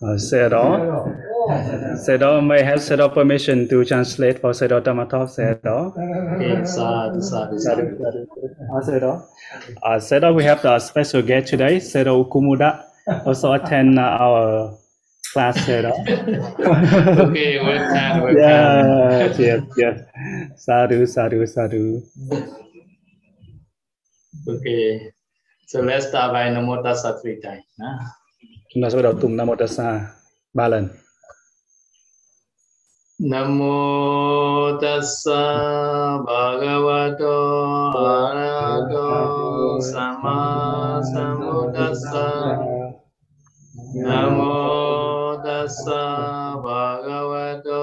Uh, 0.00 0.14
Sayadaw, 0.14 1.10
Sayadaw 2.06 2.46
may 2.46 2.62
have 2.62 2.78
Sayadaw 2.78 3.12
permission 3.12 3.66
to 3.68 3.84
translate 3.84 4.38
for 4.38 4.52
Sayadaw 4.52 4.80
Dhammatop 4.84 5.26
Sayadaw. 5.26 5.90
Okay, 6.36 6.64
sadhu, 6.64 7.20
sadhu, 7.20 7.58
sadhu. 7.58 7.98
Uh, 7.98 8.80
Sayadaw. 8.86 9.26
Uh, 9.82 9.96
Sayadaw, 9.98 10.36
we 10.36 10.44
have 10.44 10.62
the 10.62 10.78
special 10.78 11.20
guest 11.20 11.48
today, 11.48 11.78
Sayadaw 11.78 12.28
Kumuda, 12.30 12.84
also 13.26 13.52
attend 13.54 13.98
our 13.98 14.78
class 15.32 15.58
Sayadaw. 15.66 15.98
Okay, 17.30 17.58
welcome, 17.58 18.22
welcome. 18.22 18.38
yes, 18.38 19.38
yes, 19.38 19.62
yes. 19.76 20.00
Sadhu, 20.62 21.06
sadhu, 21.06 21.44
sadhu. 21.44 22.02
Okay, 24.46 25.10
so 25.66 25.80
let's 25.80 26.06
start 26.06 26.32
by 26.32 26.46
Namo 26.50 26.84
Tassa 26.84 27.20
three 27.20 27.40
times. 27.40 27.64
Chúng 28.74 28.82
ta 28.82 28.90
sẽ 28.90 28.96
bắt 28.96 29.02
đầu 29.02 29.14
tụng 29.20 29.36
Nam 29.36 29.46
Mô 29.46 29.54
Tassa 29.54 30.00
ba 30.54 30.68
lần. 30.68 30.88
Namo 33.18 34.78
Tassa 34.78 36.22
Bhagavato 36.22 37.34
Arahato 37.90 39.82
Sama 39.82 41.02
Sambuddhassa 41.02 42.62
Namo 44.06 45.42
Tassa 45.42 46.62
Bhagavato 46.62 47.82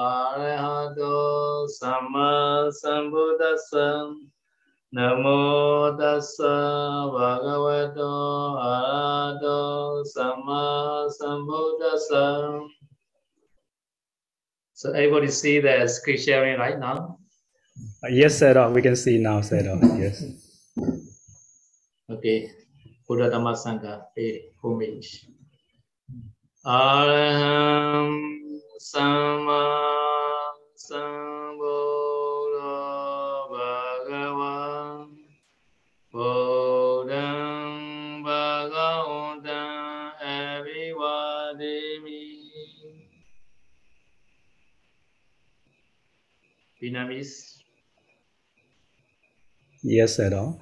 Arahato 0.00 1.68
Sama 1.76 2.72
Sambuddhassa 2.72 4.16
Namo 4.92 5.96
Tassa 5.96 7.06
Bhagavato 7.14 8.58
Arahato 8.58 10.04
Sama 10.04 11.06
Sambuddhassa 11.14 12.66
So 14.74 14.90
everybody 14.90 15.28
see 15.28 15.60
the 15.60 15.86
screen 15.86 16.18
sharing 16.18 16.58
right 16.58 16.78
now? 16.80 17.18
Uh, 18.02 18.08
yes, 18.08 18.40
Sayadaw, 18.40 18.74
we 18.74 18.82
can 18.82 18.96
see 18.96 19.18
now, 19.18 19.40
Sayadaw. 19.40 19.78
Yes. 20.00 20.24
Okay. 22.10 22.50
Buddha 23.06 23.30
Dhamma 23.30 23.54
Sangha 23.54 24.04
pay 24.16 24.50
homage. 24.60 25.26
Araham 26.66 28.10
Sama 28.78 30.09
Vietnamese 46.80 47.60
Yes, 49.82 50.20
Sayadaw. 50.20 50.52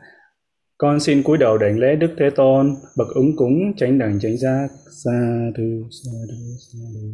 Con 0.78 1.00
xin 1.00 1.22
cúi 1.22 1.38
đầu 1.38 1.58
đảnh 1.58 1.78
lễ 1.78 1.97
Đức 1.97 2.14
Thế 2.19 2.30
Tôn, 2.30 2.74
bậc 2.97 3.08
ứng 3.14 3.36
cúng, 3.36 3.72
chánh 3.77 3.98
đẳng 3.98 4.20
chánh 4.20 4.39
giác. 4.39 4.69
Sa 5.05 5.50
thu, 5.56 5.89
sa 5.91 6.11
thu, 6.30 6.56
sa 6.58 6.78
thu. 6.94 7.08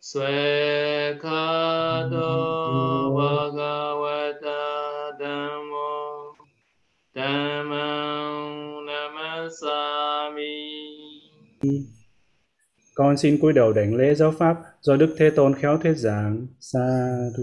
Swekado 0.00 0.30
Bhagavata 3.16 4.57
Con 12.98 13.16
xin 13.16 13.38
cúi 13.40 13.52
đầu 13.52 13.72
đảnh 13.72 13.94
lễ 13.94 14.14
giáo 14.14 14.32
pháp 14.38 14.56
do 14.80 14.96
Đức 14.96 15.14
Thế 15.18 15.30
Tôn 15.30 15.54
khéo 15.54 15.78
thuyết 15.78 15.94
giảng. 15.96 16.46
Sa 16.60 16.78
thu. 17.36 17.42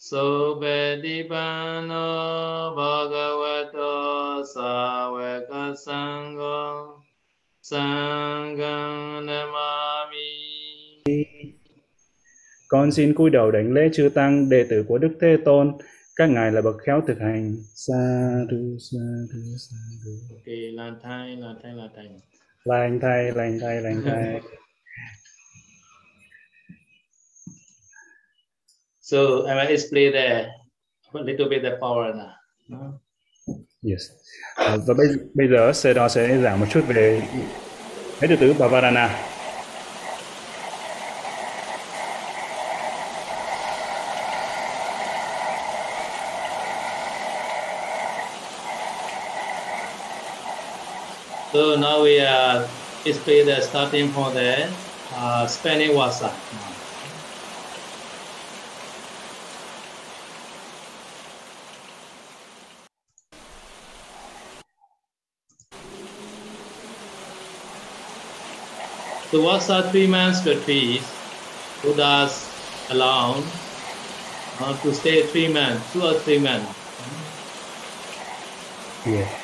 Sobedipano 0.00 1.14
Bhagavato 2.76 4.42
Savaka 4.54 5.74
Sangha 5.86 6.62
Sangham 7.62 9.26
Namami 9.26 10.30
Con 12.68 12.92
xin 12.92 13.14
cúi 13.14 13.30
đầu 13.30 13.50
đảnh 13.50 13.72
lễ 13.72 13.88
chư 13.92 14.08
tăng 14.14 14.48
đệ 14.48 14.66
tử 14.70 14.84
của 14.88 14.98
Đức 14.98 15.12
Thế 15.20 15.36
Tôn, 15.44 15.72
các 16.16 16.26
ngài 16.26 16.52
là 16.52 16.60
bậc 16.60 16.76
khéo 16.86 17.00
thực 17.06 17.18
hành. 17.18 17.56
Sa 17.74 18.30
thu, 18.50 18.76
sa 18.78 18.98
thu, 19.32 19.38
sa 19.58 19.76
thu. 20.04 20.10
Okay, 20.36 20.56
lan 20.56 20.98
thai, 21.02 21.36
lan 21.36 21.56
thai, 21.62 21.72
lan 21.72 21.88
thai. 21.96 22.08
Lành 22.64 22.98
thay, 23.02 23.32
lành 23.34 23.58
thay, 23.60 23.80
lành 23.80 24.02
thay. 24.04 24.40
So 29.00 29.46
I 29.46 29.54
will 29.54 29.68
explain 29.68 30.12
the 30.12 30.48
a 31.12 31.22
little 31.22 31.48
bit 31.48 31.62
the 31.62 31.76
power 31.80 32.14
now. 32.14 32.30
no? 32.68 32.98
Yes. 33.82 34.02
À, 34.54 34.76
và 34.86 34.94
bây, 34.94 35.06
bây 35.34 35.48
giờ 35.48 35.70
Sayadaw 35.70 36.08
sẽ 36.08 36.38
giảng 36.42 36.60
một 36.60 36.66
chút 36.70 36.84
về 36.88 37.22
mấy 38.20 38.28
từ 38.28 38.36
tứ 38.40 38.52
Bhavarana. 38.52 39.33
So 51.54 51.76
now 51.76 52.02
we 52.02 52.18
uh, 52.18 52.66
display 53.04 53.44
the 53.44 53.60
starting 53.60 54.10
from 54.10 54.34
the 54.34 54.68
uh, 55.14 55.46
Spanish 55.46 55.94
wasa. 55.94 56.34
The 69.30 69.40
wasa 69.40 69.88
three 69.92 70.08
months 70.08 70.44
retreat, 70.44 71.06
Buddhas 71.82 72.50
allowed 72.90 73.44
uh, 74.58 74.76
to 74.82 74.92
stay 74.92 75.22
three 75.28 75.46
months, 75.46 75.92
two 75.92 76.02
or 76.02 76.14
three 76.14 76.40
months. 76.40 76.74
Yeah. 79.06 79.43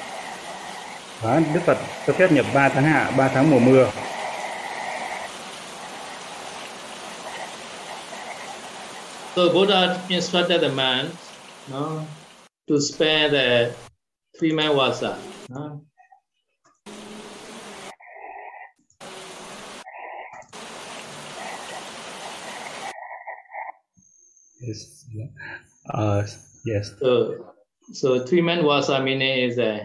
Đó, 1.22 1.40
Đức 1.54 1.60
Phật 1.66 1.78
cho 2.06 2.12
phép 2.12 2.32
nhập 2.32 2.46
3 2.54 2.68
tháng 2.68 2.84
hạ, 2.84 3.12
3 3.16 3.28
tháng 3.28 3.50
mùa 3.50 3.58
mưa. 3.58 3.90
So 9.36 9.52
Buddha 9.52 9.98
instructed 10.08 10.60
the 10.60 10.68
man 10.68 11.06
no, 11.70 12.04
to 12.68 12.80
spare 12.80 13.30
the 13.30 13.74
three 14.38 14.52
man 14.52 14.76
wasa. 14.76 15.16
No? 15.48 15.80
Yes. 24.60 25.06
Uh, 25.94 26.22
yes. 26.64 26.92
So, 27.00 27.34
so 27.92 28.26
three 28.26 28.42
man 28.42 28.64
wasa 28.64 29.00
meaning 29.00 29.50
is 29.50 29.58
uh, 29.58 29.84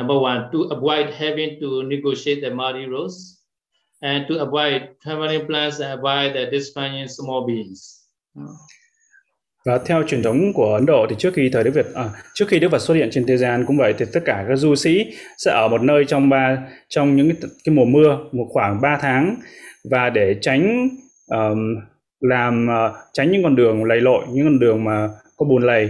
number 0.00 0.16
one 0.16 0.40
to 0.52 0.58
avoid 0.76 1.06
having 1.18 1.60
to 1.60 1.82
negotiate 1.82 2.40
the 2.42 2.50
muddy 2.50 2.86
roads 2.86 3.16
and 4.00 4.24
to 4.28 4.34
avoid 4.46 4.80
traveling 5.04 5.46
plans 5.46 5.80
and 5.80 6.00
avoid 6.00 6.34
the 6.34 6.58
displaying 6.58 7.08
small 7.08 7.46
beings. 7.46 8.00
Và 9.66 9.78
theo 9.78 10.02
truyền 10.08 10.22
thống 10.22 10.52
của 10.52 10.74
Ấn 10.74 10.86
Độ 10.86 11.06
thì 11.10 11.16
trước 11.18 11.34
khi 11.34 11.50
thời 11.52 11.64
Đức 11.64 11.70
Việt 11.74 11.86
à, 11.94 12.04
trước 12.34 12.44
khi 12.48 12.58
Đức 12.58 12.68
Phật 12.70 12.78
xuất 12.78 12.94
hiện 12.94 13.08
trên 13.12 13.26
thế 13.26 13.36
gian 13.36 13.64
cũng 13.66 13.76
vậy 13.76 13.94
thì 13.98 14.04
tất 14.12 14.20
cả 14.24 14.44
các 14.48 14.56
du 14.56 14.74
sĩ 14.74 15.06
sẽ 15.38 15.50
ở 15.50 15.68
một 15.68 15.82
nơi 15.82 16.04
trong 16.04 16.28
ba 16.28 16.58
trong 16.88 17.16
những 17.16 17.28
cái, 17.28 17.50
cái 17.64 17.74
mùa 17.74 17.84
mưa 17.84 18.18
một 18.32 18.46
khoảng 18.50 18.80
3 18.80 18.98
tháng. 19.00 19.36
Và 19.90 20.10
để 20.10 20.36
tránh 20.40 20.88
um, 21.26 21.76
làm 22.20 22.66
uh, 22.66 22.96
tránh 23.12 23.32
những 23.32 23.42
con 23.42 23.56
đường 23.56 23.84
lầy 23.84 24.00
lội 24.00 24.24
những 24.32 24.46
con 24.46 24.58
đường 24.58 24.84
mà 24.84 25.08
có 25.36 25.46
bùn 25.46 25.62
lầy. 25.62 25.86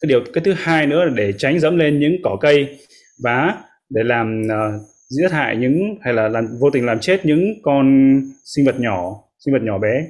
Cái 0.00 0.08
điều 0.08 0.20
cái 0.32 0.44
thứ 0.44 0.52
hai 0.56 0.86
nữa 0.86 1.04
là 1.04 1.12
để 1.14 1.32
tránh 1.38 1.60
dẫm 1.60 1.76
lên 1.76 2.00
những 2.00 2.16
cỏ 2.22 2.36
cây 2.40 2.78
và 3.18 3.62
để 3.90 4.02
làm 4.04 4.42
ờ, 4.50 4.80
giết 5.08 5.32
hại 5.32 5.56
những 5.56 5.96
hay 6.02 6.14
là 6.14 6.28
làm 6.28 6.58
vô 6.60 6.70
tình 6.70 6.86
làm 6.86 7.00
chết 7.00 7.26
những 7.26 7.54
con 7.62 8.20
sinh 8.44 8.66
vật 8.66 8.80
nhỏ 8.80 9.22
sinh 9.38 9.54
vật 9.54 9.62
nhỏ 9.62 9.78
bé 9.78 10.08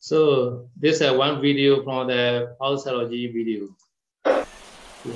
So 0.00 0.16
this 0.76 1.00
is 1.00 1.02
uh, 1.02 1.16
one 1.16 1.40
video 1.40 1.82
from 1.82 2.08
the 2.08 2.48
Pausalogy 2.60 3.32
video. 3.32 3.68
Yeah. 4.26 5.14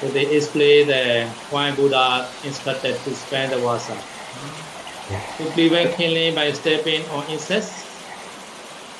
So 0.00 0.08
they 0.08 0.26
explain 0.34 0.88
the 0.88 1.30
why 1.50 1.70
Buddha 1.70 2.26
instructed 2.42 2.98
to 3.04 3.14
spend 3.14 3.52
the 3.52 3.58
wasa. 3.58 3.94
To 5.38 5.50
prevent 5.54 5.94
killing 5.94 6.34
by 6.34 6.50
stepping 6.50 7.06
on 7.10 7.24
insects 7.30 7.91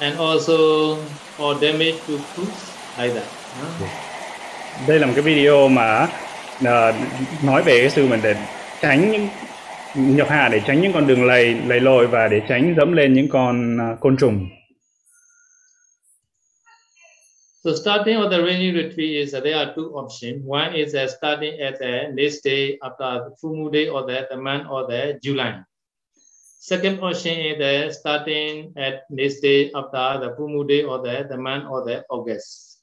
and 0.02 0.18
also 0.18 0.96
for 1.36 1.54
damage 1.60 1.98
to 2.06 2.18
fruits 2.34 2.62
like 2.98 3.14
that. 3.14 3.28
đây 4.88 4.98
là 4.98 5.06
một 5.06 5.12
cái 5.16 5.22
video 5.22 5.68
mà 5.68 6.08
uh, 6.58 6.94
nói 7.44 7.62
về 7.62 7.80
cái 7.80 7.90
sự 7.90 8.06
mình 8.06 8.20
để 8.22 8.34
tránh 8.80 9.10
những 9.10 9.28
nhập 10.16 10.28
hạ 10.30 10.48
để 10.52 10.60
tránh 10.66 10.80
những 10.80 10.92
con 10.92 11.06
đường 11.06 11.24
lầy 11.24 11.54
lầy 11.66 11.80
lội 11.80 12.06
và 12.06 12.28
để 12.28 12.40
tránh 12.48 12.74
dẫm 12.76 12.92
lên 12.92 13.12
những 13.14 13.28
con 13.28 13.76
uh, 13.76 14.00
côn 14.00 14.16
trùng 14.16 14.48
So 17.64 17.70
starting 17.74 18.18
with 18.18 18.30
the 18.30 18.42
rainy 18.42 18.72
retreat 18.72 19.10
is 19.10 19.32
there 19.32 19.54
are 19.54 19.72
two 19.76 19.92
options. 19.94 20.42
One 20.44 20.74
is 20.74 20.96
uh, 20.96 21.06
starting 21.06 21.60
at 21.60 21.78
the 21.78 22.10
next 22.12 22.44
day 22.44 22.76
after 22.80 23.20
the 23.24 23.30
full 23.40 23.54
moon 23.54 23.72
day 23.72 23.86
or 23.86 24.02
the, 24.02 24.26
the 24.30 24.36
month 24.36 24.66
or 24.68 24.90
the 24.90 25.18
July. 25.22 25.62
Second 26.62 27.00
option 27.00 27.34
is 27.34 27.58
uh, 27.58 27.90
starting 27.90 28.72
at 28.76 28.94
next 29.10 29.42
day 29.42 29.70
after 29.74 30.20
the 30.22 30.30
moon 30.38 30.66
day 30.68 30.82
or 30.84 31.02
the, 31.02 31.26
the 31.28 31.36
month 31.36 31.64
or 31.68 31.82
the 31.86 32.04
August. 32.08 32.78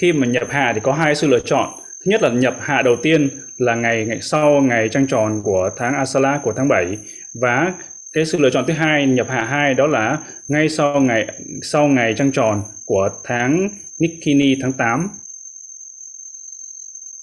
Khi 0.00 0.12
mà 0.12 0.26
nhập 0.26 0.46
hạ 0.50 0.72
thì 0.74 0.80
có 0.84 0.92
hai 0.92 1.14
sự 1.14 1.26
lựa 1.26 1.40
chọn. 1.40 1.70
Thứ 1.76 2.10
nhất 2.10 2.22
là 2.22 2.28
nhập 2.28 2.54
hạ 2.60 2.82
đầu 2.82 2.96
tiên 3.02 3.30
là 3.58 3.74
ngày 3.74 4.04
ngày 4.04 4.20
sau 4.22 4.60
ngày 4.62 4.88
trăng 4.88 5.06
tròn 5.06 5.42
của 5.44 5.70
tháng 5.76 5.94
Asala 5.94 6.40
của 6.44 6.52
tháng 6.56 6.68
7 6.68 6.98
và 7.40 7.74
cái 8.12 8.26
sự 8.26 8.38
lựa 8.38 8.50
chọn 8.50 8.64
thứ 8.66 8.72
hai 8.72 9.06
nhập 9.06 9.26
hạ 9.30 9.44
hai 9.44 9.74
đó 9.74 9.86
là 9.86 10.18
ngay 10.48 10.68
sau 10.68 11.00
ngày 11.00 11.26
sau 11.62 11.88
ngày 11.88 12.14
trăng 12.18 12.32
tròn 12.32 12.62
của 12.86 13.10
tháng 13.24 13.68
Nikini 13.98 14.54
tháng 14.62 14.72
8. 14.72 15.08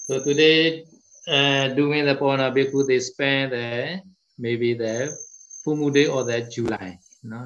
So 0.08 0.14
today 0.18 0.84
uh, 1.30 1.76
during 1.76 2.06
the 2.06 2.14
Pona 2.20 2.50
Bhikkhu 2.50 2.88
they 2.88 3.00
spend 3.00 3.52
the 3.52 3.98
maybe 4.38 4.74
the 4.78 5.08
full 5.64 5.90
day 5.90 6.06
or 6.06 6.24
the 6.24 6.40
July. 6.50 6.98
No? 7.22 7.40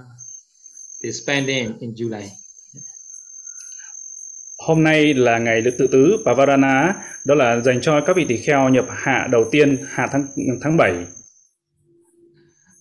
They 1.02 1.12
spend 1.12 1.48
in 1.48 1.78
in 1.80 1.94
July. 1.94 2.30
Hôm 4.58 4.84
nay 4.84 5.14
là 5.14 5.38
ngày 5.38 5.62
tự 5.78 5.86
tứ 5.92 6.22
Pavarana, 6.24 6.94
đó 7.24 7.34
là 7.34 7.60
dành 7.60 7.80
cho 7.82 8.00
các 8.06 8.16
vị 8.16 8.24
tỳ 8.28 8.36
kheo 8.36 8.68
nhập 8.68 8.84
hạ 8.88 9.28
đầu 9.32 9.44
tiên 9.50 9.78
hạ 9.88 10.08
tháng 10.12 10.26
tháng 10.62 10.76
7. 10.76 11.06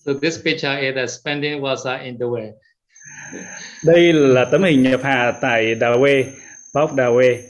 So 0.05 0.13
this 0.21 0.43
picture 0.43 0.79
is 0.81 0.95
the 0.95 1.07
spending 1.07 1.61
vasa 1.61 1.97
in 1.97 2.17
the 2.17 2.25
way. 2.25 2.51
Đây 3.85 4.13
là 4.13 4.45
tấm 4.51 4.63
hình 4.63 4.83
nhập 4.83 4.99
hạ 5.03 5.37
tại 5.41 5.75
Dawe, 5.75 6.23
Pop 6.73 6.91
Dawe. 6.97 7.41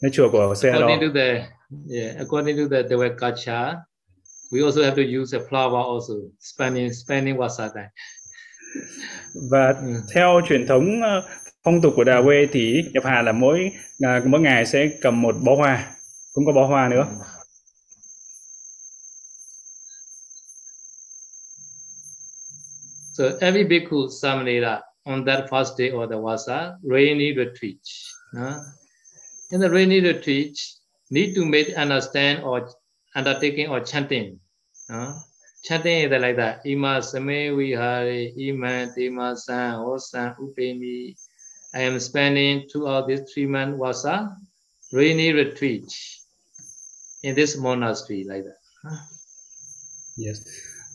Cái 0.00 0.10
chùa 0.12 0.28
của 0.32 0.54
Seattle. 0.54 0.80
According 0.80 1.08
to 1.08 1.20
the 1.20 1.46
yeah, 1.90 2.16
according 2.18 2.56
to 2.56 2.68
the 2.70 2.82
Dawe 2.82 3.08
culture, 3.18 3.74
we 4.52 4.62
also 4.62 4.82
have 4.82 4.94
to 4.96 5.02
use 5.02 5.36
a 5.36 5.40
flower 5.40 5.78
also 5.78 6.14
spending 6.40 6.92
spending 6.92 7.36
vasa 7.36 7.68
time. 7.68 7.90
Và 9.50 9.68
ừ. 9.68 10.00
theo 10.14 10.40
truyền 10.48 10.66
thống 10.66 11.02
ờ, 11.02 11.28
phong 11.64 11.80
tục 11.82 11.92
của 11.96 12.04
Dawe 12.04 12.46
thì 12.52 12.82
nhập 12.92 13.04
hạ 13.04 13.22
là 13.22 13.32
mỗi 13.32 13.70
à, 14.00 14.22
mỗi 14.26 14.40
ngày 14.40 14.66
sẽ 14.66 14.88
cầm 15.00 15.22
một 15.22 15.34
bó 15.44 15.56
hoa, 15.56 15.96
cũng 16.32 16.46
có 16.46 16.52
bó 16.52 16.66
hoa 16.66 16.88
nữa. 16.88 17.06
So 23.18 23.24
every 23.40 23.64
bhikkhu 23.64 24.08
samanera 24.08 24.80
on 25.04 25.24
that 25.24 25.48
first 25.50 25.78
day 25.78 25.90
of 25.90 26.10
the 26.10 26.16
vasa, 26.16 26.76
rainy 26.82 27.32
retreat. 27.32 27.80
Uh, 28.36 28.56
in 29.50 29.60
the 29.60 29.68
rainy 29.68 30.00
retreat, 30.00 30.52
need 31.10 31.34
to 31.36 31.44
make 31.44 31.72
understand 31.76 32.42
or 32.42 32.60
undertaking 33.16 33.68
or 33.68 33.80
chanting. 33.80 34.38
Uh, 34.88 35.12
chanting 35.64 36.02
is 36.04 36.10
like 36.10 36.36
that. 36.36 36.60
Ima 36.64 37.02
same 37.02 37.56
vihare, 37.56 38.32
ima 38.36 38.86
tema 38.94 39.34
san, 39.36 39.74
osan, 39.80 40.36
upemi. 40.38 41.14
I 41.74 41.80
am 41.80 41.98
spending 41.98 42.68
two 42.72 42.86
of 42.86 43.08
this 43.08 43.32
three 43.32 43.46
months 43.46 43.78
was 43.78 44.04
a 44.04 44.36
rainy 44.92 45.32
retreat 45.32 45.90
in 47.22 47.34
this 47.34 47.56
monastery 47.56 48.24
like 48.24 48.44
that. 48.44 48.58
Uh. 48.88 48.96
Yes. 50.16 50.40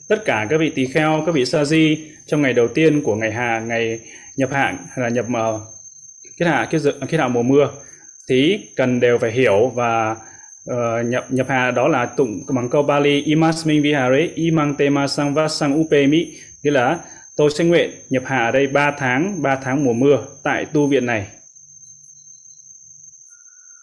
tất 0.09 0.25
cả 0.25 0.47
các 0.49 0.57
vị 0.57 0.71
tỳ 0.75 0.85
kheo, 0.85 1.23
các 1.25 1.31
vị 1.35 1.45
sa 1.45 1.65
di 1.65 2.11
trong 2.25 2.41
ngày 2.41 2.53
đầu 2.53 2.67
tiên 2.67 3.01
của 3.03 3.15
ngày 3.15 3.31
hạ, 3.31 3.59
ngày 3.59 3.99
nhập 4.35 4.49
hạng, 4.51 4.77
hay 4.89 5.03
là 5.03 5.09
nhập 5.09 5.25
ờ, 5.33 5.53
uh, 5.53 5.61
kết 6.37 6.45
hạ 6.45 6.67
kết 6.71 6.79
dự, 6.79 6.93
kết 7.09 7.17
hạ 7.17 7.27
mùa 7.27 7.43
mưa 7.43 7.71
thì 8.29 8.59
cần 8.75 8.99
đều 8.99 9.17
phải 9.17 9.31
hiểu 9.31 9.69
và 9.69 10.15
uh, 10.69 11.05
nhập 11.05 11.25
nhập 11.29 11.47
hạ 11.49 11.71
đó 11.71 11.87
là 11.87 12.05
tụng 12.05 12.43
bằng 12.47 12.69
câu 12.69 12.83
Bali 12.83 13.21
Imasmin 13.21 13.81
Vihare 13.81 14.31
Imang 14.35 14.75
Tema 14.75 15.07
Sang 15.07 15.33
Vasang 15.33 15.81
Upemi 15.81 16.33
nghĩa 16.63 16.71
là 16.71 16.99
tôi 17.35 17.49
sẽ 17.51 17.63
nguyện 17.63 17.89
nhập 18.09 18.23
hạ 18.25 18.45
ở 18.45 18.51
đây 18.51 18.67
3 18.67 18.95
tháng 18.97 19.41
3 19.41 19.55
tháng 19.55 19.83
mùa 19.83 19.93
mưa 19.93 20.25
tại 20.43 20.65
tu 20.65 20.87
viện 20.87 21.05
này 21.05 21.27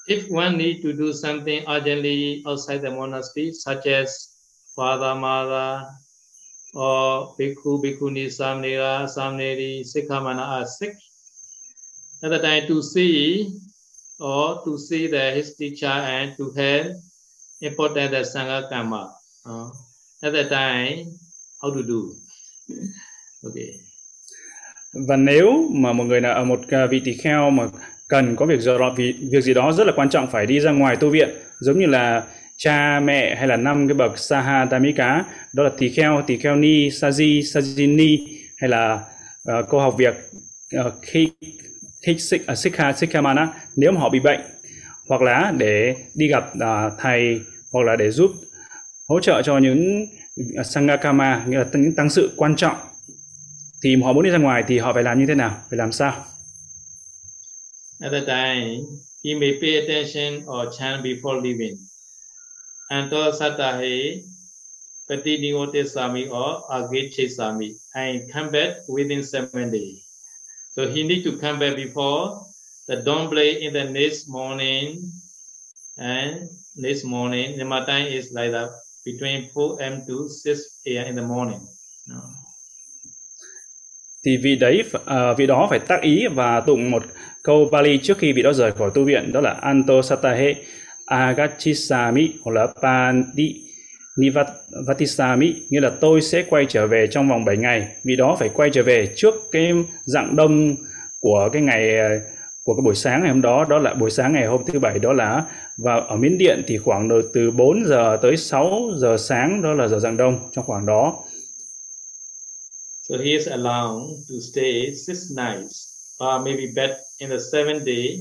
If 0.08 0.22
one 0.30 0.56
need 0.56 0.76
to 0.84 0.92
do 0.92 1.12
something 1.12 1.64
urgently 1.76 2.42
outside 2.46 2.78
the 2.78 2.90
monastery, 2.90 3.52
such 3.52 3.84
as 3.84 4.08
Father, 4.74 5.14
Mother, 5.14 5.84
or 6.72 7.34
bhikkhu, 7.38 7.82
bhikkhuni, 7.82 8.30
samnera, 8.30 9.06
samneri, 9.06 9.84
sikhamana 9.84 10.42
are 10.42 10.66
sick. 10.80 10.94
At 12.22 12.30
the 12.30 12.38
time 12.38 12.66
to 12.68 12.82
see 12.82 13.52
or 14.20 14.62
to 14.64 14.78
see 14.78 15.06
the 15.06 15.32
his 15.34 15.56
teacher 15.56 15.86
and 15.86 16.36
to 16.38 16.50
have 16.56 16.86
important 17.60 18.10
the 18.10 18.22
sangha 18.22 18.68
karma. 18.68 19.14
Uh, 19.46 19.70
at 20.22 20.32
that 20.32 20.48
time, 20.50 21.18
how 21.62 21.70
to 21.70 21.82
do? 21.82 22.12
Okay. 23.44 23.70
Và 24.92 25.16
nếu 25.16 25.68
mà 25.74 25.92
một 25.92 26.04
người 26.04 26.20
nào 26.20 26.44
một 26.44 26.60
à, 26.68 26.86
vị 26.86 27.00
tỳ 27.04 27.14
kheo 27.14 27.50
mà 27.50 27.68
cần 28.08 28.36
có 28.36 28.46
việc 28.46 28.60
gì 28.60 28.70
đó 28.78 28.94
việc, 28.96 29.14
việc 29.30 29.40
gì 29.40 29.54
đó 29.54 29.72
rất 29.72 29.86
là 29.86 29.92
quan 29.96 30.10
trọng 30.10 30.30
phải 30.30 30.46
đi 30.46 30.60
ra 30.60 30.72
ngoài 30.72 30.96
tu 30.96 31.10
viện 31.10 31.28
giống 31.60 31.78
như 31.78 31.86
là 31.86 32.24
cha 32.56 33.00
mẹ 33.00 33.34
hay 33.34 33.48
là 33.48 33.56
năm 33.56 33.88
cái 33.88 33.94
bậc 33.94 34.18
saha 34.18 34.64
tamika 34.70 35.24
đó 35.52 35.62
là 35.64 35.70
tỳ 35.78 35.88
kheo 35.88 36.22
tỳ 36.26 36.38
kheo 36.38 36.56
ni 36.56 36.88
saji 36.88 37.40
sajini 37.40 38.18
hay 38.56 38.70
là 38.70 39.04
uh, 39.58 39.66
cô 39.68 39.80
học 39.80 39.94
việc 39.98 40.14
uh, 40.80 40.92
khi 41.02 41.30
À, 42.46 42.54
sikha, 42.54 42.92
sikha 42.92 43.20
mana 43.20 43.52
nếu 43.76 43.92
mà 43.92 44.00
họ 44.00 44.08
bị 44.08 44.20
bệnh 44.20 44.40
hoặc 45.08 45.22
là 45.22 45.52
để 45.58 45.96
đi 46.14 46.28
gặp 46.28 46.44
uh, 46.56 46.92
thầy 46.98 47.40
hoặc 47.72 47.82
là 47.82 47.96
để 47.96 48.10
giúp 48.10 48.30
hỗ 49.08 49.20
trợ 49.20 49.42
cho 49.42 49.58
những 49.58 50.06
à, 50.56 50.62
sangakama 50.62 51.44
nghĩa 51.48 51.58
là 51.58 51.64
những 51.72 51.94
tăng 51.94 52.10
sự 52.10 52.30
quan 52.36 52.56
trọng 52.56 52.76
thì 53.82 53.96
họ 53.96 54.12
muốn 54.12 54.24
đi 54.24 54.30
ra 54.30 54.38
ngoài 54.38 54.64
thì 54.68 54.78
họ 54.78 54.92
phải 54.92 55.02
làm 55.02 55.18
như 55.18 55.26
thế 55.26 55.34
nào 55.34 55.62
phải 55.70 55.76
làm 55.76 55.92
sao 55.92 56.24
At 58.00 58.12
the 58.12 58.20
time, 58.20 58.84
he 59.24 59.34
may 59.34 59.58
pay 59.60 59.80
attention 59.80 60.46
or 60.46 60.78
chant 60.78 61.02
before 61.02 61.40
leaving. 61.42 61.76
Anto 62.88 63.32
Satahe 63.32 64.22
Patiniyote 65.08 65.84
Sami 65.84 66.28
or 66.28 66.62
agit 66.70 67.30
Sami 67.36 67.74
and 67.94 68.20
come 68.32 68.50
back 68.52 68.86
within 68.88 69.24
seven 69.24 69.72
days. 69.72 70.07
So 70.78 70.86
he 70.86 71.02
need 71.02 71.24
to 71.24 71.32
come 71.42 71.58
back 71.58 71.74
before 71.74 72.46
the 72.86 73.02
dawn 73.02 73.28
break 73.30 73.58
in 73.58 73.72
the 73.72 73.84
next 73.84 74.28
morning 74.28 75.10
and 75.96 76.48
next 76.76 77.04
morning. 77.04 77.58
The 77.58 77.64
time 77.64 78.06
is 78.06 78.30
like 78.30 78.52
that 78.52 78.70
between 79.04 79.50
4 79.50 79.82
a.m. 79.82 80.06
to 80.06 80.28
6 80.28 80.60
a.m. 80.86 81.06
in 81.06 81.16
the 81.16 81.22
morning. 81.22 81.60
No. 82.06 82.20
Thì 84.24 84.36
vị 84.36 84.56
đấy 84.56 84.84
uh, 84.94 85.38
vị 85.38 85.46
đó 85.46 85.66
phải 85.70 85.78
tác 85.78 86.02
ý 86.02 86.26
và 86.26 86.60
tụng 86.60 86.90
một 86.90 87.02
câu 87.42 87.68
Pali 87.72 87.98
trước 88.02 88.18
khi 88.18 88.32
vị 88.32 88.42
đó 88.42 88.52
rời 88.52 88.72
khỏi 88.72 88.90
tu 88.94 89.04
viện 89.04 89.32
đó 89.32 89.40
là 89.40 89.50
Anto 89.50 90.02
Satahe 90.02 90.54
agachisami 91.06 92.32
hoặc 92.42 92.52
là 92.52 92.66
pandi 92.82 93.67
nivatisami 94.18 95.54
nghĩa 95.68 95.80
là 95.80 95.90
tôi 96.00 96.22
sẽ 96.22 96.44
quay 96.50 96.66
trở 96.68 96.86
về 96.86 97.06
trong 97.10 97.28
vòng 97.28 97.44
7 97.44 97.56
ngày 97.56 97.88
vì 98.04 98.16
đó 98.16 98.36
phải 98.40 98.48
quay 98.54 98.70
trở 98.72 98.82
về 98.82 99.14
trước 99.16 99.34
cái 99.52 99.72
dạng 100.04 100.36
đông 100.36 100.76
của 101.20 101.48
cái 101.52 101.62
ngày 101.62 101.90
của 102.64 102.74
cái 102.74 102.82
buổi 102.84 102.94
sáng 102.94 103.20
ngày 103.20 103.30
hôm 103.30 103.42
đó 103.42 103.66
đó 103.68 103.78
là 103.78 103.94
buổi 103.94 104.10
sáng 104.10 104.32
ngày 104.32 104.46
hôm 104.46 104.62
thứ 104.66 104.78
bảy 104.78 104.98
đó 104.98 105.12
là 105.12 105.44
và 105.76 105.94
ở 105.94 106.16
Miến 106.16 106.38
Điện 106.38 106.62
thì 106.66 106.78
khoảng 106.78 107.08
từ 107.32 107.50
4 107.50 107.84
giờ 107.86 108.18
tới 108.22 108.36
6 108.36 108.90
giờ 108.96 109.16
sáng 109.18 109.62
đó 109.62 109.74
là 109.74 109.88
giờ 109.88 109.98
dạng 109.98 110.16
đông 110.16 110.50
trong 110.52 110.64
khoảng 110.64 110.86
đó. 110.86 111.24
So 113.08 113.16
he 113.16 113.30
is 113.30 113.48
allowed 113.48 114.16
to 114.28 114.34
stay 114.52 114.94
six 115.06 115.18
nights 115.36 115.88
or 116.24 116.44
maybe 116.44 116.66
bed 116.74 116.90
in 117.18 117.30
the 117.30 117.38
seventh 117.52 117.86
day 117.86 118.18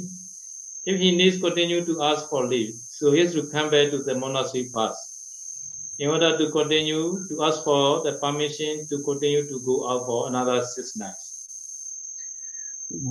If 0.88 1.02
he 1.02 1.12
needs 1.12 1.42
continue 1.42 1.84
to 1.84 2.02
ask 2.02 2.30
for 2.30 2.48
leave, 2.48 2.74
so 2.90 3.12
he 3.12 3.20
has 3.20 3.34
to 3.34 3.42
come 3.52 3.70
back 3.70 3.92
to 3.92 3.98
the 3.98 4.16
monastery 4.16 4.70
first. 4.74 5.07
In 5.98 6.10
order 6.10 6.32
to 6.40 6.46
continue 6.54 7.04
to 7.30 7.46
ask 7.46 7.64
for 7.66 8.04
the 8.06 8.12
permission 8.22 8.78
to 8.92 8.98
continue 9.06 9.42
to 9.42 9.56
go 9.66 9.74
out 9.74 10.02
for 10.08 10.28
another 10.28 10.64
six 10.76 10.86
nights. 11.02 11.28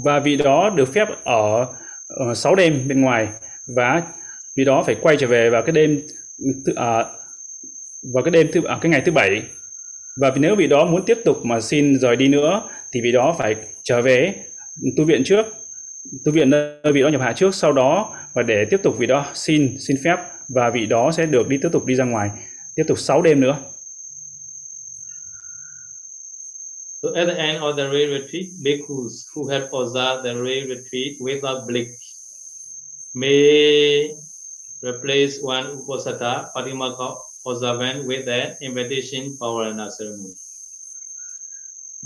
Và 0.04 0.20
vị 0.20 0.36
đó 0.36 0.70
được 0.70 0.88
phép 0.92 1.08
ở, 1.24 1.66
ờ, 2.08 2.26
ở 2.28 2.34
6 2.34 2.54
đêm 2.54 2.88
bên 2.88 3.00
ngoài 3.00 3.28
và 3.66 4.02
vị 4.56 4.64
đó 4.64 4.82
phải 4.86 4.96
quay 5.02 5.16
trở 5.20 5.26
về 5.26 5.50
vào 5.50 5.62
cái 5.62 5.72
đêm 5.72 6.00
uh, 6.70 6.76
vào 8.14 8.24
cái 8.24 8.30
đêm 8.30 8.50
thứ 8.52 8.60
uh, 8.60 8.80
cái 8.80 8.90
ngày 8.90 9.02
thứ 9.06 9.12
bảy 9.12 9.42
và 10.16 10.32
nếu 10.36 10.56
vị 10.56 10.66
đó 10.66 10.84
muốn 10.84 11.04
tiếp 11.06 11.18
tục 11.24 11.44
mà 11.44 11.60
xin 11.60 11.98
rời 11.98 12.16
đi 12.16 12.28
nữa 12.28 12.62
thì 12.92 13.00
vị 13.00 13.12
đó 13.12 13.34
phải 13.38 13.56
trở 13.82 14.02
về 14.02 14.34
tu 14.96 15.04
viện 15.04 15.22
trước 15.24 15.46
tu 16.24 16.32
viện 16.32 16.50
nơi 16.50 16.92
vị 16.94 17.02
đó 17.02 17.08
nhập 17.08 17.20
hạ 17.20 17.32
trước 17.32 17.54
sau 17.54 17.72
đó 17.72 18.14
và 18.34 18.42
để 18.42 18.64
tiếp 18.70 18.80
tục 18.82 18.98
vị 18.98 19.06
đó 19.06 19.26
xin 19.34 19.76
xin 19.80 19.96
phép 20.04 20.16
và 20.48 20.70
vị 20.70 20.86
đó 20.86 21.10
sẽ 21.12 21.26
được 21.26 21.48
đi 21.48 21.58
tiếp 21.62 21.68
tục 21.72 21.86
đi 21.86 21.94
ra 21.94 22.04
ngoài 22.04 22.30
tiếp 22.76 22.84
tục 22.88 22.98
6 22.98 23.22
đêm 23.22 23.40
nữa 23.40 23.58
So 27.02 27.08
at 27.14 27.28
the 27.28 27.34
end 27.34 27.62
of 27.62 27.76
the 27.76 27.84
rain 27.92 28.10
retreat, 28.10 28.46
bhikkhus 28.64 29.12
who 29.34 29.48
had 29.48 29.62
observed 29.70 30.24
the 30.24 30.34
rain 30.34 30.68
retreat 30.68 31.12
without 31.20 31.66
blink 31.66 31.88
may 33.14 34.10
replace 34.82 35.38
one 35.42 35.66
uposatha 35.72 36.44
patimaka 36.54 37.14
observant 37.44 38.06
with 38.06 38.26
the 38.26 38.54
invitation 38.60 39.36
pavarana 39.40 39.88
ceremony. 39.98 40.34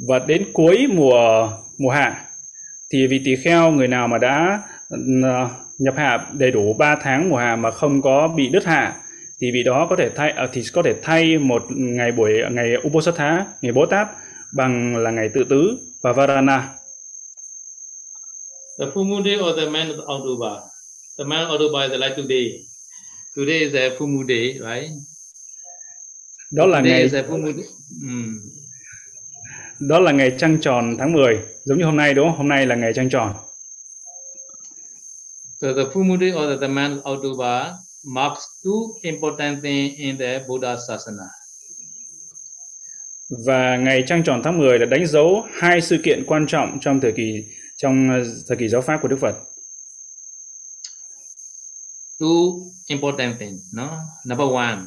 và 0.08 0.18
đến 0.18 0.50
cuối 0.52 0.86
mùa 0.86 1.48
mùa 1.78 1.90
hạ 1.90 2.26
thì 2.90 3.06
vị 3.06 3.20
tỳ 3.24 3.36
kheo 3.36 3.70
người 3.70 3.88
nào 3.88 4.08
mà 4.08 4.18
đã 4.18 4.62
uh, 4.94 5.50
nhập 5.78 5.94
hạ 5.96 6.26
đầy 6.32 6.50
đủ 6.50 6.74
3 6.78 6.96
tháng 7.02 7.28
mùa 7.28 7.36
hạ 7.36 7.56
mà 7.56 7.70
không 7.70 8.02
có 8.02 8.28
bị 8.36 8.48
đứt 8.48 8.64
hạ 8.64 9.02
thì 9.40 9.50
vị 9.52 9.62
đó 9.62 9.86
có 9.90 9.96
thể 9.96 10.10
thay 10.16 10.34
uh, 10.44 10.50
thì 10.52 10.62
có 10.72 10.82
thể 10.82 10.94
thay 11.02 11.38
một 11.38 11.62
ngày 11.68 12.12
buổi 12.12 12.32
ngày 12.50 12.74
Uposatha, 12.86 13.46
ngày 13.62 13.72
Bố 13.72 13.86
Tát 13.86 14.08
bằng 14.52 14.96
là 14.96 15.10
ngày 15.10 15.30
tự 15.34 15.44
tứ 15.50 15.78
và 16.02 16.12
Varana. 16.12 16.68
The 18.78 18.86
full 18.86 19.04
moon 19.04 19.24
day 19.24 19.36
or 19.36 19.56
the 19.56 19.66
month 19.66 19.90
of 19.90 20.06
October. 20.06 20.52
The 21.18 21.24
month 21.24 21.48
of 21.48 21.50
October 21.50 21.92
is 21.92 22.00
like 22.00 22.16
today. 22.16 22.64
Today 23.36 23.58
is 23.58 23.74
a 23.74 23.90
full 23.98 24.08
moon 24.08 24.26
day, 24.28 24.52
right? 24.52 24.90
Đó 26.52 26.66
là 26.66 26.78
Today 26.78 26.92
ngày 26.92 27.02
is 27.02 27.14
a 27.14 27.22
full 27.22 27.42
moon 27.42 27.56
day. 27.56 27.66
Mm. 28.02 28.38
đó 29.80 29.98
là 29.98 30.12
ngày 30.12 30.32
trăng 30.38 30.58
tròn 30.60 30.96
tháng 30.98 31.12
10, 31.12 31.38
giống 31.64 31.78
như 31.78 31.84
hôm 31.84 31.96
nay 31.96 32.14
đúng 32.14 32.28
không? 32.28 32.36
Hôm 32.36 32.48
nay 32.48 32.66
là 32.66 32.74
ngày 32.74 32.92
trăng 32.96 33.10
tròn. 33.10 33.34
So 35.60 35.68
the 35.72 35.82
full 35.92 36.04
moon 36.04 36.20
day 36.20 36.32
or 36.32 36.60
the 36.60 36.68
month 36.68 37.02
of 37.02 37.16
October 37.16 37.74
marks 38.04 38.46
two 38.64 38.94
important 39.02 39.62
things 39.62 39.98
in 39.98 40.18
the 40.18 40.44
Buddha 40.48 40.76
Sasana. 40.88 41.28
Và 43.46 43.76
ngày 43.76 44.04
trăng 44.06 44.22
tròn 44.24 44.40
tháng 44.44 44.58
10 44.58 44.78
là 44.78 44.86
đánh 44.86 45.06
dấu 45.06 45.46
hai 45.52 45.82
sự 45.82 45.98
kiện 46.04 46.24
quan 46.26 46.46
trọng 46.46 46.78
trong 46.80 47.00
thời 47.00 47.12
kỳ 47.12 47.44
trong 47.76 48.20
uh, 48.20 48.26
thời 48.48 48.56
kỳ 48.56 48.68
giáo 48.68 48.82
pháp 48.82 48.98
của 49.02 49.08
Đức 49.08 49.18
Phật. 49.20 49.34
Two 52.20 52.70
important 52.88 53.38
things, 53.38 53.60
no? 53.72 53.98
Number 54.26 54.48
one, 54.52 54.86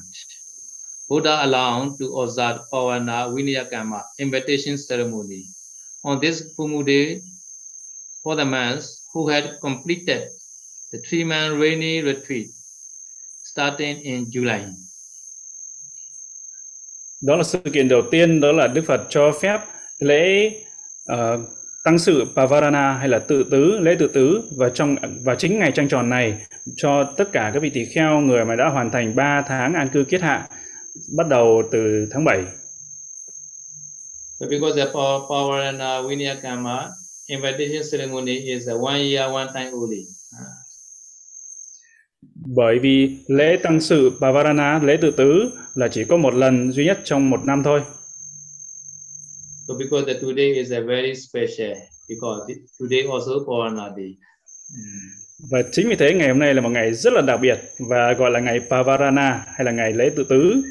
Buddha 1.10 1.36
allowed 1.38 1.98
to 2.00 2.06
observe 2.06 2.60
Pavana 2.72 3.28
Vinayakama 3.34 4.02
invitation 4.18 4.78
ceremony. 4.90 5.44
On 6.04 6.20
this 6.22 6.44
moon 6.58 6.86
day, 6.86 7.22
for 8.24 8.36
the 8.36 8.46
monks 8.46 9.08
who 9.14 9.28
had 9.28 9.44
completed 9.62 10.28
the 10.92 11.00
three-month 11.00 11.60
rainy 11.60 12.02
retreat 12.02 12.48
starting 13.54 14.02
in 14.02 14.26
July. 14.26 14.60
Đó 17.22 17.36
là 17.36 17.44
sự 17.44 17.60
kiện 17.74 17.88
đầu 17.88 18.02
tiên 18.12 18.42
đó 18.42 18.52
là 18.52 18.68
Đức 18.68 18.84
Phật 18.88 19.02
cho 19.10 19.32
phép 19.42 19.60
lễ 20.00 20.52
uh, 21.12 21.18
tăng 21.84 22.00
sự 22.00 22.26
Pavarana 22.36 22.94
hay 22.94 23.08
là 23.08 23.20
tự 23.20 23.46
tứ, 23.52 23.80
lễ 23.80 23.96
tự 24.00 24.08
tứ 24.08 24.42
và 24.58 24.70
trong 24.70 24.96
và 25.24 25.36
chính 25.36 25.60
ngày 25.60 25.72
trăng 25.76 25.88
tròn 25.88 26.10
này 26.10 26.38
cho 26.76 27.14
tất 27.18 27.32
cả 27.32 27.52
các 27.54 27.64
vị 27.64 27.70
tỳ 27.70 27.86
kheo 27.86 28.20
người 28.20 28.46
mà 28.46 28.56
đã 28.56 28.70
hoàn 28.70 28.92
thành 28.92 29.16
3 29.16 29.44
tháng 29.48 29.74
an 29.74 29.90
cư 29.94 30.04
kiết 30.04 30.22
hạ 30.22 30.48
bắt 31.18 31.28
đầu 31.28 31.64
từ 31.72 32.08
tháng 32.12 32.24
7. 32.26 32.44
So 34.40 34.48
because 34.50 34.76
the 34.76 34.86
Pa- 34.86 35.28
Pavarana 35.30 36.02
Vinayakama 36.02 36.90
invitation 37.28 37.84
ceremony 37.92 38.40
is 38.40 38.68
a 38.68 38.74
one 38.74 39.00
year, 39.00 39.32
one 39.32 39.48
time 39.54 39.72
only. 39.72 40.06
Bởi 42.46 42.80
vì 42.80 43.18
lễ 43.28 43.58
tăng 43.64 43.82
sự 43.82 44.12
Pavarana, 44.22 44.80
lễ 44.84 44.98
tự 45.02 45.12
tứ 45.12 45.52
là 45.76 45.88
chỉ 45.88 46.04
có 46.04 46.18
một 46.18 46.34
lần 46.34 46.72
duy 46.72 46.86
nhất 46.86 47.00
trong 47.04 47.30
một 47.30 47.40
năm 47.46 47.64
thôi. 47.64 47.82
So 49.68 49.74
because 49.80 50.14
the 50.14 50.20
today 50.22 50.54
is 50.54 50.72
a 50.72 50.80
very 50.80 51.16
special 51.16 51.74
because 52.10 52.54
today 52.80 53.04
also 53.12 53.32
Pavarana 53.48 53.90
day. 53.96 54.16
Mm. 54.72 55.24
Và 55.52 55.62
chính 55.72 55.90
vì 55.90 55.96
thế 55.96 56.14
ngày 56.14 56.28
hôm 56.28 56.40
nay 56.40 56.54
là 56.54 56.62
một 56.62 56.70
ngày 56.70 56.94
rất 56.94 57.14
là 57.14 57.22
đặc 57.22 57.40
biệt 57.42 57.60
và 57.90 58.14
gọi 58.14 58.32
là 58.32 58.40
ngày 58.40 58.60
Pavarana 58.70 59.46
hay 59.48 59.66
là 59.66 59.72
ngày 59.72 59.94
lễ 59.94 60.10
tự 60.16 60.26
tứ. 60.30 60.64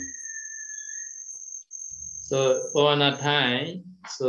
So 2.31 2.37
Pavarana 2.75 3.17
time, 3.17 3.83
so 4.19 4.27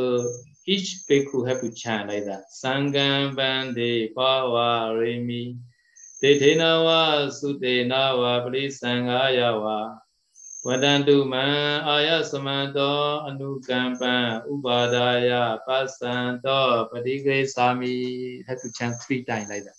each 0.65 0.87
bhikkhu 1.09 1.43
have 1.43 1.61
to 1.61 1.67
chant 1.75 2.09
like 2.09 2.25
that. 2.27 2.39
Sangam 2.61 3.35
Bande 3.35 4.07
Pava 6.23 6.29
Remi 6.29 6.39
Tetenawa 6.39 7.27
Sutenawa 7.27 8.43
Palisangaya 8.45 9.51
Vadantu 10.65 11.27
Man 11.27 11.83
Aya 11.83 12.23
Samanto 12.23 13.27
Anukampan 13.27 14.47
Ubadaya 14.47 15.59
Pasanto, 15.67 16.87
Padigre 16.89 17.45
Sami. 17.45 18.41
Have 18.47 18.61
to 18.61 18.69
chant 18.79 18.95
three 19.07 19.25
times 19.25 19.49
like 19.49 19.63
à. 19.65 19.73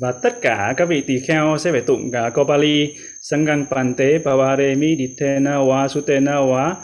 Và 0.00 0.12
tất 0.22 0.42
cả 0.42 0.74
các 0.76 0.88
vị 0.88 1.00
tỳ 1.06 1.20
kheo 1.20 1.58
sẽ 1.58 1.72
phải 1.72 1.80
tụng 1.80 2.10
cả 2.12 2.30
câu 2.34 2.44
Pali. 2.44 2.96
Sangang 3.20 3.66
Pante 3.70 4.18
Pavaremi 4.18 4.96
Ditena 4.96 5.56
Wa 5.56 5.88
Sutena 5.88 6.36
Wa 6.40 6.74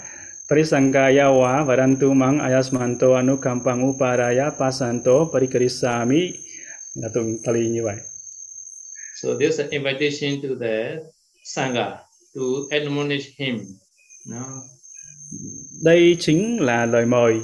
Parisangaya 0.49 1.28
Wa, 1.28 1.64
Vadantu 1.64 2.14
Mang 2.14 2.38
Ayasmanto 2.38 3.14
Anukampang 3.14 3.82
uparaya 3.82 4.50
Pasanto 4.58 5.30
Parikarisami 5.32 6.46
Pali 7.45 7.69
như 7.69 7.85
vậy. 7.85 7.97
So 9.23 9.29
there's 9.38 9.59
an 9.59 9.71
invitation 9.71 10.43
to 10.43 10.49
the 10.61 11.00
Sangha 11.45 11.97
to 12.35 12.43
admonish 12.71 13.26
him. 13.38 13.59
No? 14.26 14.45
Đây 15.83 16.17
chính 16.21 16.61
là 16.61 16.87
lời 16.87 17.07
mời 17.07 17.35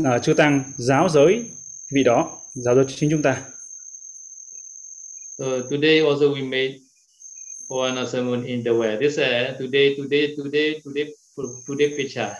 uh, 0.00 0.22
chư 0.22 0.34
tăng 0.34 0.72
giáo 0.78 1.08
giới 1.08 1.44
vị 1.92 2.02
đó, 2.04 2.40
giáo 2.54 2.74
giới 2.74 2.84
chính 2.88 3.10
chúng 3.10 3.22
ta. 3.22 3.42
So 5.38 5.44
today 5.70 6.00
also 6.00 6.34
we 6.34 6.42
made 6.50 6.78
Pavana 7.68 8.06
ceremony 8.06 8.48
in 8.48 8.64
the 8.64 8.70
way. 8.70 8.96
This 8.96 9.18
uh, 9.18 9.58
today, 9.58 9.96
today, 9.96 10.34
today, 10.36 10.80
today, 10.84 11.14
today 11.66 11.96
picture. 11.96 12.34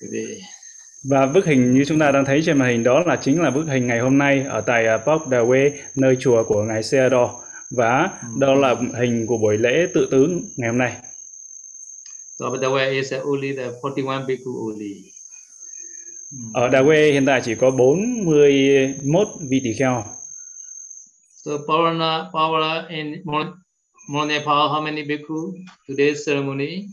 today. 0.00 0.40
Và 1.04 1.26
bức 1.26 1.46
hình 1.46 1.74
như 1.74 1.84
chúng 1.88 1.98
ta 1.98 2.10
đang 2.10 2.24
thấy 2.24 2.42
trên 2.46 2.58
màn 2.58 2.68
hình 2.68 2.82
đó 2.84 3.02
là 3.06 3.16
chính 3.22 3.42
là 3.42 3.50
bức 3.50 3.64
hình 3.66 3.86
ngày 3.86 4.00
hôm 4.00 4.18
nay 4.18 4.44
ở 4.48 4.60
tại 4.60 4.84
uh, 4.96 5.04
Pok 5.06 5.28
Dawe, 5.28 5.70
nơi 5.94 6.16
chùa 6.20 6.44
của 6.44 6.62
ngài 6.62 6.82
Seado 6.82 7.40
và 7.70 8.10
đó 8.38 8.54
là 8.54 8.74
hình 8.98 9.26
của 9.26 9.38
buổi 9.38 9.58
lễ 9.58 9.86
tự 9.94 10.08
tứ 10.10 10.40
ngày 10.56 10.68
hôm 10.68 10.78
nay. 10.78 10.96
So 12.38 12.46
the 12.62 12.68
way 12.68 12.90
is 12.92 13.12
uh, 13.14 13.24
only 13.24 13.56
the 13.56 13.70
41 13.82 14.22
bhikkhu 14.28 14.66
only. 14.70 15.12
Ở 16.54 16.68
Dawe 16.68 17.12
hiện 17.12 17.26
tại 17.26 17.40
chỉ 17.44 17.54
có 17.54 17.70
41 17.70 19.28
vị 19.50 19.60
tỳ 19.64 19.72
kheo. 19.78 20.04
So 21.44 21.50
Pavana, 21.68 22.30
Pavana 22.32 22.86
in 22.88 23.06
Mon- 23.24 23.52
Mon 24.08 24.28
Nepal, 24.28 24.68
how 24.68 24.82
many 24.84 25.02
bhikkhu 25.02 25.52
today's 25.88 26.14
ceremony? 26.26 26.86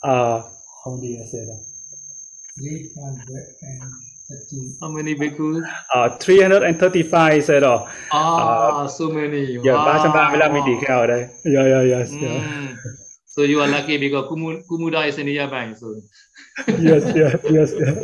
Ờ, 0.00 0.42
không 0.84 1.02
đi 1.02 1.08
ở 1.16 1.24
Seado. 1.32 1.52
330. 1.52 1.71
How 4.80 4.88
many 4.88 5.14
bhikkhus? 5.14 5.62
Ờ, 5.88 6.18
335 6.26 7.42
Seado. 7.42 7.86
Ah, 8.08 8.86
so 8.98 9.04
many. 9.08 9.46
Giờ 9.64 9.72
Wow. 9.72 9.84
335 9.86 10.52
vị 10.66 10.72
kheo 10.86 10.98
ở 10.98 11.06
đây. 11.06 11.26
Yeah, 11.44 11.66
yeah, 11.66 11.84
yes, 11.98 12.10
yeah. 12.22 12.42
Mm. 12.42 12.66
So 13.26 13.42
you 13.42 13.60
are 13.60 13.72
lucky 13.72 13.98
because 13.98 14.28
Kumu, 14.28 14.60
Kumuda 14.68 15.06
is 15.06 15.18
nearby. 15.18 15.74
So 15.80 15.86
yes, 16.66 17.04
yes, 17.04 17.34
yes, 17.42 17.72
yes. 17.72 17.96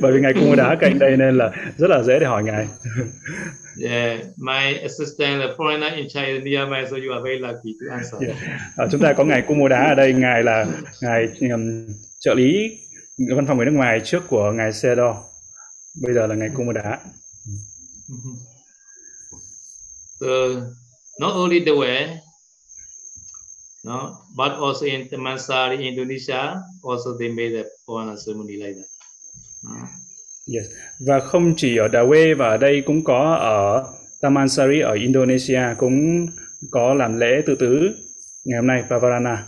Bởi 0.00 0.12
vì 0.12 0.20
ngài 0.20 0.34
cung 0.34 0.56
đá 0.56 0.76
cạnh 0.80 0.98
đây 0.98 1.16
nên 1.16 1.36
là 1.38 1.50
rất 1.78 1.90
là 1.90 2.02
dễ 2.02 2.18
để 2.18 2.26
hỏi 2.26 2.44
ngài. 2.44 2.66
yeah, 3.84 4.20
my 4.36 4.78
assistant, 4.82 5.40
the 5.42 5.48
foreigner 5.56 5.96
in 5.96 6.06
China 6.08 6.26
is 6.26 6.44
nearby. 6.44 6.90
So 6.90 6.96
you 6.96 7.12
are 7.12 7.22
very 7.24 7.38
lucky 7.38 7.74
to 7.80 7.94
answer. 7.96 8.22
Yeah. 8.22 8.60
Ờ, 8.76 8.88
chúng 8.92 9.00
ta 9.00 9.12
có 9.12 9.24
ngài 9.24 9.42
cung 9.42 9.68
đá 9.68 9.86
ở 9.86 9.94
đây, 9.94 10.12
ngài 10.12 10.42
là 10.42 10.66
ngài 11.02 11.28
um, 11.50 11.86
trợ 12.20 12.34
lý 12.34 12.78
văn 13.18 13.46
phòng 13.46 13.56
người 13.56 13.66
nước 13.66 13.72
ngoài 13.72 14.00
trước 14.04 14.22
của 14.28 14.52
ngài 14.52 14.72
Sedo. 14.72 15.24
Bây 16.02 16.14
giờ 16.14 16.26
là 16.26 16.34
ngài 16.34 16.48
đá. 16.74 17.00
Mhm. 18.08 18.36
So 20.20 20.26
not 21.20 21.32
only 21.32 21.60
the 21.60 21.72
way, 21.72 22.16
no, 23.84 24.10
but 24.36 24.52
also 24.52 24.86
in 24.86 25.08
Tamansari, 25.08 25.76
Indonesia, 25.76 26.54
also 26.82 27.10
they 27.20 27.28
made 27.28 27.52
a 27.60 27.64
Pavana 27.86 28.14
ceremony 28.26 28.52
like 28.52 28.74
that. 28.74 28.86
Uh, 29.66 29.88
Yes. 30.54 30.66
Và 31.06 31.20
không 31.20 31.54
chỉ 31.56 31.76
ở 31.76 31.88
Dawe 31.88 32.36
và 32.36 32.48
ở 32.48 32.56
đây 32.56 32.82
cũng 32.86 33.04
có 33.04 33.34
ở 33.34 33.84
Tamansari 34.20 34.80
ở 34.80 34.92
Indonesia 34.92 35.60
cũng 35.78 36.26
có 36.70 36.94
làm 36.94 37.18
lễ 37.18 37.42
tự 37.46 37.54
tứ 37.54 37.90
ngày 38.44 38.58
hôm 38.58 38.66
nay 38.66 38.82
Pavarana. 38.90 39.44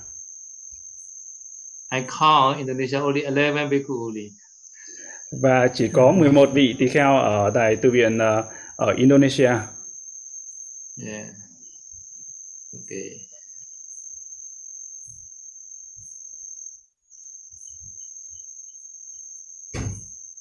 I 1.90 2.04
count 2.20 2.58
Indonesia 2.60 2.98
only 3.00 3.22
11 3.24 3.68
bhikkhu 3.70 3.94
only. 4.06 4.30
và 5.32 5.68
chỉ 5.74 5.88
có 5.92 6.12
11 6.12 6.50
vị 6.52 6.74
tỳ 6.78 6.88
kheo 6.88 7.16
ở 7.16 7.50
tại 7.54 7.76
từ 7.82 7.90
viện 7.90 8.18
uh, 8.18 8.44
ở 8.76 8.92
Indonesia. 8.92 9.52
Yeah. 10.96 11.26
Okay. 12.72 13.28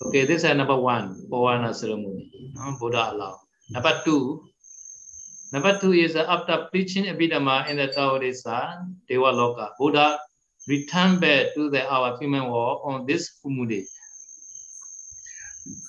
Okay, 0.06 0.26
this 0.26 0.44
is 0.44 0.56
number 0.56 0.78
one, 0.78 1.10
Pavana 1.30 1.74
ceremony. 1.74 2.32
Buddha 2.80 3.12
allowed. 3.12 3.40
Number 3.70 4.02
two, 4.06 4.40
number 5.52 5.78
two 5.82 5.92
is 5.92 6.16
uh, 6.16 6.26
after 6.28 6.68
preaching 6.72 7.06
Abhidhamma 7.06 7.68
in 7.70 7.78
the 7.78 7.88
Tawadesa, 7.88 8.86
Devaloka, 9.10 9.70
Buddha 9.78 10.18
returned 10.68 11.22
back 11.22 11.56
to 11.56 11.62
the 11.74 11.86
our 11.88 12.18
human 12.22 12.50
world 12.52 12.82
on 12.84 13.08
this 13.08 13.22
day. 13.70 13.84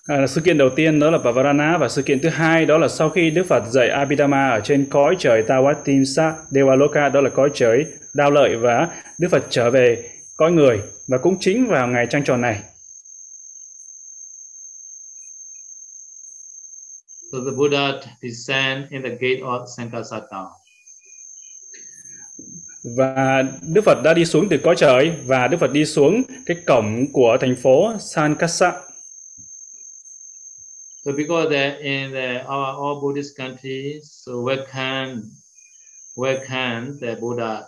À, 0.07 0.27
sự 0.27 0.41
kiện 0.41 0.59
đầu 0.59 0.71
tiên 0.77 1.01
đó 1.01 1.11
là 1.11 1.19
Pavarana 1.19 1.79
và 1.79 1.89
sự 1.89 2.03
kiện 2.03 2.21
thứ 2.21 2.29
hai 2.29 2.67
đó 2.67 2.79
là 2.79 2.89
sau 2.89 3.11
khi 3.11 3.31
Đức 3.31 3.47
Phật 3.47 3.63
dạy 3.71 3.89
Abhidhamma 3.89 4.51
ở 4.51 4.61
trên 4.61 4.87
cõi 4.91 5.17
trời 5.19 5.43
Tawatimsa 5.49 6.33
Devaloka 6.51 7.09
đó 7.09 7.21
là 7.21 7.31
cõi 7.31 7.51
trời 7.55 7.87
đao 8.15 8.31
lợi 8.31 8.57
và 8.57 8.89
Đức 9.19 9.29
Phật 9.31 9.47
trở 9.51 9.71
về 9.71 10.11
cõi 10.37 10.53
người 10.53 10.81
và 11.09 11.19
cũng 11.19 11.37
chính 11.41 11.67
vào 11.67 11.89
ngày 11.89 12.07
trăng 12.11 12.25
tròn 12.25 12.41
này 12.41 12.63
So 17.33 17.41
the 17.45 17.51
Buddha 17.51 18.01
descend 18.23 18.91
in 18.91 19.03
the 19.03 19.11
gate 19.11 19.43
of 19.43 19.67
Sankasata. 19.77 20.49
Và 22.85 23.45
Đức 23.63 23.81
Phật 23.85 24.03
đã 24.05 24.15
đi 24.15 24.25
xuống 24.25 24.49
từ 24.49 24.59
cõi 24.65 24.75
trời 24.79 25.13
và 25.25 25.49
Đức 25.49 25.57
Phật 25.61 25.73
đi 25.73 25.85
xuống 25.85 26.23
cái 26.47 26.57
cổng 26.67 27.07
của 27.13 27.37
thành 27.41 27.57
phố 27.57 27.93
Sankasa. 28.01 28.73
So 31.05 31.13
because 31.13 31.79
in 31.83 32.13
the 32.13 32.45
our 32.45 32.77
all 32.77 33.01
Buddhist 33.03 33.39
countries, 33.39 34.03
so 34.27 34.33
welcome, 34.33 35.23
welcome 36.17 36.99
the 37.01 37.15
Buddha 37.21 37.63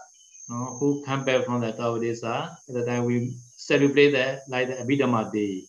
no, 0.50 0.56
who 0.80 1.04
come 1.06 1.22
back 1.26 1.46
from 1.46 1.60
the 1.60 1.72
Taodesa. 1.78 2.48
At 2.68 2.74
the 2.74 2.86
time 2.86 3.04
we 3.06 3.28
celebrate 3.68 4.10
that 4.10 4.38
like 4.48 4.66
the 4.66 4.76
Abhidhamma 4.78 5.24
Day. 5.32 5.62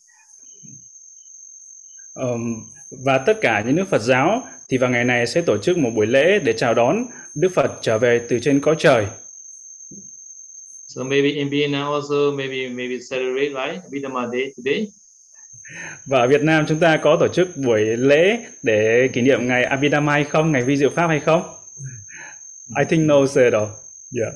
Um, 2.13 2.63
và 2.91 3.17
tất 3.17 3.37
cả 3.41 3.63
những 3.65 3.75
nước 3.75 3.85
Phật 3.89 4.01
giáo 4.01 4.43
thì 4.69 4.77
vào 4.77 4.89
ngày 4.89 5.03
này 5.03 5.27
sẽ 5.27 5.41
tổ 5.41 5.57
chức 5.57 5.77
một 5.77 5.89
buổi 5.95 6.07
lễ 6.07 6.39
để 6.39 6.53
chào 6.57 6.73
đón 6.73 7.05
Đức 7.35 7.51
Phật 7.55 7.71
trở 7.81 7.97
về 7.97 8.21
từ 8.29 8.39
trên 8.39 8.61
cõi 8.61 8.75
trời. 8.79 9.07
So 10.95 11.03
maybe 11.03 11.39
in 11.39 11.49
Vietnam 11.49 11.93
also 11.93 12.31
maybe 12.31 12.67
maybe 12.67 12.99
celebrate 12.99 13.53
right 13.53 13.81
Abhidhamma 13.83 14.31
Day 14.31 14.53
today. 14.57 14.87
Và 16.05 16.19
ở 16.19 16.27
Việt 16.27 16.41
Nam 16.43 16.65
chúng 16.67 16.79
ta 16.79 16.99
có 17.03 17.17
tổ 17.19 17.27
chức 17.27 17.57
buổi 17.57 17.81
lễ 17.97 18.45
để 18.63 19.09
kỷ 19.13 19.21
niệm 19.21 19.47
ngày 19.47 19.63
Abhidhamma 19.63 20.11
hay 20.13 20.23
không, 20.23 20.51
ngày 20.51 20.61
vi 20.61 20.77
diệu 20.77 20.89
pháp 20.89 21.07
hay 21.07 21.19
không? 21.19 21.41
I 22.79 22.85
think 22.89 23.05
no 23.07 23.27
sir 23.27 23.51
đâu. 23.51 23.69
Yeah. 24.21 24.33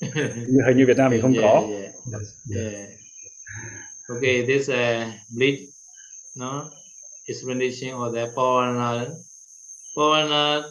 Hình 0.66 0.76
như 0.76 0.86
Việt 0.86 0.96
Nam 0.96 1.10
thì 1.12 1.20
không 1.20 1.32
yeah, 1.32 1.44
có. 1.44 1.66
Yeah. 1.70 2.72
yeah. 2.72 2.88
Okay, 4.08 4.46
this 4.46 4.68
uh, 4.68 5.08
bleed, 5.36 5.58
no 6.36 6.70
explanation 7.28 7.90
of 7.90 8.14
the 8.14 8.26
Pavana, 8.34 9.06
Pavana 9.96 10.62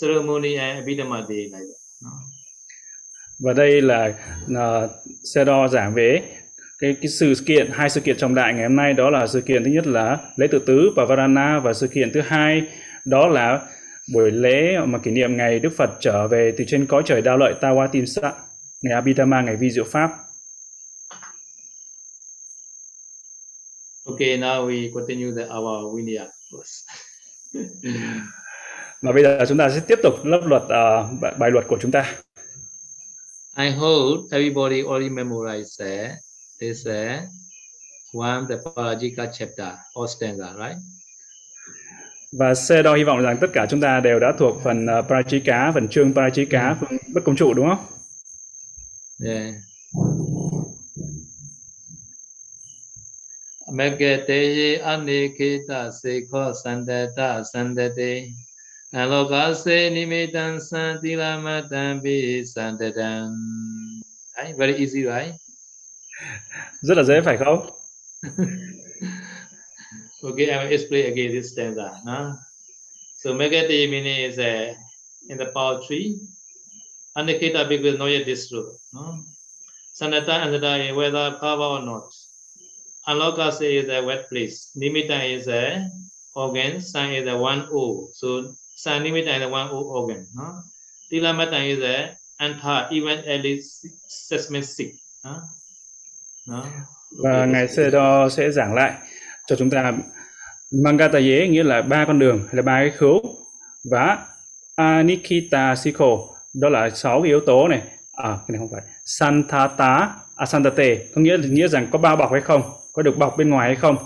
ceremony 0.00 0.56
and 0.56 0.84
Abhidhamma 0.84 1.26
Day 1.28 1.44
like 1.44 1.52
that. 1.52 1.78
No? 2.00 2.10
Và 3.38 3.52
đây 3.52 3.80
là 3.80 4.14
uh, 4.52 4.90
xe 5.34 5.44
đo 5.44 5.68
giảng 5.68 5.94
về 5.94 6.22
cái 6.78 6.96
cái 7.00 7.08
sự 7.08 7.34
kiện 7.46 7.70
hai 7.72 7.90
sự 7.90 8.00
kiện 8.00 8.16
trọng 8.16 8.34
đại 8.34 8.54
ngày 8.54 8.62
hôm 8.62 8.76
nay 8.76 8.92
đó 8.92 9.10
là 9.10 9.26
sự 9.26 9.40
kiện 9.40 9.64
thứ 9.64 9.70
nhất 9.70 9.86
là 9.86 10.18
lễ 10.36 10.46
tự 10.46 10.58
tứ 10.66 10.90
và 10.96 11.04
Varana 11.04 11.58
và 11.58 11.72
sự 11.72 11.88
kiện 11.88 12.12
thứ 12.12 12.20
hai 12.20 12.62
đó 13.04 13.28
là 13.28 13.60
buổi 14.14 14.30
lễ 14.30 14.78
mà 14.84 14.98
kỷ 14.98 15.10
niệm 15.10 15.36
ngày 15.36 15.58
Đức 15.58 15.72
Phật 15.76 15.90
trở 16.00 16.28
về 16.28 16.54
từ 16.58 16.64
trên 16.66 16.86
cõi 16.86 17.02
trời 17.06 17.22
đao 17.22 17.36
lợi 17.36 17.54
Tawatimsa 17.60 18.32
ngày 18.82 18.94
Abhidhamma 18.94 19.42
ngày 19.42 19.56
vi 19.56 19.70
diệu 19.70 19.84
pháp 19.84 20.10
Okay, 24.06 24.38
now 24.38 24.66
we 24.66 24.90
continue 24.94 25.32
the 25.36 25.44
our 25.54 25.96
Vinaya 25.96 26.26
course. 26.52 26.84
Và 29.02 29.12
bây 29.12 29.22
giờ 29.22 29.44
chúng 29.48 29.58
ta 29.58 29.70
sẽ 29.70 29.80
tiếp 29.86 29.98
tục 30.02 30.14
lớp 30.24 30.40
luật 30.44 30.62
uh, 30.62 31.38
bài 31.38 31.50
luật 31.50 31.64
của 31.68 31.78
chúng 31.80 31.90
ta. 31.90 32.14
I 33.60 33.70
hope 33.70 34.28
everybody 34.30 34.84
already 34.84 35.10
memorized 35.10 35.80
uh, 35.80 36.14
this 36.60 36.86
uh, 36.86 37.26
one 38.12 38.46
the 38.46 38.56
Parajika 38.56 39.32
chapter 39.36 39.76
or 39.96 40.06
stanza, 40.06 40.54
right? 40.56 40.76
Và 42.32 42.54
Sedo 42.54 42.94
hy 42.94 43.04
vọng 43.04 43.22
rằng 43.22 43.36
tất 43.40 43.46
cả 43.52 43.66
chúng 43.70 43.80
ta 43.80 44.00
đều 44.00 44.18
đã 44.18 44.32
thuộc 44.38 44.56
phần 44.64 44.86
uh, 44.86 45.04
Parajika, 45.10 45.72
phần 45.72 45.88
chương 45.88 46.12
Parajika, 46.12 46.74
phần 46.80 46.98
bất 47.14 47.20
công 47.24 47.36
trụ 47.36 47.54
đúng 47.54 47.68
không? 47.68 47.84
Yeah. 49.24 49.54
Megate 53.72 54.78
anikita 54.84 55.90
sekho 56.02 56.52
sandata 56.64 57.42
sandate 57.52 58.28
alokase 58.92 59.90
nimitan 59.90 60.60
santilamatan 60.60 62.02
bi 62.02 62.44
sandatan. 62.44 63.32
Right? 64.36 64.56
Very 64.56 64.76
easy, 64.76 65.04
right? 65.04 65.34
Rất 66.82 66.96
là 66.96 67.02
dễ 67.02 67.20
phải 67.20 67.36
không? 67.36 67.70
okay, 70.22 70.46
I 70.46 70.64
will 70.64 70.72
explain 70.72 71.12
again 71.12 71.30
this 71.30 71.52
stanza. 71.52 72.00
No? 72.04 72.34
So 73.16 73.34
Megate 73.34 73.90
meaning 73.90 74.30
is 74.30 74.38
uh, 74.38 74.74
in 75.28 75.38
the 75.38 75.46
poetry. 75.54 76.18
Anikita 77.16 77.68
because 77.68 77.98
not 77.98 78.06
yet 78.10 78.26
destroyed. 78.26 78.76
No? 78.92 79.18
Sanata 79.94 80.46
and 80.46 80.54
the 80.54 80.92
whether 80.94 81.36
cover 81.40 81.62
or 81.62 81.82
not. 81.82 82.14
Alokase 83.08 83.82
is 83.82 83.88
a 83.88 84.02
wet 84.04 84.28
place. 84.28 84.70
Nimitta 84.76 85.36
is 85.36 85.48
a 85.48 85.90
organ. 86.34 86.80
San 86.80 87.12
is 87.12 87.26
a 87.26 87.36
one 87.36 87.68
O. 87.72 88.08
So 88.12 88.54
san 88.84 89.02
nimitta 89.02 89.34
is 89.38 89.52
one 89.52 89.68
O 89.70 89.78
organ. 89.78 90.24
No? 90.36 90.44
Tilamata 91.10 91.58
is 91.66 91.82
a 91.82 92.14
anta 92.38 92.88
even 92.90 93.18
at 93.24 93.40
least 93.40 93.86
seismic. 94.08 94.94
No? 95.24 95.34
No? 96.46 96.64
Và 97.22 97.46
ngài 97.46 97.66
đo 97.92 98.28
sẽ 98.28 98.50
giảng 98.50 98.74
lại 98.74 98.92
cho 99.46 99.56
chúng 99.56 99.70
ta 99.70 99.92
Mangataye 100.70 101.48
nghĩa 101.48 101.62
là 101.62 101.82
ba 101.82 102.04
con 102.06 102.18
đường, 102.18 102.38
hay 102.38 102.54
là 102.54 102.62
ba 102.62 102.80
cái 102.80 102.90
khứu 102.90 103.20
và 103.90 104.18
Anikita 104.76 105.76
Sikho, 105.76 106.06
đó 106.54 106.68
là 106.68 106.90
sáu 106.90 107.22
cái 107.22 107.28
yếu 107.28 107.40
tố 107.40 107.68
này 107.68 107.82
à 108.16 108.28
cái 108.28 108.46
này 108.48 108.58
không 108.58 108.68
phải 108.72 108.82
Santata 109.04 110.14
Asantate, 110.36 110.98
có 111.14 111.20
nghĩa 111.20 111.36
nghĩa 111.50 111.68
rằng 111.68 111.88
có 111.92 111.98
bao 111.98 112.16
bọc 112.16 112.32
hay 112.32 112.40
không 112.40 112.62
có 112.92 113.02
được 113.02 113.18
bọc 113.18 113.36
bên 113.38 113.50
ngoài 113.50 113.68
hay 113.68 113.76
không 113.76 113.96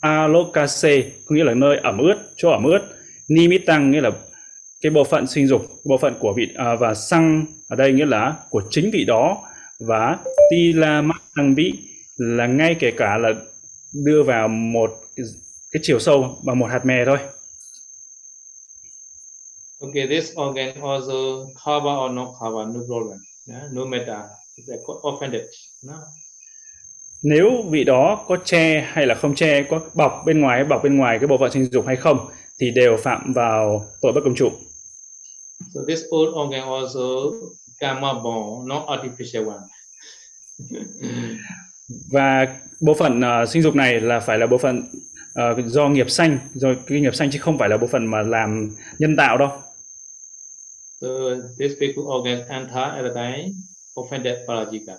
alokase, 0.00 1.02
có 1.26 1.34
nghĩa 1.34 1.44
là 1.44 1.54
nơi 1.54 1.78
ẩm 1.82 1.98
ướt, 1.98 2.14
chỗ 2.36 2.50
ẩm 2.50 2.64
ướt 2.64 2.95
nimitang 3.28 3.90
nghĩa 3.90 4.00
là 4.00 4.10
cái 4.80 4.90
bộ 4.90 5.04
phận 5.04 5.26
sinh 5.26 5.46
dục 5.46 5.62
bộ 5.84 5.98
phận 5.98 6.14
của 6.20 6.32
vị 6.36 6.48
à, 6.54 6.74
và 6.74 6.94
xăng 6.94 7.46
ở 7.68 7.76
đây 7.76 7.92
nghĩa 7.92 8.06
là 8.06 8.36
của 8.50 8.62
chính 8.70 8.90
vị 8.92 9.04
đó 9.04 9.42
và 9.80 10.18
tilamatang 10.50 11.54
vị 11.54 11.72
là 12.16 12.46
ngay 12.46 12.76
kể 12.80 12.90
cả 12.90 13.18
là 13.18 13.32
đưa 14.04 14.22
vào 14.22 14.48
một 14.48 14.90
cái, 15.16 15.26
cái 15.72 15.80
chiều 15.82 15.98
sâu 15.98 16.38
bằng 16.44 16.58
một 16.58 16.66
hạt 16.66 16.86
mè 16.86 17.04
thôi 17.06 17.18
Okay, 19.80 20.06
this 20.06 20.32
organ 20.40 20.74
also 20.74 21.44
cover 21.64 21.94
or 22.04 22.10
not 22.10 22.28
cover, 22.40 22.66
no 22.74 22.80
problem. 22.86 23.18
Yeah? 23.46 23.72
No 23.72 23.84
matter. 23.84 24.16
It's 24.56 25.02
offended. 25.02 25.42
No? 25.82 25.94
nếu 27.22 27.62
vị 27.70 27.84
đó 27.84 28.24
có 28.28 28.36
che 28.44 28.80
hay 28.92 29.06
là 29.06 29.14
không 29.14 29.34
che 29.34 29.62
có 29.62 29.80
bọc 29.94 30.22
bên 30.26 30.40
ngoài 30.40 30.58
hay 30.58 30.64
bọc 30.68 30.82
bên 30.82 30.96
ngoài 30.96 31.18
cái 31.18 31.26
bộ 31.26 31.38
phận 31.38 31.50
sinh 31.50 31.64
dục 31.64 31.86
hay 31.86 31.96
không 31.96 32.18
thì 32.60 32.70
đều 32.70 32.96
phạm 32.96 33.32
vào 33.32 33.86
tội 34.02 34.12
bất 34.12 34.20
công 34.24 34.34
trụ. 34.34 34.50
So 35.74 35.80
this 35.88 36.00
old 36.16 36.34
organ 36.34 36.62
also 36.62 37.30
karma 37.78 38.12
born, 38.12 38.68
not 38.68 38.82
artificial 38.86 39.48
one. 39.48 39.64
Và 42.12 42.46
bộ 42.80 42.94
phận 42.94 43.20
uh, 43.20 43.48
sinh 43.48 43.62
dục 43.62 43.74
này 43.74 44.00
là 44.00 44.20
phải 44.20 44.38
là 44.38 44.46
bộ 44.46 44.58
phận 44.58 44.82
uh, 45.40 45.66
do 45.66 45.88
nghiệp 45.88 46.10
sanh, 46.10 46.38
do 46.54 46.68
cái 46.86 47.00
nghiệp 47.00 47.14
sanh 47.14 47.30
chứ 47.30 47.38
không 47.38 47.58
phải 47.58 47.68
là 47.68 47.76
bộ 47.76 47.86
phận 47.86 48.06
mà 48.06 48.22
làm 48.22 48.70
nhân 48.98 49.16
tạo 49.16 49.38
đâu. 49.38 49.48
So 51.00 51.08
this 51.58 51.72
people 51.80 52.02
organ 52.02 52.48
enter 52.48 52.74
at 52.74 53.02
the 53.02 53.14
time 53.14 53.52
offended 53.94 54.46
parajika. 54.46 54.96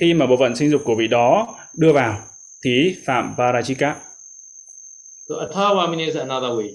Khi 0.00 0.14
mà 0.14 0.26
bộ 0.26 0.36
phận 0.36 0.56
sinh 0.56 0.70
dục 0.70 0.82
của 0.84 0.94
vị 0.94 1.08
đó 1.08 1.58
đưa 1.74 1.92
vào 1.92 2.18
thì 2.64 2.96
phạm 3.04 3.34
Parajika. 3.38 3.94
So 5.32 5.38
Athawa 5.40 5.88
means 5.88 6.14
another 6.16 6.52
way. 6.56 6.70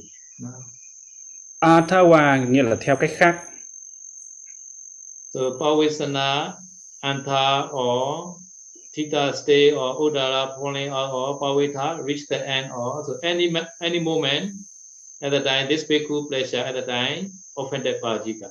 Athawa 1.61 2.37
nghĩa 2.37 2.63
là 2.63 2.75
theo 2.79 2.95
cách 2.95 3.11
khác. 3.17 3.39
So 5.33 5.39
Pavesana, 5.59 6.53
Anta 7.03 7.69
or 7.71 8.35
Theta 8.93 9.31
stay 9.33 9.71
or 9.71 9.95
Udara 9.95 10.57
falling 10.57 10.89
out 10.89 11.13
or 11.13 11.39
Pavita 11.39 12.03
reach 12.03 12.27
the 12.29 12.47
end 12.47 12.71
or 12.71 13.03
so 13.07 13.13
any 13.21 13.53
any 13.79 13.99
moment 13.99 14.51
at 15.21 15.31
the 15.31 15.39
time 15.39 15.67
this 15.69 15.83
bhikkhu 15.89 16.27
pleasure 16.29 16.63
at 16.63 16.73
the 16.73 16.81
time 16.81 17.29
offended 17.55 17.95
Parajika. 18.01 18.49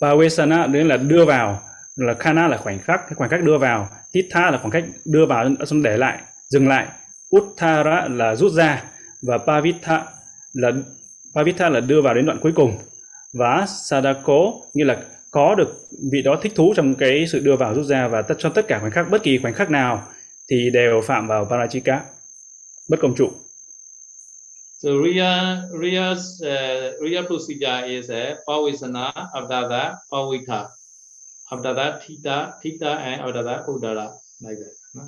Pavesana 0.00 0.66
đấy 0.66 0.84
là 0.84 0.96
đưa 0.96 1.24
vào 1.24 1.62
là 1.96 2.14
khana 2.14 2.48
là 2.48 2.56
khoảnh 2.56 2.78
khắc 2.78 3.00
cái 3.00 3.14
khoảnh 3.14 3.30
khắc 3.30 3.42
đưa 3.42 3.58
vào 3.58 3.88
titha 4.12 4.50
là 4.50 4.58
khoảng 4.58 4.70
cách 4.70 4.84
đưa 5.04 5.26
vào 5.26 5.48
xong 5.66 5.82
để 5.82 5.96
lại 5.96 6.22
dừng 6.48 6.68
lại 6.68 6.88
uttara 7.36 8.08
là 8.08 8.36
rút 8.36 8.52
ra 8.52 8.84
và 9.22 9.38
pavitha 9.38 10.04
là 10.52 10.72
pavitha 11.34 11.68
là 11.68 11.80
đưa 11.80 12.02
vào 12.02 12.14
đến 12.14 12.26
đoạn 12.26 12.38
cuối 12.42 12.52
cùng 12.56 12.78
và 13.32 13.66
sadako 13.66 14.52
nghĩa 14.74 14.84
là 14.84 14.96
có 15.30 15.54
được 15.54 15.68
vị 16.12 16.22
đó 16.22 16.38
thích 16.42 16.52
thú 16.56 16.72
trong 16.76 16.94
cái 16.94 17.26
sự 17.26 17.40
đưa 17.40 17.56
vào 17.56 17.74
rút 17.74 17.86
ra 17.86 18.08
và 18.08 18.22
tất 18.22 18.34
trong 18.38 18.52
tất 18.54 18.68
cả 18.68 18.78
khoảnh 18.78 18.90
khắc 18.90 19.10
bất 19.10 19.22
kỳ 19.22 19.38
khoảnh 19.38 19.54
khắc 19.54 19.70
nào 19.70 20.08
thì 20.50 20.70
đều 20.70 21.00
phạm 21.00 21.26
vào 21.26 21.44
parachika 21.44 22.04
bất 22.88 23.00
công 23.00 23.14
trụ 23.14 23.30
So 24.78 24.90
Riya, 25.02 25.62
Riya's 25.72 26.36
uh, 26.44 27.00
Riya 27.00 27.22
procedure 27.22 27.88
is 27.88 28.10
uh, 28.10 28.14
a 28.14 28.36
Pavisana, 28.46 29.10
Avdada, 29.32 29.96
Pavika. 30.12 30.68
Avdada, 31.50 31.98
Thita, 32.04 32.58
Thita 32.60 32.98
and 32.98 33.22
Avdada, 33.22 33.66
Udara. 33.66 34.12
Like 34.40 34.58
that. 34.58 34.74
No? 34.94 35.02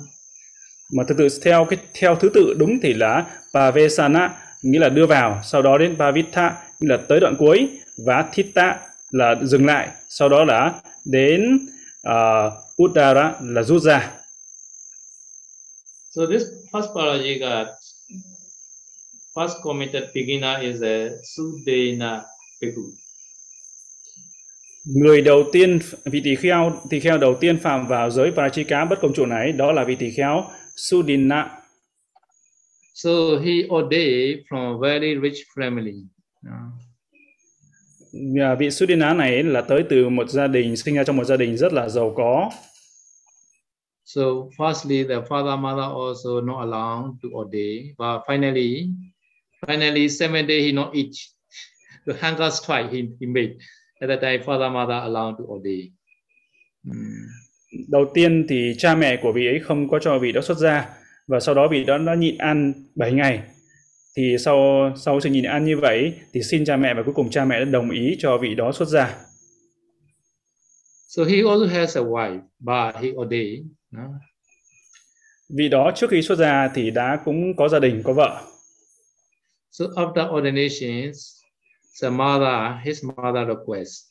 Mà 0.93 1.03
thứ 1.07 1.15
tự 1.17 1.27
theo 1.43 1.65
cái 1.65 1.79
theo 1.93 2.15
thứ 2.15 2.29
tự 2.33 2.53
đúng 2.57 2.79
thì 2.81 2.93
là 2.93 3.25
Pavesana 3.53 4.35
nghĩa 4.61 4.79
là 4.79 4.89
đưa 4.89 5.05
vào, 5.05 5.41
sau 5.43 5.61
đó 5.61 5.77
đến 5.77 5.95
Pavitha 5.99 6.57
nghĩa 6.79 6.87
là 6.89 6.97
tới 7.09 7.19
đoạn 7.19 7.35
cuối 7.39 7.69
và 8.05 8.29
Thita 8.33 8.79
là 9.11 9.35
dừng 9.43 9.65
lại, 9.65 9.89
sau 10.09 10.29
đó 10.29 10.43
là 10.43 10.81
đến 11.05 11.67
uh, 12.07 12.83
Udara 12.83 13.33
là 13.41 13.63
rút 13.63 13.81
ra. 13.81 14.11
So 16.09 16.21
this 16.25 16.41
first 16.71 16.93
parajika 16.93 17.65
first 19.35 19.53
committed 19.63 20.03
beginner 20.13 20.61
is 20.61 20.81
a 20.81 21.09
Sudena 21.23 22.21
Bhikkhu. 22.61 22.81
Người 24.85 25.21
đầu 25.21 25.43
tiên 25.51 25.79
vị 26.05 26.21
tỳ 26.23 26.35
kheo 26.35 26.81
tỳ 26.89 26.99
kheo 26.99 27.17
đầu 27.17 27.37
tiên 27.41 27.59
phạm 27.59 27.87
vào 27.87 28.09
giới 28.09 28.31
Parachika 28.31 28.85
bất 28.85 28.99
công 29.01 29.13
trụ 29.13 29.25
này 29.25 29.51
đó 29.51 29.71
là 29.71 29.83
vị 29.83 29.95
tỳ 29.95 30.11
kheo 30.11 30.45
Sudina. 30.79 31.49
So 32.93 33.39
he 33.39 33.67
ordained 33.69 34.45
from 34.49 34.75
a 34.75 34.77
very 34.77 35.17
rich 35.17 35.45
family. 35.55 36.07
Và 38.35 38.55
vị 38.55 38.71
Sudina 38.71 39.13
này 39.13 39.43
là 39.43 39.61
tới 39.61 39.83
từ 39.89 40.09
một 40.09 40.29
gia 40.29 40.47
đình 40.47 40.77
sinh 40.77 40.95
ra 40.95 41.03
trong 41.03 41.17
một 41.17 41.23
gia 41.23 41.37
đình 41.37 41.57
rất 41.57 41.73
là 41.73 41.89
giàu 41.89 42.13
có. 42.17 42.51
So 44.05 44.21
firstly 44.57 45.07
the 45.07 45.21
father 45.29 45.59
mother 45.59 45.85
also 45.85 46.41
not 46.41 46.59
allowed 46.59 47.15
to 47.23 47.29
ordain 47.29 47.95
but 47.97 48.21
finally 48.27 48.87
Finally, 49.65 50.07
seven 50.07 50.47
day 50.47 50.61
he 50.63 50.71
not 50.71 50.95
eat. 50.95 51.15
The 52.05 52.13
hunger 52.15 52.49
strike 52.49 52.91
he, 52.91 53.11
he 53.19 53.25
made. 53.25 53.59
At 54.01 54.07
that 54.07 54.21
time, 54.21 54.41
father 54.43 54.69
mother 54.69 55.01
allowed 55.03 55.37
to 55.37 55.43
ordain. 55.43 55.91
Mm. 56.87 57.27
Đầu 57.87 58.05
tiên 58.13 58.45
thì 58.49 58.73
cha 58.77 58.95
mẹ 58.95 59.19
của 59.21 59.31
vị 59.31 59.47
ấy 59.47 59.59
không 59.59 59.89
có 59.89 59.99
cho 59.99 60.19
vị 60.19 60.31
đó 60.31 60.41
xuất 60.41 60.57
gia 60.57 60.89
và 61.27 61.39
sau 61.39 61.55
đó 61.55 61.67
vị 61.71 61.83
đó 61.83 61.97
đã 61.97 62.15
nhịn 62.15 62.37
ăn 62.37 62.73
7 62.95 63.11
ngày. 63.11 63.41
Thì 64.17 64.35
sau 64.39 64.57
sau 64.97 65.19
sự 65.19 65.29
nhịn 65.29 65.43
ăn 65.43 65.65
như 65.65 65.77
vậy 65.77 66.13
thì 66.33 66.41
xin 66.43 66.65
cha 66.65 66.77
mẹ 66.77 66.93
và 66.93 67.03
cuối 67.03 67.13
cùng 67.13 67.29
cha 67.29 67.45
mẹ 67.45 67.59
đã 67.59 67.65
đồng 67.65 67.89
ý 67.89 68.15
cho 68.19 68.37
vị 68.37 68.55
đó 68.55 68.71
xuất 68.71 68.87
gia. 68.87 69.17
So 71.07 71.23
he 71.23 71.37
also 71.37 71.65
has 71.65 71.97
a 71.97 72.01
wife, 72.01 72.39
but 72.59 73.03
he 73.03 73.09
ordained. 73.11 73.65
No? 73.91 74.03
Vị 75.57 75.69
đó 75.69 75.91
trước 75.95 76.09
khi 76.09 76.21
xuất 76.21 76.37
gia 76.37 76.67
thì 76.67 76.91
đã 76.91 77.17
cũng 77.25 77.55
có 77.55 77.69
gia 77.69 77.79
đình, 77.79 78.01
có 78.03 78.13
vợ. 78.13 78.41
So 79.71 79.85
after 79.85 80.35
ordinations, 80.37 81.39
the 82.01 82.09
mother, 82.09 82.85
his 82.85 83.03
mother 83.03 83.47
requests, 83.47 84.05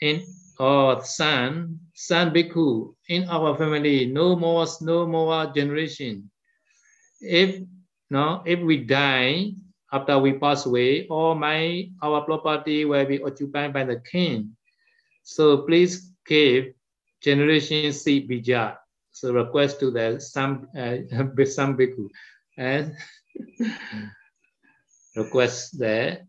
in 0.00 0.20
our 0.60 1.02
son, 1.04 1.80
son 1.94 2.30
bhikkhu, 2.36 2.92
in 3.08 3.24
our 3.28 3.56
family, 3.56 4.04
no 4.04 4.36
more, 4.36 4.66
no 4.82 5.06
more 5.06 5.46
generation. 5.56 6.30
If 7.20 7.64
no, 8.10 8.42
if 8.44 8.60
we 8.60 8.84
die 8.84 9.56
after 9.92 10.18
we 10.18 10.34
pass 10.34 10.66
away, 10.66 11.06
all 11.08 11.34
my 11.34 11.88
our 12.02 12.20
property 12.22 12.84
will 12.84 13.06
be 13.06 13.22
occupied 13.22 13.72
by 13.72 13.84
the 13.84 14.00
king. 14.04 14.56
So 15.22 15.64
please 15.64 16.12
give 16.26 16.74
generation 17.22 17.92
seed 17.92 18.28
bija. 18.28 18.76
So 19.12 19.32
request 19.32 19.80
to 19.80 19.90
the 19.90 20.20
some 20.20 20.68
uh, 20.76 21.08
some 21.46 21.76
bhikkhu 21.76 22.08
and 22.58 22.92
request 25.16 25.78
the 25.78 26.20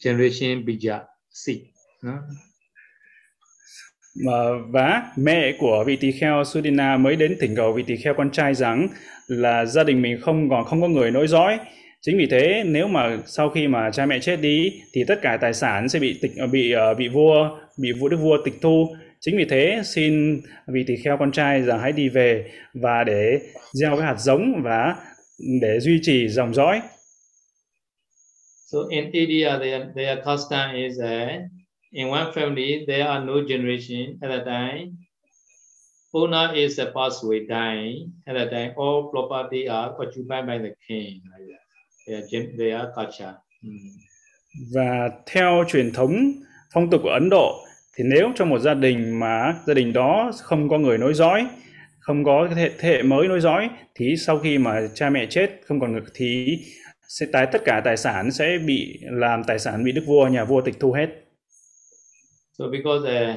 generation 0.00 0.62
bija 0.62 1.06
seed. 1.30 1.74
No? 2.02 2.22
Và 4.70 5.02
mẹ 5.16 5.52
của 5.58 5.84
vị 5.86 5.96
tỳ 5.96 6.12
kheo 6.12 6.44
Sudina 6.44 6.96
mới 6.96 7.16
đến 7.16 7.36
thỉnh 7.40 7.56
cầu 7.56 7.72
vị 7.72 7.84
tỳ 7.86 7.96
kheo 7.96 8.14
con 8.14 8.30
trai 8.30 8.54
rằng 8.54 8.88
là 9.28 9.64
gia 9.64 9.84
đình 9.84 10.02
mình 10.02 10.20
không 10.20 10.50
còn 10.50 10.64
không 10.64 10.82
có 10.82 10.88
người 10.88 11.10
nối 11.10 11.26
dõi. 11.26 11.58
Chính 12.00 12.18
vì 12.18 12.26
thế 12.26 12.62
nếu 12.66 12.88
mà 12.88 13.18
sau 13.26 13.50
khi 13.50 13.68
mà 13.68 13.90
cha 13.90 14.06
mẹ 14.06 14.18
chết 14.18 14.36
đi 14.36 14.72
thì 14.92 15.04
tất 15.04 15.22
cả 15.22 15.38
tài 15.40 15.54
sản 15.54 15.88
sẽ 15.88 15.98
bị 15.98 16.18
tịch 16.22 16.32
bị 16.52 16.72
ờ, 16.72 16.94
bị 16.94 17.08
vua 17.08 17.58
bị 17.78 17.92
vua 17.92 18.08
đức 18.08 18.16
vua 18.16 18.38
tịch 18.44 18.54
thu. 18.60 18.88
Chính 19.20 19.36
vì 19.36 19.44
thế 19.44 19.80
xin 19.84 20.40
vị 20.66 20.84
tỳ 20.86 20.96
kheo 20.96 21.16
con 21.16 21.32
trai 21.32 21.62
rằng 21.62 21.80
hãy 21.80 21.92
đi 21.92 22.08
về 22.08 22.50
và 22.74 23.04
để 23.04 23.40
gieo 23.72 23.96
cái 23.96 24.06
hạt 24.06 24.16
giống 24.18 24.62
và 24.62 24.96
để 25.60 25.80
duy 25.80 25.98
trì 26.02 26.28
dòng 26.28 26.54
dõi. 26.54 26.80
So 28.72 28.78
in 28.90 29.10
India, 29.12 29.48
their, 29.60 29.82
their 29.96 30.18
custom 30.24 30.74
is 30.74 30.98
that 31.00 31.40
in 31.94 32.08
one 32.08 32.32
family, 32.32 32.84
there 32.86 33.08
are 33.08 33.24
no 33.24 33.46
generation 33.48 34.18
at 34.22 34.30
a 34.30 34.44
time. 34.44 34.98
Owner 36.12 36.52
is 36.54 36.78
a 36.78 36.86
pathway 36.86 37.46
dying 37.46 38.12
at 38.26 38.36
a 38.36 38.46
time. 38.50 38.72
All 38.76 39.10
property 39.10 39.68
are 39.68 39.94
occupied 39.98 40.46
by 40.46 40.58
the 40.58 40.74
king. 40.88 41.22
They 42.06 42.14
are, 42.14 42.56
they 42.58 42.72
are 42.72 42.92
culture. 42.94 43.34
Mm. 43.62 43.90
Và 44.74 45.10
theo 45.26 45.64
truyền 45.68 45.92
thống 45.92 46.32
phong 46.74 46.90
tục 46.90 47.00
của 47.04 47.08
Ấn 47.08 47.30
Độ 47.30 47.64
thì 47.96 48.04
nếu 48.04 48.32
trong 48.36 48.48
một 48.48 48.58
gia 48.58 48.74
đình 48.74 49.20
mà 49.20 49.54
gia 49.66 49.74
đình 49.74 49.92
đó 49.92 50.30
không 50.42 50.68
có 50.68 50.78
người 50.78 50.98
nối 50.98 51.14
dõi 51.14 51.46
không 51.98 52.24
có 52.24 52.48
thế, 52.54 52.70
thế 52.78 52.88
hệ 52.88 53.02
mới 53.02 53.28
nối 53.28 53.40
dõi 53.40 53.70
thì 53.94 54.16
sau 54.16 54.38
khi 54.38 54.58
mà 54.58 54.80
cha 54.94 55.10
mẹ 55.10 55.26
chết 55.30 55.60
không 55.66 55.80
còn 55.80 55.94
được 55.94 56.04
thì 56.14 56.58
sẽ 57.08 57.26
tái 57.32 57.46
tất 57.52 57.62
cả 57.64 57.82
tài 57.84 57.96
sản 57.96 58.30
sẽ 58.30 58.58
bị 58.66 58.98
làm 59.02 59.44
tài 59.44 59.58
sản 59.58 59.84
bị 59.84 59.92
đức 59.92 60.02
vua 60.06 60.28
nhà 60.28 60.44
vua 60.44 60.60
tịch 60.60 60.74
thu 60.80 60.92
hết. 60.92 61.23
So 62.54 62.70
because 62.70 63.04
uh, 63.04 63.36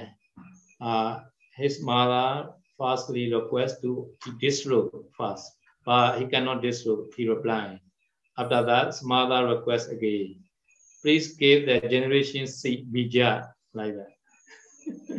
uh, 0.79 1.19
his 1.55 1.81
mother 1.81 2.53
firstly 2.77 3.33
request 3.33 3.81
to 3.81 4.09
disrobe 4.39 4.93
first, 5.17 5.57
but 5.85 6.19
he 6.19 6.27
cannot 6.27 6.61
disrobe. 6.61 7.09
He 7.17 7.27
replied. 7.27 7.79
After 8.37 8.61
that, 8.63 8.85
his 8.87 9.03
mother 9.03 9.47
request 9.47 9.89
again. 9.89 10.35
Please 11.01 11.33
give 11.33 11.65
the 11.65 11.81
generation 11.89 12.45
seat 12.45 12.85
bija 12.93 13.49
like 13.73 13.93
that. 13.97 14.13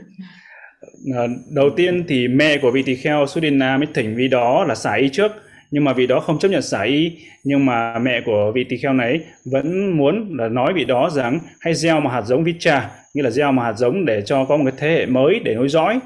Ờ, 1.15 1.29
đầu 1.51 1.71
tiên 1.77 2.05
thì 2.09 2.29
mẹ 2.29 2.59
của 2.63 2.71
vị 2.71 2.83
tỳ 2.83 2.95
kheo 2.95 3.27
Sudina 3.27 3.77
mới 3.79 3.87
thỉnh 3.95 4.17
vị 4.17 4.29
đó 4.29 4.65
là 4.65 4.75
xả 4.75 4.95
y 4.95 5.09
trước 5.09 5.33
nhưng 5.71 5.85
mà 5.85 5.93
vị 5.93 6.07
đó 6.07 6.21
không 6.21 6.39
chấp 6.39 6.49
nhận 6.49 6.63
xả 6.63 6.83
y 6.83 7.19
nhưng 7.45 7.67
mà 7.67 7.99
mẹ 7.99 8.21
của 8.25 8.53
vị 8.55 8.65
tỳ 8.65 8.77
kheo 8.77 8.93
này 8.93 9.21
vẫn 9.45 9.97
muốn 9.97 10.37
là 10.39 10.49
nói 10.49 10.73
vị 10.73 10.85
đó 10.85 11.11
rằng 11.11 11.41
hãy 11.61 11.75
gieo 11.75 12.01
một 12.01 12.11
hạt 12.11 12.23
giống 12.23 12.45
vicha 12.45 12.91
nghĩa 13.19 13.25
là 13.25 13.31
gieo 13.31 13.53
một 13.53 13.63
hạt 13.63 13.73
giống 13.73 14.05
để 14.05 14.23
cho 14.27 14.45
có 14.45 14.57
một 14.57 14.65
cái 14.67 14.75
thế 14.79 14.89
hệ 14.89 15.07
mới 15.07 15.41
để 15.45 15.55
nối 15.55 15.69
dõi. 15.69 16.01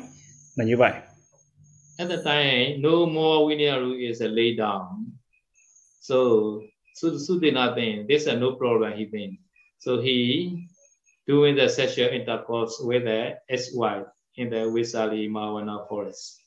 Là 0.57 0.65
như 0.65 0.77
vậy. 0.77 0.93
At 1.99 2.09
the 2.09 2.17
time, 2.17 2.77
no 2.77 3.07
more 3.07 3.49
Vinyaru 3.49 3.99
is 3.99 4.23
laid 4.23 4.59
down. 4.59 5.05
So, 6.01 6.17
then, 7.77 8.07
this 8.09 8.27
is 8.27 8.35
no 8.35 8.47
problem, 8.59 8.93
he 8.99 9.05
then. 9.13 9.37
So 9.79 9.93
he 9.97 10.49
doing 11.27 11.57
the 11.57 11.69
sexual 11.69 12.13
intercourse 12.13 12.73
with 12.85 13.05
the 13.05 13.35
ex-wife 13.49 14.05
in 14.35 14.51
the 14.51 14.65
Visali 14.65 15.29
Mawana 15.29 15.77
forest. 15.91 16.39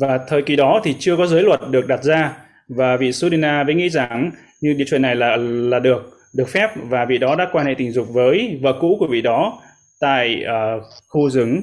Và 0.00 0.20
thời 0.28 0.42
kỳ 0.42 0.56
đó 0.56 0.80
thì 0.84 0.94
chưa 0.98 1.16
có 1.16 1.26
giới 1.26 1.42
luật 1.42 1.60
được 1.70 1.86
đặt 1.86 2.04
ra. 2.04 2.36
Và 2.68 2.96
vị 2.96 3.12
Sudina 3.12 3.64
mới 3.64 3.74
nghĩ 3.74 3.88
rằng 3.88 4.30
như 4.60 4.74
điều 4.74 4.86
chuyện 4.90 5.02
này 5.02 5.16
là 5.16 5.36
là 5.36 5.78
được 5.78 6.21
được 6.34 6.48
phép 6.48 6.70
và 6.76 7.04
vị 7.04 7.18
đó 7.18 7.36
đã 7.36 7.48
quan 7.52 7.66
hệ 7.66 7.74
tình 7.78 7.92
dục 7.92 8.06
với 8.12 8.58
vợ 8.62 8.78
cũ 8.80 8.96
của 9.00 9.06
vị 9.06 9.22
đó 9.22 9.62
tại 10.00 10.44
uh, 10.44 10.82
khu 11.08 11.30
rừng 11.30 11.62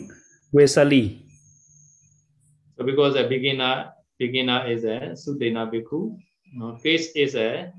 Vesali. 0.51 1.09
So 2.77 2.85
because 2.85 3.19
a 3.19 3.27
beginner 3.27 3.77
beginner 4.19 4.61
is 4.67 4.85
a 4.85 5.15
Sudena 5.15 5.65
bhikkhu, 5.65 6.17
no, 6.53 6.77
case 6.83 7.11
is 7.13 7.35
a 7.35 7.71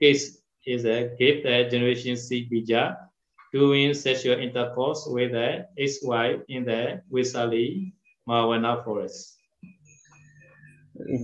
case 0.00 0.40
is 0.66 0.84
a 0.84 1.08
gift 1.18 1.44
a 1.44 1.70
generation 1.70 2.16
seed 2.16 2.48
doing 3.52 3.94
sexual 3.94 4.38
intercourse 4.38 5.08
with 5.08 5.34
a 5.34 5.66
ex-wife 5.76 6.40
in 6.48 6.64
the 6.64 7.02
Vesali 7.10 7.92
Mahavana 8.28 8.84
forest. 8.84 9.39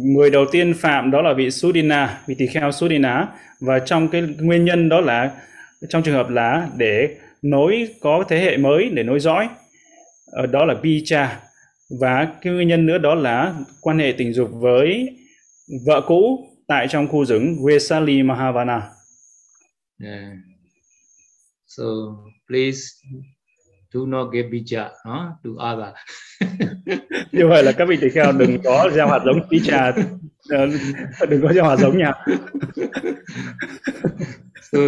Người 0.05 0.31
đầu 0.31 0.47
tiên 0.53 0.75
phạm 0.75 1.11
đó 1.11 1.23
là 1.23 1.33
vị 1.33 1.51
Sudina, 1.51 2.23
vị 2.27 2.35
tỳ 2.39 2.47
kheo 2.47 2.73
Sudina 2.73 3.29
và 3.61 3.79
trong 3.79 4.09
cái 4.09 4.23
nguyên 4.39 4.65
nhân 4.65 4.89
đó 4.89 5.01
là 5.01 5.31
trong 5.89 6.03
trường 6.03 6.15
hợp 6.15 6.31
là 6.31 6.69
để 6.77 7.17
nối 7.43 7.89
có 8.01 8.25
thế 8.29 8.39
hệ 8.39 8.57
mới 8.57 8.91
để 8.93 9.03
nối 9.03 9.21
dõi 9.21 9.49
ờ, 10.33 10.47
đó 10.47 10.65
là 10.65 10.75
Picha 10.83 11.41
và 12.01 12.29
cái 12.41 12.53
nguyên 12.53 12.69
nhân 12.69 12.87
nữa 12.87 12.99
đó 12.99 13.15
là 13.15 13.55
quan 13.81 13.99
hệ 13.99 14.15
tình 14.19 14.33
dục 14.33 14.51
với 14.53 15.19
vợ 15.87 16.01
cũ 16.07 16.49
tại 16.67 16.87
trong 16.89 17.09
khu 17.09 17.25
rừng 17.25 17.57
Vesali 17.67 18.23
Mahavana. 18.23 18.83
Yeah. 20.01 20.33
So 21.67 21.85
please 22.49 22.79
do 23.97 24.07
not 24.07 24.33
give 24.33 24.49
bija 24.49 24.91
huh, 25.05 25.33
to 25.45 25.51
other. 25.73 25.95
Như 27.33 27.49
vậy 27.49 27.63
là 27.63 27.73
các 27.73 27.89
vị 27.89 27.97
tỳ 28.01 28.09
kheo 28.09 28.33
đừng 28.33 28.63
có 28.65 28.91
gieo 28.95 29.09
hạt 29.09 29.21
giống 29.27 29.41
Picha, 29.51 29.93
ờ, 30.49 30.67
đừng 31.29 31.43
có 31.43 31.53
gieo 31.53 31.65
hạt 31.65 31.77
giống 31.77 31.99
nhau. 31.99 32.15
so 34.73 34.79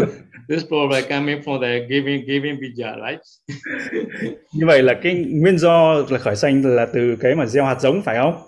this 0.49 0.65
problem 0.69 1.05
coming 1.09 1.41
from 1.43 1.61
the 1.61 1.87
giving 1.89 2.27
giving 2.27 2.61
bija, 2.61 2.97
right? 3.07 3.21
Như 4.53 4.67
vậy 4.67 4.83
là 4.83 4.95
cái 5.03 5.25
nguyên 5.29 5.59
do 5.59 5.95
là 6.11 6.19
khởi 6.19 6.37
sanh 6.37 6.65
là 6.65 6.87
từ 6.95 7.17
cái 7.21 7.35
mà 7.35 7.47
gieo 7.47 7.65
hạt 7.65 7.81
giống 7.81 8.03
phải 8.03 8.17
không? 8.17 8.43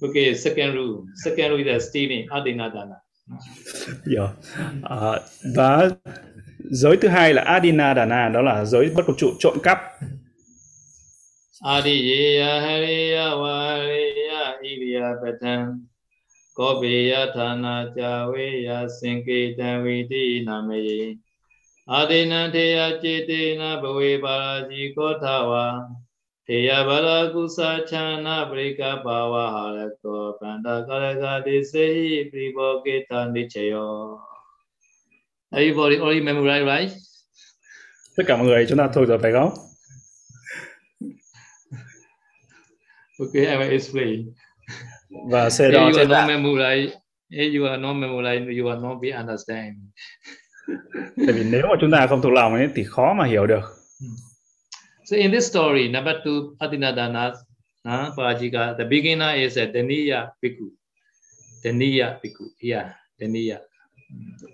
Okay, 0.00 0.34
second 0.34 0.74
rule. 0.74 1.02
Second 1.24 1.50
rule 1.50 1.72
is 1.72 1.82
stealing 1.90 2.26
adinadana. 2.28 2.94
Dạ. 4.06 4.22
À, 4.82 5.20
và 5.56 5.90
giới 6.58 6.96
thứ 6.96 7.08
hai 7.08 7.34
là 7.34 7.42
Adina 7.42 7.94
Dana 7.94 8.28
đó 8.28 8.42
là 8.42 8.64
giới 8.64 8.90
bất 8.96 9.06
cục 9.06 9.16
trụ 9.18 9.30
trộm 9.38 9.58
cắp. 9.62 9.78
adiya 11.62 12.60
hariya 12.62 13.34
variya 13.34 14.62
iriya 14.62 15.18
patan 15.22 15.86
Kopiya 16.54 17.34
thana 17.34 17.90
chaviya 17.96 18.86
sinkita 18.86 19.82
viti 19.82 20.44
namayi 20.46 21.18
Adina 21.88 22.50
theya 22.52 23.00
chetena 23.02 23.82
bhave 23.82 24.20
paraji 24.22 24.94
kothava 24.94 25.82
theya 26.48 26.86
bala 26.86 27.30
kusa 27.34 27.82
chana 27.90 28.46
prika 28.50 29.02
bhava 29.02 29.50
harako 29.54 30.38
Panda 30.40 30.86
karaka 30.86 31.42
disehi 31.46 32.30
pribokita 32.30 33.32
nichayo 33.34 34.18
Everybody 35.50 35.96
already 35.96 36.20
memorize, 36.20 36.64
right? 36.64 36.92
Tất 38.16 38.24
cả 38.26 38.36
mọi 38.36 38.46
người 38.46 38.66
chúng 38.68 38.78
ta 38.78 38.88
thuộc 38.94 39.08
rồi 39.08 39.18
phải 39.22 39.32
không? 39.32 39.52
Okay, 43.18 43.46
I 43.46 43.56
will 43.56 43.70
explain. 43.70 44.34
Và 45.30 45.48
If 45.48 45.70
đó 45.72 45.84
you 45.84 45.92
sẽ 45.92 46.04
not 46.04 46.28
memorize, 46.28 46.90
if 47.30 47.58
you 47.58 47.66
are 47.66 47.82
not 47.82 47.96
memorize, 47.96 48.60
you 48.60 48.68
are 48.68 48.80
not 48.80 48.98
be 49.02 49.10
understand. 49.10 49.76
tại 51.26 51.32
vì 51.32 51.44
nếu 51.44 51.62
mà 51.62 51.74
chúng 51.80 51.90
ta 51.90 52.06
không 52.06 52.22
thuộc 52.22 52.32
lòng 52.32 52.54
ấy 52.54 52.68
thì 52.74 52.84
khó 52.84 53.12
mà 53.12 53.26
hiểu 53.26 53.46
được. 53.46 53.62
So 55.04 55.16
in 55.16 55.30
this 55.30 55.50
story, 55.50 55.88
number 55.88 56.16
two, 56.24 56.56
Adinadana, 56.58 57.28
uh, 57.28 58.14
Parajika, 58.16 58.74
the 58.78 58.84
beginner 58.84 59.36
is 59.36 59.58
a 59.58 59.66
Daniya 59.66 60.26
Bhikkhu. 60.42 60.68
Daniya 61.64 62.20
Bhikkhu, 62.22 62.44
yeah, 62.70 62.86
Daniya. 63.20 63.58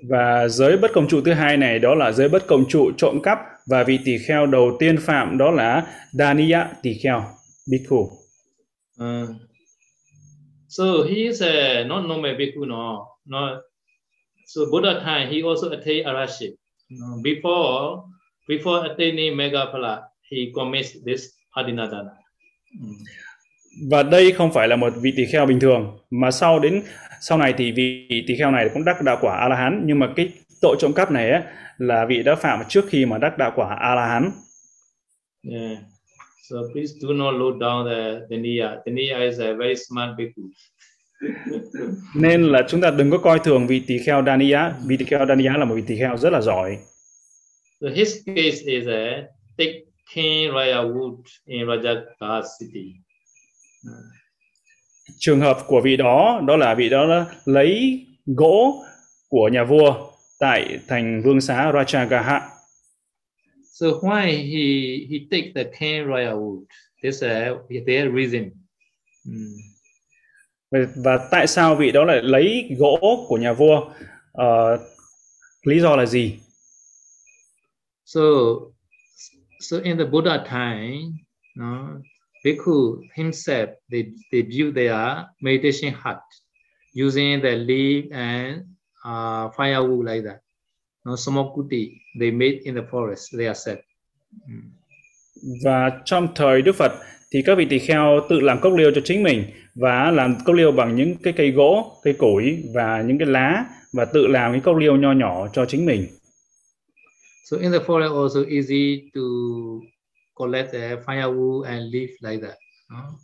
Và 0.09 0.49
giới 0.49 0.77
bất 0.77 0.91
công 0.95 1.09
trụ 1.09 1.21
thứ 1.21 1.33
hai 1.33 1.57
này 1.57 1.79
đó 1.79 1.95
là 1.95 2.13
giới 2.13 2.29
bất 2.29 2.47
công 2.47 2.65
trụ 2.69 2.91
trộm 2.97 3.21
cắp 3.23 3.39
và 3.67 3.85
vị 3.85 3.99
tỳ 4.05 4.19
kheo 4.19 4.47
đầu 4.47 4.77
tiên 4.79 4.97
phạm 5.01 5.39
đó 5.39 5.51
là 5.51 5.87
Daniya 6.13 6.69
tỳ 6.83 6.95
kheo 7.03 7.25
Bhikkhu. 7.71 8.11
Uh, 9.01 9.29
so 10.69 10.85
he 11.09 11.15
is 11.15 11.43
a 11.43 11.85
not 11.85 12.05
normal 12.05 12.37
bhikkhu, 12.39 12.65
no, 12.65 13.07
no. 13.27 13.61
So 14.47 14.61
Buddha 14.71 14.93
time 14.93 15.31
he 15.33 15.43
also 15.43 15.69
attained 15.71 16.07
araship. 16.07 16.55
No, 16.91 17.07
before 17.23 18.03
before 18.49 18.91
attaining 18.91 19.37
Megaphala, 19.37 20.03
he 20.31 20.53
commits 20.55 20.97
this 21.07 21.23
Adinadana. 21.51 22.11
Và 23.91 24.03
đây 24.03 24.33
không 24.33 24.53
phải 24.53 24.69
là 24.69 24.77
một 24.77 24.93
vị 25.03 25.13
tỳ 25.17 25.25
kheo 25.33 25.47
bình 25.47 25.61
thường 25.61 25.99
mà 26.11 26.31
sau 26.31 26.59
đến 26.59 26.83
sau 27.29 27.39
này 27.39 27.55
thì 27.59 27.73
vị 27.73 28.09
tỳ 28.27 28.37
kheo 28.37 28.51
này 28.51 28.71
cũng 28.75 28.85
đắc 28.85 29.03
đạo 29.03 29.19
quả 29.21 29.37
A 29.37 29.49
La 29.49 29.57
Hán 29.57 29.83
nhưng 29.87 29.99
mà 29.99 30.13
cái 30.17 30.33
tội 30.61 30.77
trộm 30.81 30.93
cắp 30.93 31.11
này 31.11 31.31
ấy, 31.31 31.43
là 31.79 32.07
vị 32.07 32.23
đã 32.23 32.35
phạm 32.35 32.63
trước 32.69 32.85
khi 32.89 33.07
mà 33.07 33.19
đắc 33.19 33.39
đạo 33.39 33.53
quả 33.57 33.75
A 33.75 33.95
La 33.95 34.07
Hán. 34.07 34.31
Yeah. 35.51 35.79
So 36.51 36.57
please 36.73 36.93
do 37.01 37.09
not 37.09 37.35
load 37.35 37.55
down 37.55 37.85
the 37.89 38.21
Daniya. 38.31 38.77
Daniya 38.87 39.31
is 39.31 39.41
a 39.41 39.53
very 39.53 39.75
smart 39.75 40.11
bhikkhu. 40.19 40.43
Nên 42.15 42.45
là 42.45 42.63
chúng 42.69 42.81
ta 42.81 42.91
đừng 42.91 43.11
có 43.11 43.19
coi 43.19 43.39
thường 43.39 43.67
vị 43.67 43.83
tỳ 43.87 43.99
kheo 43.99 44.23
Daniya. 44.27 44.73
Vị 44.87 44.97
tỳ 44.97 45.05
kheo 45.05 45.27
Daniya 45.27 45.57
là 45.57 45.65
một 45.65 45.75
vị 45.75 45.83
tỳ 45.87 45.99
kheo 45.99 46.17
rất 46.17 46.31
là 46.33 46.41
giỏi. 46.41 46.79
So 47.81 47.89
his 47.95 48.17
case 48.27 48.59
is 48.67 48.87
a 48.87 49.23
take 49.59 49.81
King 50.15 50.53
Raya 50.55 50.83
Wood 50.83 51.23
in 51.47 51.67
Rajagaha 51.67 52.43
city. 52.61 52.93
Trường 55.19 55.41
hợp 55.41 55.59
của 55.67 55.81
vị 55.81 55.97
đó 55.97 56.41
đó 56.47 56.57
là 56.57 56.75
vị 56.75 56.89
đó 56.89 57.07
đã 57.09 57.27
lấy 57.45 58.01
gỗ 58.27 58.85
của 59.29 59.49
nhà 59.53 59.65
vua 59.65 59.95
tại 60.39 60.79
thành 60.89 61.23
vương 61.25 61.41
xá 61.41 61.73
Rajagaha. 61.73 62.41
So 63.73 63.87
why 63.87 64.27
he 64.27 65.07
he 65.11 65.19
take 65.31 65.53
the 65.55 65.65
King 65.79 66.07
Raya 66.07 66.33
Wood? 66.33 66.65
There's 67.03 67.23
a 67.23 67.55
their 67.87 68.15
reason. 68.15 68.51
Mm. 69.25 69.75
Và, 70.97 71.29
tại 71.31 71.47
sao 71.47 71.77
vị 71.77 71.93
đó 71.93 72.05
lại 72.05 72.23
lấy 72.23 72.71
gỗ 72.79 73.25
của 73.29 73.37
nhà 73.37 73.53
vua? 73.53 73.91
Ờ, 74.33 74.79
lý 75.63 75.81
do 75.81 75.97
là 75.97 76.07
gì? 76.07 76.39
So 78.05 78.21
so 79.61 79.77
in 79.83 79.99
the 79.99 80.05
Buddha 80.05 80.45
time, 80.45 81.03
no, 81.57 81.89
Bhikkhu 82.45 83.01
himself 83.17 83.69
they, 83.91 84.05
they 84.33 84.43
built 84.43 84.75
their 84.75 85.25
meditation 85.41 85.95
hut 86.05 86.21
using 86.95 87.41
the 87.41 87.57
leaf 87.57 88.13
and 88.13 88.63
uh, 89.05 89.51
firewood 89.57 90.05
like 90.05 90.23
that. 90.29 90.41
No 91.05 91.17
samokuti 91.17 91.91
they 92.19 92.31
made 92.31 92.61
in 92.65 92.75
the 92.75 92.83
forest. 92.91 93.37
They 93.37 93.47
are 93.47 93.55
set. 93.55 93.79
Mm. 94.49 94.71
Và 95.65 95.91
trong 96.05 96.29
thời 96.35 96.63
Đức 96.63 96.77
Phật 96.77 96.93
thì 97.33 97.43
các 97.43 97.55
vị 97.59 97.67
tỳ 97.71 97.79
kheo 97.79 98.21
tự 98.29 98.41
làm 98.41 98.61
cốc 98.61 98.73
liêu 98.73 98.91
cho 98.95 99.01
chính 99.05 99.23
mình 99.23 99.45
và 99.75 100.11
làm 100.11 100.37
cốc 100.45 100.57
liêu 100.57 100.73
bằng 100.73 100.97
những 100.97 101.15
cái 101.23 101.33
cây 101.37 101.51
gỗ, 101.51 102.01
cây 102.03 102.15
củi 102.15 102.63
và 102.75 103.03
những 103.03 103.19
cái 103.19 103.29
lá 103.29 103.67
và 103.93 104.05
tự 104.05 104.27
làm 104.27 104.53
cái 104.53 104.61
cốc 104.61 104.77
liêu 104.77 104.97
nho 104.97 105.13
nhỏ 105.13 105.49
cho 105.53 105.67
chính 105.67 105.87
mình. 105.87 106.07
So 107.45 107.57
in 107.57 107.73
the 107.73 107.79
forest 107.79 108.23
also 108.23 108.41
easy 108.51 109.11
to 109.15 109.21
collect 110.37 110.73
the 110.73 110.97
firewood 111.07 111.67
and 111.67 111.93
leaf 111.93 112.11
like 112.21 112.41
that. 112.43 112.57
no? 112.91 113.19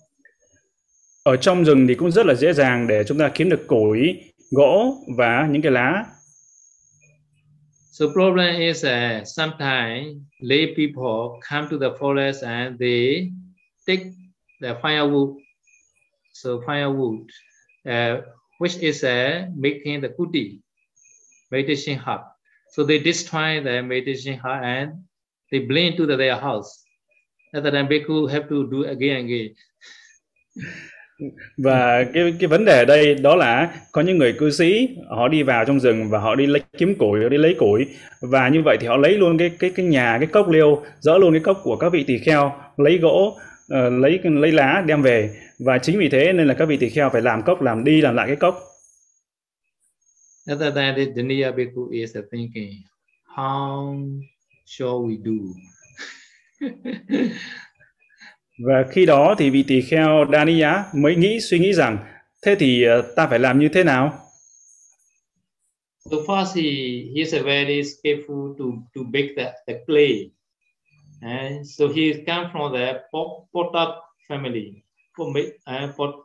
Ở 1.22 1.36
trong 1.36 1.64
rừng 1.64 1.86
thì 1.88 1.94
cũng 1.94 2.10
rất 2.10 2.26
là 2.26 2.34
dễ 2.34 2.52
dàng 2.52 2.86
để 2.86 3.04
chúng 3.06 3.18
ta 3.18 3.30
kiếm 3.34 3.48
được 3.48 3.66
củi, 3.66 4.20
gỗ 4.50 5.04
và 5.16 5.48
những 5.50 5.62
cái 5.62 5.72
lá. 5.72 6.04
So 7.92 8.06
problem 8.14 8.60
is 8.60 8.84
uh, 8.84 9.26
sometimes 9.26 10.16
lay 10.38 10.66
people 10.76 11.40
come 11.50 11.68
to 11.70 11.78
the 11.78 11.98
forest 11.98 12.42
and 12.42 12.80
they 12.80 13.30
take 13.86 14.04
the 14.60 14.74
firewood. 14.82 15.34
So 16.32 16.50
firewood, 16.66 17.26
uh, 17.84 18.22
which 18.58 18.78
is 18.80 19.04
uh, 19.04 19.46
making 19.56 20.00
the 20.00 20.08
kuti 20.08 20.60
meditation 21.50 21.98
hut. 21.98 22.20
So 22.70 22.84
they 22.84 22.98
destroy 22.98 23.62
the 23.62 23.82
meditation 23.82 24.38
hut 24.38 24.62
and 24.62 24.92
they 25.50 25.58
bring 25.58 25.96
to 25.96 26.06
the, 26.06 26.16
their 26.16 26.36
house. 26.36 26.84
At 27.52 27.64
that 27.64 27.72
time, 27.72 27.88
bhikkhu 27.88 28.26
have 28.26 28.44
to 28.50 28.56
do 28.70 28.78
again 28.88 29.16
and 29.16 29.30
again. 29.30 29.54
Và 31.56 32.04
cái 32.14 32.34
cái 32.40 32.48
vấn 32.48 32.64
đề 32.64 32.78
ở 32.78 32.84
đây 32.84 33.14
đó 33.14 33.36
là 33.36 33.80
có 33.92 34.02
những 34.02 34.18
người 34.18 34.32
cư 34.38 34.50
sĩ 34.50 34.88
họ 35.08 35.28
đi 35.28 35.42
vào 35.42 35.64
trong 35.64 35.80
rừng 35.80 36.10
và 36.10 36.18
họ 36.18 36.34
đi 36.34 36.46
lấy 36.46 36.62
kiếm 36.78 36.94
củi, 36.94 37.22
họ 37.22 37.28
đi 37.28 37.38
lấy 37.38 37.54
củi 37.58 37.86
và 38.20 38.48
như 38.48 38.62
vậy 38.64 38.76
thì 38.80 38.86
họ 38.86 38.96
lấy 38.96 39.18
luôn 39.18 39.38
cái 39.38 39.50
cái 39.58 39.72
cái 39.76 39.86
nhà 39.86 40.16
cái 40.20 40.26
cốc 40.26 40.48
liêu, 40.48 40.82
dỡ 41.00 41.18
luôn 41.18 41.32
cái 41.32 41.40
cốc 41.40 41.60
của 41.62 41.76
các 41.76 41.92
vị 41.92 42.04
tỳ 42.04 42.18
kheo, 42.18 42.52
lấy 42.76 42.98
gỗ, 42.98 43.38
ờ, 43.68 43.90
lấy 43.90 44.20
lấy 44.22 44.52
lá 44.52 44.84
đem 44.86 45.02
về 45.02 45.30
và 45.58 45.78
chính 45.78 45.98
vì 45.98 46.08
thế 46.08 46.32
nên 46.32 46.46
là 46.46 46.54
các 46.54 46.64
vị 46.66 46.76
tỳ 46.76 46.88
kheo 46.88 47.10
phải 47.10 47.22
làm 47.22 47.42
cốc 47.42 47.62
làm 47.62 47.84
đi 47.84 48.00
làm 48.00 48.14
lại 48.14 48.26
cái 48.26 48.36
cốc. 48.36 48.60
At 50.46 50.58
that 50.60 50.74
time, 50.74 50.94
the 50.96 51.12
Daniya 51.16 51.50
bhikkhu 51.50 51.90
is 51.90 52.16
thinking, 52.32 52.72
how 53.36 53.94
shall 54.66 54.90
we 54.90 55.16
do? 55.24 55.69
Và 58.66 58.84
khi 58.90 59.06
đó 59.06 59.34
thì 59.38 59.50
vị 59.50 59.64
tỳ 59.68 59.80
kheo 59.80 60.26
Daniya 60.32 60.84
mới 60.94 61.16
nghĩ 61.16 61.40
suy 61.40 61.58
nghĩ 61.58 61.72
rằng 61.72 61.98
thế 62.46 62.56
thì 62.58 62.82
ờ, 62.82 63.12
ta 63.16 63.26
phải 63.26 63.38
làm 63.38 63.58
như 63.58 63.68
thế 63.68 63.84
nào? 63.84 64.12
So 66.10 66.16
first, 66.26 66.56
he 66.56 66.62
he 67.14 67.20
is 67.20 67.34
very 67.34 67.82
skillful 67.82 68.56
to 68.58 68.64
to 68.94 69.00
bake 69.12 69.34
the, 69.36 69.52
the 69.66 69.74
clay. 69.86 70.30
Uh, 71.22 71.62
so 71.64 71.88
he 71.88 72.24
come 72.26 72.48
from 72.52 72.72
the 72.72 73.02
Pot- 73.12 73.44
potter 73.52 73.86
family, 74.28 74.82
pot, 75.16 75.36
uh, 75.36 75.42
eh, 75.66 75.88
Pot- 75.96 76.24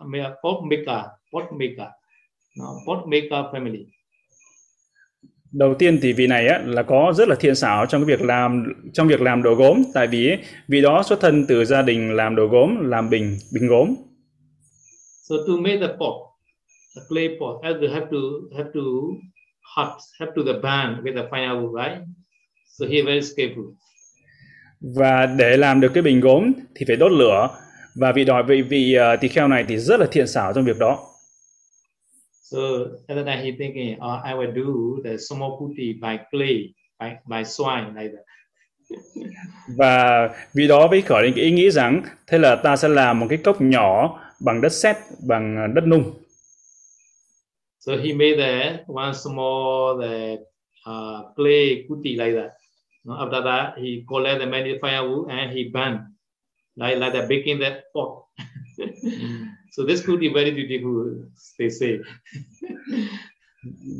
maker, 0.69 1.05
pot 1.31 1.51
maker, 1.51 1.89
no, 2.57 2.65
pot 2.85 3.07
maker 3.07 3.49
family 3.51 3.85
đầu 5.57 5.73
tiên 5.79 5.99
thì 6.01 6.13
vị 6.13 6.27
này 6.27 6.47
á, 6.47 6.61
là 6.65 6.83
có 6.83 7.13
rất 7.15 7.27
là 7.27 7.35
thiện 7.39 7.55
xảo 7.55 7.85
trong 7.85 8.05
cái 8.05 8.17
việc 8.17 8.25
làm 8.25 8.73
trong 8.93 9.07
việc 9.07 9.21
làm 9.21 9.43
đồ 9.43 9.53
gốm 9.53 9.83
tại 9.93 10.07
vì 10.07 10.37
vị 10.67 10.81
đó 10.81 11.03
xuất 11.03 11.21
thân 11.21 11.45
từ 11.47 11.65
gia 11.65 11.81
đình 11.81 12.15
làm 12.15 12.35
đồ 12.35 12.47
gốm 12.47 12.89
làm 12.89 13.09
bình 13.09 13.37
bình 13.53 13.67
gốm 13.67 13.95
So 15.29 15.35
to 15.47 15.53
make 15.57 15.77
the 15.77 15.87
pot, 15.87 16.15
the 16.95 17.01
clay 17.09 17.27
pot, 17.39 17.81
you 17.81 17.89
have 17.93 18.05
to 18.11 18.17
have 18.57 18.69
to 18.73 18.81
hot, 19.75 19.87
have 20.19 20.31
to 20.35 20.41
the 20.45 20.53
burn 20.53 21.03
with 21.03 21.15
the 21.15 21.27
firewood, 21.31 21.83
right? 21.83 22.01
So 22.79 22.85
he 22.85 23.01
very 23.01 23.21
skillful. 23.21 23.73
và 24.81 25.25
để 25.25 25.57
làm 25.57 25.81
được 25.81 25.91
cái 25.93 26.03
bình 26.03 26.19
gốm 26.19 26.51
thì 26.75 26.85
phải 26.87 26.95
đốt 26.95 27.11
lửa 27.11 27.49
và 27.95 28.11
vị 28.11 28.23
đòi 28.23 28.43
vị 28.43 28.61
vị 28.61 28.97
uh, 29.13 29.21
tỳ 29.21 29.27
kheo 29.27 29.47
này 29.47 29.65
thì 29.67 29.77
rất 29.77 29.99
là 29.99 30.07
thiện 30.11 30.27
xảo 30.27 30.53
trong 30.53 30.65
việc 30.65 30.79
đó 30.79 30.99
So 32.45 33.01
at 33.09 33.15
that 33.15 33.25
time 33.25 33.43
he 33.43 33.57
thinking, 33.57 33.97
oh, 34.01 34.21
I 34.23 34.35
will 34.35 34.53
do 34.53 35.01
the 35.03 35.17
somoputi 35.17 35.99
by 35.99 36.17
clay, 36.29 36.75
by 36.99 37.17
by 37.25 37.43
swine 37.43 37.95
like 37.95 38.11
that. 38.13 38.25
và 39.77 40.29
vị 40.53 40.67
đó 40.67 40.87
mới 40.87 41.01
khởi 41.01 41.23
lên 41.23 41.33
cái 41.35 41.43
ý 41.43 41.51
nghĩ 41.51 41.71
rằng 41.71 42.03
thế 42.27 42.37
là 42.37 42.55
ta 42.55 42.75
sẽ 42.75 42.87
làm 42.87 43.19
một 43.19 43.25
cái 43.29 43.37
cốc 43.37 43.61
nhỏ 43.61 44.19
bằng 44.39 44.61
đất 44.61 44.69
sét 44.69 44.95
bằng 45.27 45.73
đất 45.73 45.83
nung 45.87 46.13
So 47.79 47.91
he 47.95 48.13
made 48.13 48.37
the 48.37 48.83
one 48.87 49.13
small 49.13 50.01
the 50.01 50.37
uh, 50.85 51.35
clay 51.35 51.85
kuti 51.89 52.15
like 52.15 52.33
that. 52.35 52.51
No, 53.03 53.13
After 53.13 53.41
that, 53.43 53.77
he 53.77 54.03
collect 54.07 54.39
the 54.39 54.45
many 54.45 54.79
firewood 54.81 55.29
and 55.29 55.51
he 55.51 55.63
burn 55.73 55.99
like 56.75 56.97
like 56.97 57.13
that 57.13 57.29
baking 57.29 57.59
that 57.59 57.73
pot. 57.93 58.25
so 59.77 59.83
this 59.87 60.07
kuti 60.07 60.29
very 60.33 60.51
beautiful, 60.51 61.05
they 61.59 61.69
say. 61.69 61.89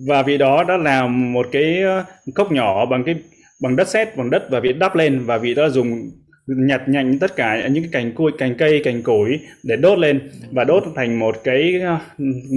và 0.07 0.23
vị 0.23 0.37
đó 0.37 0.63
đã 0.63 0.77
làm 0.77 1.33
một 1.33 1.47
cái 1.51 1.81
ờ, 1.81 2.05
cốc 2.35 2.51
nhỏ 2.51 2.85
bằng 2.85 3.03
cái 3.03 3.15
bằng 3.61 3.75
đất 3.75 3.87
sét 3.87 4.17
bằng 4.17 4.29
đất 4.29 4.47
và 4.49 4.59
vị 4.59 4.73
đắp 4.73 4.95
lên 4.95 5.25
và 5.25 5.37
vị 5.37 5.53
đó 5.53 5.69
dùng 5.69 6.11
nhặt 6.47 6.81
nhạnh 6.87 7.19
tất 7.19 7.35
cả 7.35 7.67
những 7.67 7.83
cái 7.83 7.89
cành 7.91 8.13
cối 8.15 8.31
cành 8.37 8.55
cây 8.57 8.81
cành 8.83 9.03
củi 9.03 9.39
để 9.63 9.75
đốt 9.75 9.99
lên 9.99 10.31
và 10.51 10.63
đốt 10.63 10.83
thành 10.95 11.19
một 11.19 11.35
cái 11.43 11.79
ờ, 11.81 11.99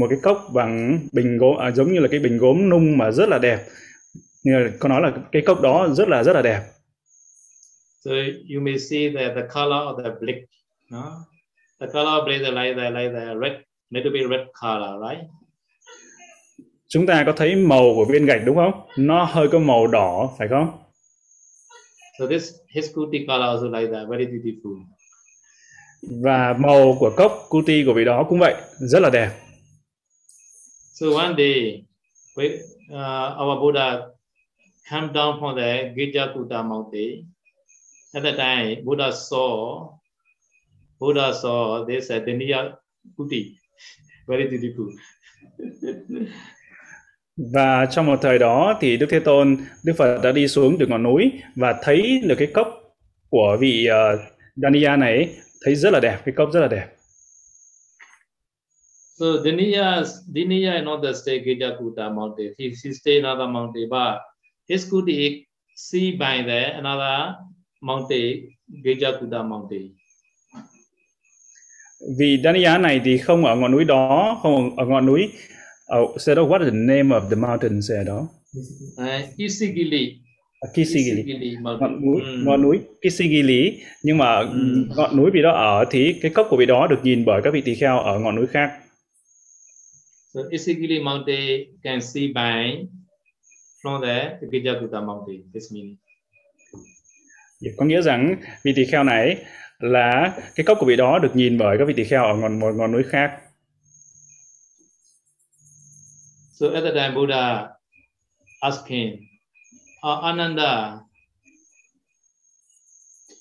một 0.00 0.06
cái 0.10 0.18
cốc 0.22 0.50
bằng 0.54 1.00
bình 1.12 1.38
gốm 1.38 1.56
à, 1.56 1.70
giống 1.70 1.92
như 1.92 2.00
là 2.00 2.08
cái 2.08 2.20
bình 2.20 2.38
gốm 2.38 2.68
nung 2.68 2.98
mà 2.98 3.10
rất 3.10 3.28
là 3.28 3.38
đẹp 3.38 3.58
như 4.44 4.58
là 4.58 4.70
có 4.78 4.88
nói 4.88 5.00
là 5.00 5.12
cái 5.32 5.42
cốc 5.42 5.60
đó 5.60 5.88
rất 5.88 6.08
là 6.08 6.22
rất 6.22 6.32
là 6.32 6.42
đẹp 6.42 6.60
So 8.04 8.10
you 8.54 8.60
may 8.60 8.78
see 8.78 9.08
the, 9.08 9.34
the 9.34 9.42
color 9.54 9.82
of 9.88 10.02
the 10.04 10.10
brick. 10.20 10.48
No? 10.90 11.26
The 11.80 11.86
color 11.86 12.10
of 12.20 12.24
brick 12.24 12.40
is 12.42 12.48
like 12.48 12.74
the 12.76 12.90
like 12.90 13.12
the 13.12 13.36
red, 13.38 13.52
little 13.92 14.12
bit 14.12 14.28
red 14.30 14.46
color, 14.60 14.98
right? 15.00 15.24
chúng 16.90 17.06
ta 17.06 17.22
có 17.26 17.32
thấy 17.32 17.56
màu 17.56 17.94
của 17.94 18.04
viên 18.04 18.26
gạch 18.26 18.40
đúng 18.46 18.56
không 18.56 18.72
nó 18.96 19.24
hơi 19.24 19.48
có 19.48 19.58
màu 19.58 19.86
đỏ 19.86 20.30
phải 20.38 20.48
không 20.48 20.68
So 22.18 22.26
this 22.26 22.52
his 22.74 22.86
kuti 22.94 23.26
color 23.26 23.42
also 23.42 23.68
like 23.78 23.92
that, 23.92 24.08
very 24.08 24.24
beautiful. 24.26 24.76
và 26.22 26.56
màu 26.58 26.96
của 27.00 27.10
cốc 27.16 27.32
kuti 27.48 27.84
của 27.86 27.92
vị 27.92 28.04
đó 28.04 28.26
cũng 28.28 28.38
vậy 28.38 28.54
rất 28.78 28.98
là 29.02 29.10
đẹp 29.10 29.30
So 30.94 31.06
one 31.16 31.34
day, 31.38 31.84
when 32.36 32.52
uh, 32.92 33.40
our 33.40 33.58
Buddha 33.60 34.00
came 34.90 35.12
down 35.12 35.40
from 35.40 35.56
the 35.56 35.92
Gijakuta 35.96 36.62
mountain, 36.68 37.24
at 38.14 38.22
that 38.22 38.36
time 38.36 38.84
Buddha 38.84 39.10
saw 39.10 39.88
Buddha 41.00 41.32
saw 41.32 41.86
this 41.88 42.10
uh, 42.10 42.22
Deniya 42.26 42.72
Kuti, 43.16 43.56
very 44.26 44.44
beautiful. 44.44 44.92
và 47.54 47.86
trong 47.86 48.06
một 48.06 48.18
thời 48.22 48.38
đó 48.38 48.78
thì 48.80 48.96
Đức 48.96 49.06
Thế 49.10 49.20
Tôn 49.20 49.56
Đức 49.84 49.92
Phật 49.98 50.20
đã 50.22 50.32
đi 50.32 50.48
xuống 50.48 50.76
từ 50.80 50.86
ngọn 50.86 51.02
núi 51.02 51.32
và 51.56 51.80
thấy 51.82 52.20
được 52.24 52.34
cái 52.38 52.48
cốc 52.54 52.68
của 53.30 53.56
vị 53.60 53.88
uh, 53.90 54.20
Daniya 54.56 54.96
này 54.96 55.16
ấy, 55.16 55.28
thấy 55.64 55.74
rất 55.74 55.92
là 55.92 56.00
đẹp 56.00 56.18
cái 56.24 56.34
cốc 56.36 56.52
rất 56.52 56.60
là 56.60 56.68
đẹp 56.68 56.86
So 59.18 59.42
Deniya, 59.42 60.04
Deniya 60.04 60.76
is 60.76 60.84
not 60.84 61.02
the 61.02 61.12
stay 61.12 61.40
Gijakuta 61.40 62.08
mountain. 62.14 62.54
He, 62.56 62.70
he 62.70 62.92
stay 62.92 63.18
another 63.18 63.48
mountain, 63.48 63.90
but 63.90 64.22
his 64.68 64.86
kuti 64.86 65.44
see 65.74 66.12
by 66.12 66.44
there 66.46 66.78
another 66.78 67.34
mountain, 67.82 68.46
Gijakuta 68.70 69.42
mountain. 69.42 69.97
Vị 72.18 72.40
Daniya 72.44 72.78
này 72.78 73.00
thì 73.04 73.18
không 73.18 73.44
ở 73.44 73.56
ngọn 73.56 73.72
núi 73.72 73.84
đó 73.84 74.38
không 74.42 74.76
ở 74.76 74.86
ngọn 74.86 75.06
núi 75.06 75.28
oh, 76.00 76.20
say 76.20 76.34
đó 76.34 76.42
what 76.42 76.58
is 76.64 76.68
the 76.72 76.78
name 76.78 77.16
of 77.16 77.30
the 77.30 77.36
mountain 77.36 77.82
say 77.82 78.04
đó 78.06 78.28
Uh, 78.96 79.36
Isigili. 79.36 80.16
Kisigili 80.74 81.22
Isigili 81.22 81.56
ngọn 81.62 82.00
núi 82.06 82.20
Mm. 82.24 82.44
ngọn 82.44 82.62
núi 82.62 82.78
Kisigili 83.02 83.78
nhưng 84.02 84.18
mà 84.18 84.36
Ừ. 84.38 84.46
ngọn 84.96 85.16
núi 85.16 85.30
vị 85.30 85.42
đó 85.42 85.50
ở 85.52 85.84
thì 85.90 86.12
cái 86.22 86.30
cốc 86.34 86.46
của 86.50 86.56
vị 86.56 86.66
đó 86.66 86.86
được 86.86 86.98
nhìn 87.02 87.24
bởi 87.24 87.40
các 87.44 87.54
vị 87.54 87.60
tỳ 87.60 87.74
kheo 87.74 87.98
ở 87.98 88.18
ngọn 88.18 88.36
núi 88.36 88.46
khác 88.46 88.70
So 90.34 90.40
Isigili 90.50 91.00
mountain 91.02 91.60
can 91.82 92.00
see 92.00 92.26
by 92.26 92.86
from 93.84 94.00
the 94.02 94.30
Gijakuta 94.52 95.06
mountain. 95.06 95.42
This 95.54 95.72
meaning. 95.72 95.96
có 97.76 97.84
nghĩa 97.84 98.02
rằng 98.02 98.36
vị 98.64 98.72
tỳ 98.76 98.84
kheo 98.84 99.04
này 99.04 99.36
là 99.78 100.38
cái 100.54 100.66
cốc 100.66 100.78
của 100.80 100.86
vị 100.86 100.96
đó 100.96 101.18
được 101.18 101.36
nhìn 101.36 101.58
bởi 101.58 101.78
các 101.78 101.84
vị 101.88 101.94
tỳ 101.96 102.04
kheo 102.04 102.24
ở 102.24 102.36
ngọn 102.36 102.60
một 102.60 102.74
ngọn 102.74 102.92
núi 102.92 103.02
khác 103.02 103.40
So 106.52 106.66
at 106.74 106.82
the 106.82 106.90
time 106.90 107.14
Buddha 107.14 107.68
asked 108.60 108.86
him, 108.88 109.16
"Uh, 110.02 110.24
Ananda, 110.24 110.98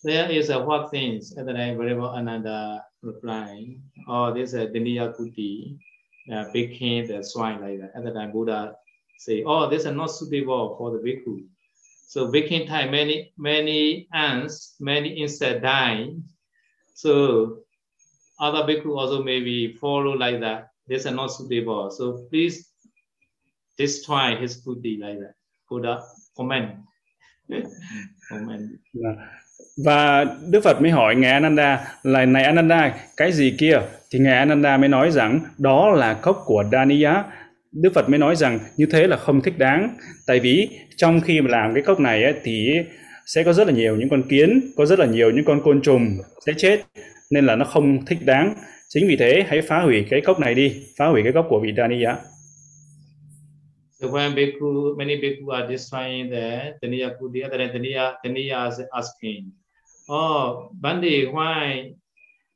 there 0.04 0.30
is 0.30 0.52
a 0.52 0.60
what 0.60 0.92
things? 0.92 1.38
At 1.38 1.46
the 1.48 1.54
time, 1.54 1.78
wherever 1.78 2.08
Ananda 2.16 2.84
replying, 3.02 3.82
oh, 4.08 4.34
this 4.34 4.54
is 4.54 4.54
a 4.54 4.68
Diniya 4.68 5.14
Kuti, 5.18 5.78
uh, 6.32 6.46
head, 6.54 7.08
the 7.08 7.24
swine 7.24 7.60
like 7.62 7.80
that. 7.82 7.92
At 7.96 8.04
the 8.04 8.12
time, 8.12 8.32
Buddha 8.32 8.74
say, 9.18 9.44
oh, 9.46 9.68
this 9.70 9.86
is 9.86 9.96
not 9.96 10.12
suitable 10.12 10.76
for 10.78 10.92
the 10.92 11.00
bhikkhu. 11.00 11.44
So 12.08 12.32
waking 12.32 12.68
time, 12.68 12.92
many 12.92 13.34
many 13.38 14.08
ants, 14.14 14.76
many 14.80 15.10
insects 15.22 15.62
die. 15.62 16.08
So 16.96 17.64
other 18.40 18.64
bhikkhu 18.64 18.98
also 18.98 19.24
maybe 19.24 19.74
follow 19.74 20.14
like 20.16 20.40
that. 20.40 20.70
This 20.88 21.06
is 21.06 21.12
not 21.12 21.28
suitable. 21.28 21.92
So 21.92 22.26
please 22.30 22.72
destroy 23.78 24.38
his 24.40 24.64
kuti 24.64 25.00
like 25.00 25.20
that. 25.20 25.36
Buddha 25.70 26.02
comment. 26.36 26.80
comment. 28.30 28.80
Dạ. 28.94 29.38
và 29.86 30.26
Đức 30.50 30.62
Phật 30.64 30.82
mới 30.82 30.92
hỏi 30.92 31.16
ngài 31.16 31.32
Ananda 31.32 31.94
là 32.04 32.26
này 32.26 32.44
Ananda 32.44 32.92
cái 33.18 33.32
gì 33.32 33.56
kia 33.60 33.80
thì 34.12 34.20
ngài 34.20 34.38
Ananda 34.38 34.78
mới 34.78 34.90
nói 34.90 35.12
rằng 35.12 35.40
đó 35.58 35.90
là 35.92 36.14
cốc 36.14 36.44
của 36.46 36.64
Daniya 36.72 37.24
Đức 37.72 37.94
Phật 37.96 38.10
mới 38.10 38.20
nói 38.20 38.36
rằng 38.36 38.60
như 38.78 38.86
thế 38.92 39.08
là 39.08 39.18
không 39.18 39.42
thích 39.42 39.58
đáng. 39.58 39.98
Tại 40.28 40.40
vì 40.40 40.70
trong 40.98 41.22
khi 41.22 41.42
mà 41.42 41.50
làm 41.50 41.74
cái 41.74 41.84
cốc 41.84 42.00
này 42.00 42.24
ấy, 42.24 42.34
thì 42.44 42.70
sẽ 43.26 43.44
có 43.44 43.54
rất 43.54 43.68
là 43.68 43.74
nhiều 43.74 43.96
những 43.96 44.10
con 44.10 44.24
kiến 44.30 44.62
có 44.76 44.86
rất 44.86 45.00
là 45.00 45.06
nhiều 45.06 45.32
những 45.32 45.46
con 45.46 45.62
côn 45.64 45.82
trùng 45.82 46.18
sẽ 46.46 46.54
chết 46.58 46.82
nên 47.32 47.46
là 47.46 47.56
nó 47.56 47.66
không 47.66 48.06
thích 48.06 48.20
đáng. 48.26 48.54
Chính 48.90 49.08
vì 49.08 49.16
thế 49.16 49.46
hãy 49.48 49.62
phá 49.62 49.80
hủy 49.82 50.06
cái 50.10 50.22
cốc 50.22 50.40
này 50.40 50.56
đi 50.56 50.84
phá 50.98 51.08
hủy 51.08 51.24
cái 51.24 51.34
cốc 51.34 51.46
của 51.50 51.60
vị 51.60 51.74
Daniya 51.78 52.16
So 54.00 54.08
when 54.14 54.36
bhikkhu, 54.36 54.94
many 54.94 55.18
bhikkhu 55.18 55.50
are 55.50 55.66
destroying 55.66 56.30
the 56.30 56.78
Taniya 56.78 57.18
kuti, 57.18 57.42
other 57.42 57.58
than 57.58 57.74
Taniya, 57.74 58.22
Taniya 58.22 58.70
is 58.70 58.78
asking, 58.94 59.50
Oh, 60.06 60.70
Bandi, 60.70 61.26
why 61.26 61.98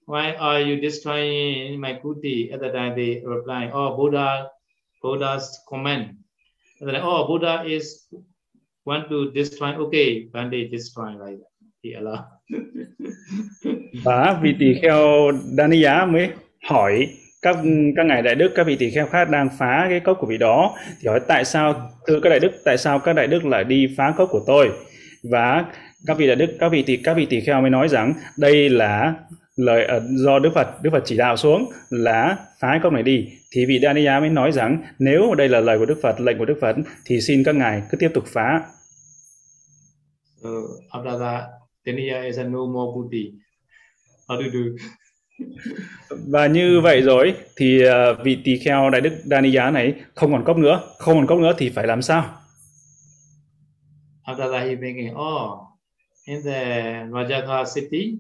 why 0.05 0.37
are 0.37 0.61
you 0.61 0.77
destroying 0.77 1.81
my 1.81 1.97
kuti? 1.97 2.53
At 2.53 2.61
the 2.61 2.69
time 2.69 2.93
they 2.93 3.25
reply, 3.25 3.73
Oh, 3.73 3.97
Buddha, 3.97 4.53
Buddha's 5.01 5.43
comment. 5.65 6.07
And 6.79 6.89
then, 6.89 7.01
oh, 7.03 7.27
Buddha 7.27 7.63
is 7.65 8.07
want 8.85 9.09
to 9.09 9.31
destroy. 9.35 9.75
Okay, 9.75 10.29
Bandi 10.33 10.69
destroy 10.71 11.11
like 11.11 11.37
that. 11.37 11.51
He 11.83 11.93
allow. 11.93 12.19
và 14.03 14.39
vị 14.41 14.55
tỳ 14.59 14.73
kheo 14.81 15.31
Daniya 15.57 16.05
mới 16.05 16.29
hỏi 16.69 17.07
các 17.41 17.57
các 17.95 18.05
ngài 18.05 18.21
đại 18.21 18.35
đức 18.35 18.51
các 18.55 18.67
vị 18.67 18.75
tỳ 18.75 18.89
kheo 18.89 19.07
khác 19.07 19.29
đang 19.29 19.49
phá 19.59 19.85
cái 19.89 19.99
cốc 19.99 20.17
của 20.19 20.27
vị 20.27 20.37
đó 20.37 20.75
thì 21.01 21.07
hỏi 21.07 21.19
tại 21.27 21.45
sao 21.45 21.91
thưa 22.07 22.19
các 22.19 22.29
đại 22.29 22.39
đức 22.39 22.51
tại 22.65 22.77
sao 22.77 22.99
các 22.99 23.13
đại 23.13 23.27
đức 23.27 23.45
lại 23.45 23.63
đi 23.63 23.87
phá 23.97 24.13
cốc 24.17 24.29
của 24.31 24.43
tôi 24.47 24.71
và 25.23 25.65
các 26.07 26.17
vị 26.17 26.27
đại 26.27 26.35
đức 26.35 26.57
các 26.59 26.69
vị 26.69 26.83
tỳ 26.83 26.97
các 26.97 27.13
vị 27.13 27.25
tỳ 27.25 27.41
kheo 27.41 27.61
mới 27.61 27.69
nói 27.69 27.87
rằng 27.87 28.13
đây 28.37 28.69
là 28.69 29.13
lời 29.55 29.85
ờ, 29.85 30.01
do 30.25 30.39
Đức 30.39 30.49
Phật 30.55 30.67
Đức 30.81 30.89
Phật 30.93 31.03
chỉ 31.05 31.17
đạo 31.17 31.37
xuống 31.37 31.71
là 31.89 32.37
phá 32.59 32.67
cái 32.71 32.79
cốc 32.83 32.93
này 32.93 33.03
đi. 33.03 33.29
Thì 33.51 33.65
vị 33.65 33.79
Daniya 33.83 34.19
mới 34.19 34.29
nói 34.29 34.51
rằng 34.51 34.83
nếu 34.99 35.35
đây 35.35 35.49
là 35.49 35.59
lời 35.59 35.79
của 35.79 35.85
Đức 35.85 35.99
Phật 36.01 36.19
lệnh 36.19 36.37
của 36.37 36.45
Đức 36.45 36.57
Phật 36.61 36.75
thì 37.05 37.21
xin 37.21 37.43
các 37.43 37.55
ngài 37.55 37.83
cứ 37.91 37.97
tiếp 37.97 38.11
tục 38.13 38.23
phá. 38.27 38.61
So 40.43 40.49
after 40.91 41.19
that, 41.19 41.43
Teniya 41.85 42.23
is 42.23 42.39
a 42.39 42.43
no 42.43 42.65
more 42.65 42.91
Buddhi. 42.95 43.31
How 44.27 44.41
to 44.41 44.47
do? 44.53 44.59
và 46.27 46.47
như 46.47 46.81
vậy 46.83 47.01
rồi 47.01 47.35
thì 47.55 47.83
uh, 47.83 48.17
vị 48.23 48.37
tỳ 48.43 48.57
kheo 48.57 48.89
đại 48.89 49.01
đức 49.01 49.13
Daniya 49.23 49.71
này 49.71 49.93
không 50.15 50.31
còn 50.31 50.43
cốc 50.43 50.57
nữa. 50.57 50.81
Không 50.97 51.15
còn 51.15 51.27
cốc 51.27 51.39
nữa 51.39 51.53
thì 51.57 51.69
phải 51.69 51.87
làm 51.87 52.01
sao? 52.01 52.25
After 54.25 54.51
that 54.51 54.63
he 54.63 54.75
thinking 54.75 55.13
oh 55.13 55.59
in 56.25 56.43
the 56.45 57.03
Rajagha 57.11 57.65
city 57.75 58.17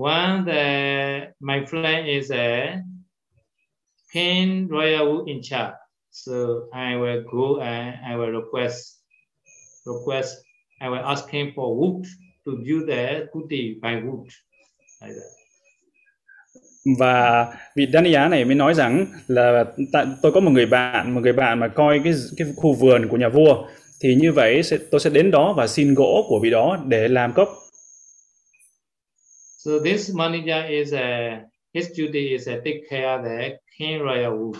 one 0.00 0.44
the 0.44 1.32
my 1.40 1.64
friend 1.66 2.06
is 2.06 2.30
a 2.30 2.78
king 4.12 4.68
royal 4.68 5.24
in 5.26 5.42
charge. 5.42 5.74
So 6.10 6.32
I 6.72 6.96
will 6.96 7.22
go 7.32 7.60
and 7.60 7.94
I 8.06 8.16
will 8.16 8.32
request 8.32 8.96
request 9.86 10.36
I 10.80 10.88
will 10.88 11.04
ask 11.04 11.28
him 11.30 11.52
for 11.54 11.76
wood 11.76 12.04
to 12.44 12.52
build 12.64 12.88
the 12.88 13.26
kuti 13.32 13.80
by 13.82 13.94
wood 14.02 14.26
like 15.02 15.14
that. 15.14 15.40
Và 16.98 17.46
vị 17.76 17.86
Daniya 17.92 18.28
này 18.28 18.44
mới 18.44 18.54
nói 18.54 18.74
rằng 18.74 19.06
là 19.28 19.64
tôi 20.22 20.32
có 20.32 20.40
một 20.40 20.50
người 20.50 20.66
bạn 20.66 21.14
một 21.14 21.20
người 21.20 21.32
bạn 21.32 21.60
mà 21.60 21.68
coi 21.68 22.00
cái 22.04 22.12
cái 22.36 22.48
khu 22.56 22.74
vườn 22.74 23.08
của 23.08 23.16
nhà 23.16 23.28
vua. 23.28 23.64
Thì 24.02 24.14
như 24.14 24.32
vậy 24.32 24.62
sẽ, 24.62 24.78
tôi 24.90 25.00
sẽ 25.00 25.10
đến 25.10 25.30
đó 25.30 25.54
và 25.56 25.66
xin 25.66 25.94
gỗ 25.94 26.26
của 26.28 26.40
vị 26.42 26.50
đó 26.50 26.78
để 26.88 27.08
làm 27.08 27.32
cốc. 27.32 27.48
So 29.62 29.78
this 29.78 30.08
manager 30.14 30.64
is 30.70 30.94
a 30.94 31.44
his 31.74 31.92
duty 31.92 32.32
is 32.32 32.46
to 32.46 32.62
take 32.64 32.88
care 32.88 33.20
the 33.22 33.58
king 33.76 34.00
royal 34.00 34.32
wood. 34.32 34.56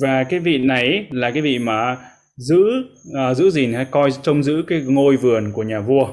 Và 0.00 0.24
cái 0.24 0.40
vị 0.40 0.58
này 0.58 1.08
là 1.10 1.30
cái 1.30 1.42
vị 1.42 1.58
mà 1.58 2.10
giữ 2.36 2.62
uh, 3.08 3.36
giữ 3.36 3.50
gìn 3.50 3.72
hay 3.72 3.86
coi 3.90 4.10
trông 4.22 4.42
giữ 4.42 4.64
cái 4.66 4.80
ngôi 4.80 5.16
vườn 5.16 5.52
của 5.52 5.62
nhà 5.62 5.80
vua. 5.80 6.06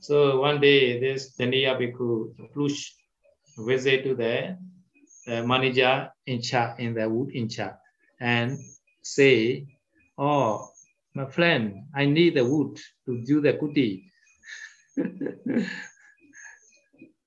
So 0.00 0.14
one 0.42 0.58
day 0.62 1.00
this 1.00 1.22
Daniya 1.38 1.78
Bhikkhu 1.78 2.34
Plush 2.54 2.92
visit 3.66 4.04
to 4.04 4.14
the, 4.18 4.56
the 5.26 5.42
manager 5.42 6.06
in 6.24 6.40
charge 6.42 6.74
in 6.78 6.94
the 6.94 7.08
wood 7.08 7.28
in 7.32 7.48
charge 7.48 7.74
and 8.20 8.52
say, 9.02 9.66
oh, 10.16 10.60
my 11.14 11.24
friend, 11.36 11.72
I 11.94 12.06
need 12.06 12.34
the 12.34 12.44
wood 12.44 12.76
to 13.06 13.12
do 13.28 13.40
the 13.42 13.52
kuti. 13.52 14.11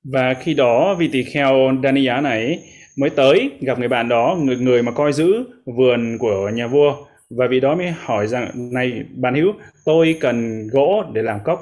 Và 0.03 0.33
khi 0.33 0.53
đó 0.53 0.95
vị 0.95 1.09
tỳ 1.11 1.23
kheo 1.23 1.55
Daniya 1.83 2.21
này 2.21 2.59
mới 2.97 3.09
tới 3.09 3.51
gặp 3.61 3.79
người 3.79 3.87
bạn 3.87 4.09
đó, 4.09 4.37
người 4.39 4.57
người 4.57 4.83
mà 4.83 4.91
coi 4.91 5.13
giữ 5.13 5.45
vườn 5.65 6.17
của 6.19 6.49
nhà 6.49 6.67
vua 6.67 7.05
và 7.29 7.47
vị 7.47 7.59
đó 7.59 7.75
mới 7.75 7.91
hỏi 7.91 8.27
rằng 8.27 8.51
này 8.73 9.03
bạn 9.15 9.35
hữu 9.35 9.53
tôi 9.85 10.17
cần 10.19 10.67
gỗ 10.67 11.03
để 11.13 11.21
làm 11.21 11.39
cốc. 11.43 11.59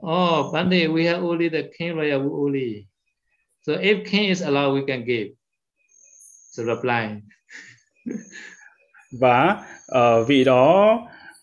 Oh, 0.00 0.52
Bande, 0.52 0.86
we 0.88 1.06
have 1.06 1.22
only 1.22 1.48
the 1.48 1.62
king 1.78 1.96
royal 1.96 2.20
only. 2.20 2.86
So 3.66 3.72
if 3.72 4.04
king 4.10 4.28
is 4.28 4.42
allowed, 4.42 4.74
we 4.74 4.86
can 4.86 5.04
give. 5.04 5.30
So 6.50 6.62
reply. 6.64 7.20
và 9.20 9.56
uh, 9.92 10.28
vị 10.28 10.44
đó 10.44 10.98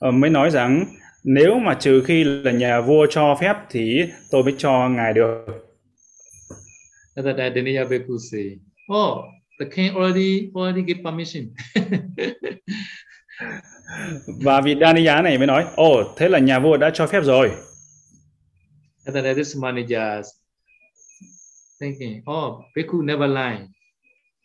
uh, 0.08 0.14
mới 0.14 0.30
nói 0.30 0.50
rằng 0.50 0.86
nếu 1.24 1.60
mà 1.60 1.74
trừ 1.74 2.04
khi 2.06 2.24
là 2.24 2.52
nhà 2.52 2.82
vua 2.82 3.08
cho 3.10 3.38
phép 3.42 3.56
thì 3.70 4.02
tôi 4.32 4.44
mới 4.44 4.56
cho 4.58 4.90
ngài 4.90 5.14
được. 5.14 5.46
That 7.16 7.26
say, 8.32 8.60
"Oh, 8.94 9.18
the 9.60 9.66
king 9.76 9.96
already 9.96 10.52
already 10.56 10.84
give 10.88 11.04
permission." 11.04 11.44
và 14.44 14.62
vị 14.62 14.76
Daniya 14.82 15.22
này 15.22 15.38
mới 15.38 15.48
nói, 15.48 15.66
ồ, 15.76 16.02
oh, 16.02 16.08
thế 16.18 16.30
là 16.30 16.40
nhà 16.40 16.60
vua 16.60 16.78
đã 16.78 16.92
cho 16.94 17.08
phép 17.08 17.22
rồi. 17.24 17.52
That 19.06 19.16
time, 19.16 19.34
this 19.34 19.58
manager 19.58 20.26
thinking, 21.80 22.22
oh, 22.32 22.64
Bhikkhu 22.76 23.02
never 23.02 23.30
lie. 23.30 23.68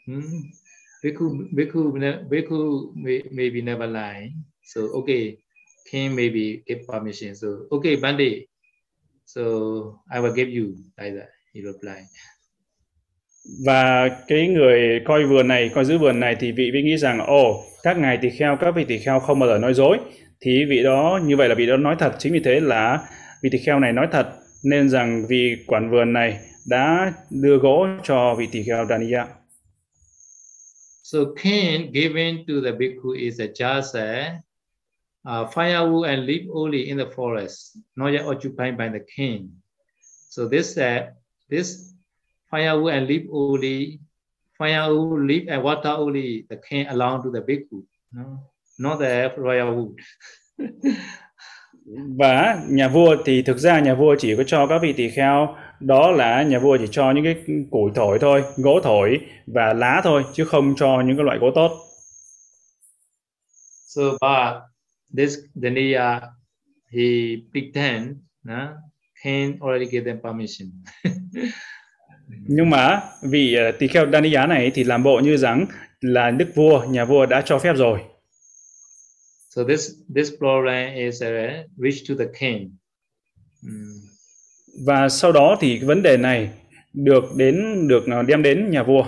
Hmm? 0.06 0.22
Bhikkhu, 1.02 1.36
Bhikkhu, 1.52 1.92
Bhikkhu 2.30 2.92
may, 2.94 3.22
maybe 3.30 3.60
never 3.60 3.86
lie. 3.86 4.32
So, 4.64 4.80
okay, 4.80 5.36
king 5.90 6.16
maybe 6.16 6.62
give 6.66 6.80
permission. 6.92 7.34
So, 7.34 7.48
okay, 7.70 7.96
Bandi. 7.96 8.46
So, 9.26 9.42
I 10.14 10.20
will 10.20 10.34
give 10.34 10.48
you 10.48 10.74
like 10.96 11.14
that. 11.16 11.28
He 11.54 11.60
replied. 11.62 12.04
Và 13.64 14.08
cái 14.28 14.48
người 14.48 15.00
coi 15.04 15.24
vườn 15.24 15.48
này, 15.48 15.70
coi 15.74 15.84
giữ 15.84 15.98
vườn 15.98 16.20
này 16.20 16.36
thì 16.40 16.52
vị 16.52 16.70
vị 16.72 16.82
nghĩ 16.82 16.96
rằng, 16.96 17.26
ồ, 17.26 17.50
oh, 17.50 17.64
các 17.82 17.98
ngài 17.98 18.18
tỳ 18.22 18.30
kheo, 18.30 18.56
các 18.60 18.70
vị 18.70 18.84
tỳ 18.88 18.98
kheo 18.98 19.20
không 19.20 19.38
bao 19.38 19.48
giờ 19.48 19.58
nói 19.58 19.74
dối. 19.74 19.98
Thì 20.40 20.64
vị 20.64 20.82
đó, 20.82 21.20
như 21.24 21.36
vậy 21.36 21.48
là 21.48 21.54
vị 21.54 21.66
đó 21.66 21.76
nói 21.76 21.96
thật. 21.98 22.12
Chính 22.18 22.32
vì 22.32 22.40
thế 22.44 22.60
là 22.60 23.08
vị 23.42 23.50
tỳ 23.52 23.58
kheo 23.58 23.80
này 23.80 23.92
nói 23.92 24.08
thật. 24.12 24.28
Nên 24.64 24.88
rằng 24.88 25.26
vị 25.28 25.56
quản 25.66 25.90
vườn 25.90 26.12
này 26.12 26.38
đã 26.68 27.12
đưa 27.30 27.56
gỗ 27.56 27.86
cho 28.04 28.34
vị 28.38 28.48
tỳ 28.52 28.62
kheo 28.62 28.86
Daniya. 28.86 29.26
So 31.02 31.18
cane 31.42 31.90
given 31.94 32.44
to 32.48 32.54
the 32.64 32.72
bhikkhu 32.72 33.12
is 33.12 33.40
a 33.40 33.46
just 33.46 33.98
a 33.98 34.40
uh, 35.24 35.46
firewood 35.46 36.08
and 36.08 36.26
leaf 36.26 36.48
only 36.52 36.90
in 36.90 36.96
the 36.96 37.06
forest, 37.06 37.78
not 37.96 38.12
yet 38.12 38.26
occupied 38.26 38.76
by 38.76 38.88
the 38.88 39.00
king. 39.00 39.52
So 40.30 40.48
this 40.48 40.76
uh, 40.76 41.10
this 41.48 41.94
firewood 42.50 42.94
and 42.94 43.06
leaf 43.06 43.26
only, 43.32 44.00
firewood, 44.56 45.26
leaf 45.26 45.48
and 45.48 45.62
water 45.62 45.90
only, 45.90 46.46
the 46.48 46.56
king 46.56 46.86
allowed 46.88 47.22
to 47.22 47.30
the 47.30 47.40
bhikkhu, 47.40 47.84
no? 48.12 48.40
not 48.78 48.98
the 48.98 49.32
royal 49.36 49.74
wood. 49.74 49.96
Và 52.18 52.60
nhà 52.68 52.88
vua 52.88 53.16
thì 53.24 53.42
thực 53.42 53.58
ra 53.58 53.80
nhà 53.80 53.94
vua 53.94 54.16
chỉ 54.18 54.36
có 54.36 54.42
cho 54.42 54.66
các 54.66 54.78
vị 54.82 54.92
tỳ 54.92 55.10
kheo 55.10 55.56
đó 55.80 56.10
là 56.10 56.42
nhà 56.42 56.58
vua 56.58 56.76
chỉ 56.76 56.86
cho 56.90 57.10
những 57.10 57.24
cái 57.24 57.36
củi 57.70 57.90
thổi 57.94 58.18
thôi, 58.18 58.42
gỗ 58.56 58.80
thổi 58.82 59.20
và 59.46 59.72
lá 59.72 60.00
thôi 60.04 60.24
chứ 60.32 60.44
không 60.44 60.74
cho 60.76 61.02
những 61.06 61.16
cái 61.16 61.24
loại 61.24 61.38
gỗ 61.38 61.50
tốt. 61.54 61.70
So 63.86 64.02
but 64.02 64.67
this 65.16 65.38
Daniya 65.54 66.20
he 66.92 67.36
pretend 67.52 68.16
no, 68.44 68.68
can 69.22 69.58
already 69.60 69.86
give 69.90 70.04
them 70.04 70.20
permission. 70.22 70.68
Nhưng 72.48 72.70
mà 72.70 73.02
vị 73.30 73.56
uh, 73.68 73.78
tỳ 73.78 73.88
kheo 73.88 74.10
Daniya 74.10 74.46
này 74.46 74.70
thì 74.74 74.84
làm 74.84 75.02
bộ 75.02 75.20
như 75.24 75.36
rằng 75.36 75.66
là 76.00 76.30
đức 76.30 76.48
vua, 76.54 76.84
nhà 76.84 77.04
vua 77.04 77.26
đã 77.26 77.42
cho 77.44 77.58
phép 77.58 77.72
rồi. 77.76 78.00
So 79.50 79.64
this 79.64 79.90
this 80.14 80.30
problem 80.38 80.94
is 80.94 81.22
uh, 81.22 81.30
reached 81.76 82.08
to 82.08 82.14
the 82.24 82.30
king. 82.40 82.76
Mm 83.62 84.08
và 84.86 85.08
sau 85.08 85.32
đó 85.32 85.56
thì 85.60 85.78
vấn 85.78 86.02
đề 86.02 86.16
này 86.16 86.50
được 86.92 87.24
đến 87.36 87.88
được 87.88 88.06
à, 88.06 88.22
đem 88.22 88.42
đến 88.42 88.70
nhà 88.70 88.82
vua. 88.82 89.04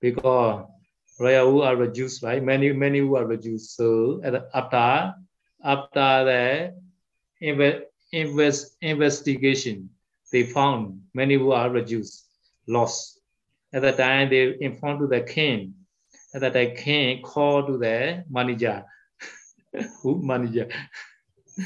Because 0.00 0.73
royal 1.18 1.50
who 1.50 1.62
are 1.62 1.76
reduced, 1.76 2.22
right? 2.22 2.42
Many 2.42 2.72
many 2.72 2.98
who 2.98 3.16
are 3.16 3.26
reduced. 3.26 3.76
So 3.76 4.20
after 4.52 5.14
after 5.64 6.24
the 6.24 6.74
invest, 8.10 8.76
investigation, 8.80 9.90
they 10.32 10.44
found 10.44 11.00
many 11.14 11.34
who 11.34 11.52
are 11.52 11.70
reduced, 11.70 12.26
lost. 12.66 13.20
At 13.72 13.82
that 13.82 13.96
time, 13.96 14.30
they 14.30 14.54
informed 14.60 15.00
to 15.00 15.06
the 15.06 15.20
king. 15.20 15.74
At 16.34 16.42
that 16.42 16.52
time, 16.52 16.76
king 16.76 17.22
called 17.22 17.66
to 17.68 17.78
the 17.78 18.24
manager. 18.30 18.84
who 20.02 20.20
manager? 20.22 20.68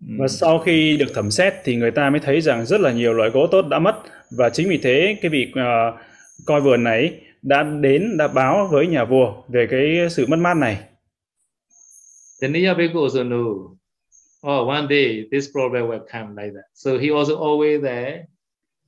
Và 0.00 0.28
sau 0.28 0.58
khi 0.58 0.96
được 0.96 1.14
thẩm 1.14 1.30
xét 1.30 1.54
thì 1.64 1.76
người 1.76 1.90
ta 1.90 2.10
mới 2.10 2.20
thấy 2.20 2.40
rằng 2.40 2.66
rất 2.66 2.80
là 2.80 2.92
nhiều 2.92 3.12
loại 3.12 3.30
gỗ 3.30 3.46
tốt 3.46 3.62
đã 3.62 3.78
mất 3.78 4.02
và 4.30 4.50
chính 4.50 4.68
vì 4.68 4.78
thế 4.78 5.18
cái 5.22 5.30
việc 5.30 5.50
uh, 5.50 6.00
coi 6.46 6.60
vườn 6.60 6.84
này 6.84 7.20
đã 7.46 7.62
đến 7.80 8.16
đã 8.16 8.28
báo 8.28 8.68
với 8.72 8.86
nhà 8.86 9.04
vua 9.04 9.42
về 9.48 9.66
cái 9.70 10.10
sự 10.10 10.26
mất 10.26 10.36
mát 10.36 10.54
này. 10.54 10.78
The 12.40 12.48
Niyabeko 12.48 13.00
also 13.00 13.22
knew, 13.22 13.76
oh, 14.46 14.68
one 14.68 14.86
day 14.90 15.24
this 15.32 15.48
problem 15.52 15.88
will 15.88 16.06
come 16.12 16.42
like 16.42 16.54
that. 16.54 16.64
So 16.74 16.90
he 16.90 17.08
also 17.08 17.34
always 17.34 17.82
there, 17.82 18.24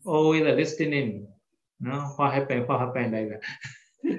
always 0.04 0.56
listening, 0.56 1.26
no, 1.80 1.92
what 2.16 2.30
happened, 2.30 2.66
what 2.66 2.78
happened 2.78 3.14
like 3.14 3.28
that. 3.30 3.40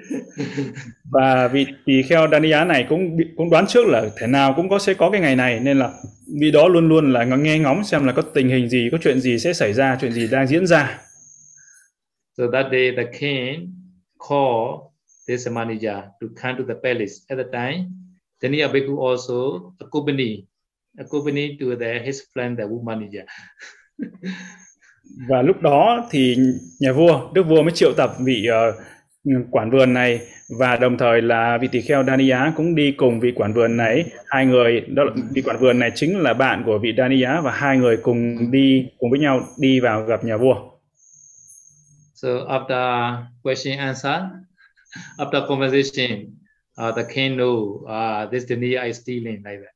và 1.12 1.48
vị 1.48 1.66
tỳ 1.84 2.02
kheo 2.02 2.28
Daniya 2.28 2.64
này 2.64 2.86
cũng 2.88 3.16
cũng 3.36 3.50
đoán 3.50 3.66
trước 3.66 3.86
là 3.86 4.10
thể 4.20 4.26
nào 4.26 4.54
cũng 4.56 4.68
có 4.68 4.78
sẽ 4.78 4.94
có 4.94 5.10
cái 5.10 5.20
ngày 5.20 5.36
này 5.36 5.60
nên 5.60 5.78
là 5.78 5.90
vì 6.40 6.50
đó 6.50 6.68
luôn 6.68 6.88
luôn 6.88 7.12
là 7.12 7.24
nghe 7.24 7.58
ngóng 7.58 7.84
xem 7.84 8.04
là 8.04 8.12
có 8.12 8.22
tình 8.22 8.48
hình 8.48 8.68
gì 8.68 8.88
có 8.92 8.98
chuyện 9.02 9.20
gì 9.20 9.38
sẽ 9.38 9.52
xảy 9.52 9.72
ra 9.72 9.98
chuyện 10.00 10.12
gì 10.12 10.28
đang 10.30 10.46
diễn 10.46 10.66
ra 10.66 10.98
so 12.38 12.44
that 12.52 12.66
day 12.72 12.90
the 12.96 13.04
king 13.20 13.79
called 14.28 14.80
this 15.28 15.48
manager 15.48 15.96
to 16.20 16.26
come 16.42 16.56
to 16.58 16.64
the 16.68 16.74
palace. 16.82 17.14
At 17.28 17.38
the 17.38 17.44
time 17.52 17.84
Daniya 18.42 18.72
Bhikkhu 18.72 18.98
also 19.08 19.72
accompany 19.78 20.46
accompany 20.98 21.56
to 21.60 21.76
the 21.76 22.00
his 22.04 22.20
friend 22.34 22.56
the 22.56 22.64
woman 22.64 22.84
manager. 22.84 23.24
Và 25.28 25.42
lúc 25.42 25.60
đó 25.62 26.08
thì 26.10 26.36
nhà 26.80 26.92
vua 26.92 27.30
đức 27.34 27.42
vua 27.42 27.62
mới 27.62 27.72
triệu 27.72 27.92
tập 27.96 28.10
vị 28.24 28.46
uh, 28.48 28.74
quản 29.50 29.70
vườn 29.70 29.94
này. 29.94 30.20
Và 30.58 30.76
đồng 30.76 30.98
thời 30.98 31.22
là 31.22 31.58
vị 31.58 31.68
tỳ 31.72 31.80
kheo 31.80 32.04
Daniya 32.04 32.52
cũng 32.56 32.74
đi 32.74 32.92
cùng 32.92 33.20
vị 33.20 33.32
quản 33.36 33.52
vườn 33.52 33.76
này. 33.76 34.04
Hai 34.26 34.46
người 34.46 34.80
đó 34.80 35.04
là, 35.04 35.12
vị 35.34 35.42
quản 35.42 35.58
vườn 35.58 35.78
này 35.78 35.90
chính 35.94 36.18
là 36.18 36.34
bạn 36.34 36.62
của 36.66 36.78
vị 36.78 36.94
Daniya 36.98 37.40
và 37.40 37.52
hai 37.52 37.78
người 37.78 37.96
cùng 37.96 38.50
đi 38.50 38.86
cùng 38.98 39.10
với 39.10 39.20
nhau 39.20 39.40
đi 39.58 39.80
vào 39.80 40.04
gặp 40.04 40.24
nhà 40.24 40.36
vua. 40.36 40.54
So 42.20 42.44
after 42.48 43.28
question 43.42 43.78
answer, 43.78 44.30
after 45.18 45.46
conversation, 45.48 46.36
uh, 46.76 46.92
the 46.92 47.04
king 47.04 47.36
know 47.36 47.80
uh, 47.88 48.26
this 48.30 48.44
Daniya 48.44 48.84
is 48.88 49.00
stealing 49.00 49.42
like 49.42 49.60
that. 49.64 49.74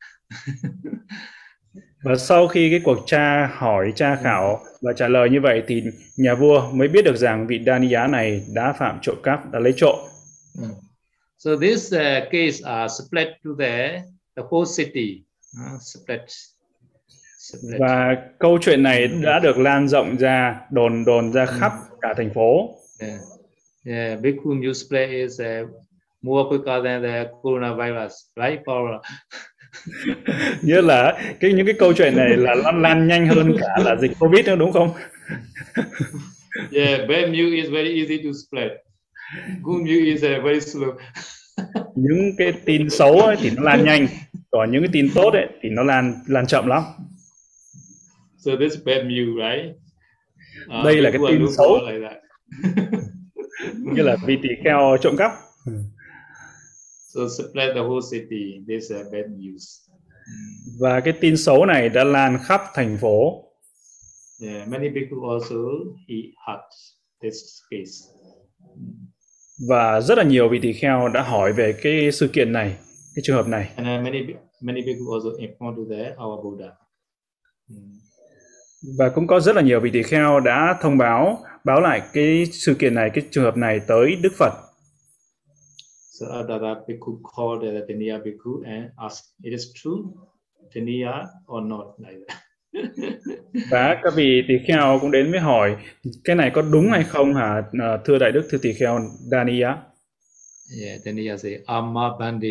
và 2.05 2.17
sau 2.17 2.49
khi 2.49 2.71
cái 2.71 2.81
cuộc 2.85 2.99
tra 3.07 3.47
hỏi 3.47 3.93
tra 3.97 4.17
khảo 4.17 4.61
và 4.83 4.93
trả 4.93 5.09
lời 5.09 5.31
như 5.31 5.41
vậy 5.41 5.63
thì 5.67 5.83
nhà 6.17 6.35
vua 6.35 6.71
mới 6.73 6.89
biết 6.89 7.05
được 7.05 7.17
rằng 7.17 7.47
vị 7.47 7.61
Daniya 7.67 8.07
này 8.07 8.43
đã 8.55 8.73
phạm 8.73 8.99
trộm 9.03 9.17
cắp 9.23 9.53
đã 9.53 9.59
lấy 9.59 9.75
trộm 9.77 9.97
Mm. 10.59 10.71
So 11.39 11.57
this 11.57 11.93
uh, 11.93 12.31
case 12.31 12.63
uh, 12.65 12.89
spread 12.89 13.29
to 13.45 13.51
the 13.59 14.03
the 14.37 14.43
whole 14.51 14.67
city. 14.77 15.25
Uh, 15.59 15.81
spread. 15.83 16.21
spread. 17.39 17.81
và 17.81 18.17
câu 18.39 18.59
chuyện 18.63 18.83
này 18.83 19.09
đã 19.23 19.39
được 19.39 19.59
lan 19.59 19.89
rộng 19.89 20.17
ra 20.17 20.61
đồn 20.71 21.05
đồn 21.05 21.33
ra 21.33 21.47
khắp 21.47 21.73
cả 22.05 22.15
thành 22.17 22.31
phố 22.35 22.79
Yeah. 23.01 23.21
Yeah. 23.87 24.21
Bhikkhu 24.23 24.55
news 24.55 24.87
spread 24.87 25.11
is 25.11 25.41
uh, 25.41 25.69
more 26.23 26.49
quicker 26.49 26.85
than 26.85 27.03
the 27.03 27.31
coronavirus, 27.43 28.13
right? 28.37 28.61
For 28.65 29.01
nghĩa 30.63 30.83
là 30.83 31.19
cái 31.41 31.53
những 31.53 31.67
cái 31.67 31.75
câu 31.79 31.93
chuyện 31.93 32.17
này 32.17 32.37
là 32.37 32.55
nó 32.65 32.71
lan 32.73 33.09
nhanh 33.09 33.29
hơn 33.29 33.57
cả 33.61 33.85
là 33.85 33.97
dịch 33.97 34.13
covid 34.19 34.47
nữa 34.47 34.57
đúng 34.57 34.73
không 34.73 34.91
yeah, 36.73 37.09
bad 37.09 37.29
news 37.31 37.63
is 37.63 37.71
very 37.71 38.01
easy 38.01 38.19
to 38.25 38.31
spread. 38.47 38.71
Good 39.63 39.83
news 39.83 40.05
is 40.05 40.25
uh, 40.25 40.45
very 40.45 40.61
slow. 40.61 40.93
những 41.95 42.33
cái 42.39 42.53
tin 42.65 42.91
xấu 42.91 43.21
ấy 43.21 43.37
thì 43.41 43.51
nó 43.51 43.63
lan 43.63 43.85
nhanh 43.85 44.07
còn 44.51 44.71
những 44.71 44.83
cái 44.83 44.91
tin 44.93 45.09
tốt 45.15 45.31
ấy 45.31 45.47
thì 45.63 45.69
nó 45.69 45.83
lan 45.83 46.15
lan 46.27 46.47
chậm 46.47 46.67
lắm 46.67 46.83
So 48.39 48.53
this 48.61 48.77
bad 48.85 49.07
news, 49.07 49.37
right? 49.37 49.84
Uh, 50.67 50.85
Đây 50.85 50.97
là 51.03 51.11
cái 51.11 51.21
tin 51.29 51.47
xấu. 51.57 51.79
that. 52.03 52.19
như 53.95 54.03
là 54.03 54.17
vì 54.27 54.37
tỳ 54.43 54.49
kheo 54.65 54.97
trộm 55.01 55.17
cắp 55.17 55.31
So 57.15 57.21
spread 57.29 57.75
the 57.75 57.81
whole 57.81 58.01
city. 58.13 58.65
This 58.69 58.93
uh, 58.93 59.13
bad 59.13 59.25
news. 59.39 59.85
và 60.81 61.01
cái 61.01 61.15
tin 61.21 61.37
xấu 61.37 61.67
này 61.67 61.89
đã 61.89 62.05
lan 62.05 62.39
khắp 62.45 62.61
thành 62.75 62.99
phố 63.01 63.41
Yeah, 64.43 64.69
many 64.69 64.89
people 64.89 65.19
also 65.35 65.57
he 66.09 66.15
had 66.47 66.61
this 67.23 67.35
case. 67.71 68.11
và 69.69 70.01
rất 70.01 70.19
là 70.19 70.25
nhiều 70.25 70.49
vị 70.49 70.59
tỳ 70.63 70.73
kheo 70.73 71.09
đã 71.09 71.23
hỏi 71.23 71.53
về 71.53 71.75
cái 71.83 72.13
sự 72.13 72.29
kiện 72.29 72.53
này 72.53 72.77
cái 73.15 73.23
trường 73.23 73.37
hợp 73.37 73.47
này 73.49 73.73
And 73.77 73.89
uh, 73.89 74.05
many 74.05 74.19
many 74.63 74.81
people 74.83 75.07
also 75.15 75.31
informed 75.39 75.77
to 75.77 75.83
the 75.97 76.25
our 76.25 76.45
Buddha. 76.45 76.71
Và 78.99 79.09
cũng 79.09 79.27
có 79.27 79.41
rất 79.41 79.57
là 79.57 79.63
nhiều 79.63 79.81
vị 79.81 79.91
tỳ 79.93 80.03
kheo 80.03 80.41
đã 80.41 80.79
thông 80.81 80.99
báo 80.99 81.39
báo 81.65 81.81
lại 81.81 82.03
cái 82.13 82.47
sự 82.47 82.75
kiện 82.75 82.95
này 82.95 83.11
cái 83.15 83.25
trường 83.31 83.45
hợp 83.45 83.57
này 83.57 83.81
tới 83.87 84.17
Đức 84.23 84.33
Phật 84.39 84.53
So 86.21 86.27
Adara 86.27 86.75
Bhikkhu 86.89 87.19
called 87.37 87.89
Teniya 87.89 88.19
Bhikkhu 88.19 88.63
and 88.65 88.85
asked, 88.97 89.25
"It 89.43 89.51
is 89.51 89.63
true, 89.75 90.03
Teniya 90.75 91.27
or 91.53 91.63
not?" 91.63 91.87
Và 93.71 94.01
các 94.03 94.13
vị 94.17 94.43
tỳ 94.49 94.55
kheo 94.67 94.99
cũng 95.01 95.11
đến 95.11 95.31
với 95.31 95.41
hỏi 95.41 95.77
cái 96.25 96.37
này 96.37 96.51
có 96.55 96.63
đúng 96.63 96.91
hay 96.91 97.05
không 97.05 97.35
hả 97.35 97.63
à, 97.81 97.99
thưa 98.05 98.19
đại 98.19 98.33
đức 98.33 98.47
thưa 98.51 98.59
tỳ 98.59 98.73
kheo 98.73 99.01
Daniya 99.31 99.77
yeah, 100.83 101.01
Teniya 101.05 101.37
say, 101.37 101.59
"Amma 101.67 102.11
Bande, 102.19 102.49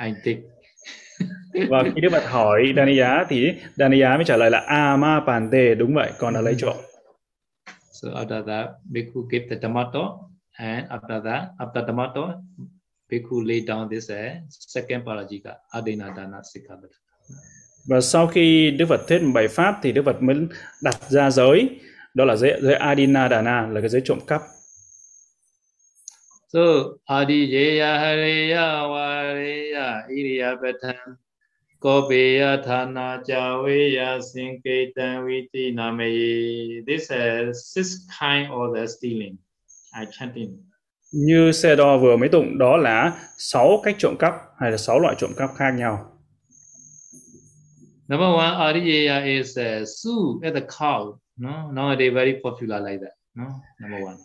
I 0.00 0.12
take." 0.24 0.53
Và 1.68 1.82
khi 1.94 2.00
Đức 2.00 2.08
Phật 2.12 2.24
hỏi 2.26 2.72
Daniya 2.76 3.24
thì 3.28 3.52
Daniya 3.76 4.16
mới 4.16 4.24
trả 4.24 4.36
lời 4.36 4.50
là 4.50 4.58
Ama 4.58 5.20
Pante 5.26 5.74
đúng 5.74 5.94
vậy 5.94 6.12
con 6.18 6.34
đã 6.34 6.40
lấy 6.40 6.54
trộm. 6.58 6.76
So 7.92 8.08
after 8.08 8.46
that, 8.46 8.66
Bhikkhu 8.92 9.22
gave 9.30 9.46
the 9.50 9.56
Dhammato, 9.62 10.30
and 10.58 10.86
after 10.88 11.24
that, 11.24 11.42
after 11.58 11.86
Dhammato, 11.86 12.42
Bhikkhu 13.10 13.40
laid 13.46 13.70
down 13.70 13.88
this 13.88 14.10
uh, 14.10 14.16
second 14.50 15.04
parajika, 15.04 15.54
Adina 15.70 16.14
Dana 16.16 16.40
Sikkhapada. 16.54 16.88
và 17.86 18.00
sau 18.00 18.26
khi 18.26 18.70
Đức 18.70 18.86
Phật 18.88 19.00
thuyết 19.08 19.20
bài 19.34 19.48
pháp 19.48 19.80
thì 19.82 19.92
Đức 19.92 20.02
Phật 20.04 20.22
mới 20.22 20.36
đặt 20.82 20.96
ra 21.08 21.30
giới 21.30 21.80
đó 22.14 22.24
là 22.24 22.36
giới, 22.36 22.60
giới 22.62 22.74
Adina 22.74 23.28
Dana 23.28 23.66
là 23.66 23.80
cái 23.80 23.88
giới 23.88 24.02
trộm 24.04 24.18
cắp. 24.26 24.42
So 26.52 26.60
Adiyeya 27.04 27.98
Hareya 27.98 28.88
Vareya 28.88 30.02
Iriya 30.08 30.54
Patan 30.62 31.14
This 36.86 37.10
is 37.10 37.72
six 37.74 38.06
kind 38.20 38.50
of 38.50 38.74
the 38.74 38.86
stealing. 38.86 39.36
I 39.94 40.06
chanting. 40.10 40.58
như 41.12 41.52
xe 41.52 41.76
đo 41.76 41.98
vừa 41.98 42.16
mới 42.16 42.28
tụng 42.28 42.58
đó 42.58 42.76
là 42.76 43.12
sáu 43.38 43.80
cách 43.84 43.96
trộm 43.98 44.16
cắp 44.18 44.34
hay 44.58 44.70
là 44.70 44.76
sáu 44.76 45.00
loại 45.00 45.14
trộm 45.18 45.30
cắp 45.36 45.50
khác 45.56 45.70
nhau 45.70 46.10
Number 48.08 48.28
one, 48.36 48.50
Adiyeya 48.56 49.24
is 49.24 49.58
uh, 49.58 49.88
sue 49.88 50.40
at 50.42 50.54
the 50.54 50.60
cow. 50.60 51.16
No, 51.36 51.72
nowadays 51.72 52.14
very 52.14 52.34
popular 52.44 52.82
like 52.82 52.98
that. 53.00 53.12
No, 53.34 53.44
number 53.80 54.06
one. 54.06 54.16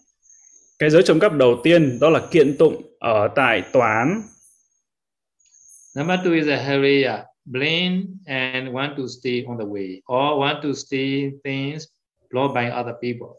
cái 0.80 0.90
giới 0.90 1.04
trộm 1.04 1.20
cắp 1.20 1.34
đầu 1.34 1.58
tiên 1.64 2.00
đó 2.02 2.10
là 2.10 2.22
kiện 2.32 2.58
tụng 2.58 2.82
ở 3.00 3.28
tại 3.36 3.64
tòa 3.74 3.94
án 3.94 4.22
Number 5.98 6.20
two 6.20 6.34
is 6.34 6.48
a 6.48 6.56
Hareya, 6.56 7.24
blame 7.50 8.04
and 8.26 8.70
want 8.70 8.96
to 8.98 9.08
stay 9.08 9.44
on 9.48 9.58
the 9.58 9.66
way 9.66 10.02
or 10.06 10.40
want 10.40 10.62
to 10.62 10.74
steal 10.74 11.32
things 11.44 11.84
brought 12.32 12.54
by 12.54 12.70
other 12.70 12.96
people. 13.02 13.34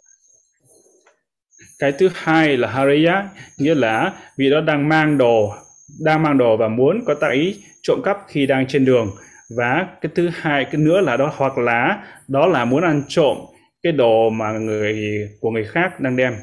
cái 1.79 1.93
thứ 1.93 2.09
hai 2.15 2.57
là 2.57 2.69
Hariya 2.69 3.29
nghĩa 3.59 3.75
là 3.75 4.13
vị 4.37 4.51
đó 4.51 4.61
đang 4.61 4.89
mang 4.89 5.19
đồ 5.19 5.55
đang 6.01 6.23
mang 6.23 6.39
đồ 6.39 6.57
và 6.57 6.69
muốn 6.69 7.05
có 7.07 7.15
tác 7.15 7.31
ý 7.33 7.63
trộm 7.83 8.01
cắp 8.05 8.19
khi 8.29 8.47
đang 8.47 8.67
trên 8.69 8.85
đường 8.85 9.11
và 9.57 9.87
cái 10.01 10.13
thứ 10.15 10.31
hai 10.35 10.65
cái 10.65 10.77
nữa 10.77 11.01
là 11.01 11.17
đó 11.17 11.33
hoặc 11.37 11.59
là 11.59 12.05
đó 12.29 12.47
là 12.47 12.65
muốn 12.65 12.83
ăn 12.83 13.03
trộm 13.09 13.37
cái 13.83 13.93
đồ 13.93 14.31
mà 14.31 14.53
người 14.53 15.29
của 15.41 15.51
người 15.51 15.65
khác 15.65 16.01
đang 16.01 16.17
đem 16.17 16.35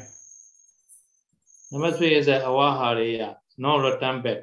Number 1.72 1.94
three 1.98 2.14
is 2.14 2.28
a 2.28 2.38
Awahareya, 2.38 3.34
no 3.58 3.90
return 3.90 4.22
back. 4.22 4.38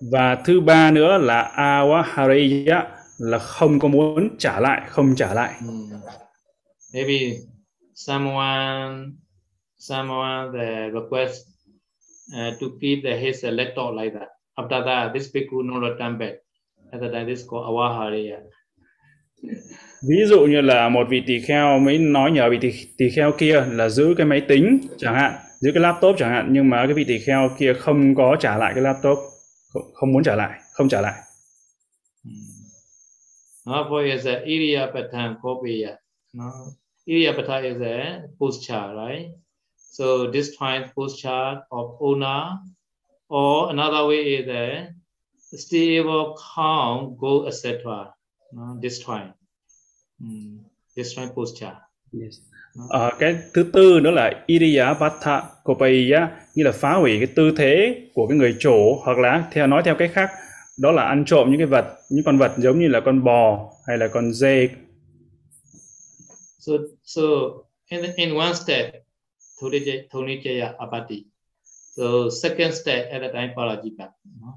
Và 0.00 0.34
thứ 0.34 0.60
ba 0.60 0.90
nữa 0.90 1.18
là 1.18 1.52
Awahariya 1.56 2.82
là 3.18 3.38
không 3.38 3.78
có 3.78 3.88
muốn 3.88 4.28
trả 4.38 4.60
lại 4.60 4.82
không 4.88 5.14
trả 5.16 5.34
lại 5.34 5.54
Hmm. 5.60 6.00
Maybe 6.94 7.36
someone 7.94 9.04
someone 9.78 10.58
the 10.58 10.90
request 10.90 11.32
uh, 12.32 12.60
to 12.60 12.66
keep 12.80 12.98
the 13.04 13.16
his 13.16 13.44
laptop 13.44 13.94
like 14.02 14.18
that. 14.18 14.28
After 14.56 14.84
that, 14.86 15.14
this 15.14 15.34
bhikkhu 15.34 15.62
no 15.62 15.88
return 15.88 16.18
back. 16.18 16.34
At 16.92 17.00
the 17.00 17.08
time, 17.08 17.26
this 17.26 17.38
is 17.38 17.46
called 17.50 17.66
Awahareya. 17.66 18.38
ví 20.08 20.16
dụ 20.26 20.40
như 20.40 20.60
là 20.60 20.88
một 20.88 21.06
vị 21.10 21.22
tỳ 21.26 21.40
kheo 21.40 21.78
mới 21.78 21.98
nói 21.98 22.30
nhờ 22.30 22.50
vị 22.50 22.58
tỳ, 22.60 22.72
tỳ 22.98 23.10
kheo 23.10 23.32
kia 23.38 23.64
là 23.70 23.88
giữ 23.88 24.14
cái 24.16 24.26
máy 24.26 24.40
tính 24.40 24.78
chẳng 24.98 25.14
hạn 25.14 25.32
giữ 25.60 25.70
cái 25.74 25.82
laptop 25.82 26.16
chẳng 26.18 26.30
hạn 26.30 26.48
nhưng 26.50 26.70
mà 26.70 26.86
cái 26.86 26.94
vị 26.94 27.04
tỳ 27.04 27.18
kheo 27.18 27.50
kia 27.58 27.74
không 27.74 28.14
có 28.14 28.36
trả 28.40 28.56
lại 28.56 28.72
cái 28.74 28.82
laptop 28.82 29.18
không, 29.94 30.12
muốn 30.12 30.22
trả 30.24 30.36
lại 30.36 30.60
không 30.72 30.88
trả 30.88 31.00
lại 31.00 31.22
Number 33.66 33.88
four 33.88 34.04
is 34.04 34.26
a 34.26 34.40
Iriyapatan 34.46 35.36
Kopiya. 35.42 35.96
No? 36.32 36.50
Iriyapata 37.06 37.62
is 37.64 37.80
a 37.82 38.22
posture, 38.38 38.94
right? 38.94 39.34
So 39.76 40.30
this 40.30 40.56
time 40.56 40.90
posture 40.96 41.62
of 41.70 41.96
owner, 42.00 42.60
or 43.28 43.70
another 43.70 44.06
way 44.06 44.36
is 44.36 44.48
a 44.48 44.88
stable, 45.56 46.34
calm, 46.54 47.16
go, 47.20 47.46
etc. 47.46 48.14
No? 48.52 48.78
This 48.80 49.04
time. 49.04 49.34
Mm. 50.22 50.60
This 50.96 51.14
time 51.14 51.30
posture. 51.34 51.76
Ờ, 52.88 53.10
cái 53.18 53.36
thứ 53.54 53.70
tư 53.72 54.00
nữa 54.00 54.10
là 54.10 54.44
Iriyapatha 54.46 55.42
Kopaiya 55.64 56.28
nghĩa 56.54 56.64
là 56.64 56.72
phá 56.72 56.92
hủy 56.92 57.18
cái 57.18 57.26
tư 57.26 57.52
thế 57.56 58.02
của 58.14 58.26
cái 58.26 58.38
người 58.38 58.56
chủ 58.60 59.00
hoặc 59.04 59.18
là 59.18 59.44
theo 59.52 59.66
nói 59.66 59.82
theo 59.84 59.94
cách 59.94 60.10
khác 60.14 60.30
đó 60.78 60.90
là 60.90 61.02
ăn 61.02 61.24
trộm 61.24 61.50
những 61.50 61.58
cái 61.58 61.66
vật 61.66 61.84
những 62.10 62.24
con 62.24 62.38
vật 62.38 62.52
giống 62.56 62.78
như 62.78 62.88
là 62.88 63.00
con 63.00 63.24
bò 63.24 63.72
hay 63.86 63.98
là 63.98 64.08
con 64.08 64.32
dê 64.32 64.68
So 66.58 66.72
so 67.04 67.22
in 67.88 68.00
in 68.16 68.34
one 68.34 68.54
step, 68.54 68.94
Thonijaya 70.10 70.72
Apati. 70.78 71.24
So 71.96 72.04
second 72.42 72.74
step 72.74 73.12
at 73.12 73.20
the 73.22 73.28
time 73.32 73.54
Parajika. 73.56 74.08
No? 74.40 74.52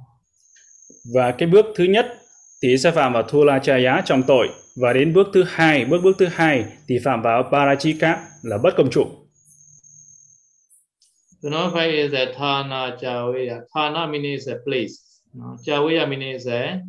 và 1.13 1.31
cái 1.31 1.49
bước 1.49 1.65
thứ 1.75 1.83
nhất 1.83 2.05
thì 2.63 2.77
sẽ 2.77 2.91
phạm 2.91 3.13
vào 3.13 3.23
Thulachaya 3.23 4.01
trong 4.05 4.23
tội 4.27 4.47
và 4.75 4.93
đến 4.93 5.13
bước 5.13 5.27
thứ 5.33 5.43
hai 5.47 5.85
bước 5.85 6.01
bước 6.03 6.15
thứ 6.19 6.25
hai 6.25 6.65
thì 6.87 6.99
phạm 7.03 7.21
vào 7.21 7.49
Parachika 7.51 8.27
là 8.43 8.57
bất 8.57 8.73
công 8.77 8.89
trụ 8.89 9.21
number 11.43 11.71
five 11.73 11.89
is 11.89 12.13
a 12.13 12.33
Thana 12.37 12.97
Chaweya. 13.01 13.61
Thana 13.73 14.07
meaning 14.07 14.33
is 14.33 14.47
a 14.47 14.57
place. 14.63 15.23
No? 15.33 15.57
Chaweya 15.65 16.07
meaning 16.07 16.35
is 16.35 16.47
a 16.47 16.81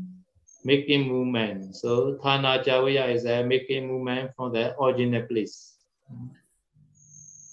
making 0.65 1.09
movement. 1.09 1.75
So 1.75 2.19
Thana 2.23 2.63
Chaweya 2.65 3.15
is 3.15 3.25
a 3.25 3.43
making 3.43 3.89
movement 3.89 4.31
from 4.37 4.53
the 4.53 4.75
original 4.79 5.23
place. 5.29 5.73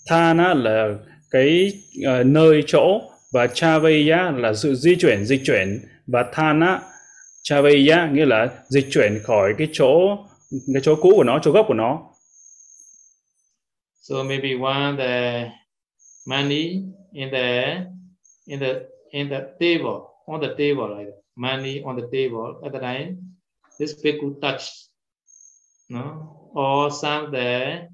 Thana 0.07 0.53
là 0.53 0.95
cái 1.31 1.73
uh, 1.99 2.25
nơi 2.25 2.63
chỗ 2.67 3.01
và 3.31 3.47
Chaveya 3.47 4.31
là 4.31 4.53
sự 4.53 4.75
di 4.75 4.95
chuyển 4.95 5.25
dịch 5.25 5.41
chuyển 5.45 5.79
và 6.07 6.25
Thana 6.33 6.81
Chavaya 7.43 8.11
nghĩa 8.13 8.25
là 8.25 8.63
dịch 8.69 8.87
chuyển 8.91 9.19
khỏi 9.23 9.53
cái 9.57 9.67
chỗ 9.73 10.17
cái 10.73 10.81
chỗ 10.83 10.95
cũ 10.95 11.11
của 11.15 11.23
nó, 11.23 11.39
chỗ 11.43 11.51
gốc 11.51 11.65
của 11.67 11.73
nó. 11.73 12.01
So 14.01 14.23
maybe 14.23 14.49
one 14.61 14.97
the 14.97 15.49
money 16.25 16.83
in 17.13 17.29
the 17.31 17.75
in 18.47 18.59
the 18.59 18.73
in 19.11 19.29
the 19.29 19.39
table 19.59 19.99
on 20.27 20.41
the 20.41 20.47
table 20.57 20.87
like 20.97 21.05
that. 21.05 21.19
money 21.39 21.81
on 21.83 21.95
the 21.95 22.07
table 22.11 22.59
at 22.65 22.71
the 22.73 22.79
time 22.79 23.37
this 23.79 23.93
people 23.93 24.35
touch 24.41 24.63
no 25.89 26.51
or 26.53 26.91
some 26.91 27.31
the 27.31 27.87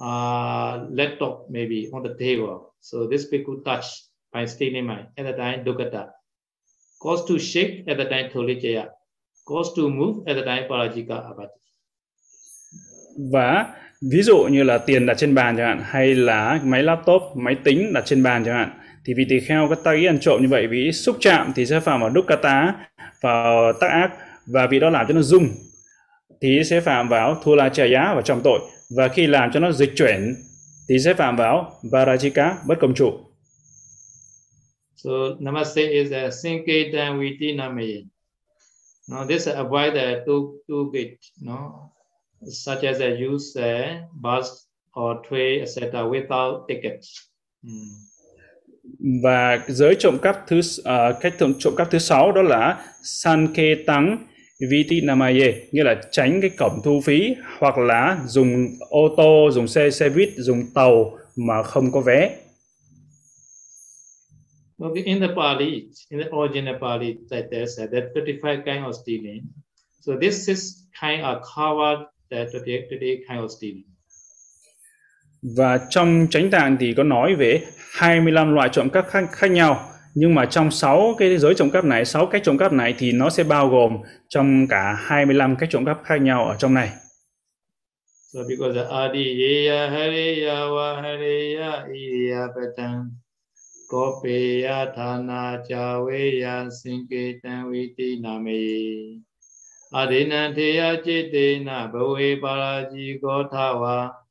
uh, 0.00 0.86
laptop 0.90 1.50
maybe 1.50 1.90
on 1.92 2.02
the 2.02 2.14
table 2.18 2.72
so 2.80 3.06
this 3.06 3.28
people 3.28 3.60
touch 3.60 3.86
by 4.32 4.46
stealing 4.46 4.86
mind 4.86 5.06
at 5.18 5.26
the 5.26 5.36
time 5.36 5.64
dukkata 5.64 6.08
cause 7.04 7.22
to 7.28 7.34
shake 7.38 7.72
at 7.86 7.98
the 7.98 8.04
time 8.04 8.30
tolijaya 8.34 8.84
cause 9.46 9.70
to 9.76 9.82
move 9.82 10.14
at 10.26 10.36
the 10.36 10.42
time 10.42 10.68
parajika 10.68 11.14
abati. 11.14 11.54
Và 13.32 13.66
ví 14.12 14.22
dụ 14.22 14.38
như 14.50 14.62
là 14.62 14.78
tiền 14.78 15.06
đặt 15.06 15.14
trên 15.14 15.34
bàn 15.34 15.56
chẳng 15.56 15.66
hạn, 15.66 15.82
hay 15.84 16.14
là 16.14 16.60
máy 16.64 16.82
laptop, 16.82 17.22
máy 17.36 17.56
tính 17.64 17.92
đặt 17.92 18.02
trên 18.06 18.22
bàn 18.22 18.44
chẳng 18.44 18.54
hạn, 18.54 18.70
thì 19.04 19.14
vị 19.14 19.26
tỳ 19.28 19.40
kheo 19.40 19.66
có 19.68 19.74
tay 19.74 20.06
ăn 20.06 20.18
trộm 20.20 20.42
như 20.42 20.48
vậy, 20.48 20.66
vị 20.66 20.92
xúc 20.92 21.16
chạm 21.20 21.52
thì 21.56 21.66
sẽ 21.66 21.80
phạm 21.80 22.00
vào 22.00 22.10
đúc 22.10 22.24
tá, 22.42 22.74
vào 23.20 23.72
tác 23.80 23.88
ác, 23.88 24.10
và 24.46 24.66
vị 24.66 24.78
đó 24.80 24.90
làm 24.90 25.06
cho 25.08 25.14
nó 25.14 25.22
rung, 25.22 25.48
thì 26.40 26.60
sẽ 26.64 26.80
phạm 26.80 27.08
vào 27.08 27.40
thua 27.44 27.54
la 27.54 27.68
trả 27.68 27.84
giá 27.84 28.12
và 28.14 28.22
trọng 28.22 28.40
tội. 28.44 28.60
Và 28.96 29.08
khi 29.08 29.26
làm 29.26 29.50
cho 29.52 29.60
nó 29.60 29.72
dịch 29.72 29.92
chuyển, 29.96 30.34
thì 30.88 30.98
sẽ 30.98 31.14
phạm 31.14 31.36
vào 31.36 31.72
varajika, 31.82 32.54
bất 32.66 32.78
công 32.80 32.94
trụ. 32.94 33.12
So 35.02 35.36
namaste 35.40 35.82
is 35.82 36.12
a 36.12 36.30
sinketan 36.30 37.18
viti 37.18 37.56
namaye. 37.56 38.06
Now 39.08 39.24
this 39.24 39.48
avoid 39.48 39.94
the 39.94 40.22
two 40.24 40.60
two 40.68 40.92
gate, 40.92 41.18
no, 41.40 41.90
such 42.44 42.84
as 42.84 43.00
a 43.00 43.10
use 43.10 43.56
a 43.56 44.06
bus 44.12 44.68
or 44.94 45.20
train, 45.26 45.62
etc. 45.62 46.06
without 46.06 46.68
tickets. 46.68 47.28
Mm. 47.64 48.12
và 49.22 49.58
giới 49.68 49.94
trộm 49.94 50.18
cắp 50.22 50.36
thứ 50.46 50.58
uh, 50.58 51.20
cách 51.20 51.34
trộm, 51.38 51.54
trộm 51.58 51.74
cắp 51.76 51.90
thứ 51.90 51.98
sáu 51.98 52.32
đó 52.32 52.42
là 52.42 52.84
sanke 53.02 53.74
tăng 53.86 54.26
viti 54.70 55.00
namaye 55.00 55.54
nghĩa 55.72 55.84
là 55.84 56.00
tránh 56.10 56.40
cái 56.40 56.50
cổng 56.58 56.80
thu 56.84 57.00
phí 57.04 57.34
hoặc 57.58 57.78
là 57.78 58.18
dùng 58.26 58.66
ô 58.90 59.14
tô 59.16 59.50
dùng 59.52 59.68
xe 59.68 59.90
xe 59.90 60.08
buýt 60.08 60.28
dùng 60.36 60.62
tàu 60.74 61.18
mà 61.36 61.62
không 61.62 61.92
có 61.92 62.00
vé 62.00 62.30
Okay, 64.82 65.02
in 65.02 65.20
the 65.20 65.28
Pali, 65.28 65.88
in 66.10 66.18
the 66.18 66.28
original 66.34 66.74
Pali, 66.80 67.18
that 67.30 67.44
there 67.50 67.66
said 67.66 67.90
that 67.92 68.04
35 68.14 68.64
kind 68.64 68.84
of 68.84 68.94
stealing. 68.94 69.42
So 70.00 70.16
this 70.20 70.48
is 70.48 70.88
kind 71.00 71.22
of 71.22 71.42
covered 71.54 71.98
the 72.30 72.46
38 72.52 73.24
kind 73.28 73.40
of 73.40 73.50
stealing. 73.50 73.84
Và 75.56 75.80
trong 75.90 76.26
chánh 76.30 76.50
tạng 76.50 76.76
thì 76.80 76.94
có 76.96 77.02
nói 77.02 77.34
về 77.34 77.62
25 77.92 78.54
loại 78.54 78.68
trộm 78.72 78.90
cắp 78.90 79.06
khác, 79.08 79.24
khác 79.32 79.50
nhau. 79.50 79.88
Nhưng 80.14 80.34
mà 80.34 80.46
trong 80.46 80.70
6 80.70 81.14
cái 81.18 81.38
giới 81.38 81.54
trộm 81.54 81.70
cắp 81.70 81.84
này, 81.84 82.04
6 82.04 82.26
cách 82.26 82.42
trộm 82.44 82.58
cắp 82.58 82.72
này 82.72 82.94
thì 82.98 83.12
nó 83.12 83.30
sẽ 83.30 83.44
bao 83.44 83.68
gồm 83.68 83.96
trong 84.28 84.66
cả 84.68 84.96
25 84.98 85.56
cách 85.56 85.68
trộm 85.72 85.84
cắp 85.84 85.98
khác 86.04 86.16
nhau 86.16 86.44
ở 86.44 86.56
trong 86.58 86.74
này. 86.74 86.90
So 88.32 88.40
because 88.48 88.74
the 88.74 88.86
adiya 88.90 89.90
hariya 89.90 90.56
wa 93.92 94.20
hariya 94.24 94.56
iya 94.64 94.86
patang 94.88 94.88
kopeya 94.88 94.94
thana 94.94 95.62
chaweya 95.68 96.70
sinketan 96.72 97.70
viti 97.70 98.20
name 98.20 99.20
adina 99.92 100.52
theya 100.56 100.96
chitena 101.04 101.92
bhawe 101.92 102.40
paraji 102.40 103.20
gothawa 103.20 104.22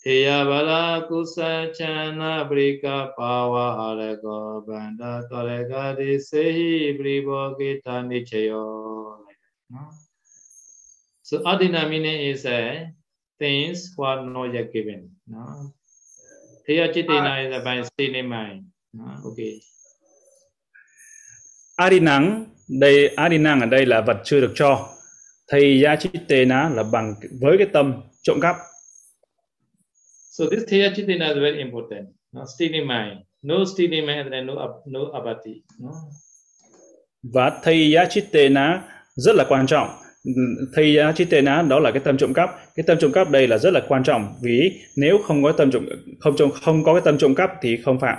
Theya 0.00 0.48
bala 0.48 1.04
kusa 1.08 1.76
chana 1.76 2.48
brika 2.48 3.12
pawa 3.12 3.76
harako 3.76 4.64
banda 4.64 5.28
toreka 5.28 5.92
di 5.92 6.16
sehi 6.16 6.96
bribo 6.96 7.52
gita 7.60 8.00
nichayo. 8.00 9.20
So 11.20 11.44
adina 11.44 11.86
meaning 11.86 12.32
is 12.32 12.46
a 12.46 12.88
things 13.38 13.92
what 13.94 14.24
not 14.24 14.54
yet 14.54 14.72
given. 14.72 15.20
No? 15.28 15.68
Theya 16.64 16.88
chitina 16.88 17.44
is 17.44 17.52
a 17.52 17.60
by 17.60 17.82
state 17.84 18.16
in 18.16 18.26
mind. 18.26 18.69
No? 18.92 19.04
Okay. 19.24 19.60
Adinang, 21.76 22.46
đây 22.80 23.08
Adinang 23.16 23.60
ở 23.60 23.66
đây 23.66 23.86
là 23.86 24.00
vật 24.00 24.16
chưa 24.24 24.40
được 24.40 24.52
cho. 24.54 24.88
Thầy 25.48 25.80
gia 25.80 25.96
Chitena 25.96 26.68
là 26.68 26.82
bằng 26.82 27.14
với 27.40 27.58
cái 27.58 27.66
tâm 27.72 28.02
trộm 28.22 28.40
cắp 28.40 28.56
So 30.40 30.46
this 30.50 30.64
Theya 30.68 30.92
Chitina 30.96 31.28
is 31.28 31.36
very 31.36 31.58
important. 31.58 32.08
No, 32.32 32.44
steady 32.46 32.80
mind. 32.80 33.26
No 33.42 33.64
steady 33.64 34.00
mind 34.00 34.32
and 34.32 34.46
no, 34.46 34.54
no 34.86 35.00
abati. 35.12 35.62
No? 35.78 35.90
Và 37.22 37.60
Theya 37.64 38.06
Chitina 38.10 38.82
rất 39.16 39.36
là 39.36 39.44
quan 39.48 39.66
trọng. 39.66 39.88
Theya 40.76 41.12
Chitina 41.12 41.62
đó 41.62 41.78
là 41.78 41.90
cái 41.90 42.00
tâm 42.04 42.16
trộm 42.16 42.34
cắp. 42.34 42.50
Cái 42.74 42.84
tâm 42.86 42.98
trộm 43.00 43.12
cắp 43.12 43.30
đây 43.30 43.48
là 43.48 43.58
rất 43.58 43.70
là 43.70 43.80
quan 43.88 44.04
trọng 44.04 44.34
vì 44.42 44.80
nếu 44.96 45.18
không 45.24 45.42
có 45.42 45.52
tâm 45.52 45.70
trộm 45.70 45.86
không 46.20 46.36
trộm 46.36 46.50
không 46.62 46.84
có 46.84 46.94
cái 46.94 47.02
tâm 47.04 47.18
trộm 47.18 47.34
cắp 47.34 47.50
thì 47.62 47.76
không 47.84 48.00
phạm. 48.00 48.18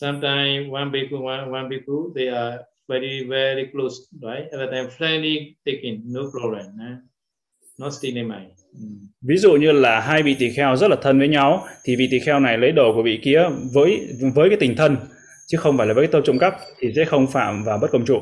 Sometimes 0.00 0.72
one 0.72 0.90
bhikkhu, 0.90 1.24
one, 1.24 1.50
one 1.52 1.68
bhikkhu, 1.68 2.14
they 2.14 2.28
are 2.28 2.58
very, 2.88 3.24
very 3.28 3.66
close, 3.72 3.96
right? 4.22 4.46
At 4.52 4.58
the 4.60 4.66
time, 4.66 4.88
friendly 4.98 5.54
taking, 5.66 6.02
no 6.06 6.22
problem. 6.30 6.66
Eh? 6.80 6.96
Not 7.78 7.92
steady 7.92 8.22
mind. 8.22 8.50
Ví 9.22 9.36
dụ 9.36 9.52
như 9.52 9.72
là 9.72 10.00
hai 10.00 10.22
vị 10.22 10.36
tỳ 10.38 10.50
kheo 10.50 10.76
rất 10.76 10.88
là 10.90 10.96
thân 11.02 11.18
với 11.18 11.28
nhau 11.28 11.66
thì 11.84 11.96
vị 11.96 12.08
tỳ 12.10 12.18
kheo 12.18 12.40
này 12.40 12.58
lấy 12.58 12.72
đồ 12.72 12.92
của 12.94 13.02
vị 13.02 13.20
kia 13.22 13.42
với 13.74 14.08
với 14.34 14.48
cái 14.48 14.58
tình 14.60 14.76
thân 14.76 14.96
chứ 15.46 15.58
không 15.58 15.78
phải 15.78 15.86
là 15.86 15.94
với 15.94 16.06
cái 16.06 16.12
tâm 16.12 16.22
trộm 16.24 16.38
cắp 16.38 16.54
thì 16.78 16.92
sẽ 16.96 17.04
không 17.04 17.26
phạm 17.26 17.64
vào 17.64 17.78
bất 17.78 17.90
công 17.92 18.04
trụ. 18.04 18.20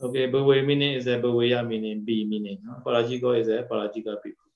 Okay, 0.00 0.26
Bhave 0.26 0.62
meaning 0.62 0.94
is 0.94 1.08
a 1.08 1.16
Bhaveya 1.18 1.62
meaning, 1.62 2.04
B 2.04 2.08
meaning. 2.08 2.58
No? 2.62 2.72
Parajika 2.84 3.36
is 3.36 3.48
a 3.48 3.62
Parajika 3.68 4.12
people. 4.24 4.46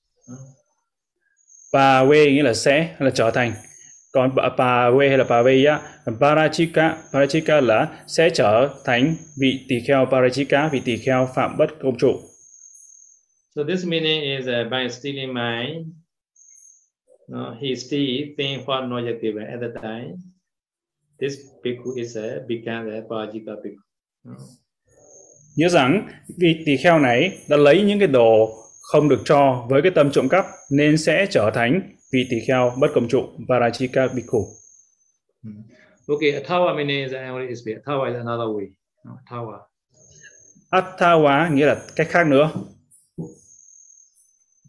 Pa 1.73 2.05
we 2.05 2.33
nghĩa 2.33 2.43
là 2.43 2.53
sẽ 2.53 2.95
là 2.99 3.09
trở 3.09 3.31
thành. 3.31 3.53
Còn 4.15 4.31
pa 4.57 4.89
we 4.89 5.09
hay 5.09 5.17
là 5.17 5.23
pa 5.23 5.41
veya, 5.41 5.79
parachika, 6.19 6.97
parachika 7.13 7.61
là 7.61 8.03
sẽ 8.07 8.29
trở 8.29 8.69
thành 8.85 9.15
vị 9.41 9.65
tỳ 9.69 9.75
kheo 9.87 10.05
parachika, 10.11 10.69
vị 10.71 10.81
tỳ 10.85 10.97
kheo 10.97 11.29
phạm 11.35 11.57
bất 11.57 11.69
công 11.81 11.97
trụ. 11.97 12.19
So 13.55 13.61
this 13.67 13.85
meaning 13.85 14.21
is 14.21 14.47
uh, 14.47 14.71
by 14.71 14.89
stealing 14.89 15.33
mind, 15.33 15.87
no, 17.27 17.55
he 17.61 17.75
steal 17.75 18.35
thing 18.37 18.65
not 18.67 19.03
yet 19.05 19.21
given 19.21 19.47
at 19.47 19.59
the 19.61 19.81
time. 19.81 20.15
This 21.19 21.33
bhikkhu 21.63 21.95
is 21.95 22.17
a 22.17 22.39
become 22.47 22.91
a 22.91 23.01
parajika 23.09 23.55
bhikkhu. 23.63 23.81
No. 24.23 24.33
Nhớ 25.55 25.69
rằng 25.69 26.07
vị 26.37 26.63
tỳ 26.65 26.77
kheo 26.77 26.99
này 26.99 27.37
đã 27.49 27.57
lấy 27.57 27.81
những 27.81 27.99
cái 27.99 28.07
đồ 28.07 28.49
không 28.81 29.09
được 29.09 29.21
cho 29.25 29.65
với 29.69 29.81
cái 29.81 29.91
tâm 29.95 30.11
trộm 30.11 30.29
cắp 30.29 30.45
nên 30.71 30.97
sẽ 30.97 31.25
trở 31.29 31.51
thành 31.53 31.94
vị 32.15 32.27
tỳ 32.29 32.37
kheo 32.47 32.73
bất 32.79 32.87
công 32.93 33.07
trụ 33.07 33.23
Varajika 33.47 34.07
Bhikkhu. 34.07 34.47
Mm. 35.43 35.63
Okay, 36.07 36.31
Athawa 36.31 36.75
meaning 36.75 37.03
is 37.03 37.13
only 37.13 37.47
is 37.47 37.67
Athawa 37.67 38.09
is 38.09 38.15
another 38.15 38.47
way. 38.55 38.67
Athawa. 39.03 39.59
Athawa 40.69 41.49
nghĩa 41.49 41.65
là 41.65 41.85
cách 41.95 42.07
khác 42.09 42.27
nữa. 42.27 42.51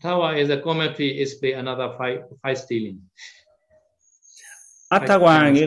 Athawa 0.01 0.37
is 0.37 0.51
a 0.51 0.57
commentary 0.65 1.19
is 1.19 1.33
by 1.43 1.53
another 1.53 1.89
five, 1.99 2.19
five 2.43 2.55
stealing. 2.55 3.01
Athawa 4.89 5.51
nghĩa 5.51 5.67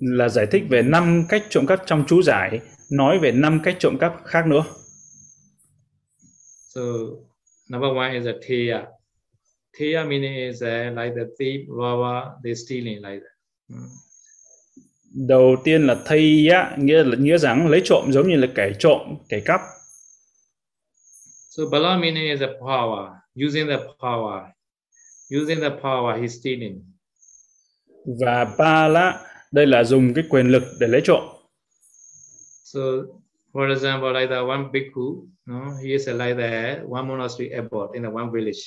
là 0.00 0.28
giải 0.28 0.46
thích 0.50 0.62
về 0.70 0.82
năm 0.82 1.24
cách 1.28 1.42
trộm 1.50 1.66
cắp 1.66 1.82
trong 1.86 2.04
chú 2.08 2.22
giải, 2.22 2.60
nói 2.90 3.18
về 3.18 3.32
năm 3.32 3.60
cách 3.64 3.76
trộm 3.78 3.98
cắp 4.00 4.12
khác 4.24 4.46
nữa. 4.46 4.64
So 6.74 6.80
number 7.68 7.90
one 7.96 8.18
is 8.18 8.26
a 8.26 8.32
Theya. 8.48 8.93
Theya 9.78 10.04
meaning 10.08 10.34
is 10.50 10.62
a, 10.62 10.90
like 10.90 11.14
the 11.14 11.26
thief, 11.38 11.68
robber, 11.68 12.32
they 12.44 12.54
stealing 12.54 13.02
like 13.02 13.20
that. 13.20 13.36
Mm. 13.68 13.88
Đầu 15.28 15.56
tiên 15.64 15.86
là 15.86 15.96
thây 16.06 16.48
á, 16.52 16.76
nghĩa 16.78 17.04
là 17.04 17.16
nghĩa 17.16 17.38
rằng 17.38 17.68
lấy 17.68 17.80
trộm 17.84 18.12
giống 18.12 18.28
như 18.28 18.36
là 18.36 18.46
kẻ 18.54 18.72
trộm, 18.78 19.16
kẻ 19.28 19.40
cắp. 19.44 19.60
So 21.48 21.62
bala 21.72 21.96
meaning 21.96 22.30
is 22.30 22.40
a 22.40 22.52
power, 22.60 23.10
using 23.46 23.68
the 23.68 23.78
power. 24.00 24.42
Using 25.42 25.60
the 25.60 25.70
power, 25.70 26.20
he's 26.20 26.40
stealing. 26.40 26.94
và 28.04 28.54
pala 28.58 29.20
đây 29.52 29.66
là 29.66 29.84
dùng 29.84 30.14
cái 30.14 30.24
quyền 30.30 30.46
lực 30.46 30.62
để 30.80 30.86
lấy 30.86 31.00
trộm 31.04 31.22
So, 32.64 32.80
for 33.52 33.70
example, 33.70 34.12
like 34.12 34.26
the 34.26 34.40
one 34.40 34.64
bhikkhu, 34.72 35.26
no, 35.46 35.60
he 35.84 35.90
is 35.92 36.08
like 36.08 36.34
the 36.34 36.80
one 36.88 37.08
monastery 37.08 37.50
abbot 37.50 37.92
in 37.94 38.02
the 38.02 38.08
one 38.08 38.30
village. 38.32 38.58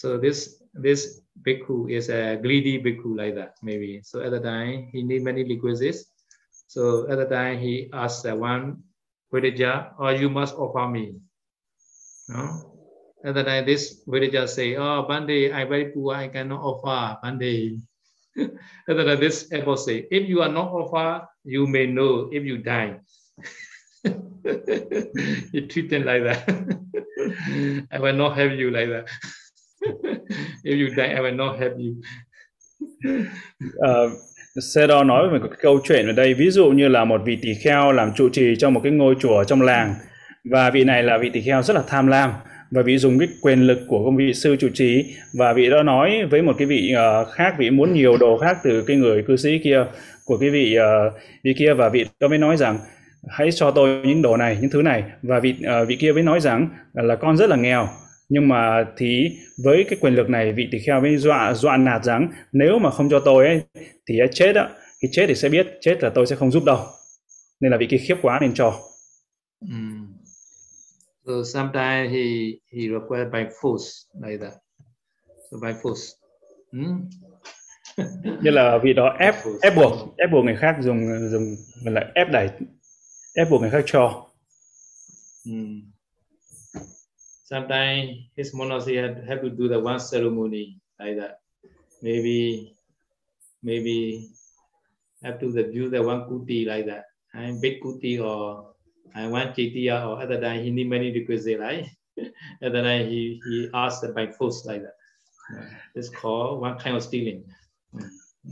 So 0.00 0.16
this 0.16 0.64
this 0.72 1.20
bhikkhu 1.44 1.92
is 1.92 2.08
a 2.08 2.40
greedy 2.40 2.80
bhikkhu 2.80 3.12
like 3.20 3.36
that, 3.36 3.60
maybe. 3.60 4.00
So 4.00 4.24
at 4.24 4.32
the 4.32 4.40
time 4.40 4.88
he 4.88 5.04
need 5.04 5.20
many 5.20 5.44
requisites. 5.44 6.08
So 6.72 7.04
at 7.12 7.20
the 7.20 7.28
time 7.28 7.60
he 7.60 7.92
asked 7.92 8.24
the 8.24 8.32
one 8.32 8.80
Vidya, 9.28 9.92
oh, 10.00 10.08
uh, 10.08 10.16
you 10.16 10.32
must 10.32 10.56
offer 10.56 10.88
me. 10.88 11.20
No? 12.32 12.80
At 13.28 13.36
the 13.36 13.44
time 13.44 13.68
this 13.68 14.00
Vidya 14.08 14.48
say, 14.48 14.80
oh, 14.80 15.04
Bande, 15.04 15.52
I 15.52 15.68
very 15.68 15.92
poor, 15.92 16.16
I 16.16 16.32
cannot 16.32 16.64
offer 16.64 17.20
Bande. 17.20 17.84
The 18.88 19.04
time 19.04 19.20
this 19.20 19.52
abbot 19.52 19.84
say, 19.84 20.08
if 20.08 20.24
you 20.24 20.40
are 20.40 20.48
not 20.48 20.72
offer, 20.72 21.28
you 21.44 21.66
may 21.66 21.84
know 21.84 22.32
if 22.32 22.40
you 22.48 22.56
die. 22.64 23.04
you 25.52 25.68
treat 25.68 25.92
them 25.92 26.08
like 26.08 26.24
that. 26.24 26.48
I 27.92 27.98
will 28.00 28.16
not 28.16 28.40
help 28.40 28.56
you 28.56 28.72
like 28.72 28.88
that. 28.88 29.04
if 30.64 30.78
you 30.80 30.94
die, 30.96 31.14
I 31.14 31.20
will 31.20 31.36
not 31.36 31.60
help 31.60 31.72
you. 31.72 31.94
uh, 33.88 34.12
Sero 34.74 35.04
nói 35.04 35.28
về 35.32 35.38
một 35.38 35.46
cái 35.50 35.58
câu 35.62 35.80
chuyện 35.84 36.06
ở 36.06 36.12
đây 36.12 36.34
ví 36.34 36.50
dụ 36.50 36.70
như 36.70 36.88
là 36.88 37.04
một 37.04 37.20
vị 37.24 37.38
tỳ 37.42 37.54
kheo 37.54 37.92
làm 37.92 38.12
trụ 38.16 38.28
trì 38.28 38.56
trong 38.56 38.74
một 38.74 38.80
cái 38.84 38.92
ngôi 38.92 39.14
chùa 39.20 39.44
trong 39.44 39.62
làng 39.62 39.94
và 40.50 40.70
vị 40.70 40.84
này 40.84 41.02
là 41.02 41.18
vị 41.18 41.30
tỳ 41.32 41.40
kheo 41.40 41.62
rất 41.62 41.76
là 41.76 41.82
tham 41.88 42.06
lam 42.06 42.30
và 42.70 42.82
vị 42.82 42.98
dùng 42.98 43.18
cái 43.18 43.28
quyền 43.42 43.60
lực 43.60 43.78
của 43.88 44.04
công 44.04 44.16
vị 44.16 44.34
sư 44.34 44.56
trụ 44.56 44.68
trì 44.74 45.04
và 45.34 45.52
vị 45.52 45.70
đó 45.70 45.82
nói 45.82 46.26
với 46.30 46.42
một 46.42 46.52
cái 46.58 46.66
vị 46.66 46.94
uh, 46.94 47.28
khác 47.32 47.54
vị 47.58 47.70
muốn 47.70 47.92
nhiều 47.92 48.16
đồ 48.16 48.38
khác 48.38 48.56
từ 48.64 48.84
cái 48.86 48.96
người 48.96 49.22
cư 49.22 49.36
sĩ 49.36 49.58
kia 49.58 49.84
của 50.24 50.38
cái 50.38 50.50
vị 50.50 50.76
uh, 50.78 51.12
vị 51.44 51.54
kia 51.58 51.74
và 51.74 51.88
vị 51.88 52.06
đó 52.20 52.28
mới 52.28 52.38
nói 52.38 52.56
rằng 52.56 52.78
hãy 53.28 53.52
cho 53.52 53.70
tôi 53.70 54.00
những 54.04 54.22
đồ 54.22 54.36
này 54.36 54.58
những 54.60 54.70
thứ 54.70 54.82
này 54.82 55.04
và 55.22 55.40
vị 55.40 55.54
uh, 55.82 55.88
vị 55.88 55.96
kia 55.96 56.12
mới 56.12 56.22
nói 56.22 56.40
rằng 56.40 56.68
là 56.92 57.16
con 57.16 57.36
rất 57.36 57.50
là 57.50 57.56
nghèo 57.56 57.88
nhưng 58.30 58.48
mà 58.48 58.86
thì 58.96 59.38
với 59.64 59.84
cái 59.88 59.98
quyền 60.00 60.14
lực 60.14 60.30
này 60.30 60.52
vị 60.52 60.68
tỳ 60.72 60.78
kheo 60.78 61.00
mới 61.00 61.16
dọa 61.16 61.54
dọa 61.54 61.76
nạt 61.76 62.04
rằng 62.04 62.32
nếu 62.52 62.78
mà 62.78 62.90
không 62.90 63.10
cho 63.10 63.20
tôi 63.24 63.46
ấy 63.46 63.62
thì 64.06 64.18
chết 64.32 64.56
á 64.56 64.68
khi 65.02 65.08
chết 65.12 65.24
thì 65.28 65.34
sẽ 65.34 65.48
biết 65.48 65.66
chết 65.80 66.02
là 66.02 66.10
tôi 66.14 66.26
sẽ 66.26 66.36
không 66.36 66.50
giúp 66.50 66.64
đâu. 66.64 66.86
Nên 67.60 67.70
là 67.70 67.78
vị 67.78 67.86
kia 67.90 67.98
khiếp 67.98 68.16
quá 68.22 68.38
nên 68.40 68.54
cho. 68.54 68.80
Mm. 69.60 70.06
so 71.26 71.32
sometimes 71.44 72.12
he 72.12 72.24
he 72.72 72.88
required 72.88 73.32
by 73.32 73.44
force 73.60 74.06
like 74.22 74.38
that. 74.44 74.52
So 75.50 75.58
by 75.62 75.72
force. 75.82 76.14
Mm? 76.72 77.10
như 78.42 78.50
là 78.50 78.78
vị 78.82 78.92
đó 78.92 79.16
ép 79.18 79.34
ép 79.62 79.76
buộc 79.76 79.92
ép 80.16 80.30
buộc 80.32 80.44
người 80.44 80.56
khác 80.56 80.76
dùng 80.80 81.28
dùng 81.30 81.56
là 81.84 82.10
ép 82.14 82.30
đẩy 82.32 82.48
ép 83.34 83.50
buộc 83.50 83.60
người 83.60 83.70
khác 83.70 83.82
cho. 83.86 84.26
Mm 85.46 85.89
sometimes 87.50 88.30
his 88.36 88.54
monastery 88.54 88.96
had, 88.96 89.24
have 89.28 89.42
to 89.42 89.50
do 89.50 89.68
the 89.68 89.78
one 89.78 89.98
ceremony 89.98 90.78
like 90.98 91.16
that. 91.18 91.40
Maybe 92.02 92.76
maybe 93.62 94.30
have 95.22 95.38
to 95.40 95.52
the, 95.52 95.64
do 95.64 95.90
the 95.90 96.02
one 96.02 96.22
kuti 96.22 96.66
like 96.66 96.86
that. 96.86 97.04
I'm 97.34 97.60
big 97.60 97.82
kuti 97.82 98.22
or 98.22 98.74
I 99.14 99.26
one 99.26 99.48
chitiya 99.48 100.06
or 100.06 100.22
other 100.22 100.40
than 100.40 100.62
he 100.62 100.70
need 100.70 100.88
many 100.88 101.12
requisites 101.12 101.60
right 101.60 101.86
other 102.62 102.82
than 102.82 103.10
he 103.10 103.40
he 103.44 103.68
asked 103.74 104.14
by 104.14 104.28
force 104.28 104.64
like 104.64 104.82
that. 104.82 104.96
It's 105.94 106.08
called 106.08 106.60
one 106.60 106.78
kind 106.78 106.96
of 106.96 107.02
stealing. 107.02 107.42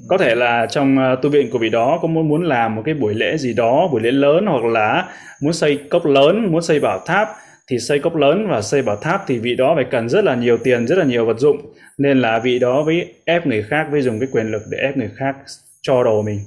Có 0.08 0.18
thể 0.18 0.34
là 0.34 0.66
trong 0.70 0.96
uh, 0.98 1.22
tu 1.22 1.30
viện 1.30 1.50
của 1.50 1.58
vị 1.58 1.70
đó 1.70 1.98
có 2.02 2.08
muốn 2.08 2.28
muốn 2.28 2.42
làm 2.42 2.74
một 2.74 2.82
cái 2.84 2.94
buổi 2.94 3.14
lễ 3.14 3.36
gì 3.36 3.54
đó 3.54 3.88
buổi 3.92 4.00
lễ 4.00 4.10
lớn 4.10 4.46
hoặc 4.46 4.64
là 4.64 5.14
muốn 5.42 5.52
xây 5.52 5.80
cốc 5.90 6.06
lớn 6.06 6.52
muốn 6.52 6.62
xây 6.62 6.80
bảo 6.80 7.02
tháp 7.06 7.28
thì 7.70 7.78
xây 7.78 7.98
cốc 7.98 8.16
lớn 8.16 8.46
và 8.48 8.62
xây 8.62 8.82
bảo 8.82 8.96
tháp 8.96 9.24
thì 9.26 9.38
vị 9.38 9.54
đó 9.54 9.72
phải 9.74 9.84
cần 9.90 10.08
rất 10.08 10.24
là 10.24 10.34
nhiều 10.34 10.58
tiền 10.64 10.86
rất 10.86 10.98
là 10.98 11.04
nhiều 11.04 11.26
vật 11.26 11.38
dụng 11.38 11.56
nên 11.98 12.20
là 12.20 12.38
vị 12.38 12.58
đó 12.58 12.82
với 12.82 13.14
ép 13.24 13.46
người 13.46 13.62
khác 13.62 13.88
với 13.90 14.02
dùng 14.02 14.20
cái 14.20 14.28
quyền 14.32 14.50
lực 14.50 14.62
để 14.70 14.78
ép 14.78 14.96
người 14.96 15.10
khác 15.16 15.36
cho 15.82 16.04
đồ 16.04 16.22
mình 16.22 16.40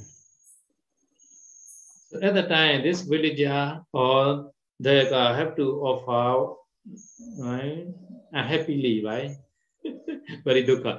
So 2.12 2.20
at 2.22 2.34
the 2.36 2.42
time, 2.42 2.82
this 2.84 3.08
villager 3.08 3.80
or 3.98 4.52
they 4.84 5.08
uh, 5.08 5.36
have 5.38 5.56
to 5.58 5.64
offer 5.64 6.56
right, 7.38 7.88
unhappily, 8.32 9.02
right? 9.02 9.32
Very 10.46 10.66
dukkha. 10.66 10.92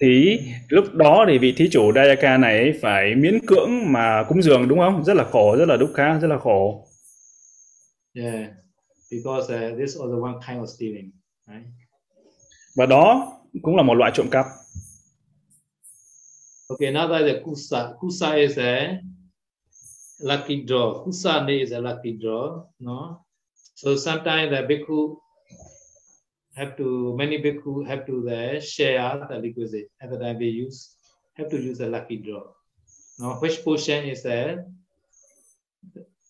thì 0.00 0.40
lúc 0.68 0.94
đó 0.94 1.24
thì 1.28 1.38
vị 1.38 1.52
thí 1.56 1.68
chủ 1.70 1.92
Dayaka 1.92 2.36
này 2.36 2.72
phải 2.82 3.14
miễn 3.14 3.46
cưỡng 3.46 3.92
mà 3.92 4.24
cúng 4.28 4.42
dường 4.42 4.68
đúng 4.68 4.78
không? 4.78 5.04
Rất 5.04 5.14
là 5.14 5.24
khổ, 5.24 5.56
rất 5.56 5.68
là 5.68 5.76
đúc 5.76 5.90
khá, 5.94 6.18
rất 6.18 6.28
là 6.28 6.38
khổ. 6.38 6.86
Yeah, 8.14 8.50
because 9.16 9.50
uh, 9.50 9.74
this 9.76 9.96
also 9.96 10.18
one 10.18 10.40
kind 10.40 10.60
of 10.60 10.68
stealing, 10.68 11.12
right? 11.46 11.66
Và 12.76 12.86
đó 12.86 13.32
cũng 13.62 13.76
là 13.76 13.82
một 13.82 13.94
loại 13.94 14.12
trộm 14.14 14.30
cắp. 14.30 14.46
Okay, 16.70 16.90
now 16.90 17.06
that 17.08 17.22
the 17.24 17.40
kusa, 17.44 17.94
kusa 18.00 18.36
is 18.36 18.58
a 18.58 19.00
lucky 20.20 20.64
draw. 20.66 21.04
Kusa 21.04 21.46
is 21.48 21.72
a 21.72 21.80
lucky 21.80 22.12
draw, 22.12 22.64
no? 22.80 23.24
So 23.74 23.96
sometimes 23.96 24.50
the 24.50 24.62
bhikkhu 24.62 25.16
have 26.56 26.76
to 26.76 27.14
many 27.16 27.38
bhikkhu 27.38 27.86
have 27.86 28.06
to 28.06 28.22
the 28.22 28.60
share 28.60 29.26
the 29.28 29.40
requisite 29.40 29.90
at 30.00 30.10
the 30.10 30.18
time 30.18 30.38
they 30.38 30.46
use 30.46 30.96
have 31.34 31.50
to 31.50 31.60
use 31.60 31.80
a 31.80 31.86
lucky 31.86 32.16
draw. 32.16 32.42
Now 33.18 33.34
which 33.40 33.62
portion 33.64 34.04
is 34.04 34.22
there? 34.22 34.66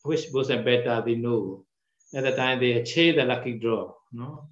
Which 0.03 0.32
portion 0.32 0.64
better 0.64 1.03
they 1.05 1.14
know. 1.14 1.64
At 2.15 2.25
the 2.25 2.31
time 2.31 2.61
they 2.61 2.83
change 2.87 3.17
the 3.17 3.25
lucky 3.25 3.53
draw, 3.61 3.91
no? 4.12 4.49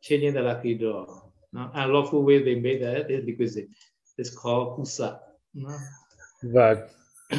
Changing 0.00 0.34
the 0.34 0.40
lucky 0.40 0.74
draw. 0.74 1.06
No? 1.52 1.70
Unlawful 1.74 2.24
way 2.24 2.44
they 2.44 2.54
made 2.54 2.80
the, 2.80 3.04
the 3.08 3.22
requisite. 3.26 3.68
It's 4.18 4.30
called 4.42 4.76
kusa. 4.76 5.12
No? 5.54 5.70
Và 6.42 6.76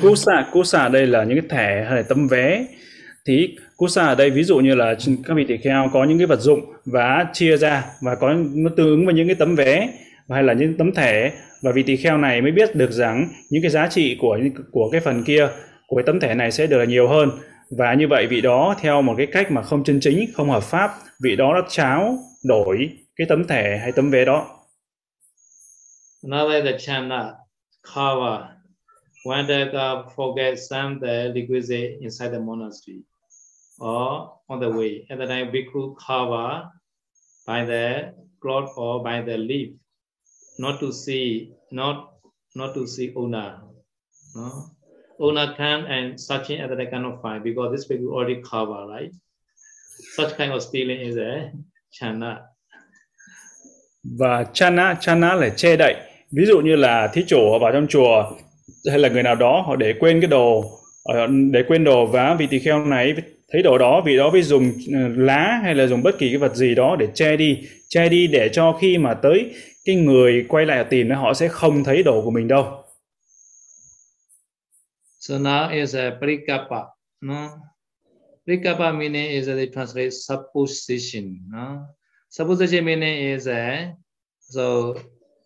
kusa, 0.01 0.49
kusa 0.51 0.89
đây 0.89 1.07
là 1.07 1.23
những 1.23 1.41
cái 1.41 1.49
thẻ 1.49 1.85
hay 1.89 1.95
là 1.95 2.03
tấm 2.09 2.27
vé 2.27 2.65
thì 3.25 3.55
kusa 3.77 4.05
ở 4.05 4.15
đây 4.15 4.29
ví 4.29 4.43
dụ 4.43 4.57
như 4.57 4.75
là 4.75 4.95
các 5.25 5.33
vị 5.33 5.45
tỷ 5.47 5.57
kheo 5.57 5.89
có 5.93 6.03
những 6.03 6.17
cái 6.17 6.27
vật 6.27 6.39
dụng 6.39 6.59
và 6.85 7.25
chia 7.33 7.57
ra 7.57 7.85
và 8.01 8.15
có 8.15 8.33
nó 8.53 8.69
tương 8.77 8.87
ứng 8.87 9.05
với 9.05 9.13
những 9.13 9.27
cái 9.27 9.35
tấm 9.35 9.55
vé 9.55 9.89
hay 10.29 10.43
là 10.43 10.53
những 10.53 10.77
tấm 10.77 10.91
thẻ 10.91 11.31
và 11.61 11.71
vị 11.71 11.83
tỷ 11.83 11.95
kheo 11.95 12.17
này 12.17 12.41
mới 12.41 12.51
biết 12.51 12.75
được 12.75 12.91
rằng 12.91 13.29
những 13.49 13.61
cái 13.61 13.71
giá 13.71 13.87
trị 13.87 14.17
của 14.21 14.39
của 14.71 14.89
cái 14.91 15.01
phần 15.01 15.23
kia 15.23 15.47
của 15.87 15.95
cái 15.95 16.03
tấm 16.05 16.19
thẻ 16.19 16.35
này 16.35 16.51
sẽ 16.51 16.67
được 16.67 16.83
nhiều 16.83 17.07
hơn 17.07 17.29
và 17.69 17.93
như 17.93 18.07
vậy 18.07 18.27
vị 18.27 18.41
đó, 18.41 18.75
theo 18.79 19.01
một 19.01 19.13
cái 19.17 19.27
cách 19.31 19.51
mà 19.51 19.61
không 19.61 19.83
chân 19.83 19.99
chính, 20.01 20.29
không 20.33 20.49
hợp 20.49 20.63
pháp, 20.63 20.91
vị 21.23 21.35
đó 21.35 21.53
đã 21.61 21.67
cháo 21.69 22.17
đổi 22.43 22.97
cái 23.15 23.27
tấm 23.29 23.47
thẻ 23.47 23.77
hay 23.77 23.91
tấm 23.91 24.11
vé 24.11 24.25
đó. 24.25 24.55
Now 26.23 26.63
the 26.63 26.77
chana 26.77 27.33
cover 27.83 28.41
when 29.25 29.47
they 29.47 29.65
forget 30.15 30.55
some 30.69 30.99
the 31.01 31.31
requisite 31.33 31.99
inside 32.01 32.31
the 32.31 32.39
monastery 32.39 33.03
or 33.79 34.29
on 34.47 34.59
the 34.59 34.67
way 34.67 35.05
at 35.09 35.19
the 35.19 35.25
time 35.25 35.51
bhikkhu 35.51 35.95
cover 36.07 36.63
by 37.47 37.65
the 37.65 38.11
cloth 38.41 38.69
or 38.75 39.03
by 39.03 39.21
the 39.21 39.37
leaf, 39.37 39.69
not 40.57 40.79
to 40.81 40.91
see, 40.91 41.49
not 41.71 41.95
not 42.55 42.75
to 42.75 42.85
see 42.87 43.13
owner. 43.15 43.61
No? 44.35 44.69
Owner 45.19 45.53
come 45.57 45.85
and 45.85 46.17
Sachin 46.17 46.61
at 46.61 46.69
the 46.69 47.05
of 47.05 47.21
find 47.21 47.43
because 47.43 47.71
this 47.71 47.87
bhikkhu 47.89 48.11
already 48.11 48.41
cover, 48.41 48.87
right? 48.87 49.11
Such 50.17 50.37
kind 50.37 50.51
of 50.51 50.61
stealing 50.61 50.99
is 50.99 51.17
a 51.17 51.51
chana. 51.91 52.37
Và 54.03 54.45
chana 54.53 54.95
chana 54.99 55.35
là 55.35 55.49
che 55.49 55.75
đậy. 55.75 55.95
Ví 56.31 56.45
dụ 56.45 56.59
như 56.59 56.75
là 56.75 57.07
thí 57.07 57.23
chủ 57.27 57.51
họ 57.51 57.59
vào 57.59 57.71
trong 57.71 57.87
chùa, 57.87 58.31
hay 58.89 58.99
là 58.99 59.09
người 59.09 59.23
nào 59.23 59.35
đó, 59.35 59.63
họ 59.67 59.75
để 59.75 59.93
quên 59.99 60.21
cái 60.21 60.27
đồ 60.27 60.63
ờ, 61.03 61.27
để 61.51 61.63
quên 61.67 61.83
đồ 61.83 62.05
và 62.05 62.35
vị 62.39 62.47
tỳ 62.47 62.59
kheo 62.59 62.85
này, 62.85 63.15
thấy 63.51 63.61
đồ 63.61 63.77
đó, 63.77 64.01
vị 64.05 64.17
đó 64.17 64.29
mới 64.29 64.41
dùng 64.41 64.71
ờ, 64.93 64.99
lá 65.15 65.59
hay 65.63 65.75
là 65.75 65.87
dùng 65.87 66.03
bất 66.03 66.17
kỳ 66.17 66.29
cái 66.29 66.37
vật 66.37 66.55
gì 66.55 66.75
đó 66.75 66.95
để 66.99 67.07
che 67.13 67.37
đi 67.37 67.57
che 67.89 68.09
đi 68.09 68.27
để 68.27 68.49
cho 68.49 68.77
khi 68.81 68.97
mà 68.97 69.13
tới 69.13 69.51
cái 69.85 69.95
người 69.95 70.45
quay 70.49 70.65
lại 70.65 70.83
tìm 70.83 71.09
họ 71.09 71.33
sẽ 71.33 71.47
không 71.47 71.83
thấy 71.83 72.03
đồ 72.03 72.21
của 72.21 72.31
mình 72.31 72.47
đâu. 72.47 72.78
So 75.19 75.37
now 75.37 75.69
is 75.69 75.95
a 75.95 76.15
prikapa, 76.15 76.95
no? 77.21 77.59
Prikapa 78.47 78.95
meaning 78.95 79.35
is 79.35 79.49
a, 79.49 79.53
they 79.53 79.67
translate 79.67 80.13
supposition, 80.13 81.43
no? 81.51 81.87
Supposition 82.29 82.85
meaning 82.85 83.35
is 83.35 83.45
a, 83.47 83.95
so 84.39 84.95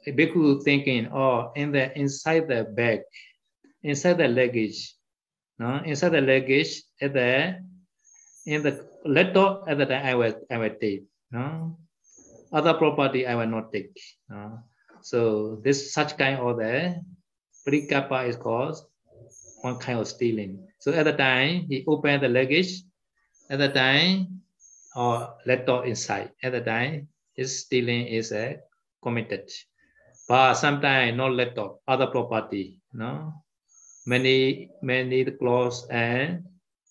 a 0.05 0.11
bhikkhu 0.13 0.61
thinking, 0.63 1.09
oh, 1.11 1.51
in 1.55 1.71
the 1.71 1.89
inside 1.97 2.47
the 2.47 2.69
bag, 2.69 3.01
inside 3.81 4.19
the 4.19 4.27
luggage, 4.27 4.93
no, 5.57 5.81
inside 5.83 6.13
the 6.13 6.21
luggage, 6.21 6.83
at 7.01 7.13
the 7.13 7.57
in 8.45 8.61
the 8.61 8.85
laptop 9.05 9.65
at 9.67 9.79
the 9.79 9.85
time 9.87 10.05
I 10.05 10.13
will 10.13 10.35
I 10.51 10.57
will 10.59 10.75
take, 10.79 11.03
no, 11.31 11.79
other 12.53 12.75
property 12.75 13.25
I 13.25 13.33
will 13.33 13.49
not 13.49 13.73
take, 13.73 13.97
no. 14.29 14.59
So 15.01 15.59
this 15.63 15.91
such 15.91 16.15
kind 16.15 16.37
of 16.37 16.57
the 16.57 17.01
prikapa 17.67 18.29
is 18.29 18.37
called 18.37 18.77
one 19.63 19.79
kind 19.79 19.99
of 19.99 20.07
stealing. 20.07 20.59
So 20.79 20.91
at 20.91 21.07
the 21.07 21.15
time 21.15 21.65
he 21.69 21.83
opened 21.87 22.23
the 22.23 22.29
luggage, 22.29 22.83
at 23.49 23.59
the 23.59 23.69
time 23.69 24.43
or 24.95 25.39
let 25.47 25.59
laptop 25.63 25.87
inside, 25.87 26.31
at 26.43 26.51
the 26.51 26.61
time 26.61 27.07
his 27.33 27.63
stealing 27.63 28.07
is 28.07 28.31
uh, 28.31 28.59
committed. 29.01 29.49
But 30.27 30.55
sometimes 30.55 31.17
not 31.17 31.31
let 31.31 31.55
laptop, 31.55 31.79
other 31.87 32.07
property, 32.07 32.81
no? 32.91 33.33
Many 34.05 34.69
many 34.81 35.23
clothes 35.23 35.87
and 35.89 36.43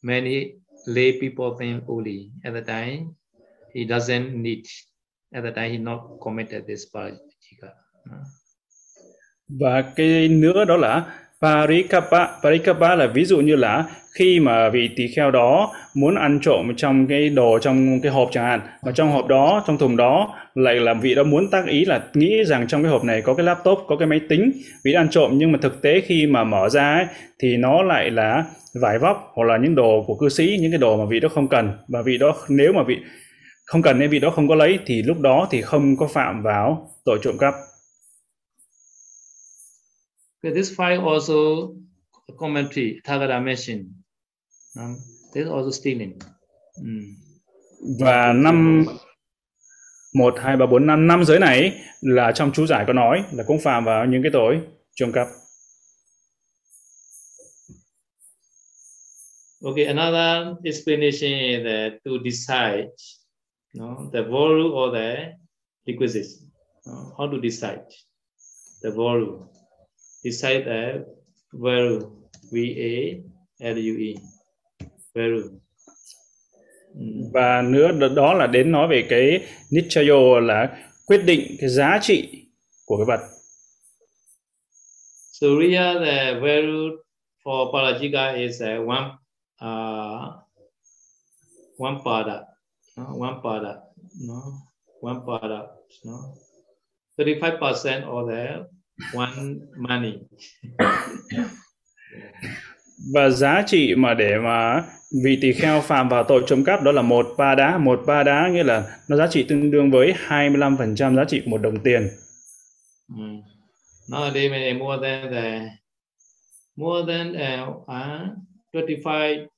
many 0.02 0.56
lay 0.86 1.20
people 1.20 1.54
think 1.56 1.84
only. 1.88 2.32
At 2.44 2.54
the 2.54 2.62
time 2.62 3.16
he 3.72 3.84
doesn't 3.84 4.32
need. 4.32 4.66
At 5.34 5.44
the 5.44 5.52
time 5.52 5.72
he 5.72 5.78
not 5.78 6.20
committed 6.20 6.66
this. 6.66 6.88
No? 6.92 8.24
và 9.60 9.92
cái 9.96 10.28
nữa 10.28 10.64
đó 10.64 10.76
là 10.76 11.21
parikapa 11.42 12.26
parikapa 12.42 12.94
là 12.94 13.06
ví 13.06 13.24
dụ 13.24 13.40
như 13.40 13.56
là 13.56 13.84
khi 14.18 14.40
mà 14.40 14.68
vị 14.68 14.90
tỳ 14.96 15.08
kheo 15.08 15.30
đó 15.30 15.72
muốn 15.94 16.14
ăn 16.14 16.38
trộm 16.42 16.72
trong 16.76 17.06
cái 17.06 17.28
đồ 17.28 17.58
trong 17.58 18.00
cái 18.00 18.12
hộp 18.12 18.28
chẳng 18.32 18.44
hạn. 18.44 18.60
Và 18.82 18.92
trong 18.92 19.10
hộp 19.10 19.26
đó 19.26 19.64
trong 19.66 19.78
thùng 19.78 19.96
đó 19.96 20.34
lại 20.54 20.74
là 20.74 20.94
vị 20.94 21.14
đó 21.14 21.22
muốn 21.22 21.50
tác 21.50 21.66
ý 21.66 21.84
là 21.84 22.00
nghĩ 22.14 22.44
rằng 22.44 22.66
trong 22.66 22.82
cái 22.82 22.92
hộp 22.92 23.04
này 23.04 23.22
có 23.22 23.34
cái 23.34 23.46
laptop 23.46 23.78
có 23.86 23.96
cái 23.96 24.08
máy 24.08 24.20
tính 24.28 24.52
vị 24.84 24.92
ăn 24.92 25.08
trộm. 25.10 25.30
Nhưng 25.34 25.52
mà 25.52 25.58
thực 25.62 25.82
tế 25.82 26.00
khi 26.00 26.26
mà 26.26 26.44
mở 26.44 26.68
ra 26.68 26.94
ấy, 26.94 27.06
thì 27.42 27.56
nó 27.56 27.82
lại 27.82 28.10
là 28.10 28.44
vải 28.82 28.98
vóc 28.98 29.30
hoặc 29.34 29.44
là 29.44 29.56
những 29.56 29.74
đồ 29.74 30.04
của 30.06 30.14
cư 30.14 30.28
sĩ 30.28 30.58
những 30.60 30.70
cái 30.70 30.78
đồ 30.78 30.96
mà 30.96 31.04
vị 31.04 31.20
đó 31.20 31.28
không 31.28 31.48
cần. 31.48 31.70
Và 31.88 32.02
vị 32.02 32.18
đó 32.18 32.34
nếu 32.48 32.72
mà 32.72 32.82
vị 32.82 32.96
không 33.64 33.82
cần 33.82 33.98
nên 33.98 34.10
vị 34.10 34.18
đó 34.18 34.30
không 34.30 34.48
có 34.48 34.54
lấy 34.54 34.78
thì 34.86 35.02
lúc 35.02 35.20
đó 35.20 35.48
thì 35.50 35.62
không 35.62 35.96
có 35.96 36.08
phạm 36.14 36.42
vào 36.42 36.88
tội 37.04 37.18
trộm 37.22 37.38
cắp. 37.38 37.54
Okay, 40.44 40.54
this 40.54 40.74
file 40.76 41.00
also 41.08 41.72
commentary 42.38 43.00
Thagara 43.04 43.40
mentioned. 43.44 43.86
Um, 44.76 44.96
this 45.34 45.46
also 45.48 45.70
stealing. 45.70 46.18
Mm. 46.82 47.16
và 48.00 48.32
năm 48.32 48.84
một 50.14 50.34
hai 50.38 50.56
ba 50.56 50.66
bốn 50.66 50.86
năm 50.86 51.06
năm 51.06 51.24
giới 51.24 51.38
này 51.38 51.72
là 52.00 52.32
trong 52.32 52.52
chú 52.52 52.66
giải 52.66 52.84
có 52.86 52.92
nói 52.92 53.24
là 53.32 53.44
cũng 53.46 53.60
phạm 53.60 53.84
vào 53.84 54.06
những 54.06 54.22
cái 54.22 54.30
tội 54.32 54.60
trộm 54.94 55.12
cắp 55.12 55.26
Okay, 59.64 59.84
another 59.84 60.56
explanation 60.64 61.30
is 61.32 61.62
that 61.64 61.92
to 62.04 62.10
decide 62.24 62.88
no, 63.74 64.10
the 64.12 64.22
value 64.22 64.70
or 64.72 64.92
the 64.94 65.32
requisites. 65.86 66.42
no, 66.86 66.92
how 67.18 67.30
to 67.30 67.38
decide 67.42 67.84
the 68.82 68.90
value? 68.90 69.38
Decide 70.24 70.64
the 70.64 71.04
value, 71.52 72.00
V-A-L-U-E, 72.52 74.14
value. 75.14 75.48
Mm. 76.94 77.30
và 77.32 77.62
nữa 77.62 78.08
đó 78.16 78.34
là 78.34 78.46
đến 78.46 78.72
nói 78.72 78.88
về 78.88 79.06
cái 79.08 79.46
nichayo 79.70 80.40
là 80.40 80.76
quyết 81.06 81.22
định 81.24 81.56
cái 81.60 81.68
giá 81.68 81.98
trị 82.02 82.46
của 82.86 82.96
cái 82.96 83.04
vật 83.06 83.20
So 85.32 85.48
here 85.58 85.98
the 85.98 86.34
value 86.40 87.02
for 87.44 87.72
Parajika 87.72 88.34
is 88.36 88.62
uh, 88.62 88.88
one 88.88 89.18
uh, 89.64 90.42
one 91.78 91.98
pada, 92.04 92.46
no? 92.96 93.04
one 93.18 93.40
pada, 93.42 93.82
no, 94.20 94.62
one 95.00 95.20
pada, 95.26 95.66
no, 96.04 96.34
thirty 97.18 97.40
five 97.40 97.58
percent 97.58 98.04
one 99.14 99.54
money. 99.76 100.12
và 103.14 103.28
giá 103.30 103.62
trị 103.66 103.94
mà 103.94 104.14
để 104.14 104.38
mà 104.38 104.84
vị 105.24 105.38
tỳ 105.42 105.52
kheo 105.52 105.80
phạm 105.80 106.08
vào 106.08 106.24
tội 106.24 106.42
trộm 106.46 106.64
cắp 106.64 106.82
đó 106.82 106.92
là 106.92 107.02
một 107.02 107.26
ba 107.38 107.54
đá 107.54 107.78
một 107.78 108.00
ba 108.06 108.22
đá 108.22 108.48
nghĩa 108.48 108.64
là 108.64 108.96
nó 109.08 109.16
giá 109.16 109.26
trị 109.26 109.42
tương 109.48 109.70
đương 109.70 109.90
với 109.90 110.14
25% 110.28 111.16
giá 111.16 111.24
trị 111.24 111.40
của 111.44 111.50
một 111.50 111.58
đồng 111.58 111.78
tiền 111.84 112.08
Mm. 113.08 113.42
Nowadays, 114.08 114.50
maybe 114.50 114.78
more 114.78 114.98
than 114.98 115.30
the 115.32 115.78
more 116.76 117.04
than 117.04 117.36
uh, 117.36 117.84
uh, 117.88 118.22
twenty 118.72 118.96
five 119.02 119.48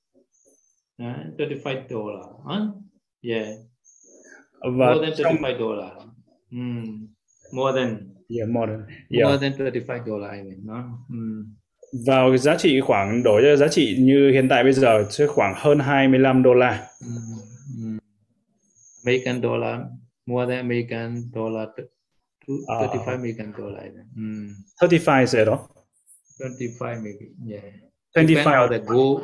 uh, 1.03 1.39
twenty 1.39 1.55
five 1.63 1.87
dollar, 1.89 2.25
huh? 2.45 2.75
Yeah. 3.23 3.49
và 4.61 4.95
more 4.95 5.07
than 5.07 5.15
trong 5.17 5.43
35 5.43 5.59
dollar. 5.59 5.93
Mm. 6.51 7.07
More 7.53 7.73
than 7.81 8.14
yeah, 8.39 8.49
more 8.49 8.67
than, 8.73 8.87
yeah. 9.11 9.25
more 9.29 9.39
than 9.39 9.53
35 9.59 10.07
dollar 10.07 10.31
I 10.35 10.43
mean, 10.43 10.67
no? 10.67 10.83
Mm. 11.09 11.55
vào 12.07 12.37
giá 12.37 12.57
trị 12.59 12.81
khoảng 12.81 13.23
đổi 13.23 13.43
ra 13.43 13.57
giá 13.57 13.69
trị 13.69 13.97
như 14.01 14.31
hiện 14.31 14.49
tại 14.49 14.63
bây 14.65 14.73
giờ 14.73 15.07
sẽ 15.11 15.27
khoảng 15.27 15.55
hơn 15.57 15.79
25 15.79 16.43
đô 16.43 16.55
la. 16.55 16.87
Mm. 17.79 17.99
American 19.05 19.43
dollar 19.43 19.81
more 20.27 20.47
than 20.47 20.59
American 20.65 21.15
dollar 21.35 21.69
t- 21.77 21.85
two- 22.47 22.65
Ah. 22.67 22.81
35 22.81 23.19
American 23.19 23.53
dollar. 23.59 23.85
Mm. 24.17 24.49
35 24.81 25.27
sẽ 25.27 25.45
đó 25.45 25.69
25 26.41 27.03
maybe. 27.05 27.27
Yeah. 27.49 27.65
25 28.15 28.27
Depend 28.45 28.57
on 28.57 28.71
the 28.71 28.79
gold 28.95 29.23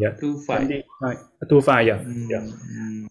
yeah. 0.00 0.14
two 0.20 0.34
five. 0.48 0.58
25 0.58 1.16
25 1.50 1.86
yeah. 1.86 2.00
Yeah. 2.30 2.42
Mm. 2.42 3.06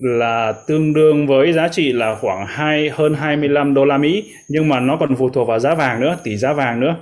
Là 0.00 0.54
tương 0.66 0.94
đương 0.94 1.26
với 1.26 1.52
giá 1.52 1.68
trị 1.68 1.92
là 1.92 2.18
khoảng 2.20 2.46
hai 2.48 2.88
hơn 2.92 3.14
25 3.14 3.74
đô 3.74 3.84
la 3.84 3.98
Mỹ 3.98 4.32
nhưng 4.48 4.68
mà 4.68 4.80
nó 4.80 4.96
còn 5.00 5.16
phụ 5.16 5.28
thuộc 5.30 5.48
vào 5.48 5.58
giá 5.58 5.74
vàng 5.74 6.00
nữa 6.00 6.18
tỷ 6.24 6.36
giá 6.36 6.52
vàng 6.52 6.80
nữa 6.80 6.96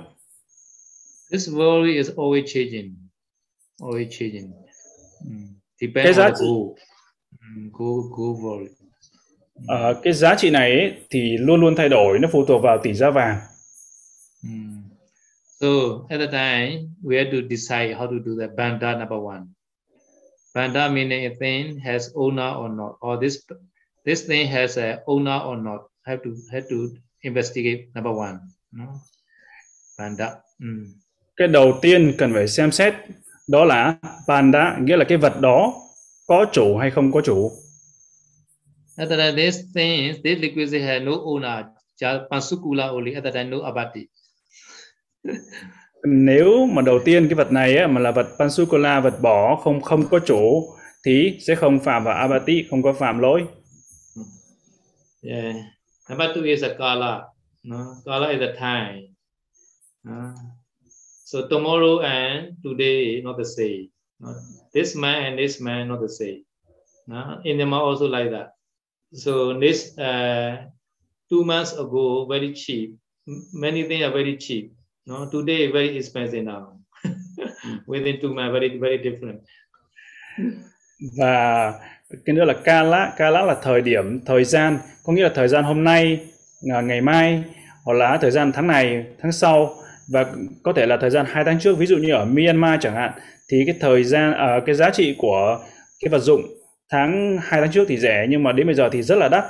This 1.31 1.49
value 1.53 1.93
is 1.93 2.09
always 2.09 2.43
changing. 2.47 2.95
Always 3.81 4.07
changing. 4.19 4.51
Mm. 5.29 5.47
Cái 5.79 5.89
Depend 5.95 6.17
giá 6.17 6.23
on 6.23 6.31
the 6.31 6.35
trị- 6.39 6.45
gold. 6.45 6.77
Mm. 7.55 7.69
Gold, 7.73 8.05
gold 8.17 8.39
value. 8.43 8.71
Ờ, 9.67 9.99
cái 10.03 10.13
giá 10.13 10.35
trị 10.35 10.49
này 10.49 10.71
ấy, 10.71 10.93
thì 11.09 11.37
luôn 11.37 11.61
luôn 11.61 11.75
thay 11.75 11.89
đổi 11.89 12.19
nó 12.19 12.29
phụ 12.31 12.45
thuộc 12.45 12.61
vào 12.63 12.77
tỷ 12.83 12.93
giá 12.93 13.09
vàng 13.09 13.37
Mm. 14.43 14.81
So 15.61 15.67
at 16.09 16.19
the 16.19 16.27
time, 16.27 16.81
we 17.03 17.17
had 17.23 17.27
to 17.33 17.37
decide 17.49 17.93
how 17.95 18.05
to 18.07 18.13
do 18.25 18.31
the 18.39 18.47
banda 18.57 18.91
number 18.91 19.19
one. 19.27 19.41
Banda 20.55 20.89
meaning 20.89 21.25
a 21.25 21.35
thing 21.39 21.79
has 21.79 22.09
owner 22.13 22.53
or 22.55 22.69
not, 22.69 22.95
or 23.01 23.19
this 23.21 23.37
this 24.05 24.27
thing 24.27 24.47
has 24.47 24.77
a 24.77 24.97
owner 25.05 25.39
or 25.45 25.57
not. 25.57 25.81
Have 26.05 26.23
to 26.23 26.29
have 26.51 26.65
to 26.69 26.75
investigate 27.21 27.87
number 27.95 28.11
one. 28.11 28.39
No? 28.71 28.85
Banda. 29.97 30.35
Mm. 30.59 30.85
cái 31.37 31.47
đầu 31.47 31.79
tiên 31.81 32.15
cần 32.17 32.33
phải 32.33 32.47
xem 32.47 32.71
xét 32.71 32.93
đó 33.47 33.65
là 33.65 33.95
panda 34.27 34.77
nghĩa 34.81 34.97
là 34.97 35.05
cái 35.05 35.17
vật 35.17 35.41
đó 35.41 35.73
có 36.27 36.45
chủ 36.51 36.77
hay 36.77 36.91
không 36.91 37.11
có 37.11 37.21
chủ 37.21 37.51
the 38.97 39.05
time, 39.05 39.35
this 39.35 39.63
thing, 39.73 40.21
this 40.23 40.39
liquid 40.39 40.71
had 40.71 41.03
no 41.03 41.11
owner. 41.19 41.71
Just 41.99 42.29
pansukula 42.29 42.91
only. 42.91 43.15
The 43.15 43.31
time, 43.31 43.49
no 43.49 43.61
abati. 43.61 44.07
nếu 46.07 46.65
mà 46.65 46.81
đầu 46.81 46.99
tiên 47.05 47.27
cái 47.27 47.35
vật 47.35 47.51
này 47.51 47.77
á, 47.77 47.87
mà 47.87 48.01
là 48.01 48.11
vật 48.11 48.27
pansukola 48.39 48.99
vật 48.99 49.21
bỏ 49.21 49.55
không 49.55 49.81
không 49.81 50.07
có 50.07 50.19
chủ 50.19 50.69
thì 51.05 51.37
sẽ 51.39 51.55
không 51.55 51.79
phạm 51.79 52.03
vào 52.03 52.15
abati 52.17 52.65
không 52.69 52.83
có 52.83 52.93
phạm 52.93 53.19
lỗi 53.19 53.45
Yeah. 55.25 55.55
Number 56.07 56.35
two 56.35 56.43
is 56.43 56.63
a 56.63 56.75
kala. 56.77 57.25
No, 57.63 57.95
kala 58.05 58.27
is 58.29 58.41
a 58.41 58.53
time. 58.53 59.15
Uh, 60.07 60.37
so 61.25 61.47
tomorrow 61.47 61.99
and 61.99 62.57
today 62.63 63.21
not 63.23 63.37
the 63.37 63.45
same. 63.45 63.89
No? 64.19 64.35
This 64.71 64.95
man 64.95 65.23
and 65.25 65.39
this 65.39 65.59
man 65.59 65.87
not 65.87 65.99
the 66.01 66.09
same. 66.09 66.43
No? 67.07 67.41
In 67.43 67.57
Myanmar 67.57 67.81
also 67.81 68.05
like 68.07 68.29
that. 68.29 68.53
So 69.13 69.59
this 69.59 69.97
uh, 69.97 70.69
two 71.27 71.43
months 71.43 71.73
ago 71.73 72.27
very 72.29 72.53
cheap. 72.53 72.93
Many 73.51 73.87
things 73.87 74.03
are 74.03 74.11
very 74.11 74.37
cheap. 74.37 74.73
No, 75.07 75.25
today 75.31 75.71
very 75.71 75.97
expensive 75.97 76.43
now. 76.43 76.79
Within 77.87 78.21
two 78.21 78.33
months 78.33 78.53
very 78.53 78.69
very 78.79 78.97
different. 78.97 79.39
và 81.17 81.73
cái 82.25 82.35
nữa 82.35 82.45
là 82.45 82.53
kala 82.63 83.13
kala 83.17 83.41
là 83.41 83.55
thời 83.61 83.81
điểm 83.81 84.19
thời 84.25 84.43
gian 84.43 84.79
có 85.03 85.13
nghĩa 85.13 85.23
là 85.23 85.31
thời 85.35 85.47
gian 85.47 85.63
hôm 85.63 85.83
nay 85.83 86.19
à, 86.73 86.81
ngày 86.81 87.01
mai 87.01 87.43
hoặc 87.83 87.93
là 87.93 88.17
thời 88.21 88.31
gian 88.31 88.51
tháng 88.51 88.67
này 88.67 89.05
tháng 89.19 89.31
sau 89.31 89.75
và 90.07 90.25
có 90.63 90.73
thể 90.73 90.85
là 90.85 90.97
thời 90.97 91.09
gian 91.09 91.25
hai 91.29 91.43
tháng 91.43 91.59
trước 91.59 91.77
ví 91.77 91.85
dụ 91.85 91.97
như 91.97 92.13
ở 92.13 92.25
Myanmar 92.25 92.79
chẳng 92.81 92.93
hạn 92.95 93.11
thì 93.49 93.63
cái 93.65 93.75
thời 93.79 94.03
gian 94.03 94.33
ở 94.33 94.59
cái 94.65 94.75
giá 94.75 94.89
trị 94.89 95.15
của 95.17 95.59
cái 95.99 96.09
vật 96.09 96.19
dụng 96.19 96.41
tháng 96.89 97.37
hai 97.41 97.61
tháng 97.61 97.71
trước 97.71 97.85
thì 97.87 97.97
rẻ 97.97 98.25
nhưng 98.29 98.43
mà 98.43 98.51
đến 98.51 98.67
bây 98.67 98.75
giờ 98.75 98.89
thì 98.91 99.01
rất 99.01 99.15
là 99.15 99.27
đắt 99.29 99.43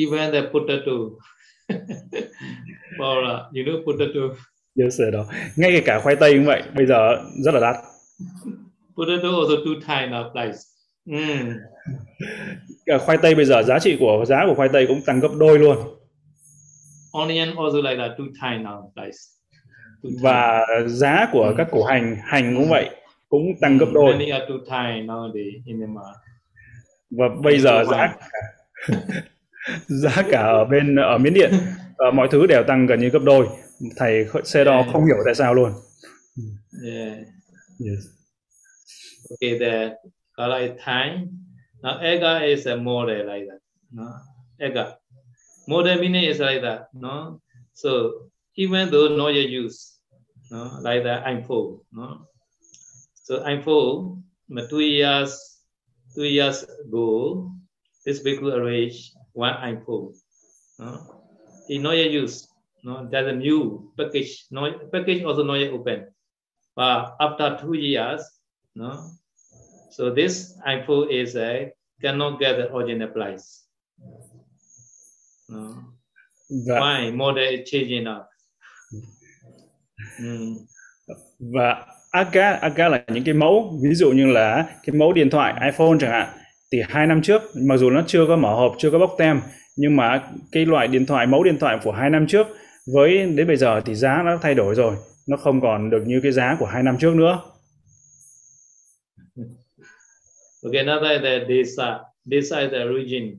Even 0.00 0.32
the 0.32 0.42
potato. 0.52 0.92
Paula, 2.98 3.50
you 3.54 3.64
know 3.64 3.82
potato. 3.86 4.20
yes, 4.82 4.98
sir, 4.98 5.12
đó 5.12 5.26
ngay 5.56 5.82
cả 5.84 6.00
khoai 6.00 6.16
tây 6.16 6.32
cũng 6.32 6.44
vậy 6.44 6.62
bây 6.76 6.86
giờ 6.86 7.22
rất 7.44 7.54
là 7.54 7.60
đắt 7.60 7.76
Potato 8.96 9.28
also 9.28 9.54
two 9.64 9.80
times 9.80 10.12
now 10.12 10.32
price. 10.32 10.58
Mm. 11.04 11.52
Cả 12.86 12.98
khoai 12.98 13.18
tây 13.22 13.34
bây 13.34 13.44
giờ 13.44 13.62
giá 13.62 13.78
trị 13.78 13.96
của 14.00 14.24
giá 14.28 14.42
của 14.46 14.54
khoai 14.54 14.68
tây 14.72 14.86
cũng 14.86 15.00
tăng 15.06 15.20
gấp 15.20 15.28
đôi 15.38 15.58
luôn 15.58 15.76
onion 17.12 17.56
also 17.56 17.80
like 17.80 17.96
that 17.96 18.10
two 18.18 18.28
times 18.40 18.66
now 18.66 18.90
price. 18.92 19.18
Và 20.22 20.66
giá 20.86 21.28
của 21.32 21.42
ừ. 21.42 21.54
các 21.58 21.68
củ 21.70 21.84
hành 21.84 22.16
hành 22.24 22.56
cũng 22.56 22.70
vậy, 22.70 22.90
cũng 23.28 23.42
tăng 23.60 23.78
gấp 23.78 23.86
đôi. 23.92 24.12
In 25.66 25.80
Myanmar. 25.80 26.04
Và 27.10 27.28
bây 27.42 27.58
giờ 27.58 27.84
giá 27.90 28.14
giá 29.86 30.22
cả 30.30 30.42
ở 30.42 30.64
bên 30.64 30.96
ở 30.96 31.18
Miến 31.18 31.34
Điện 31.34 31.50
uh, 32.08 32.14
mọi 32.14 32.28
thứ 32.30 32.46
đều 32.46 32.64
tăng 32.64 32.86
gần 32.86 33.00
như 33.00 33.08
gấp 33.08 33.22
đôi. 33.22 33.48
Thầy 33.96 34.26
xe 34.44 34.64
đo 34.64 34.76
yeah. 34.76 34.92
không 34.92 35.06
hiểu 35.06 35.16
tại 35.24 35.34
sao 35.34 35.54
luôn. 35.54 35.72
Yeah. 36.84 37.18
Yes. 37.78 38.06
Okay, 39.30 39.58
the 39.58 39.94
color 40.36 40.60
is 40.62 40.70
time. 40.84 41.28
Now 41.82 41.98
ega 42.00 42.38
is 42.38 42.66
a 42.66 42.76
model 42.76 43.26
like 43.26 43.46
that. 43.48 43.60
No? 43.90 44.04
Ega. 44.58 44.96
Model 45.66 46.00
meaning 46.00 46.24
is 46.24 46.40
like 46.40 46.60
that. 46.62 46.80
No. 46.92 47.40
So 47.74 47.90
even 48.56 48.90
though 48.90 49.16
not 49.16 49.34
yet 49.34 49.48
used, 49.48 50.00
no, 50.50 50.80
like 50.82 51.02
the 51.04 51.22
iPhone, 51.24 51.80
no. 51.92 52.26
So 53.14 53.38
iPhone, 53.40 54.22
two 54.68 54.80
years, 54.80 55.38
two 56.14 56.24
years 56.24 56.64
ago, 56.84 57.50
this 58.04 58.20
vehicle 58.20 58.52
arranged 58.52 59.14
one 59.32 59.54
iPhone. 59.54 60.14
No? 60.78 61.22
He 61.68 61.78
not 61.78 61.96
yet 61.96 62.10
used. 62.10 62.48
No, 62.82 63.06
there's 63.10 63.28
a 63.28 63.36
new 63.36 63.92
package. 63.96 64.46
No, 64.50 64.72
package 64.92 65.22
also 65.24 65.44
not 65.44 65.54
yet 65.54 65.72
open. 65.72 66.06
But 66.74 67.16
after 67.20 67.58
two 67.60 67.74
years, 67.74 68.22
no, 68.74 69.10
so 69.90 70.10
this 70.10 70.56
iPhone 70.66 71.10
is 71.10 71.36
a 71.36 71.72
cannot 72.00 72.40
get 72.40 72.56
the 72.56 72.74
original 72.74 73.08
price. 73.08 73.66
No. 75.48 75.84
That, 76.66 76.80
Why 76.80 77.10
model 77.10 77.44
is 77.44 77.68
changing 77.70 78.06
up? 78.06 78.28
Mm. 80.20 80.66
Và 81.38 81.86
aga 82.10 82.58
aga 82.62 82.88
là 82.88 83.04
những 83.08 83.24
cái 83.24 83.34
mẫu 83.34 83.78
ví 83.82 83.94
dụ 83.94 84.10
như 84.10 84.26
là 84.26 84.78
cái 84.82 84.96
mẫu 84.96 85.12
điện 85.12 85.30
thoại 85.30 85.54
iPhone 85.72 85.98
chẳng 86.00 86.10
hạn 86.10 86.39
thì 86.72 86.82
hai 86.88 87.06
năm 87.06 87.22
trước 87.22 87.42
mặc 87.54 87.76
dù 87.76 87.90
nó 87.90 88.02
chưa 88.06 88.26
có 88.28 88.36
mở 88.36 88.54
hộp 88.54 88.74
chưa 88.78 88.90
có 88.90 88.98
bóc 88.98 89.14
tem 89.18 89.40
nhưng 89.76 89.96
mà 89.96 90.22
cái 90.52 90.66
loại 90.66 90.88
điện 90.88 91.06
thoại 91.06 91.26
mẫu 91.26 91.44
điện 91.44 91.58
thoại 91.58 91.78
của 91.84 91.92
hai 91.92 92.10
năm 92.10 92.26
trước 92.26 92.46
với 92.92 93.26
đến 93.34 93.46
bây 93.46 93.56
giờ 93.56 93.80
thì 93.80 93.94
giá 93.94 94.22
nó 94.24 94.38
thay 94.42 94.54
đổi 94.54 94.74
rồi 94.74 94.96
nó 95.28 95.36
không 95.36 95.60
còn 95.60 95.90
được 95.90 96.02
như 96.06 96.20
cái 96.22 96.32
giá 96.32 96.56
của 96.58 96.66
hai 96.66 96.82
năm 96.82 96.96
trước 97.00 97.14
nữa 97.14 97.38
Okay, 100.62 100.80
another 100.80 101.22
the 101.22 101.46
desa. 101.48 102.00
Desa 102.24 102.60
is 102.60 102.70
the 102.70 102.84
region. 102.84 103.38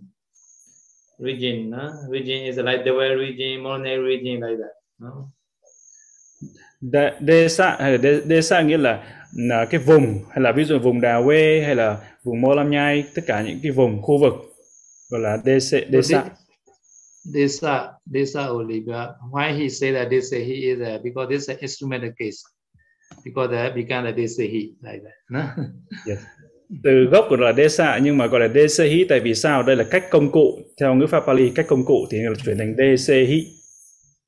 Region, 1.19 1.69
no? 1.69 1.93
region 2.09 2.45
is 2.45 2.57
like 2.57 2.83
the 2.83 2.91
way 2.91 3.15
region, 3.15 3.61
Morne 3.61 3.85
region 3.85 4.41
like 4.41 4.57
that. 4.57 4.73
No? 4.99 5.29
Desa 7.21 7.77
desa 8.25 8.61
nghĩa 8.61 8.77
là, 8.77 9.03
là 9.35 9.65
cái 9.65 9.81
vùng 9.81 10.23
hay 10.29 10.39
là 10.39 10.51
ví 10.51 10.63
dụ 10.63 10.79
vùng 10.79 11.01
Đà 11.01 11.21
Quê 11.25 11.61
hay 11.65 11.75
là 11.75 11.97
vùng 12.23 12.41
Mô 12.41 12.55
Lam 12.55 12.71
Nhai 12.71 13.03
tất 13.15 13.21
cả 13.27 13.41
những 13.41 13.59
cái 13.63 13.71
vùng 13.71 14.01
khu 14.01 14.17
vực 14.17 14.33
gọi 15.09 15.21
là 15.21 15.37
desa. 15.45 15.77
desa. 15.91 16.29
Desa, 17.23 17.91
desa 18.05 18.47
Oliver. 18.49 19.07
Why 19.31 19.59
he 19.59 19.69
say 19.69 19.93
that 19.93 20.07
desa 20.11 20.37
he 20.37 20.53
is 20.53 20.79
a, 20.79 20.99
because 21.03 21.29
this 21.29 21.41
is 21.41 21.49
an 21.49 21.57
instrumental 21.61 22.11
case. 22.19 22.37
Because 23.23 23.51
that 23.51 23.75
become 23.75 24.07
a 24.07 24.11
desa 24.11 24.43
he 24.43 24.59
like 24.81 25.01
that. 25.03 25.13
No? 25.29 25.63
yes 26.07 26.19
từ 26.83 27.05
gốc 27.11 27.25
của 27.29 27.35
là 27.35 27.53
desa 27.53 27.99
nhưng 28.03 28.17
mà 28.17 28.27
gọi 28.27 28.39
là 28.39 28.47
desehi 28.47 29.05
tại 29.09 29.19
vì 29.19 29.35
sao 29.35 29.63
đây 29.63 29.75
là 29.75 29.83
cách 29.91 30.03
công 30.11 30.31
cụ 30.31 30.59
theo 30.79 30.95
ngữ 30.95 31.07
pháp 31.07 31.23
Pali 31.25 31.51
cách 31.55 31.65
công 31.69 31.85
cụ 31.85 32.05
thì 32.11 32.17
là 32.17 32.35
chuyển 32.45 32.57
thành 32.57 32.75
desehi 32.77 33.47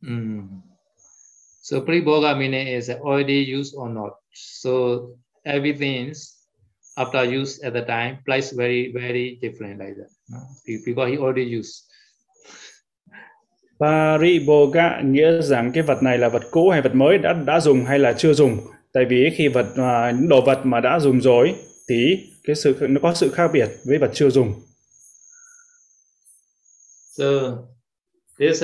mm. 0.01 0.39
so 1.61 1.77
priboga 1.85 2.35
meaning 2.35 2.67
is 2.67 2.89
already 2.89 3.55
used 3.59 3.73
or 3.75 3.89
not 3.89 4.11
so 4.33 4.71
everything 5.43 6.11
after 6.95 7.41
use 7.41 7.59
at 7.63 7.73
the 7.73 7.81
time 7.81 8.17
place 8.25 8.51
very 8.55 8.91
very 8.93 9.39
different 9.41 9.79
like 9.79 9.95
that 9.95 10.09
because 10.85 11.11
he 11.11 11.17
already 11.17 11.59
used 11.59 11.83
Pariboga 13.79 15.01
nghĩa 15.01 15.41
rằng 15.41 15.71
cái 15.73 15.83
vật 15.83 16.03
này 16.03 16.17
là 16.17 16.29
vật 16.29 16.43
cũ 16.51 16.69
hay 16.69 16.81
vật 16.81 16.95
mới 16.95 17.17
đã 17.17 17.33
đã 17.33 17.59
dùng 17.59 17.85
hay 17.85 17.99
là 17.99 18.13
chưa 18.13 18.33
dùng. 18.33 18.57
Tại 18.93 19.05
vì 19.05 19.29
khi 19.35 19.47
vật 19.47 19.67
uh, 19.71 20.15
những 20.19 20.29
đồ 20.29 20.41
vật 20.41 20.65
mà 20.65 20.79
đã 20.79 20.99
dùng 20.99 21.21
rồi 21.21 21.55
thì 21.89 22.19
cái 22.43 22.55
sự 22.55 22.75
nó 22.79 22.99
có 23.01 23.13
sự 23.13 23.29
khác 23.29 23.51
biệt 23.53 23.69
với 23.85 23.97
vật 23.97 24.11
chưa 24.13 24.29
dùng. 24.29 24.53
So 27.17 27.25
this 28.39 28.61
is 28.61 28.63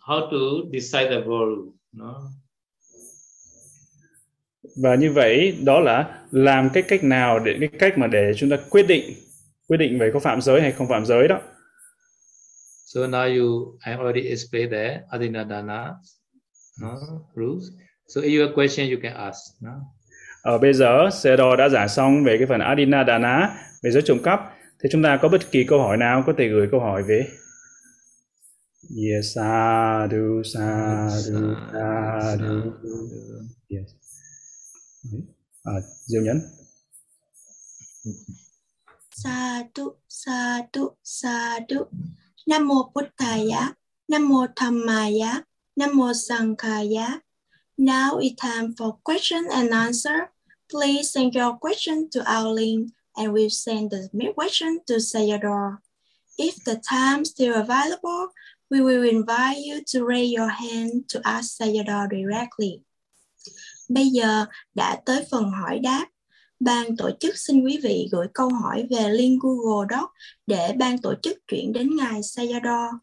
how 0.00 0.20
to 0.30 0.70
decide 0.72 1.10
the 1.10 1.20
value. 1.20 1.72
No? 1.92 2.14
Và 4.76 4.94
như 4.94 5.12
vậy 5.12 5.58
đó 5.64 5.80
là 5.80 6.18
làm 6.30 6.70
cái 6.70 6.82
cách 6.82 7.04
nào 7.04 7.38
để 7.38 7.56
cái 7.60 7.68
cách 7.78 7.98
mà 7.98 8.06
để 8.06 8.32
chúng 8.36 8.50
ta 8.50 8.56
quyết 8.70 8.86
định 8.88 9.14
quyết 9.68 9.76
định 9.76 9.98
về 9.98 10.10
có 10.14 10.20
phạm 10.20 10.40
giới 10.40 10.60
hay 10.60 10.72
không 10.72 10.88
phạm 10.88 11.06
giới 11.06 11.28
đó. 11.28 11.40
So 12.86 13.00
now 13.00 13.40
you 13.40 13.78
I 13.86 13.92
already 13.92 14.28
explained 14.28 14.72
the 14.72 15.00
Adinadana 15.10 15.94
no, 16.82 16.98
rules. 17.34 17.64
So 18.08 18.20
if 18.20 18.38
you 18.38 18.46
have 18.46 18.54
question 18.54 18.90
you 18.90 18.98
can 19.02 19.14
ask. 19.14 19.62
No? 19.62 19.70
Ở 20.42 20.52
ờ, 20.52 20.58
bây 20.58 20.72
giờ 20.72 21.08
Sero 21.12 21.56
đã 21.56 21.68
giải 21.68 21.88
xong 21.88 22.24
về 22.24 22.36
cái 22.38 22.46
phần 22.46 22.60
Adina 22.60 23.04
Dana 23.06 23.56
về 23.82 23.90
giới 23.90 24.02
trộm 24.02 24.18
cắp. 24.22 24.40
Thế 24.82 24.88
chúng 24.92 25.02
ta 25.02 25.18
có 25.22 25.28
bất 25.28 25.50
kỳ 25.50 25.64
câu 25.64 25.78
hỏi 25.78 25.96
nào 25.96 26.22
có 26.26 26.32
thể 26.38 26.48
gửi 26.48 26.68
câu 26.70 26.80
hỏi 26.80 27.02
về 27.02 27.26
Yes, 28.96 29.34
sadhu, 29.34 30.42
sadhu, 30.44 31.54
sadhu. 31.72 32.72
Yes. 33.68 34.05
À, 35.64 35.72
Diệu 36.06 36.22
Nhấn. 36.22 36.40
Sadhu, 39.10 39.96
sadhu, 40.08 40.90
sadhu. 41.02 41.84
Nam 42.46 42.68
mô 42.68 42.92
Buddhaya, 42.94 43.74
Nam 44.08 44.28
mô 44.28 44.46
Dhammaya, 44.56 45.42
Nam 45.76 45.96
mô. 45.96 46.12
Now 47.78 48.18
it's 48.18 48.40
time 48.40 48.74
for 48.74 48.98
question 49.04 49.48
and 49.52 49.72
answer. 49.74 50.30
Please 50.70 51.12
send 51.12 51.34
your 51.34 51.58
question 51.58 52.08
to 52.10 52.24
our 52.24 52.48
link 52.48 52.92
and 53.16 53.32
we'll 53.32 53.50
send 53.50 53.90
the 53.90 54.08
question 54.34 54.80
to 54.86 54.94
Sayador. 54.94 55.78
If 56.38 56.64
the 56.64 56.76
time 56.76 57.24
still 57.24 57.54
available, 57.54 58.28
we 58.70 58.80
will 58.80 59.02
invite 59.02 59.58
you 59.58 59.82
to 59.88 60.04
raise 60.04 60.32
your 60.32 60.48
hand 60.48 61.08
to 61.10 61.20
ask 61.24 61.60
Sayador 61.60 62.08
directly. 62.08 62.85
Bây 63.88 64.06
giờ 64.08 64.44
đã 64.74 65.00
tới 65.06 65.24
phần 65.30 65.50
hỏi 65.50 65.78
đáp. 65.78 66.06
Ban 66.60 66.96
tổ 66.96 67.10
chức 67.20 67.34
xin 67.36 67.64
quý 67.64 67.78
vị 67.82 68.08
gửi 68.12 68.26
câu 68.34 68.48
hỏi 68.48 68.86
về 68.90 69.08
link 69.10 69.42
Google 69.42 69.86
Doc 69.90 70.10
để 70.46 70.74
ban 70.78 70.98
tổ 70.98 71.14
chức 71.22 71.38
chuyển 71.48 71.72
đến 71.72 71.96
ngài 71.96 72.22
Sayador. 72.22 72.94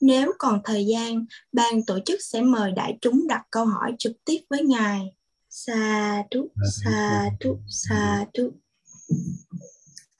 Nếu 0.00 0.32
còn 0.38 0.60
thời 0.64 0.86
gian, 0.86 1.24
ban 1.52 1.84
tổ 1.86 1.98
chức 2.06 2.20
sẽ 2.22 2.40
mời 2.40 2.72
đại 2.72 2.98
chúng 3.00 3.26
đặt 3.28 3.42
câu 3.50 3.64
hỏi 3.64 3.94
trực 3.98 4.12
tiếp 4.24 4.38
với 4.50 4.62
ngài. 4.62 5.00
Sadhu, 5.48 6.48
sadhu, 6.84 7.58
sadhu. 7.68 8.50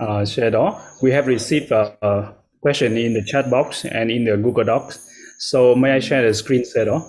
Uh, 0.00 0.24
Shadow, 0.24 0.80
we 1.02 1.12
have 1.12 1.26
received 1.26 1.70
a, 1.70 1.92
a, 2.00 2.32
question 2.60 2.96
in 2.96 3.14
the 3.14 3.22
chat 3.26 3.50
box 3.50 3.84
and 3.84 4.10
in 4.10 4.24
the 4.24 4.36
Google 4.36 4.64
Docs. 4.64 4.98
So 5.38 5.74
may 5.74 5.92
I 5.92 6.00
share 6.00 6.22
the 6.26 6.34
screen, 6.34 6.64
Shadow? 6.64 7.02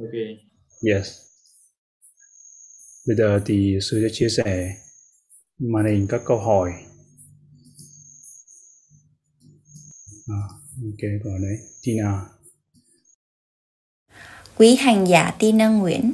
Okay. 0.00 0.42
Yes. 0.82 1.27
Bây 3.08 3.16
giờ 3.16 3.40
thì 3.46 3.78
sư 3.82 4.00
sẽ 4.02 4.08
chia 4.12 4.28
sẻ 4.28 4.74
màn 5.58 5.86
hình 5.86 6.06
các 6.10 6.20
câu 6.24 6.38
hỏi. 6.38 6.70
À, 10.26 10.42
ok, 10.84 11.00
câu 11.24 11.32
đấy. 11.42 11.58
Tina. 11.82 12.20
Quý 14.56 14.76
hành 14.76 15.08
giả 15.08 15.34
Tina 15.38 15.68
Nguyễn 15.68 16.12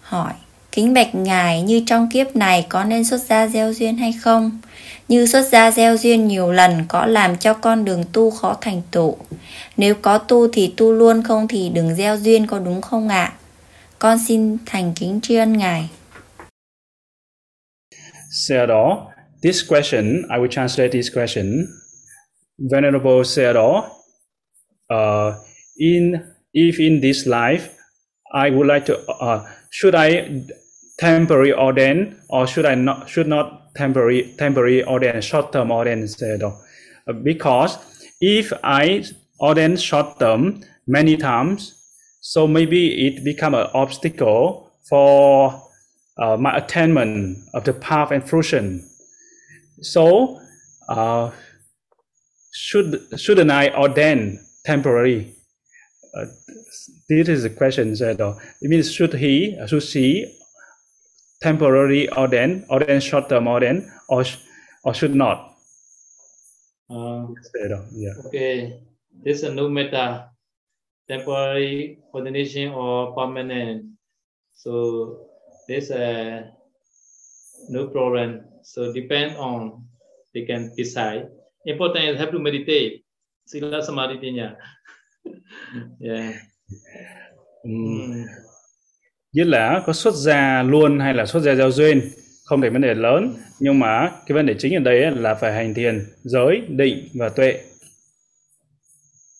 hỏi 0.00 0.34
Kính 0.72 0.94
bạch 0.94 1.14
ngài 1.14 1.62
như 1.62 1.82
trong 1.86 2.08
kiếp 2.10 2.36
này 2.36 2.66
có 2.68 2.84
nên 2.84 3.04
xuất 3.04 3.22
gia 3.22 3.48
gieo 3.48 3.72
duyên 3.72 3.96
hay 3.96 4.12
không? 4.12 4.60
Như 5.08 5.26
xuất 5.26 5.48
gia 5.52 5.70
gieo 5.70 5.96
duyên 5.96 6.28
nhiều 6.28 6.52
lần 6.52 6.84
có 6.88 7.06
làm 7.06 7.36
cho 7.36 7.54
con 7.54 7.84
đường 7.84 8.04
tu 8.12 8.30
khó 8.30 8.58
thành 8.60 8.82
tựu. 8.90 9.16
Nếu 9.76 9.94
có 9.94 10.18
tu 10.18 10.48
thì 10.52 10.74
tu 10.76 10.92
luôn 10.92 11.22
không 11.22 11.48
thì 11.48 11.68
đừng 11.68 11.94
gieo 11.94 12.16
duyên 12.16 12.46
có 12.46 12.58
đúng 12.58 12.82
không 12.82 13.08
ạ? 13.08 13.32
Con 13.98 14.18
xin 14.28 14.56
thành 14.66 14.92
kính 14.94 15.20
tri 15.22 15.34
ân 15.34 15.56
ngài. 15.56 15.88
Sayadaw, 18.30 19.12
this 19.42 19.62
question, 19.62 20.26
I 20.30 20.38
will 20.38 20.48
translate 20.48 20.92
this 20.92 21.10
question. 21.10 21.68
Venerable 22.58 23.20
Sayadaw, 23.20 23.90
uh, 24.90 25.38
in 25.78 26.34
if 26.52 26.78
in 26.80 27.00
this 27.00 27.26
life 27.26 27.76
I 28.32 28.50
would 28.50 28.66
like 28.66 28.86
to 28.86 28.98
uh, 29.08 29.48
should 29.70 29.94
I 29.94 30.44
temporary 30.98 31.52
ordain 31.52 32.16
or 32.28 32.46
should 32.46 32.66
I 32.66 32.74
not 32.74 33.08
should 33.08 33.28
not 33.28 33.74
temporary 33.74 34.34
temporary 34.36 34.84
ordain 34.84 35.20
short 35.22 35.52
term 35.52 35.70
ordain 35.70 36.00
instead 36.00 36.42
of 36.42 36.60
because 37.22 37.78
if 38.20 38.52
I 38.62 39.04
ordain 39.40 39.76
short 39.76 40.18
term 40.18 40.62
many 40.86 41.16
times. 41.16 41.76
So 42.20 42.46
maybe 42.46 43.06
it 43.06 43.24
become 43.24 43.54
an 43.54 43.68
obstacle 43.72 44.70
for 44.88 45.62
uh, 46.18 46.36
my 46.36 46.56
attainment 46.56 47.38
of 47.54 47.64
the 47.64 47.72
path 47.72 48.10
and 48.10 48.22
fruition. 48.22 48.88
So 49.82 50.40
uh, 50.88 51.30
should 52.52 53.08
shouldn't 53.16 53.50
I 53.50 53.70
ordain 53.70 54.44
temporarily? 54.64 55.34
Uh, 56.14 56.26
this 57.08 57.28
is 57.28 57.42
the 57.42 57.50
question 57.50 57.94
said. 57.96 58.20
Uh, 58.20 58.34
it 58.60 58.68
means 58.68 58.92
should 58.92 59.14
he 59.14 59.56
should 59.66 59.82
she 59.82 60.36
temporarily 61.40 62.10
ordain 62.12 62.66
ordain 62.68 63.00
short 63.00 63.28
term 63.28 63.46
ordain 63.46 63.90
or 64.08 64.24
or 64.84 64.94
should 64.94 65.14
not? 65.14 65.54
Uh, 66.90 67.22
uh, 67.22 67.84
yeah. 67.92 68.10
okay, 68.26 68.82
this 69.22 69.38
is 69.38 69.44
a 69.44 69.54
new 69.54 69.68
matter, 69.68 70.26
temporary 71.08 72.00
ordination 72.12 72.72
or 72.72 73.14
permanent. 73.14 73.86
So 74.54 75.29
there's 75.70 75.90
a 75.94 76.42
no 77.70 77.86
problem. 77.86 78.40
So 78.62 78.92
depend 78.92 79.36
on 79.38 79.86
they 80.34 80.44
can 80.48 80.70
decide. 80.76 81.30
Important 81.64 82.04
is 82.10 82.18
have 82.18 82.32
to 82.32 82.38
meditate. 82.38 83.04
Sila 83.46 83.82
samadhi 83.82 84.18
pinya. 84.18 84.56
yeah. 86.00 86.34
Um, 87.64 87.70
Mm. 87.70 88.24
như 89.32 89.44
là 89.44 89.82
có 89.86 89.92
xuất 89.92 90.14
gia 90.14 90.62
luôn 90.62 90.98
hay 90.98 91.14
là 91.14 91.26
xuất 91.26 91.40
gia 91.40 91.54
giao 91.54 91.70
duyên 91.70 92.00
không 92.44 92.60
thành 92.60 92.72
vấn 92.72 92.82
đề 92.82 92.94
lớn 92.94 93.34
nhưng 93.58 93.78
mà 93.78 94.10
cái 94.26 94.34
vấn 94.34 94.46
đề 94.46 94.54
chính 94.58 94.74
ở 94.74 94.80
đây 94.80 95.10
là 95.10 95.34
phải 95.34 95.52
hành 95.52 95.74
thiền 95.74 96.06
giới 96.24 96.60
định 96.68 97.08
và 97.14 97.28
tuệ 97.28 97.60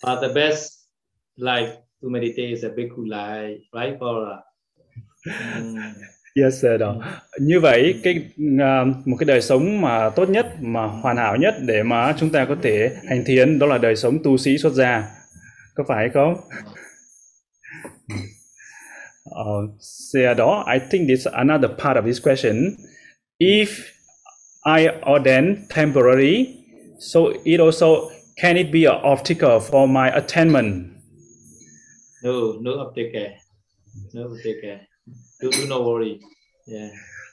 But 0.07 0.19
the 0.23 0.29
best 0.35 0.73
life 1.37 1.69
to 2.03 2.09
meditate 2.09 2.49
is 2.49 2.65
a 2.65 2.69
bhikkhu 2.69 3.05
life, 3.05 3.59
right, 3.73 4.01
Paula? 4.01 4.37
Mm. 5.61 5.77
Yes 6.35 6.63
sir 6.63 6.81
đó 6.81 6.97
như 7.41 7.61
vậy 7.61 8.01
cái 8.03 8.31
à, 8.61 8.85
một 9.05 9.17
cái 9.19 9.25
đời 9.25 9.41
sống 9.41 9.81
mà 9.81 10.11
tốt 10.11 10.29
nhất 10.29 10.47
mà 10.61 10.87
hoàn 10.87 11.17
hảo 11.17 11.37
nhất 11.37 11.55
để 11.67 11.83
mà 11.83 12.15
chúng 12.19 12.31
ta 12.31 12.45
có 12.45 12.57
thể 12.63 12.91
hành 13.09 13.25
thiền 13.25 13.59
đó 13.59 13.67
là 13.67 13.79
đời 13.79 13.97
sống 13.97 14.19
tu 14.25 14.37
sĩ 14.37 14.59
xuất 14.59 14.73
gia 14.73 15.05
có 15.75 15.85
phải 15.89 16.09
không 16.15 16.35
Uh, 19.31 19.71
so 19.81 20.35
đó, 20.35 20.65
I 20.67 20.79
think 20.91 21.09
this 21.09 21.27
another 21.27 21.71
part 21.79 21.97
of 21.97 22.05
this 22.05 22.19
question. 22.19 22.77
If 23.39 23.69
I 24.65 24.89
ordain 25.07 25.57
temporary, 25.69 26.47
so 26.99 27.21
it 27.45 27.61
also 27.61 28.11
can 28.37 28.57
it 28.57 28.73
be 28.73 28.87
an 28.87 29.01
obstacle 29.03 29.61
for 29.61 29.87
my 29.87 30.11
attainment? 30.11 30.87
No, 32.23 32.59
no 32.61 32.71
obstacle. 32.81 33.31
No 34.13 34.23
obstacle. 34.25 34.90
Do, 35.43 35.49
do 35.53 35.69
not 35.69 35.87
worry. 35.87 36.19
Yeah. 36.73 36.91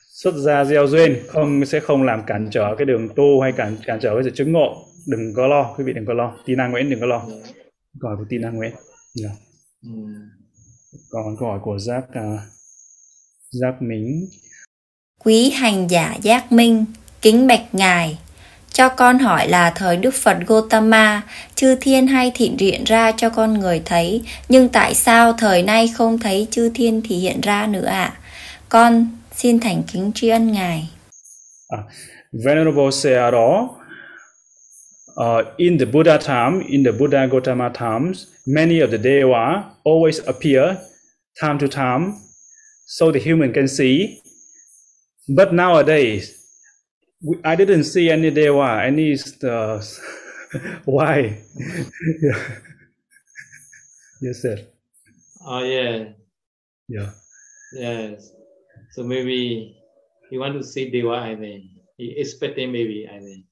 Xuất 0.09 0.33
gia 0.35 0.65
gieo 0.65 0.87
duyên 0.87 1.17
không 1.27 1.65
sẽ 1.65 1.79
không 1.79 2.03
làm 2.03 2.23
cản 2.27 2.47
trở 2.51 2.75
cái 2.77 2.85
đường 2.85 3.09
tu 3.15 3.41
hay 3.41 3.51
cản 3.51 3.77
cản 3.85 3.99
trở 4.01 4.13
cái 4.13 4.23
sự 4.23 4.31
chứng 4.35 4.51
ngộ. 4.51 4.87
Đừng 5.07 5.33
có 5.35 5.47
lo, 5.47 5.75
quý 5.77 5.83
vị 5.83 5.93
đừng 5.93 6.05
có 6.05 6.13
lo. 6.13 6.37
Tina 6.45 6.67
Nguyễn 6.67 6.89
đừng 6.89 6.99
có 6.99 7.05
lo. 7.05 7.17
yeah. 7.17 7.55
Câu 7.99 8.09
hỏi 8.09 8.17
của 8.17 8.25
Tina 8.29 8.49
Nguyễn. 8.49 8.71
Yeah. 9.21 9.37
Mm. 9.81 10.29
Còn 11.09 11.35
câu 11.39 11.49
hỏi 11.49 11.59
của 11.63 11.79
Giác 11.79 12.03
uh, 12.09 12.39
Giác 13.51 13.81
Mính. 13.81 14.27
Quý 15.23 15.49
hành 15.49 15.87
giả 15.89 16.17
giác 16.21 16.51
minh, 16.51 16.85
kính 17.21 17.47
bạch 17.47 17.75
ngài. 17.75 18.17
Cho 18.77 18.89
con 18.89 19.19
hỏi 19.19 19.47
là 19.47 19.69
thời 19.75 19.97
Đức 19.97 20.13
Phật 20.13 20.37
Gotama, 20.47 21.21
chư 21.55 21.75
thiên 21.81 22.07
hay 22.07 22.31
thị 22.35 22.51
hiện 22.59 22.83
ra 22.83 23.11
cho 23.11 23.29
con 23.29 23.53
người 23.53 23.81
thấy, 23.85 24.21
nhưng 24.49 24.69
tại 24.69 24.93
sao 24.93 25.33
thời 25.33 25.63
nay 25.63 25.93
không 25.95 26.19
thấy 26.19 26.47
chư 26.51 26.69
thiên 26.73 27.01
thì 27.05 27.15
hiện 27.15 27.41
ra 27.41 27.67
nữa 27.67 27.85
ạ? 27.85 28.17
Con 28.69 29.07
xin 29.35 29.59
thành 29.59 29.83
kính 29.93 30.11
tri 30.15 30.29
ân 30.29 30.51
ngài. 30.51 30.89
À, 31.67 31.77
Venerable 32.45 32.91
Sayadaw, 32.91 33.63
uh, 33.63 33.75
à, 35.15 35.51
in 35.57 35.79
the 35.79 35.85
Buddha 35.85 36.17
time, 36.17 36.63
in 36.67 36.83
the 36.83 36.91
Buddha 36.91 37.25
Gautama 37.25 37.69
times, 37.69 38.23
many 38.45 38.79
of 38.79 38.91
the 38.91 38.97
Deva 38.97 39.63
always 39.83 40.19
appear 40.25 40.75
time 41.41 41.59
to 41.59 41.67
time, 41.67 42.13
so 42.85 43.11
the 43.11 43.19
human 43.19 43.53
can 43.53 43.67
see. 43.67 44.21
But 45.37 45.51
nowadays, 45.51 46.36
we, 47.21 47.37
I 47.43 47.55
didn't 47.55 47.83
see 47.85 48.09
any 48.09 48.29
Deva, 48.31 48.81
any 48.83 49.17
uh, 49.43 49.81
why? 50.85 51.43
yeah. 52.21 52.43
Yes, 54.21 54.41
sir. 54.41 54.57
Oh 55.45 55.61
yeah. 55.63 56.09
Yeah. 56.87 57.11
Yes. 57.73 58.31
So 58.95 59.03
maybe 59.03 59.77
he 60.31 60.39
want 60.39 60.55
to 60.57 60.63
see 60.63 60.89
Deva, 60.89 61.21
I 61.21 61.35
think. 61.35 61.65
He 61.97 62.15
expecting 62.17 62.71
maybe, 62.71 63.07
I 63.07 63.19
think. 63.19 63.45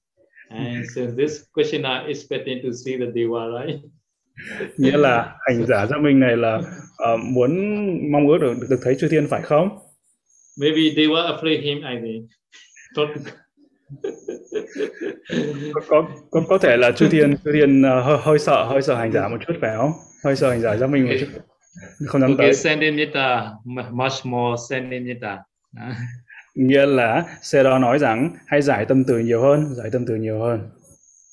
And 0.50 0.90
so 0.90 1.06
this 1.06 1.46
question 1.54 1.86
are 1.86 2.10
expecting 2.10 2.62
to 2.64 2.74
see 2.74 2.98
the 2.98 3.12
Deva, 3.12 3.50
right? 3.54 3.82
Nghĩa 4.78 4.98
là 4.98 5.36
hành 5.48 5.66
giả 5.68 5.86
giác 5.86 6.02
minh 6.02 6.20
này 6.20 6.38
là 6.38 6.56
uh, 6.58 7.20
muốn 7.24 7.52
mong 8.12 8.28
ước 8.28 8.38
được, 8.38 8.54
được 8.70 8.80
thấy 8.84 8.96
chư 9.00 9.08
thiên 9.08 9.28
phải 9.28 9.42
không? 9.42 9.70
Maybe 10.58 10.96
Deva 10.96 11.22
afraid 11.38 11.62
him, 11.64 11.78
I 11.84 12.02
think. 12.02 12.30
Don't- 12.96 13.32
có 15.74 16.08
có 16.32 16.42
có, 16.48 16.58
thể 16.58 16.78
là 16.78 16.92
chư 16.92 17.10
thiên 17.10 17.38
chư 17.38 17.52
thiên 17.54 17.84
ờ, 17.84 18.02
hơi, 18.02 18.18
hơi 18.22 18.40
sợ 18.40 18.64
hơi 18.64 18.82
sợ 18.82 18.96
hành 18.96 19.12
giả 19.12 19.28
một 19.28 19.38
chút 19.48 19.54
phải 19.62 19.76
không 19.78 19.92
hơi 20.24 20.36
sợ 20.36 20.50
hành 20.50 20.62
giả 20.62 20.78
giác 20.78 20.90
minh 20.90 21.06
một 21.06 21.14
chút 21.20 21.42
không 22.08 22.22
dám 22.22 22.32
okay, 22.32 22.52
tới 22.64 22.92
mu- 23.66 23.92
much 23.92 24.26
more. 24.26 24.80
Uh, 25.76 25.96
nghĩa 26.56 26.86
là 26.86 27.24
xe 27.42 27.64
đó 27.64 27.80
nói 27.80 28.00
rằng 28.00 28.36
hãy 28.48 28.62
giải 28.62 28.86
tâm 28.86 29.04
từ 29.04 29.20
nhiều 29.20 29.42
hơn 29.42 29.76
giải 29.76 29.90
tâm 29.92 30.06
từ 30.08 30.16
nhiều 30.16 30.40
hơn 30.40 30.70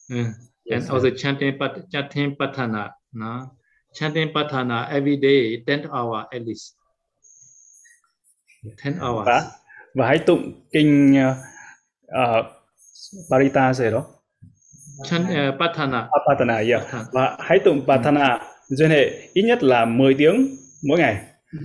mm. 0.09 0.25
And 0.71 0.91
also 0.91 1.09
chanting, 1.17 1.59
chanting 1.91 2.35
patana. 2.39 2.91
No? 3.13 3.51
Chanting 3.93 4.33
patana 4.35 4.89
every 4.93 5.19
day, 5.23 5.63
10 5.67 5.87
hours 5.91 6.27
at 6.31 6.43
least. 6.43 6.77
10 8.85 8.95
hours. 9.01 9.27
và 9.27 9.43
và 9.95 10.07
hãy 10.07 10.19
tụng 10.19 10.53
kinh 10.73 11.15
uh, 11.31 11.37
Parita 13.31 13.73
gì 13.73 13.91
đó 13.91 14.07
Chant 15.05 15.25
uh, 15.25 15.59
patana. 15.61 16.09
Apatana 16.11 16.55
yeah. 16.55 16.83
Patana. 16.83 17.05
và 17.13 17.37
hãy 17.41 17.59
tụng 17.65 17.85
Patana 17.87 18.41
duyên 18.69 18.91
hệ 18.91 19.11
ít 19.33 19.43
nhất 19.43 19.63
là 19.63 19.85
10 19.85 20.15
tiếng 20.15 20.57
mỗi 20.83 20.99
ngày 20.99 21.17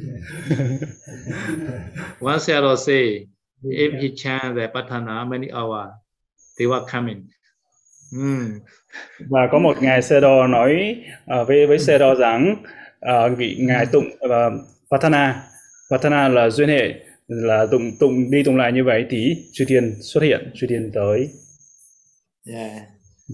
One 2.19 2.39
Sayadaw 2.39 2.76
say, 2.76 3.27
if 3.63 3.91
he 4.01 4.09
chant 4.15 4.55
the 4.57 4.67
patana 4.67 5.26
many 5.26 5.47
hours, 5.47 5.91
they 6.59 6.67
were 6.67 6.85
coming. 6.91 7.27
Mm. 8.11 8.59
và 9.30 9.47
có 9.51 9.59
một 9.59 9.77
ngài 9.81 10.01
xe 10.01 10.19
đo 10.19 10.47
nói 10.47 10.95
uh, 11.41 11.47
với 11.47 11.67
với 11.67 11.80
xe 11.80 11.97
đo 11.97 12.15
rằng 12.15 12.55
uh, 13.11 13.38
vị 13.38 13.57
ngài 13.59 13.85
tụng 13.85 14.05
uh, 14.05 14.53
Patana 14.91 15.43
Patana 15.91 16.27
là 16.27 16.49
duyên 16.49 16.69
hệ 16.69 16.93
là 17.27 17.67
tụng 17.71 17.91
tụng 17.99 18.31
đi 18.31 18.43
tụng 18.43 18.57
lại 18.57 18.71
như 18.71 18.83
vậy 18.83 19.05
thì 19.09 19.33
chư 19.51 19.65
thiên 19.67 19.95
xuất 20.01 20.23
hiện 20.23 20.51
chư 20.55 20.67
thiên 20.69 20.91
tới 20.93 21.29
Yeah. 22.47 22.71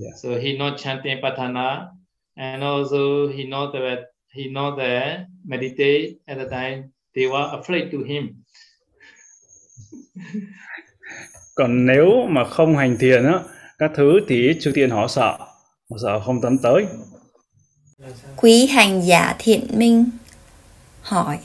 Yeah. 0.01 0.13
So 0.23 0.29
he 0.29 0.53
not 0.57 0.73
chanting 0.77 1.21
patana, 1.21 1.87
and 2.35 2.63
also 2.63 3.27
he 3.37 3.43
know 3.43 3.71
that 3.71 3.99
he 4.35 4.43
know 4.43 4.75
that 4.77 5.27
meditate 5.45 6.17
at 6.25 6.37
the 6.37 6.49
time 6.49 6.83
they 7.15 7.27
were 7.27 7.61
afraid 7.61 7.91
to 7.91 7.97
him. 8.07 8.43
còn 11.55 11.85
nếu 11.85 12.27
mà 12.29 12.43
không 12.45 12.77
hành 12.77 12.97
thiền 12.99 13.23
á 13.23 13.39
các 13.77 13.91
thứ 13.95 14.19
thì 14.27 14.53
chư 14.59 14.71
thiên 14.75 14.89
họ 14.89 15.07
sợ 15.07 15.37
họ 15.89 15.97
sợ 16.03 16.19
không 16.19 16.41
dám 16.41 16.57
tới 16.57 16.85
Quý 18.37 18.65
hành 18.65 19.01
giả 19.01 19.35
thiện 19.39 19.67
minh 19.73 20.05
hỏi 21.01 21.39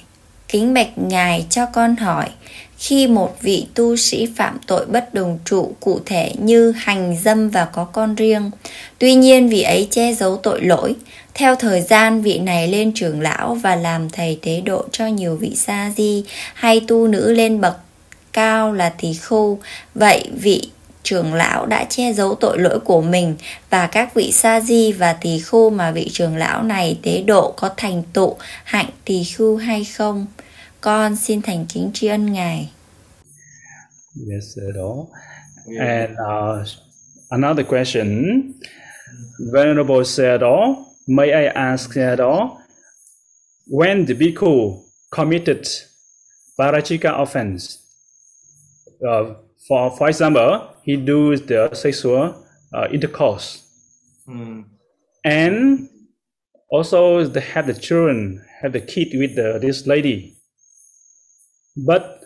Kính 0.49 0.75
bạch 0.75 0.99
ngài 0.99 1.47
cho 1.51 1.67
con 1.67 1.97
hỏi, 1.97 2.29
Khi 2.79 3.07
một 3.07 3.37
vị 3.41 3.67
tu 3.75 3.97
sĩ 3.97 4.29
phạm 4.37 4.59
tội 4.67 4.87
bất 4.87 5.15
đồng 5.15 5.39
trụ, 5.45 5.73
cụ 5.81 6.01
thể 6.07 6.33
như 6.39 6.73
hành 6.77 7.17
dâm 7.23 7.49
và 7.49 7.65
có 7.65 7.85
con 7.85 8.15
riêng, 8.15 8.51
Tuy 8.99 9.15
nhiên 9.15 9.49
vị 9.49 9.63
ấy 9.63 9.89
che 9.91 10.13
giấu 10.15 10.37
tội 10.37 10.61
lỗi, 10.63 10.95
Theo 11.35 11.55
thời 11.55 11.81
gian 11.81 12.23
vị 12.23 12.39
này 12.39 12.69
lên 12.69 12.93
trưởng 12.95 13.21
lão 13.21 13.55
và 13.55 13.77
làm 13.77 14.11
thầy 14.11 14.39
tế 14.43 14.61
độ 14.61 14.85
cho 14.93 15.07
nhiều 15.07 15.37
vị 15.37 15.55
sa 15.57 15.93
di 15.97 16.25
hay 16.55 16.81
tu 16.89 17.09
nữ 17.09 17.33
lên 17.33 17.61
bậc 17.61 17.77
cao 18.33 18.73
là 18.73 18.89
tỳ 18.89 19.15
khưu, 19.15 19.59
Vậy 19.95 20.25
vị 20.41 20.71
trưởng 21.03 21.35
lão 21.35 21.67
đã 21.67 21.85
che 21.85 22.13
giấu 22.13 22.35
tội 22.35 22.59
lỗi 22.59 22.81
của 22.81 23.01
mình 23.01 23.37
và 23.71 23.87
các 23.87 24.15
vị 24.15 24.33
sa 24.33 24.61
di 24.61 24.93
và 24.93 25.13
tỳ 25.13 25.39
khưu 25.39 25.71
mà 25.71 25.91
vị 25.91 26.11
trưởng 26.13 26.37
lão 26.37 26.63
này 26.63 26.99
tế 27.03 27.23
độ 27.23 27.55
có 27.57 27.71
thành 27.77 28.03
tụ 28.13 28.37
hạnh 28.65 28.89
tỳ 29.05 29.25
khưu 29.25 29.57
hay 29.57 29.85
không? 29.85 30.27
Con 30.81 31.17
xin 31.17 31.43
thành 31.43 31.67
kính 31.69 31.91
tri 31.95 32.07
ân 32.09 32.33
ngài. 32.33 32.71
Yes 34.33 34.59
đó. 34.75 35.07
Yeah. 35.67 35.89
and 35.89 36.17
uh, 36.19 36.67
another 37.31 37.65
question. 37.65 38.55
Venerable 39.53 40.05
Sayadaw, 40.05 40.85
may 41.07 41.33
I 41.33 41.47
ask 41.55 41.93
Sayadaw, 41.95 42.57
when 43.71 44.07
the 44.07 44.15
bhikkhu 44.15 44.83
committed 45.11 45.67
parachika 46.59 47.21
offense, 47.23 47.79
uh, 49.07 49.35
for 49.69 49.91
for 49.99 50.09
example, 50.09 50.61
he 50.85 50.97
do 50.97 51.37
the 51.37 51.71
sexual 51.75 52.35
uh, 52.73 52.89
intercourse, 52.93 53.63
Mm. 54.29 54.65
and 55.25 55.89
also 56.71 57.25
they 57.25 57.41
have 57.41 57.67
the 57.67 57.75
children, 57.81 58.43
have 58.61 58.73
the 58.73 58.81
kid 58.81 59.09
with 59.19 59.37
the, 59.37 59.59
this 59.59 59.87
lady, 59.87 60.38
but 61.77 62.21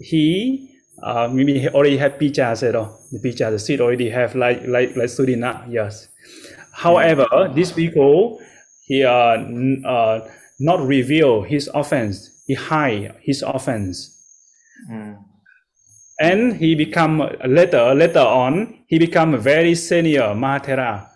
he 0.00 0.70
uh, 1.02 1.28
maybe 1.32 1.58
he 1.58 1.68
already 1.68 1.96
have 1.96 2.12
picha 2.14 2.56
said 2.56 2.74
oh, 2.76 2.96
the 3.12 3.18
picha 3.18 3.50
the 3.50 3.58
seed 3.58 3.80
already 3.80 4.08
have 4.10 4.34
like 4.34 4.66
like 4.66 4.94
like 4.96 5.08
sudina 5.08 5.64
yes. 5.70 6.08
However, 6.72 7.26
this 7.54 7.72
bhikkhu 7.72 8.38
he 8.86 9.04
uh, 9.04 9.32
n- 9.38 9.82
uh, 9.86 10.20
not 10.60 10.80
reveal 10.86 11.42
his 11.42 11.70
offense, 11.74 12.30
he 12.46 12.54
hide 12.54 13.14
his 13.20 13.42
offense. 13.42 14.10
Mm. 14.90 15.16
and 16.20 16.56
he 16.56 16.74
become 16.74 17.18
later 17.46 17.94
later 17.94 18.20
on 18.20 18.78
he 18.86 18.98
become 18.98 19.34
a 19.34 19.38
very 19.38 19.74
senior 19.74 20.28
Mahathera 20.34 21.08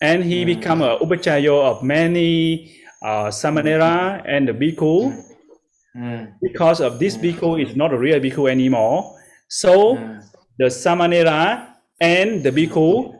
and 0.00 0.24
he 0.24 0.44
Mm. 0.44 0.46
become 0.46 0.82
a 0.82 0.98
upachayo 0.98 1.62
of 1.70 1.82
many 1.82 2.72
uh, 3.02 3.26
samanera 3.28 4.22
and 4.26 4.48
the 4.48 4.52
bhikkhu 4.52 5.12
Mm. 5.96 6.26
because 6.42 6.80
of 6.86 6.98
this 6.98 7.16
bhikkhu 7.16 7.62
is 7.66 7.76
not 7.76 7.92
a 7.92 7.98
real 7.98 8.20
bhikkhu 8.20 8.50
anymore 8.50 9.04
so 9.48 9.94
Mm. 9.96 10.20
the 10.58 10.68
samanera 10.70 11.66
and 12.00 12.42
the 12.42 12.50
bhikkhu 12.50 13.14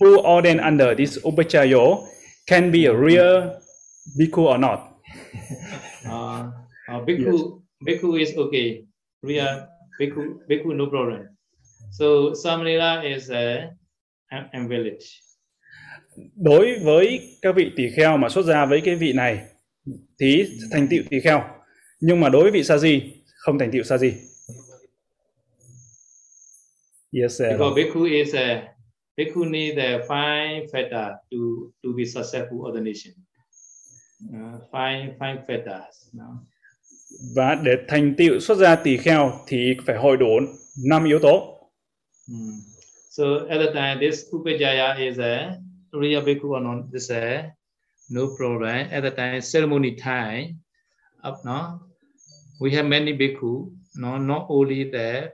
who 0.00 0.10
ordained 0.24 0.60
under 0.60 0.94
this 0.94 1.18
upachayo 1.24 2.06
can 2.48 2.70
be 2.70 2.86
a 2.86 2.94
real 2.96 3.60
bhikkhu 4.18 4.42
or 4.52 4.58
not 4.58 4.80
Uh, 6.06 6.50
uh, 6.88 7.00
bhikkhu, 7.06 7.60
bhikkhu 7.86 8.20
is 8.22 8.30
okay. 8.38 8.86
Real 9.22 9.66
bhikkhu, 10.00 10.38
bhikkhu 10.48 10.70
no 10.76 10.86
problem. 10.86 11.26
So 11.90 12.30
Samanera 12.32 13.02
is 13.04 13.28
uh, 13.30 13.66
am- 14.30 14.48
invalid. 14.54 15.02
đối 16.36 16.78
với 16.78 17.36
các 17.42 17.54
vị 17.56 17.72
tỳ 17.76 17.90
kheo 17.96 18.16
mà 18.16 18.28
xuất 18.28 18.42
gia 18.44 18.64
với 18.66 18.80
cái 18.80 18.94
vị 18.94 19.12
này 19.12 19.38
thì 20.20 20.58
thành 20.70 20.88
tựu 20.90 21.02
tỳ 21.10 21.20
kheo 21.20 21.42
nhưng 22.00 22.20
mà 22.20 22.28
đối 22.28 22.42
với 22.42 22.50
vị 22.50 22.64
sa 22.64 22.78
di 22.78 23.02
không 23.36 23.58
thành 23.58 23.70
tựu 23.72 23.82
sa 23.82 23.98
di 23.98 24.12
yes 27.12 27.38
sir. 27.38 27.48
Because 27.50 27.82
bhikkhu 27.82 28.04
is 28.04 28.34
a 28.34 28.62
bhikkhu 29.16 29.44
need 29.44 29.76
the 29.76 29.98
five 30.08 30.66
factor 30.72 31.12
to 31.30 31.38
to 31.82 31.90
be 31.96 32.04
successful 32.04 32.58
ordination. 32.58 33.14
Uh, 34.30 34.60
five 34.72 35.16
five 35.18 35.36
factors. 35.48 36.12
No? 36.12 36.46
và 37.34 37.54
để 37.54 37.76
thành 37.88 38.14
tựu 38.18 38.40
xuất 38.40 38.58
gia 38.58 38.76
tỳ 38.76 38.96
kheo 38.96 39.32
thì 39.46 39.74
phải 39.86 39.96
hội 39.96 40.16
đủ 40.16 40.40
năm 40.88 41.04
yếu 41.04 41.18
tố 41.18 41.52
Mm. 42.28 42.58
So 43.10 43.46
at 43.48 43.58
the 43.58 43.72
time, 43.72 44.00
this 44.00 44.24
upajaya 44.32 44.98
is 44.98 45.18
a 45.18 45.58
real 45.92 46.22
bhikkhu 46.22 46.50
or 46.50 46.60
not, 46.60 46.90
this 46.92 47.10
a 47.10 47.54
no 48.08 48.36
problem. 48.36 48.88
At 48.90 49.02
the 49.02 49.10
time, 49.10 49.40
ceremony 49.40 49.94
time, 49.94 50.60
up 51.24 51.44
no, 51.44 51.80
we 52.60 52.70
have 52.72 52.86
many 52.86 53.16
bhikkhu, 53.16 53.72
no, 53.96 54.18
not 54.18 54.46
only 54.48 54.90
the 54.90 55.32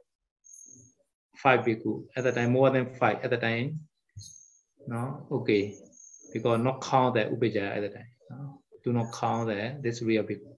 five 1.36 1.60
bhikkhu. 1.60 2.04
At 2.16 2.24
the 2.24 2.32
time, 2.32 2.52
more 2.52 2.70
than 2.70 2.86
five. 2.94 3.18
At 3.22 3.30
the 3.30 3.36
time, 3.36 3.80
no, 4.86 5.26
okay, 5.30 5.74
because 6.32 6.60
not 6.60 6.80
count 6.80 7.14
the 7.14 7.24
upajaya 7.24 7.76
at 7.76 7.80
the 7.80 7.88
time. 7.88 8.10
No? 8.30 8.60
Do 8.84 8.92
not 8.92 9.12
count 9.12 9.48
the 9.48 9.78
this 9.82 10.02
real 10.02 10.24
bhikkhu. 10.24 10.56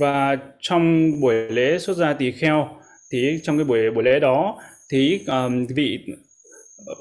và 0.00 0.38
trong 0.60 1.12
buổi 1.20 1.34
lễ 1.34 1.78
xuất 1.78 1.96
gia 1.96 2.12
tỳ 2.12 2.32
kheo 2.32 2.68
thì 3.12 3.40
trong 3.42 3.58
cái 3.58 3.64
buổi 3.64 3.90
buổi 3.90 4.04
lễ 4.04 4.20
đó 4.20 4.58
thì 4.90 5.24
um, 5.26 5.66
vị 5.66 6.06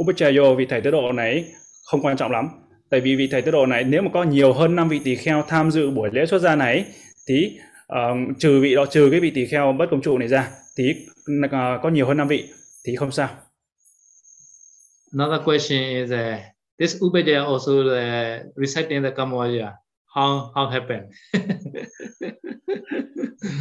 upachayo 0.03 0.53
vị 0.53 0.65
thầy 0.69 0.81
tế 0.81 0.91
độ 0.91 1.11
này 1.11 1.45
không 1.83 2.01
quan 2.01 2.17
trọng 2.17 2.31
lắm 2.31 2.49
tại 2.91 3.01
vì 3.01 3.15
vị 3.15 3.27
thầy 3.31 3.41
tế 3.41 3.51
độ 3.51 3.65
này 3.65 3.83
nếu 3.83 4.01
mà 4.01 4.09
có 4.13 4.23
nhiều 4.23 4.53
hơn 4.53 4.75
5 4.75 4.89
vị 4.89 5.01
tỳ 5.03 5.15
kheo 5.15 5.43
tham 5.47 5.71
dự 5.71 5.91
buổi 5.91 6.09
lễ 6.13 6.25
xuất 6.25 6.39
gia 6.39 6.55
này 6.55 6.85
thì 7.27 7.59
um, 7.87 8.33
trừ 8.39 8.59
vị 8.61 8.75
đó 8.75 8.85
trừ 8.85 9.07
cái 9.11 9.19
vị 9.19 9.31
tỳ 9.35 9.45
kheo 9.45 9.73
bất 9.79 9.85
công 9.91 10.01
trụ 10.01 10.17
này 10.17 10.27
ra 10.27 10.51
thì 10.77 10.95
uh, 11.45 11.51
có 11.81 11.89
nhiều 11.89 12.07
hơn 12.07 12.17
5 12.17 12.27
vị 12.27 12.49
thì 12.85 12.95
không 12.95 13.11
sao 13.11 13.29
Another 15.19 15.45
question 15.45 15.81
is 15.83 16.11
uh, 16.11 16.17
this 16.79 16.95
upajaya 17.03 17.45
also 17.45 17.71
uh, 17.71 18.55
reciting 18.55 19.03
the 19.03 19.11
Kamavaya. 19.15 19.71
How 20.15 20.51
how 20.53 20.69
happened? 20.69 21.03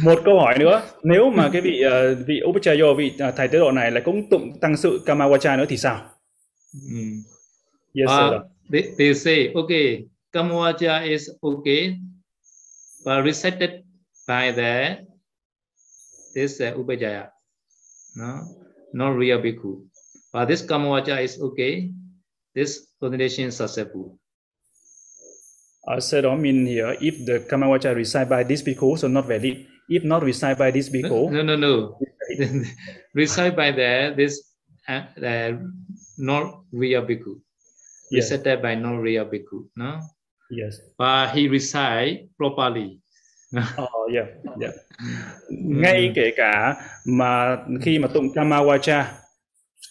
một 0.03 0.19
câu 0.25 0.39
hỏi 0.39 0.57
nữa 0.59 0.81
nếu 1.03 1.29
mà 1.29 1.49
cái 1.53 1.61
vị 1.61 1.83
uh, 1.87 2.27
vị 2.27 2.41
upachayo 2.49 2.93
vị 2.93 3.11
uh, 3.29 3.35
thầy 3.35 3.47
tế 3.47 3.59
độ 3.59 3.71
này 3.71 3.91
lại 3.91 4.03
cũng 4.05 4.29
tụng 4.29 4.59
tăng 4.61 4.77
sự 4.77 5.01
kamawacha 5.05 5.57
nữa 5.57 5.65
thì 5.69 5.77
sao 5.77 6.01
Mm. 6.91 7.23
yes 7.93 8.09
Uh, 8.09 8.31
sir. 8.31 8.50
They, 8.71 8.95
they 8.97 9.13
say, 9.13 9.51
okay, 9.53 10.07
Kamavaja 10.33 11.05
is 11.07 11.27
okay, 11.43 11.99
but 13.03 13.23
recited 13.23 13.83
by 14.25 14.51
the 14.51 15.03
this 16.33 16.61
uh, 16.61 16.71
Upajaya, 16.79 17.27
no, 18.15 18.47
not 18.93 19.19
real 19.19 19.39
bhikkhu. 19.43 19.83
But 20.31 20.47
this 20.47 20.63
Kamavaja 20.63 21.21
is 21.21 21.35
okay, 21.41 21.91
this 22.55 22.87
ordination 23.01 23.51
is 23.51 23.57
successful. 23.57 24.17
I 25.87 25.99
said, 25.99 26.23
that 26.23 26.37
mean 26.37 26.65
here 26.65 26.95
if 27.01 27.25
the 27.25 27.39
kamawacha 27.49 27.95
recite 27.95 28.29
by 28.29 28.43
this 28.43 28.61
bhikkhu 28.61 28.99
so 28.99 29.07
not 29.07 29.25
valid 29.25 29.65
if 29.89 30.03
not 30.03 30.21
recite 30.21 30.57
by 30.57 30.69
this 30.69 30.89
bhikkhu 30.89 31.31
No, 31.31 31.41
no, 31.41 31.55
no. 31.55 31.97
recite 33.15 33.55
by 33.55 33.71
the 33.71 34.13
this 34.15 34.53
uh, 34.87 35.03
the 35.17 35.57
not 36.17 36.61
real 36.71 37.01
bhikkhu. 37.01 37.41
Yes 38.11 38.31
Recited 38.31 38.61
by 38.61 38.75
not 38.75 39.03
real 39.03 39.25
bhikkhu, 39.25 39.57
no. 39.75 39.99
yes 40.61 40.75
But 40.97 41.35
he 41.35 41.47
recite 41.47 42.27
properly. 42.37 42.99
oh 43.77 44.13
yeah 44.15 44.27
yeah 44.61 44.73
ngay 45.81 46.11
kể 46.15 46.31
cả 46.37 46.75
mà 47.05 47.57
khi 47.81 47.99
mà 47.99 48.07
tụng 48.07 48.29
kamawacha 48.33 49.03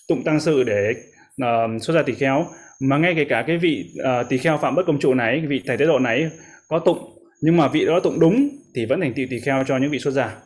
tụng 0.09 0.25
tăng 0.25 0.41
sự 0.41 0.63
để 0.63 0.95
uh, 1.43 1.83
xuất 1.83 1.95
gia 1.95 2.03
tỳ 2.03 2.15
kheo 2.15 2.47
mà 2.81 2.99
ngay 2.99 3.15
kể 3.17 3.25
cả 3.25 3.45
cái 3.47 3.59
vị 3.59 3.93
uh, 4.01 4.29
tỳ 4.29 4.39
kheo 4.39 4.59
phạm 4.59 4.75
bất 4.75 4.83
công 4.87 4.99
trụ 5.01 5.15
này 5.15 5.47
vị 5.49 5.63
thầy 5.67 5.77
tế 5.77 5.87
độ 5.87 5.99
này 5.99 6.31
có 6.69 6.79
tụng 6.79 7.19
nhưng 7.43 7.57
mà 7.57 7.69
vị 7.69 7.87
đó 7.87 8.01
tụng 8.01 8.21
đúng 8.21 8.49
thì 8.75 8.87
vẫn 8.87 9.01
thành 9.01 9.15
tựu 9.15 9.27
tỳ 9.31 9.41
kheo 9.41 9.65
cho 9.67 9.77
những 9.79 9.91
vị 9.91 9.99
xuất 9.99 10.11
gia 10.11 10.37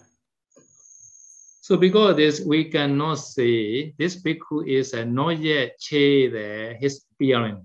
So 1.64 1.78
because 1.78 2.16
this, 2.16 2.44
we 2.44 2.68
cannot 2.68 3.14
say 3.14 3.94
this 3.96 4.20
bhikkhu 4.20 4.68
is 4.68 4.92
uh, 4.92 5.04
not 5.04 5.40
yet 5.40 5.78
changed 5.80 6.34
the, 6.36 6.76
his 6.78 7.00
appearance. 7.12 7.64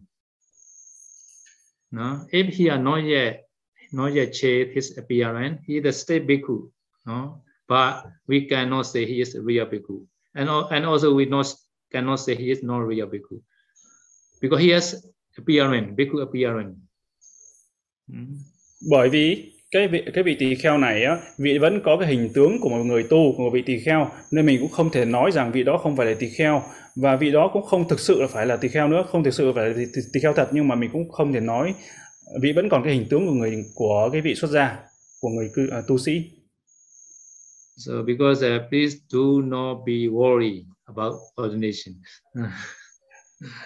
No, 1.92 2.24
if 2.32 2.48
he 2.56 2.70
are 2.70 2.80
not 2.80 3.04
yet 3.04 3.44
not 3.92 4.14
yet 4.14 4.32
changed 4.32 4.72
his 4.72 4.98
appearance, 4.98 5.60
he 5.68 5.80
is 5.80 6.00
state 6.00 6.26
bhikkhu. 6.26 6.72
No, 7.06 7.44
but 7.68 8.08
we 8.26 8.48
cannot 8.48 8.84
say 8.84 9.06
he 9.06 9.20
is 9.20 9.36
real 9.36 9.66
bhikkhu, 9.66 10.08
and 10.34 10.48
and 10.48 10.86
also 10.86 11.14
we 11.14 11.26
not 11.26 11.54
cannot 11.92 12.24
say 12.24 12.36
he 12.36 12.52
is 12.52 12.64
not 12.64 12.88
real 12.88 13.08
bhikkhu 13.08 13.42
because 14.40 14.62
he 14.62 14.70
has 14.70 14.96
appearance, 15.38 15.92
bhikkhu 16.00 16.24
appearance. 16.24 16.78
Mm. 18.08 18.40
bởi 18.90 19.10
vì 19.10 19.59
cái 19.72 19.88
vị 19.88 20.04
cái 20.14 20.24
vị 20.24 20.36
tỳ 20.40 20.56
kheo 20.56 20.78
này 20.78 21.04
á 21.04 21.18
vị 21.38 21.58
vẫn 21.58 21.82
có 21.84 21.98
cái 21.98 22.10
hình 22.10 22.30
tướng 22.34 22.60
của 22.62 22.70
một 22.70 22.84
người 22.84 23.04
tu 23.04 23.34
của 23.38 23.44
một 23.44 23.50
vị 23.54 23.62
tỳ 23.66 23.80
kheo 23.80 24.12
nên 24.32 24.46
mình 24.46 24.60
cũng 24.62 24.72
không 24.72 24.90
thể 24.92 25.06
nói 25.06 25.32
rằng 25.32 25.52
vị 25.52 25.64
đó 25.64 25.78
không 25.78 25.98
phải 25.98 26.06
là 26.06 26.14
tỳ 26.20 26.30
kheo. 26.30 26.64
Và 26.96 27.16
vị 27.16 27.32
đó 27.32 27.50
cũng 27.54 27.66
không 27.66 27.88
thực 27.88 28.00
sự 28.00 28.22
là 28.22 28.28
phải 28.28 28.46
là 28.46 28.58
tỳ 28.58 28.68
kheo 28.68 28.88
nữa 28.88 29.06
không 29.12 29.24
thực 29.24 29.34
sự 29.34 29.54
phải 29.56 29.70
là 29.70 29.74
tỳ, 30.14 30.20
kheo 30.20 30.34
thật 30.34 30.50
nhưng 30.52 30.68
mà 30.68 30.76
mình 30.76 30.90
cũng 30.94 31.12
không 31.12 31.34
thể 31.34 31.40
nói 31.40 31.74
vị 32.42 32.52
vẫn 32.52 32.70
còn 32.70 32.84
cái 32.84 32.94
hình 32.94 33.08
tướng 33.10 33.28
của 33.28 33.34
người 33.34 33.64
của 33.76 34.10
cái 34.12 34.22
vị 34.22 34.36
xuất 34.36 34.52
gia 34.52 34.80
của 35.22 35.30
người 35.30 35.50
cư, 35.54 35.70
à, 35.70 35.82
tu 35.88 35.98
sĩ. 35.98 36.32
So 37.78 37.94
because 38.08 38.56
uh, 38.56 38.62
please 38.70 38.98
do 39.08 39.20
not 39.44 39.78
be 39.86 39.94
worried 39.94 40.64
about 40.86 41.14
ordination. 41.42 41.96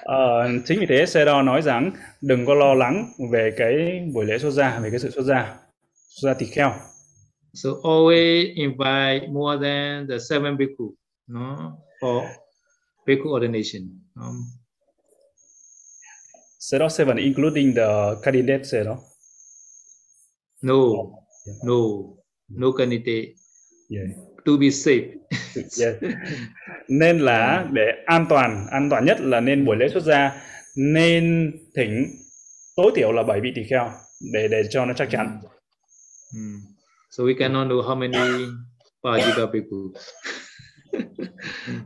Ờ, 0.02 0.50
chính 0.66 0.80
vì 0.80 0.86
thế 0.86 1.06
Sero 1.06 1.42
nói 1.42 1.62
rằng 1.62 1.92
đừng 2.22 2.46
có 2.46 2.54
lo 2.54 2.74
lắng 2.74 3.06
về 3.32 3.52
cái 3.58 4.02
buổi 4.14 4.26
lễ 4.26 4.38
xuất 4.38 4.52
gia 4.52 4.80
về 4.80 4.90
cái 4.90 5.00
sự 5.00 5.10
xuất 5.10 5.24
gia 5.24 5.63
gia 6.22 6.34
tỳ 6.34 6.46
kheo 6.46 6.72
So 7.56 7.70
always 7.84 8.50
invite 8.56 9.30
more 9.30 9.58
than 9.62 10.08
the 10.08 10.20
seven 10.20 10.58
bhikkhu, 10.58 10.96
no, 11.28 11.78
for 12.02 12.24
bhikkhu 13.08 13.30
ordination. 13.30 13.84
Um, 14.16 14.36
Sero 16.60 16.90
seven 16.90 17.18
including 17.18 17.74
the 17.76 18.16
candidate 18.24 18.66
Sero 18.66 18.98
no, 20.64 21.12
no, 21.64 22.18
no 22.50 22.72
candidate 22.72 23.36
yeah. 23.90 24.08
to 24.46 24.58
be 24.58 24.72
safe. 24.72 25.06
Yes. 25.56 25.96
nên 26.88 27.20
là 27.20 27.68
để 27.72 27.92
an 28.06 28.26
toàn 28.30 28.68
an 28.72 28.90
toàn 28.90 29.06
nhất 29.06 29.18
là 29.22 29.40
nên 29.40 29.66
buổi 29.66 29.76
lễ 29.76 29.88
xuất 29.94 30.04
gia 30.04 30.42
nên 30.76 31.52
thỉnh 31.76 32.06
tối 32.76 32.92
thiểu 32.96 33.12
là 33.12 33.24
7 33.24 33.42
vị 33.42 33.52
tỳ 33.56 33.62
kheo 33.70 33.92
để 34.34 34.48
để 34.52 34.64
cho 34.70 34.86
nó 34.86 34.94
chắc 34.94 35.08
chắn. 35.12 35.40
Mm. 35.44 35.53
So 37.10 37.24
we 37.24 37.34
cannot 37.40 37.68
know 37.68 37.82
how 37.82 37.96
many 37.96 38.46
Pajika 39.04 39.46
people. 39.46 40.02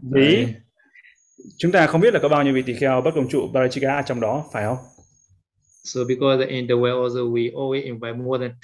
Vì 0.01 0.47
chúng 1.57 1.71
ta 1.71 1.87
không 1.87 2.01
biết 2.01 2.13
là 2.13 2.19
có 2.19 2.29
bao 2.29 2.43
nhiêu 2.43 2.53
vị 2.53 2.61
tỳ 2.61 2.73
kheo 2.73 3.01
bất 3.01 3.11
công 3.15 3.29
trụ 3.29 3.49
Parachika 3.53 4.01
trong 4.01 4.19
đó, 4.19 4.45
phải 4.53 4.63
không? 4.63 4.77
So 5.83 6.01
because 6.07 6.47
in 6.47 6.67
the 6.67 6.73
well 6.73 7.03
also 7.03 7.19
we 7.19 7.51
always 7.53 7.83
invite 7.83 8.13
more 8.13 8.47
than 8.47 8.55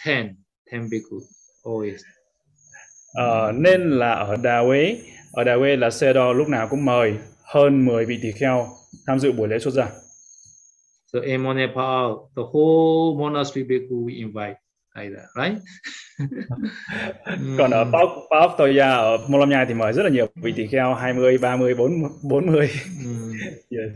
10, 0.71 0.79
10 0.79 0.89
bhikkhu, 0.89 1.19
always. 1.63 1.97
Ờ, 3.13 3.51
nên 3.51 3.89
là 3.89 4.11
ở 4.13 4.35
Đà 4.35 4.63
Quế, 4.67 4.97
ở 5.31 5.43
Đà 5.43 5.57
Quế 5.57 5.75
là 5.75 5.89
Sê-đo 5.89 6.33
lúc 6.33 6.47
nào 6.47 6.67
cũng 6.69 6.85
mời 6.85 7.13
hơn 7.43 7.85
10 7.85 8.05
vị 8.05 8.19
tỳ 8.21 8.31
kheo 8.31 8.67
tham 9.07 9.19
dự 9.19 9.31
buổi 9.31 9.47
lễ 9.47 9.59
xuất 9.59 9.73
gia. 9.73 9.89
So 11.13 11.19
in 11.19 11.43
Nepal, 11.43 12.05
the 12.35 12.43
whole 12.53 13.19
monastery 13.19 13.67
bhikkhu 13.67 14.05
we 14.05 14.17
invite 14.17 14.62
that, 14.95 15.29
right? 15.35 15.57
Còn 17.57 17.71
ở. 17.71 17.83
Pop 17.83 18.09
Pop 18.31 18.57
Toya 18.57 18.89
ở 18.89 19.17
Mô 19.27 19.45
Nhai 19.45 19.65
thì 19.65 19.73
mời 19.73 19.93
rất 19.93 20.03
là 20.03 20.09
nhiều 20.09 20.27
vị 20.35 20.53
tỳ 20.55 20.67
kheo 20.67 20.93
20, 20.93 21.37
30, 21.37 21.73
40, 21.73 22.09
40. 22.21 22.69
Mm. 23.03 23.31
Yes. 23.69 23.91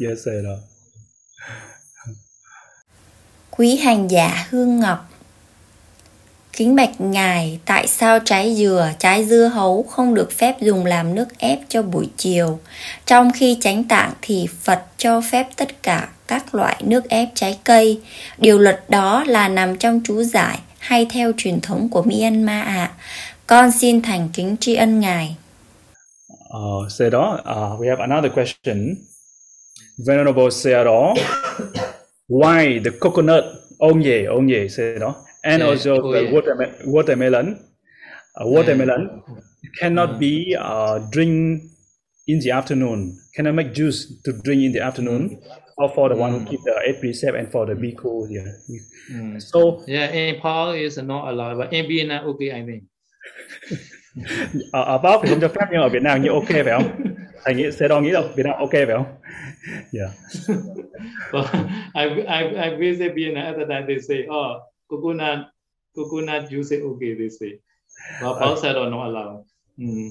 Yes, 0.00 0.26
Sê-đo. 0.26 0.56
Quý 3.50 3.76
hành 3.76 4.10
giả 4.10 4.46
Hương 4.50 4.80
Ngọc 4.80 4.98
Kính 6.52 6.76
bạch 6.76 7.00
Ngài, 7.00 7.58
tại 7.64 7.86
sao 7.86 8.18
trái 8.24 8.54
dừa, 8.56 8.90
trái 8.98 9.24
dưa 9.24 9.50
hấu 9.54 9.82
không 9.82 10.14
được 10.14 10.32
phép 10.32 10.60
dùng 10.60 10.86
làm 10.86 11.14
nước 11.14 11.38
ép 11.38 11.58
cho 11.68 11.82
buổi 11.82 12.08
chiều? 12.16 12.58
Trong 13.06 13.30
khi 13.34 13.58
chánh 13.60 13.84
tạng 13.84 14.12
thì 14.22 14.46
Phật 14.60 14.82
cho 14.96 15.20
phép 15.20 15.46
tất 15.56 15.82
cả 15.82 16.08
các 16.26 16.54
loại 16.54 16.82
nước 16.84 17.08
ép 17.08 17.28
trái 17.34 17.58
cây. 17.64 18.00
Điều 18.38 18.58
luật 18.58 18.84
đó 18.88 19.24
là 19.26 19.48
nằm 19.48 19.76
trong 19.76 20.00
chú 20.04 20.22
giải 20.22 20.58
hay 20.78 21.06
theo 21.10 21.32
truyền 21.36 21.60
thống 21.60 21.88
của 21.88 22.02
Myanmar 22.02 22.66
ạ. 22.66 22.92
Con 23.46 23.70
xin 23.70 24.02
thành 24.02 24.28
kính 24.32 24.56
tri 24.60 24.74
ân 24.74 25.00
Ngài. 25.00 25.36
Uh, 26.30 26.92
Sero, 26.92 27.18
uh, 27.18 27.80
we 27.80 27.88
have 27.88 28.00
another 28.00 28.32
question. 28.32 28.94
Venerable 30.06 30.50
Sero, 30.50 31.14
why 32.28 32.80
the 32.84 32.90
coconut, 33.00 33.44
Ông 33.78 34.02
ye, 34.02 34.24
ông 34.24 34.48
ye, 34.48 34.68
Sero. 34.68 35.14
And 35.44 35.62
Yeah, 35.62 35.70
also 35.70 35.92
oh 36.02 36.12
the 36.12 36.22
yeah. 36.22 36.32
waterme- 36.32 36.74
watermelon, 36.86 37.46
uh, 38.40 38.46
watermelon 38.46 39.22
cannot 39.80 40.10
Mm. 40.10 40.18
be 40.18 40.56
uh, 40.58 40.98
drink 41.10 41.62
in 42.26 42.40
the 42.40 42.50
afternoon. 42.50 43.12
Cannot 43.36 43.54
make 43.54 43.72
juice 43.72 44.06
to 44.24 44.32
drink 44.32 44.62
in 44.62 44.72
the 44.72 44.80
afternoon, 44.80 45.38
or 45.76 45.88
for 45.94 46.08
the 46.08 46.16
one 46.22 46.32
who 46.32 46.38
Mm. 46.40 46.46
keep 46.50 46.60
the 46.64 46.74
eight 46.86 47.00
precept 47.00 47.36
and 47.38 47.48
for 47.52 47.66
the 47.66 47.74
bhikkhu 47.74 48.28
here. 48.28 48.52
Mm. 49.12 49.40
So 49.40 49.82
Yeah, 49.86 50.12
in 50.14 50.34
Nepal 50.34 50.72
is 50.74 50.98
not 50.98 51.28
allowed, 51.28 51.56
but 51.58 51.72
in 51.72 51.86
Vietnam, 51.90 52.26
okay, 52.28 52.50
I 52.60 52.62
think. 52.66 52.82
ở, 54.72 54.82
ở 54.84 54.98
Pháp 55.02 55.20
thì 55.22 55.28
không 55.28 55.40
cho 55.40 55.48
phép 55.48 55.66
nhưng 55.72 55.80
ở 55.82 55.88
Việt 55.88 56.02
Nam 56.02 56.22
như 56.22 56.28
ok 56.30 56.48
phải 56.48 56.64
không? 56.64 56.90
Thầy 57.44 57.54
nghĩ 57.54 57.70
Sê-đo 57.72 58.00
nghĩ 58.00 58.10
đâu 58.12 58.24
Việt 58.36 58.42
Nam 58.46 58.54
ok 58.58 58.70
phải 58.72 58.86
không? 58.86 59.06
Yeah. 59.92 60.10
But 61.32 61.44
I, 61.94 62.04
I, 62.26 62.70
I 62.70 62.76
visit 62.78 63.12
Vietnam 63.16 63.44
at 63.44 63.56
the 63.56 63.64
time, 63.66 63.86
they 63.86 63.98
say, 64.08 64.26
oh, 64.28 64.62
coconut, 64.90 65.38
coconut 65.94 66.42
juice 66.50 66.70
is 66.76 66.82
okay, 66.82 67.14
they 67.18 67.28
say. 67.40 67.50
But 68.22 68.42
outside 68.48 68.76
are 68.76 68.90
not 68.90 69.06
allowed. 69.06 69.44
Mm. 69.76 70.08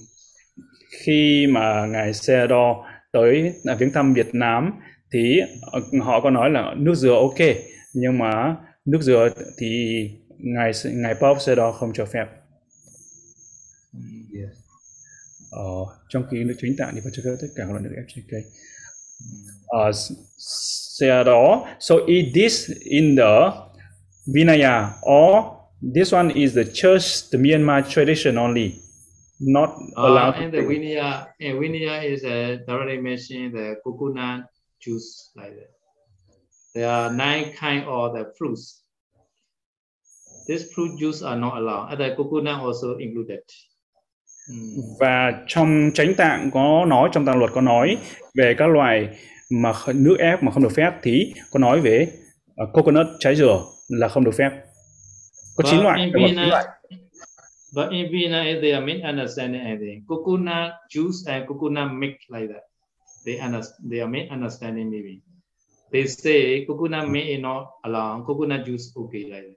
khi 1.04 1.48
mà 1.48 1.86
ngài 1.86 2.14
Sê-đo 2.14 2.86
tới 3.12 3.54
à, 3.66 3.76
viếng 3.76 3.92
thăm 3.94 4.14
Việt 4.14 4.36
Nam 4.36 4.72
thì 5.12 5.40
ờ, 5.62 5.82
họ 6.02 6.22
có 6.22 6.30
nói 6.30 6.50
là 6.50 6.74
nước 6.78 6.96
dừa 6.96 7.14
ok 7.14 7.56
nhưng 7.94 8.18
mà 8.18 8.56
nước 8.86 9.02
dừa 9.02 9.30
thì 9.58 10.02
ngài 10.38 10.72
ngài 10.94 11.14
Pope 11.16 11.40
Sê-đo 11.40 11.72
không 11.72 11.92
cho 11.94 12.06
phép 12.06 12.26
Mm. 13.94 14.46
ờ, 15.52 15.66
trong 16.10 16.24
khi 16.32 16.44
nước 16.44 16.56
chính 16.62 16.76
tạng 16.78 16.92
thì 16.96 17.02
phải 17.04 17.12
cho 17.16 17.22
phép 17.26 17.36
tất 17.42 17.48
cả 17.56 17.64
các 17.64 17.72
loại 17.72 17.84
nước 17.84 17.92
ép 17.96 18.06
trái 18.08 18.24
cây 18.32 18.42
uh, 19.90 19.96
Sê-đo 21.00 21.66
so 21.80 21.96
eat 22.08 22.26
this 22.36 22.70
in 22.84 23.16
the 23.16 23.52
Vinaya 24.34 24.96
or 25.04 25.60
this 25.82 26.12
one 26.12 26.32
is 26.32 26.54
the 26.54 26.66
church 26.66 27.30
the 27.30 27.38
Myanmar 27.38 27.90
tradition 27.90 28.38
only 28.38 28.80
not 29.40 29.78
allowed 29.96 30.36
Uh, 30.36 30.44
and 30.44 30.54
the. 30.54 30.58
Vinaya, 30.60 31.28
and 31.40 31.60
Vinaya 31.60 32.04
is 32.04 32.24
a 32.24 32.58
directly 32.68 32.98
mentioned 32.98 33.54
the 33.54 33.76
coconut 33.84 34.46
juice 34.80 35.32
like 35.36 35.56
that. 35.56 35.72
There 36.76 36.90
are 36.90 37.12
nine 37.12 37.54
kind 37.54 37.86
of 37.86 38.14
the 38.14 38.34
fruits. 38.38 38.84
These 40.48 40.72
fruit 40.74 41.00
juice 41.00 41.22
are 41.22 41.38
not 41.38 41.58
allowed. 41.58 41.92
And 41.92 42.00
the 42.00 42.16
coconut 42.16 42.62
also 42.62 42.98
included. 42.98 43.44
Mm. 44.52 44.82
và 45.00 45.44
trong 45.48 45.92
chánh 45.94 46.14
tạng 46.14 46.52
có 46.54 46.86
nói 46.88 47.10
trong 47.12 47.26
tạng 47.26 47.38
luật 47.40 47.52
có 47.54 47.62
nói 47.62 47.98
về 48.36 48.56
các 48.58 48.68
loại 48.68 49.10
mà 49.52 49.74
nước 49.96 50.16
ép 50.20 50.44
mà 50.44 50.52
không 50.52 50.64
được 50.64 50.72
phép 50.76 50.92
thì 51.04 51.34
có 51.52 51.60
nói 51.60 51.82
về 51.82 52.08
uh, 52.64 52.70
coconut 52.74 53.08
trái 53.20 53.36
dừa 53.36 53.66
là 53.90 54.08
không 54.08 54.24
được 54.24 54.32
phép 54.38 54.50
có 55.56 55.64
But 55.64 55.72
9 55.72 55.80
loại 55.84 56.00
in 56.00 56.10
tổng 56.14 56.22
cộng 56.22 56.30
chín 56.30 56.40
loại 56.50 56.66
But 57.76 57.90
in 57.92 58.12
Vietnam, 58.12 58.46
they 58.62 58.72
are 58.72 58.86
misunderstanding 58.86 59.62
anything. 59.62 60.06
Coconut 60.08 60.72
juice 60.90 61.34
and 61.34 61.46
coconut 61.48 61.92
milk 61.92 62.16
like 62.30 62.54
that. 62.54 62.64
They 63.26 63.36
understand. 63.38 63.92
They 63.92 64.00
are 64.00 64.12
misunderstanding 64.12 64.92
maybe. 64.92 65.20
They 65.94 66.08
say 66.08 66.66
coconut 66.68 67.10
milk 67.10 67.28
is 67.28 67.40
not 67.40 67.64
allowed. 67.82 68.26
Coconut 68.28 68.62
juice 68.68 68.84
okay 68.96 69.24
like 69.24 69.42
that. 69.48 69.56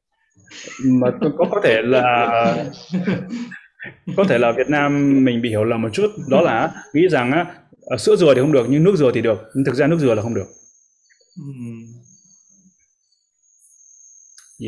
mà 0.84 1.08
có, 1.38 1.46
có 1.50 1.60
thể 1.64 1.82
là 1.82 2.16
có 4.16 4.24
thể 4.24 4.38
là 4.38 4.52
Việt 4.52 4.68
Nam 4.68 5.24
mình 5.24 5.42
bị 5.42 5.48
hiểu 5.48 5.64
lầm 5.64 5.82
một 5.82 5.88
chút 5.92 6.06
đó 6.28 6.40
là 6.40 6.72
nghĩ 6.94 7.08
rằng 7.08 7.32
á, 7.32 7.46
sữa 7.98 8.16
dừa 8.16 8.34
thì 8.34 8.40
không 8.40 8.52
được 8.52 8.66
nhưng 8.68 8.84
nước 8.84 8.96
dừa 8.96 9.10
thì 9.14 9.20
được 9.20 9.38
nhưng 9.54 9.64
thực 9.64 9.74
ra 9.74 9.86
nước 9.86 9.98
dừa 10.00 10.14
là 10.14 10.22
không 10.22 10.34
được 10.34 10.46
Mm. 11.38 11.84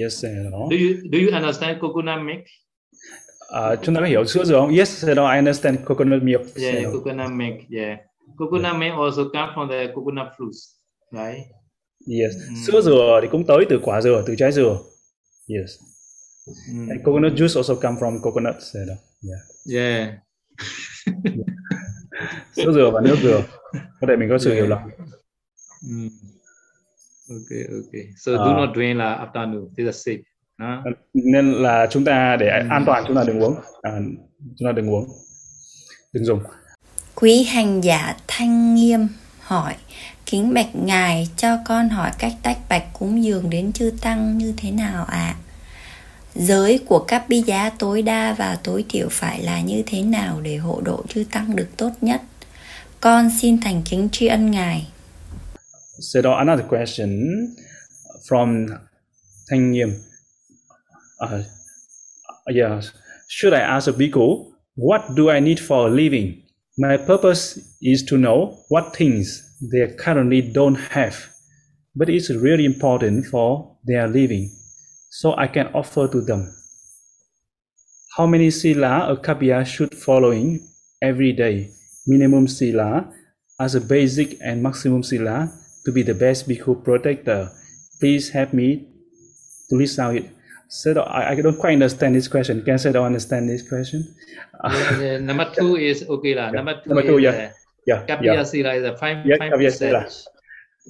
Yes 0.02 0.24
đó 0.24 0.68
Do 0.70 0.76
you 0.76 0.94
do 1.12 1.18
you 1.18 1.30
understand 1.42 1.78
coconut 1.80 2.18
milk? 2.26 2.42
Ờ, 3.48 3.76
chúng 3.82 3.94
ta 3.94 4.00
có 4.00 4.06
hiểu 4.06 4.24
sữa 4.24 4.44
dừa 4.44 4.60
không 4.60 4.76
yes 4.76 5.04
đó 5.16 5.32
I 5.32 5.38
understand 5.38 5.78
coconut 5.84 6.22
milk 6.22 6.42
Yeah, 6.56 6.84
Đó. 6.84 6.90
coconut 6.92 7.30
milk. 7.32 7.54
Yeah, 7.70 7.98
coconut 8.38 8.76
milk 8.76 8.92
also 8.98 9.24
come 9.32 9.52
from 9.54 9.68
the 9.68 9.86
coconut 9.94 10.26
fruits, 10.38 10.58
right? 11.12 11.46
yes 12.20 12.32
Mm. 12.48 12.56
sữa 12.66 12.80
dừa 12.80 13.18
thì 13.22 13.28
cũng 13.32 13.46
tới 13.46 13.64
từ 13.68 13.80
quả 13.82 14.00
dừa 14.00 14.22
từ 14.26 14.34
trái 14.38 14.52
dừa 14.52 14.78
yes 15.48 15.70
Mm. 16.72 16.88
And 16.88 17.00
coconut 17.04 17.32
juice 17.32 17.56
also 17.56 17.74
come 17.74 17.96
from 18.00 18.20
coconut 18.22 18.54
đó. 18.88 18.94
Yeah. 19.22 19.40
Yeah. 19.74 20.14
Sữa 22.56 22.72
dừa 22.74 22.90
và 22.90 23.00
nước 23.00 23.16
dừa. 23.22 23.42
Có 24.00 24.06
thể 24.08 24.16
mình 24.16 24.28
có 24.28 24.38
sự 24.38 24.50
Yeah. 24.50 24.56
hiểu 24.62 24.66
lầm. 24.70 24.78
Mm. 25.88 26.08
Okay, 27.30 27.64
okay. 27.64 28.04
So 28.16 28.32
do 28.36 28.50
Uh, 28.50 28.56
not 28.56 28.74
drink 28.74 28.98
la 28.98 29.14
afternoon. 29.14 29.68
This 29.76 29.86
is 29.86 30.08
safe. 30.08 30.22
Huh? 30.58 30.94
Nên 31.14 31.52
là 31.52 31.86
chúng 31.90 32.04
ta 32.04 32.36
để 32.36 32.46
Ừ. 32.48 32.66
an 32.70 32.82
toàn 32.86 33.04
chúng 33.06 33.16
ta 33.16 33.24
đừng 33.26 33.40
uống. 33.42 33.54
À, 33.82 33.90
chúng 34.58 34.68
ta 34.68 34.72
đừng 34.72 34.90
uống. 34.90 35.08
Đừng 36.12 36.24
dùng. 36.24 36.40
Quý 37.14 37.42
hành 37.42 37.80
giả 37.80 38.16
Thanh 38.28 38.74
Nghiêm 38.74 39.08
hỏi 39.40 39.74
Kính 40.26 40.54
bạch 40.54 40.74
Ngài 40.76 41.28
cho 41.36 41.58
con 41.64 41.88
hỏi 41.88 42.10
cách 42.18 42.32
tách 42.42 42.58
bạch 42.68 42.84
cúng 42.98 43.24
dường 43.24 43.50
đến 43.50 43.72
chư 43.72 43.92
Tăng 44.00 44.38
như 44.38 44.54
thế 44.56 44.70
nào 44.70 45.04
ạ? 45.04 45.34
Giới 46.34 46.80
của 46.86 46.98
các 46.98 47.28
bi 47.28 47.40
giá 47.40 47.70
tối 47.78 48.02
đa 48.02 48.34
và 48.38 48.58
tối 48.64 48.84
thiểu 48.88 49.08
phải 49.10 49.42
là 49.42 49.60
như 49.60 49.82
thế 49.86 50.02
nào 50.02 50.40
để 50.40 50.56
hộ 50.56 50.80
độ 50.84 51.04
chư 51.08 51.24
Tăng 51.32 51.56
được 51.56 51.68
tốt 51.76 51.90
nhất? 52.00 52.22
Con 53.00 53.30
xin 53.40 53.60
thành 53.60 53.82
kính 53.84 54.08
tri 54.12 54.26
ân 54.26 54.50
Ngài. 54.50 54.86
So 56.00 56.34
another 56.34 56.64
question 56.64 57.56
from 58.26 58.68
Thanh 59.50 59.70
Nghiêm. 59.70 60.02
Uh, 61.20 61.42
yeah. 62.48 62.80
Should 63.28 63.52
I 63.54 63.60
ask 63.60 63.88
a 63.88 63.92
bhikkhu, 63.92 64.52
what 64.74 65.14
do 65.14 65.30
I 65.30 65.40
need 65.40 65.60
for 65.60 65.86
a 65.86 65.90
living? 65.90 66.42
My 66.76 66.96
purpose 66.96 67.58
is 67.80 68.02
to 68.06 68.18
know 68.18 68.58
what 68.68 68.96
things 68.96 69.56
they 69.72 69.86
currently 69.94 70.42
don't 70.42 70.74
have, 70.74 71.30
but 71.94 72.08
it's 72.08 72.30
really 72.30 72.64
important 72.64 73.26
for 73.26 73.76
their 73.84 74.08
living, 74.08 74.50
so 75.10 75.36
I 75.36 75.46
can 75.46 75.68
offer 75.68 76.08
to 76.08 76.20
them. 76.20 76.52
How 78.16 78.26
many 78.26 78.50
sila 78.50 79.12
a 79.12 79.16
kapya 79.16 79.64
should 79.64 79.94
following 79.94 80.66
every 81.00 81.32
day? 81.32 81.70
Minimum 82.06 82.48
sila 82.48 83.08
as 83.60 83.76
a 83.76 83.80
basic 83.80 84.36
and 84.42 84.62
maximum 84.62 85.04
sila 85.04 85.52
to 85.86 85.92
be 85.92 86.02
the 86.02 86.14
best 86.14 86.48
bhikkhu 86.48 86.84
protector. 86.84 87.48
Please 88.00 88.30
help 88.38 88.52
me 88.52 88.68
to 89.70 89.76
list 89.76 89.98
out 89.98 90.16
it. 90.16 90.24
Sedo, 90.68 91.02
I, 91.06 91.32
I 91.32 91.42
don't 91.42 91.58
quite 91.58 91.74
understand 91.74 92.14
this 92.14 92.28
question. 92.28 92.62
Can 92.62 92.76
Sedo 92.78 93.04
understand 93.04 93.48
this 93.48 93.62
question? 93.68 94.02
Yeah, 94.64 95.00
yeah. 95.02 95.18
Number 95.18 95.46
two 95.56 95.76
is 95.90 96.04
okay 96.08 96.34
lah. 96.34 96.50
Number 96.50 96.74
two 96.84 96.88
Number 96.94 97.02
two, 97.06 97.18
is 97.18 97.24
yeah. 97.24 97.44
uh, 97.44 97.50
Yeah, 97.86 98.00
Kapya 98.08 98.32
yeah. 98.34 98.40
Is 98.40 98.84
a 98.84 98.96
five 98.96 99.16
Yeah, 99.26 99.36
five 99.38 99.52
Kapya 99.52 99.70
Sila. 99.70 100.00
percent. 100.02 100.34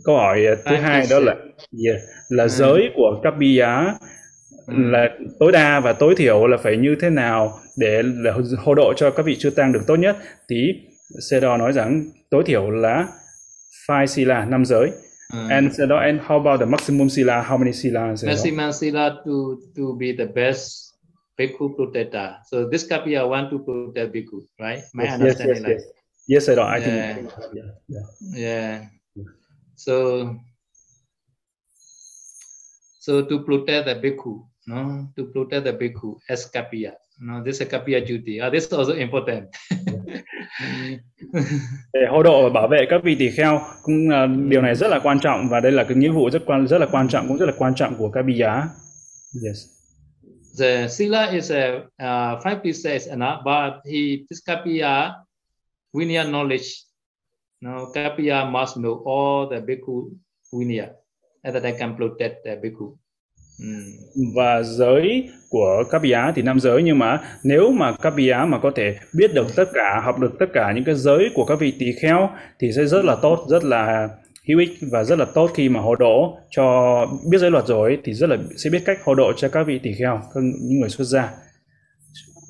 câu 0.05 0.17
hỏi 0.17 0.47
uh, 0.53 0.59
thứ 0.67 0.77
hai 0.77 1.07
đó 1.11 1.19
là 1.21 1.35
yeah, 1.87 2.01
là 2.29 2.45
Ừ. 2.45 2.49
giới 2.49 2.91
của 2.97 3.23
bi 3.39 3.55
giá 3.55 3.95
Ừ. 4.67 4.75
là 4.77 5.09
tối 5.41 5.53
đa 5.53 5.81
và 5.81 5.93
tối 5.93 6.15
thiểu 6.17 6.47
là 6.47 6.57
phải 6.57 6.77
như 6.77 6.97
thế 7.01 7.11
nào 7.11 7.59
để 7.77 8.03
là 8.03 8.33
hộ 8.59 8.75
độ 8.75 8.95
cho 8.97 9.11
các 9.11 9.27
vị 9.27 9.37
chư 9.39 9.51
tăng 9.51 9.73
được 9.73 9.81
tốt 9.87 9.97
nhất 9.97 10.17
thì 10.49 10.57
Sero 11.31 11.57
nói 11.57 11.73
rằng 11.73 12.05
tối 12.31 12.43
thiểu 12.47 12.71
là 12.71 13.09
five 13.87 14.07
sila 14.07 14.45
năm 14.45 14.65
giới 14.65 14.93
Ừ. 15.33 15.49
and 15.51 15.73
Sero 15.73 15.97
and 15.99 16.21
how 16.21 16.37
about 16.37 16.61
the 16.61 16.67
maximum 16.67 17.09
sila 17.09 17.43
how 17.43 17.59
many 17.59 17.73
sila? 17.73 18.15
Maximum 18.23 18.73
sila 18.73 19.23
to 19.25 19.59
to 19.77 19.97
be 19.97 20.13
the 20.13 20.27
best 20.27 20.95
bhikkhu 21.39 21.75
protector. 21.77 22.37
So 22.47 22.69
this 22.71 22.87
Kapiya 22.87 23.27
want 23.29 23.51
to 23.51 23.59
protect 23.59 24.13
bhikkhu, 24.15 24.47
right? 24.61 24.85
My 24.93 25.05
yes, 25.05 25.11
yes, 25.11 25.21
understanding 25.21 25.57
yes, 25.57 25.65
like 25.65 25.81
yes. 25.81 26.05
Yes, 26.27 26.49
I 26.49 26.81
think 26.81 26.97
Yeah. 26.97 27.17
yeah, 27.53 27.71
yeah. 27.89 28.07
Yeah. 28.33 28.75
So, 29.77 29.95
so 33.01 33.23
to 33.25 33.45
protect 33.45 33.87
the 33.87 33.95
bhikkhu, 34.01 34.47
no, 34.67 35.09
to 35.17 35.25
protect 35.27 35.65
the 35.65 35.73
bhikkhu 35.73 36.17
as 36.29 36.47
kapiya. 36.49 36.93
No, 37.21 37.45
this 37.45 37.61
is 37.61 37.63
a 37.63 37.79
kapiya 37.79 38.07
duty. 38.07 38.41
Ah, 38.41 38.51
this 38.51 38.65
is 38.65 38.73
also 38.73 38.95
important. 38.95 39.45
để 41.93 42.07
hộ 42.11 42.23
độ 42.23 42.43
và 42.43 42.49
bảo 42.49 42.69
vệ 42.69 42.87
các 42.91 43.01
vị 43.05 43.17
tỳ 43.19 43.31
kheo 43.31 43.61
cũng 43.83 44.09
là 44.11 44.27
điều 44.27 44.63
này 44.63 44.75
rất 44.75 44.89
là 44.89 45.01
quan 45.03 45.21
trọng 45.21 45.49
và 45.51 45.61
đây 45.61 45.73
là 45.73 45.85
cái 45.85 45.97
nghĩa 45.97 46.11
vụ 46.11 46.31
rất 46.31 46.43
quan 46.47 46.67
rất 46.67 46.79
là 46.79 46.87
quan 46.93 47.09
trọng 47.09 47.29
cũng 47.29 47.37
rất 47.37 47.47
là 47.47 47.53
quan 47.59 47.75
trọng 47.75 47.95
của 47.99 48.11
các 48.11 48.23
bi 48.23 48.35
giá 48.35 48.69
yes 49.45 49.75
the 50.55 50.89
sila 50.89 51.35
is 51.35 51.51
a 51.51 51.91
uh, 51.99 52.39
five 52.39 52.63
pieces 52.63 53.09
enough, 53.09 53.43
but 53.45 53.83
he 53.85 54.25
this 54.31 54.41
kapiya 54.41 55.19
vinaya 55.93 56.25
knowledge. 56.25 56.87
No, 57.61 57.91
kapiya 57.91 58.51
must 58.51 58.79
know 58.79 59.03
all 59.03 59.51
the 59.51 59.61
bhikkhu 59.61 60.15
vinaya, 60.53 60.95
and 61.43 61.55
that 61.55 61.63
they 61.63 61.75
can 61.75 61.97
protect 61.97 62.45
the 62.45 62.57
bhikkhu. 62.57 62.97
Mm. 63.59 64.33
và 64.35 64.63
giới 64.63 65.29
của 65.49 65.85
các 65.91 66.03
bi 66.03 66.11
giá 66.11 66.33
thì 66.37 66.43
năm 66.43 66.61
giới 66.61 66.83
nhưng 66.83 66.99
mà 66.99 67.21
nếu 67.43 67.71
mà 67.71 67.93
các 68.03 68.11
bi 68.11 68.27
giá 68.27 68.45
mà 68.45 68.59
có 68.59 68.71
thể 68.77 68.97
biết 69.13 69.35
được 69.35 69.47
tất 69.57 69.65
cả 69.75 70.01
học 70.05 70.19
được 70.19 70.33
tất 70.39 70.47
cả 70.53 70.73
những 70.75 70.85
cái 70.85 70.95
giới 70.95 71.31
của 71.35 71.45
các 71.45 71.61
vị 71.61 71.73
tỳ 71.79 71.93
kheo 71.93 72.31
thì 72.59 72.73
sẽ 72.77 72.85
rất 72.85 73.05
là 73.05 73.17
tốt 73.23 73.47
rất 73.49 73.65
là 73.65 74.09
hữu 74.49 74.59
ích 74.59 74.71
và 74.93 75.05
rất 75.05 75.19
là 75.19 75.25
tốt 75.35 75.51
khi 75.55 75.69
mà 75.69 75.81
hộ 75.81 75.95
độ 75.95 76.39
cho 76.51 76.67
biết 77.31 77.39
giới 77.39 77.51
luật 77.51 77.67
rồi 77.67 77.99
thì 78.05 78.13
rất 78.13 78.31
là 78.31 78.37
sẽ 78.57 78.71
biết 78.71 78.83
cách 78.85 78.99
hộ 79.05 79.15
độ 79.15 79.33
cho 79.37 79.49
các 79.49 79.65
vị 79.67 79.79
tỳ 79.83 79.93
kheo 79.93 80.21
các 80.35 80.41
những 80.41 80.81
người 80.81 80.91
xuất 80.91 81.05
gia 81.05 81.31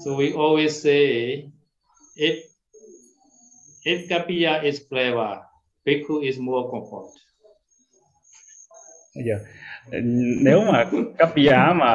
So 0.05 0.11
we 0.17 0.33
always 0.33 0.83
say, 0.83 1.49
if 2.17 2.37
if 3.85 4.09
kapiya 4.09 4.61
is 4.63 4.85
clever, 4.85 5.41
bhikkhu 5.87 6.21
is 6.21 6.39
more 6.39 6.69
comfort. 6.69 7.09
Giờ 9.15 9.39
nếu 10.43 10.61
mà 10.73 10.85
các 11.19 11.29
giá 11.37 11.73
mà 11.73 11.95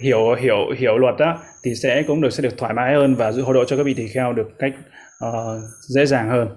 hiểu 0.00 0.34
hiểu 0.34 0.56
hiểu 0.78 0.98
luật 0.98 1.14
á 1.18 1.36
thì 1.62 1.74
sẽ 1.74 2.02
cũng 2.02 2.20
được 2.20 2.30
sẽ 2.30 2.42
được 2.42 2.58
thoải 2.58 2.74
mái 2.74 2.94
hơn 2.94 3.14
và 3.14 3.32
hộ 3.44 3.52
độ 3.52 3.64
cho 3.64 3.76
các 3.76 3.82
vị 3.82 3.94
tỳ 3.94 4.08
kheo 4.08 4.32
được 4.32 4.58
cách 4.58 4.72
ờ, 5.18 5.60
dễ 5.88 6.06
dàng 6.06 6.28
hơn 6.28 6.48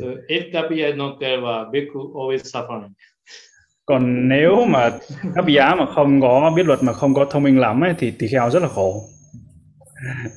So 0.00 0.06
if 0.28 0.42
kapiya 0.52 0.86
is 0.86 0.96
not 0.96 1.18
clever, 1.18 1.66
bhikkhu 1.72 2.00
always 2.14 2.38
suffering. 2.38 2.88
còn 3.86 4.28
nếu 4.28 4.64
mà 4.64 4.90
các 5.34 5.44
bi 5.44 5.54
giá 5.54 5.74
mà 5.74 5.86
không 5.86 6.20
có 6.20 6.52
biết 6.56 6.66
luật 6.66 6.82
mà 6.82 6.92
không 6.92 7.14
có 7.14 7.24
thông 7.24 7.42
minh 7.42 7.58
lắm 7.60 7.84
ấy, 7.84 7.94
thì 7.98 8.10
tỳ 8.10 8.28
kheo 8.28 8.50
rất 8.50 8.62
là 8.62 8.68
khổ 8.68 9.02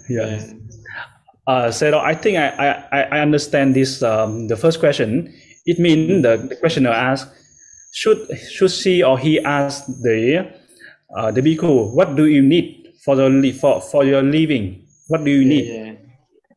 yes. 0.18 0.30
And, 0.30 0.60
Uh, 1.50 1.72
so 1.72 1.88
I 1.98 2.14
think 2.14 2.38
I, 2.38 2.68
I, 2.92 3.02
I 3.18 3.20
understand 3.22 3.76
this 3.76 4.04
um, 4.04 4.48
the 4.48 4.56
first 4.56 4.80
question. 4.80 5.28
It 5.66 5.80
means 5.80 6.22
the, 6.24 6.38
the 6.38 6.56
questioner 6.62 6.92
asked, 6.92 7.28
should 7.92 8.28
should 8.52 8.72
she 8.72 9.04
or 9.04 9.18
he 9.18 9.40
ask 9.40 9.86
the 10.02 10.52
uh, 11.16 11.32
the 11.32 11.42
bhikkhu, 11.42 11.94
what 11.94 12.16
do 12.16 12.26
you 12.28 12.42
need 12.42 12.94
for 13.04 13.16
the 13.16 13.52
for 13.54 13.82
for 13.82 14.04
your 14.06 14.22
living? 14.22 14.88
What 15.08 15.24
do 15.24 15.32
you 15.32 15.42
yeah, 15.42 15.48
need? 15.48 15.66
yeah. 15.66 15.94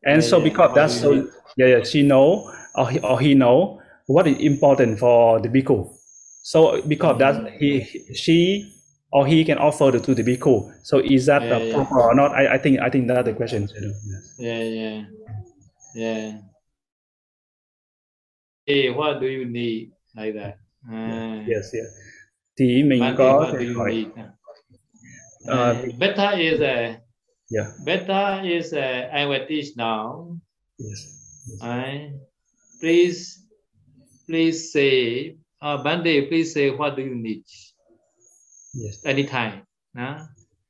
And 0.05 0.21
Yeah, 0.21 0.29
so 0.29 0.39
because 0.41 0.75
that's 0.75 0.93
so 0.99 1.13
yeah, 1.57 1.67
yeah 1.67 1.83
she 1.83 2.03
know 2.03 2.51
or 2.75 2.89
he, 2.89 2.99
or 2.99 3.19
he 3.19 3.33
know 3.33 3.81
what 4.07 4.27
is 4.27 4.37
important 4.39 4.99
for 4.99 5.39
the 5.39 5.49
bhikkhu. 5.49 5.89
So 6.43 6.81
because 6.81 7.17
that 7.19 7.53
he 7.59 7.81
she 8.13 8.69
or 9.11 9.25
he 9.25 9.43
can 9.45 9.57
offer 9.57 9.91
to, 9.91 9.99
to 9.99 10.13
the 10.15 10.23
bhikkhu. 10.23 10.71
So 10.83 10.99
is 10.99 11.25
that 11.27 11.43
Yeah, 11.43 11.57
yeah. 11.57 11.73
proper 11.73 12.01
or 12.01 12.15
not? 12.15 12.31
I, 12.33 12.55
I 12.55 12.57
think 12.57 12.79
I 12.79 12.89
think 12.89 13.07
that's 13.07 13.25
the 13.25 13.33
question. 13.33 13.69
Yes. 13.69 14.35
Yeah, 14.37 14.63
yeah, 14.63 15.05
yeah. 15.95 16.37
Hey, 18.65 18.89
what 18.91 19.19
do 19.19 19.27
you 19.27 19.45
need 19.45 19.91
like 20.15 20.33
that? 20.35 20.62
Ah. 20.89 21.45
Yes, 21.47 21.73
yes. 21.73 21.85
Thì 22.59 22.83
mình 22.83 23.03
có 23.17 23.39
what 23.39 23.51
do 23.53 23.59
thể 23.59 23.65
hỏi? 23.65 24.05
Uh, 25.45 25.99
better 25.99 26.39
is 26.39 26.61
a 26.61 26.99
yeah, 27.51 27.67
better 27.85 28.45
is 28.45 28.73
a, 28.73 29.09
I 29.11 29.25
will 29.25 29.45
teach 29.49 29.75
now. 29.77 30.29
yes. 30.77 30.99
I 31.61 32.11
please 32.81 33.39
please 34.27 34.71
say 34.73 35.35
uh, 35.61 35.83
Bande, 35.83 36.27
please 36.29 36.53
say 36.53 36.69
what 36.69 36.95
do 36.97 37.03
you 37.03 37.15
need 37.15 37.43
Yes, 38.73 39.05
anytime. 39.05 39.61
Huh? 39.95 40.19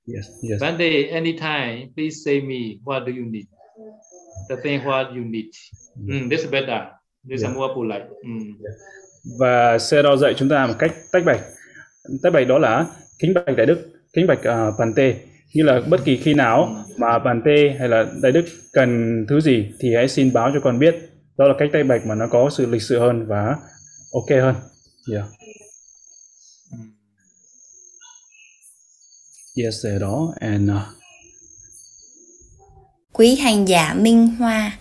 yes, 0.07 0.25
yes. 0.41 0.59
Bande, 0.59 1.09
anytime, 1.11 1.91
please 1.95 2.23
say 2.23 2.41
me 2.41 2.79
what 2.83 3.05
do 3.05 3.11
you 3.11 3.25
need. 3.25 3.47
The 4.49 4.57
thing 4.57 4.83
what 4.83 5.13
you 5.13 5.23
need. 5.23 5.51
Mm, 5.97 6.29
this 6.29 6.43
is 6.43 6.49
better. 6.51 6.89
This 7.23 7.41
Yeah. 7.41 7.49
is 7.51 7.55
more 7.55 7.73
polite. 7.73 8.09
Mm. 8.25 8.55
Và 9.39 9.79
Sero 9.79 10.15
dạy 10.15 10.33
chúng 10.37 10.49
ta 10.49 10.67
một 10.67 10.73
cách 10.79 10.91
tách 11.11 11.25
bạch. 11.25 11.41
Tách 12.23 12.33
bạch 12.33 12.47
đó 12.47 12.59
là 12.59 12.85
kính 13.19 13.33
bạch 13.33 13.57
đại 13.57 13.65
đức, 13.65 13.89
kính 14.13 14.27
bạch 14.27 14.39
uh, 14.39 14.79
bàn 14.79 14.93
tê. 14.95 15.15
Như 15.53 15.63
là 15.63 15.81
bất 15.87 16.05
kỳ 16.05 16.17
khi 16.17 16.33
nào 16.33 16.85
mà 16.97 17.19
bàn 17.19 17.41
tê 17.45 17.75
hay 17.79 17.89
là 17.89 18.05
đại 18.21 18.31
đức 18.31 18.45
cần 18.73 19.25
thứ 19.29 19.41
gì 19.41 19.71
thì 19.79 19.95
hãy 19.95 20.07
xin 20.07 20.33
báo 20.33 20.51
cho 20.53 20.59
con 20.63 20.79
biết. 20.79 20.95
Đó 21.37 21.47
là 21.47 21.53
cách 21.59 21.69
tách 21.73 21.85
bạch 21.87 22.05
mà 22.05 22.15
nó 22.15 22.27
có 22.27 22.49
sự 22.51 22.65
lịch 22.65 22.81
sự 22.81 22.99
hơn 22.99 23.27
và 23.27 23.55
ok 24.13 24.29
hơn. 24.29 24.55
Yeah. 25.11 25.25
Yes, 29.57 29.83
Sero. 29.83 30.33
And 30.39 30.69
uh, 30.69 30.75
Quý 33.13 33.35
hành 33.35 33.67
giả 33.67 33.93
Minh 33.93 34.27
Hoa 34.27 34.77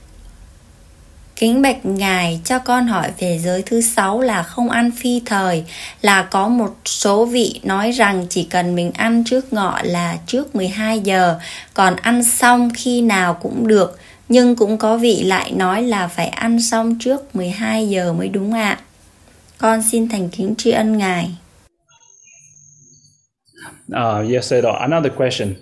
Kính 1.42 1.62
bạch 1.62 1.86
Ngài 1.86 2.40
cho 2.44 2.58
con 2.58 2.86
hỏi 2.86 3.10
về 3.18 3.38
giới 3.38 3.62
thứ 3.62 3.80
sáu 3.80 4.20
là 4.20 4.42
không 4.42 4.70
ăn 4.70 4.90
phi 4.90 5.22
thời 5.26 5.64
là 6.02 6.22
có 6.22 6.48
một 6.48 6.76
số 6.84 7.24
vị 7.24 7.60
nói 7.62 7.90
rằng 7.90 8.26
chỉ 8.30 8.44
cần 8.44 8.74
mình 8.74 8.90
ăn 8.94 9.24
trước 9.24 9.52
ngọ 9.52 9.78
là 9.82 10.18
trước 10.26 10.54
12 10.54 11.00
giờ 11.00 11.38
còn 11.74 11.96
ăn 11.96 12.24
xong 12.24 12.70
khi 12.74 13.02
nào 13.02 13.34
cũng 13.34 13.66
được 13.66 13.98
nhưng 14.28 14.56
cũng 14.56 14.78
có 14.78 14.96
vị 14.96 15.22
lại 15.22 15.52
nói 15.52 15.82
là 15.82 16.08
phải 16.08 16.26
ăn 16.26 16.62
xong 16.62 16.96
trước 17.00 17.36
12 17.36 17.88
giờ 17.88 18.12
mới 18.12 18.28
đúng 18.28 18.52
ạ. 18.52 18.78
Con 19.58 19.82
xin 19.82 20.08
thành 20.08 20.28
kính 20.28 20.54
tri 20.58 20.70
ân 20.70 20.98
Ngài. 20.98 21.30
Uh, 23.92 24.32
yes, 24.32 24.50
Seda. 24.50 24.70
Another 24.80 25.12
question. 25.16 25.54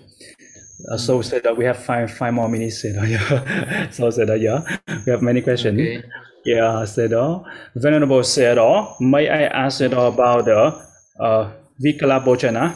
Uh, 0.89 0.97
so 0.97 1.21
that 1.23 1.57
we 1.57 1.65
have 1.65 1.77
five 1.77 2.11
five 2.11 2.33
more 2.33 2.49
minutes. 2.49 2.83
Seda. 2.85 3.03
Yeah. 3.09 3.91
so 3.91 4.09
Seda, 4.11 4.41
yeah, 4.41 4.63
we 5.07 5.13
have 5.13 5.23
many 5.23 5.41
questions. 5.43 5.79
Okay. 5.79 6.03
Yeah, 6.45 6.85
Seda. 6.87 7.45
Venerable 7.75 8.23
Seda, 8.23 8.95
may 9.01 9.29
I 9.29 9.43
ask 9.45 9.81
Seda 9.81 10.09
about 10.09 10.45
the 10.45 10.73
uh, 11.21 11.51
Vikala 11.85 12.25
Bojana? 12.25 12.75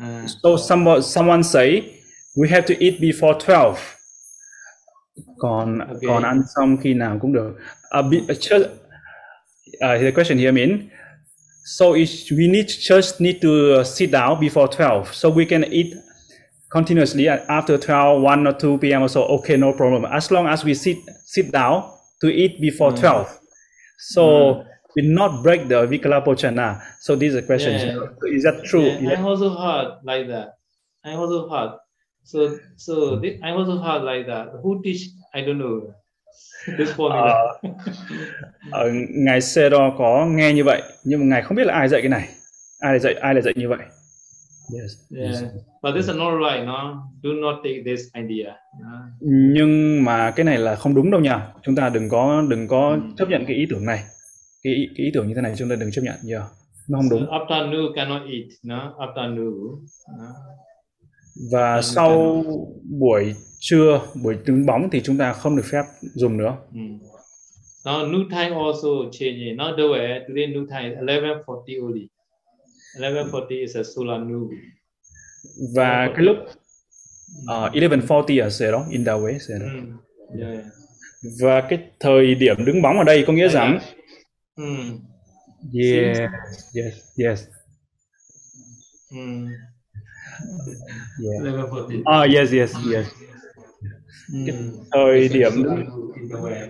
Uh, 0.00 0.26
So 0.26 0.56
someone 0.56 1.02
someone 1.02 1.42
say 1.42 2.00
we 2.36 2.48
have 2.48 2.64
to 2.66 2.74
eat 2.84 3.00
before 3.00 3.34
12. 3.34 3.78
Còn 5.38 5.78
Okay. 5.80 6.06
còn 6.06 6.22
ăn 6.22 6.42
xong 6.56 6.76
khi 6.82 6.94
nào 6.94 7.18
cũng 7.20 7.32
được. 7.32 7.54
Uh, 7.98 8.02
be, 8.10 8.18
uh, 8.18 8.62
uh, 9.80 10.00
the 10.00 10.10
question 10.12 10.38
here 10.38 10.52
mean 10.52 10.90
so 11.64 11.92
we 11.92 12.46
need 12.48 12.66
just 12.68 13.20
need 13.20 13.40
to 13.42 13.48
uh, 13.80 13.84
sit 13.84 14.10
down 14.10 14.38
before 14.40 14.66
12 14.68 15.14
so 15.14 15.30
we 15.30 15.44
can 15.46 15.64
eat 15.64 15.86
continuously 16.74 17.28
after 17.28 17.78
12 17.78 18.22
1 18.22 18.46
or 18.46 18.52
2 18.52 18.78
p.m. 18.78 19.02
or 19.02 19.08
so 19.08 19.22
okay 19.36 19.56
no 19.56 19.72
problem 19.72 20.04
as 20.18 20.30
long 20.30 20.46
as 20.54 20.64
we 20.64 20.74
sit 20.74 20.98
sit 21.34 21.52
down 21.52 21.82
to 22.20 22.26
eat 22.28 22.60
before 22.60 22.90
12 22.92 23.26
so 23.98 24.22
we 24.96 25.02
not 25.20 25.42
break 25.44 25.68
the 25.68 25.86
vikala 25.92 26.18
pochana 26.26 26.66
so 27.00 27.16
this 27.16 27.28
is 27.32 27.36
a 27.36 27.46
question 27.46 27.72
Yeah. 27.72 28.36
Is 28.36 28.42
that 28.42 28.56
true 28.70 28.82
Yeah, 28.86 29.00
that- 29.10 29.18
I 29.18 29.22
also 29.22 29.48
heard 29.64 29.88
like 30.10 30.26
that. 30.34 30.48
I 31.04 31.12
also 31.22 31.38
heard. 31.52 31.70
So 32.24 32.38
so 32.76 32.94
thi- 33.22 33.38
I 33.42 33.50
also 33.58 33.76
heard 33.86 34.02
like 34.10 34.24
that. 34.32 34.46
Who 34.62 34.70
teach? 34.84 35.02
I 35.34 35.40
don't 35.46 35.58
know. 35.58 35.76
this 36.78 36.90
formula. 36.96 37.60
Ờ, 38.70 38.90
ngài 39.10 39.40
Sero 39.40 39.90
có 39.98 40.26
nghe 40.26 40.52
như 40.52 40.64
vậy 40.64 40.82
nhưng 41.04 41.20
mà 41.20 41.26
ngài 41.26 41.42
không 41.42 41.56
biết 41.56 41.64
là 41.66 41.74
ai 41.74 41.88
dạy 41.88 42.00
cái 42.02 42.08
này 42.08 42.28
ai 42.80 42.92
lại 42.92 43.00
dạy 43.00 43.14
ai 43.14 43.34
lại 43.34 43.42
dạy 43.42 43.54
như 43.56 43.68
vậy 43.68 43.78
yes. 44.80 44.92
yeah, 45.16 45.52
but 45.84 45.94
this 45.94 46.06
is 46.08 46.16
not 46.16 46.32
right. 46.50 46.66
No, 46.66 47.02
do 47.22 47.30
not 47.32 47.54
take 47.64 47.82
this 47.86 48.00
idea. 48.14 48.54
Nhưng 49.20 50.04
mà 50.04 50.30
cái 50.30 50.44
này 50.44 50.58
là 50.58 50.74
không 50.76 50.94
đúng 50.94 51.10
đâu 51.10 51.20
nha 51.20 51.48
chúng 51.62 51.74
ta 51.76 51.88
đừng 51.88 52.08
có 52.08 52.42
đừng 52.50 52.68
có 52.68 52.88
Ừ. 52.90 53.00
chấp 53.18 53.28
nhận 53.28 53.44
cái 53.46 53.56
ý 53.56 53.66
tưởng 53.70 53.84
này 53.86 54.00
cái, 54.62 54.74
ý- 54.74 54.88
cái 54.96 55.06
ý 55.06 55.10
tưởng 55.14 55.28
như 55.28 55.34
thế 55.34 55.40
này 55.40 55.54
chúng 55.58 55.68
ta 55.68 55.76
đừng 55.76 55.90
chấp 55.92 56.02
nhận 56.04 56.14
yeah. 56.30 56.42
nó 56.88 56.98
không 56.98 57.08
đúng 57.10 57.26
So 57.30 57.38
afternoon 57.38 57.94
cannot 57.94 58.22
eat, 58.22 58.44
no? 58.64 58.94
Afternoon. 58.98 59.84
No? 60.18 60.26
và 61.52 61.74
Không 61.74 61.82
sau 61.82 62.44
buổi 63.00 63.34
trưa 63.58 64.00
buổi 64.22 64.36
trứng 64.46 64.66
bóng 64.66 64.88
thì 64.92 65.00
chúng 65.04 65.18
ta 65.18 65.32
không 65.32 65.56
được 65.56 65.62
phép 65.72 65.82
dùng 66.00 66.36
nữa 66.36 66.56
Mm. 66.72 66.98
Now 67.84 68.10
new 68.12 68.28
time 68.30 68.56
also 68.56 68.88
changing. 69.12 69.56
Now 69.56 69.76
the 69.76 69.82
way 69.82 70.20
today 70.28 70.46
new 70.46 70.66
time 70.66 70.88
is 70.90 70.98
11:40 70.98 71.78
only. 71.82 72.08
11:40 73.00 73.60
is 73.60 73.76
a 73.76 73.82
solar 73.96 74.20
new. 74.22 74.48
Và 75.74 76.08
cái 76.16 76.24
lúc 76.24 76.36
uh, 76.38 77.72
11:40 77.74 78.42
ở 78.42 78.50
sẽ 78.50 78.70
đó 78.72 78.86
in 78.90 79.04
that 79.04 79.20
way 79.20 79.38
sẽ 79.38 79.54
đó. 79.58 79.66
Yeah. 80.38 80.64
và 81.40 81.60
cái 81.70 81.78
thời 82.00 82.34
điểm 82.34 82.64
đứng 82.64 82.82
bóng 82.82 82.98
ở 82.98 83.04
đây 83.04 83.24
có 83.26 83.32
nghĩa 83.32 83.48
rằng 83.48 83.78
Mm. 84.56 84.98
yes 85.72 86.18
yes 86.74 86.94
yes 87.16 87.44
Mm. 89.12 89.48
yeah. 91.24 91.42
11:40. 91.42 92.02
ah 92.04 92.30
yes 92.34 92.52
yes 92.52 92.72
yes 92.92 93.06
Mm. 94.32 94.46
thời 94.92 95.28
điểm 95.28 95.52
the. 95.62 96.68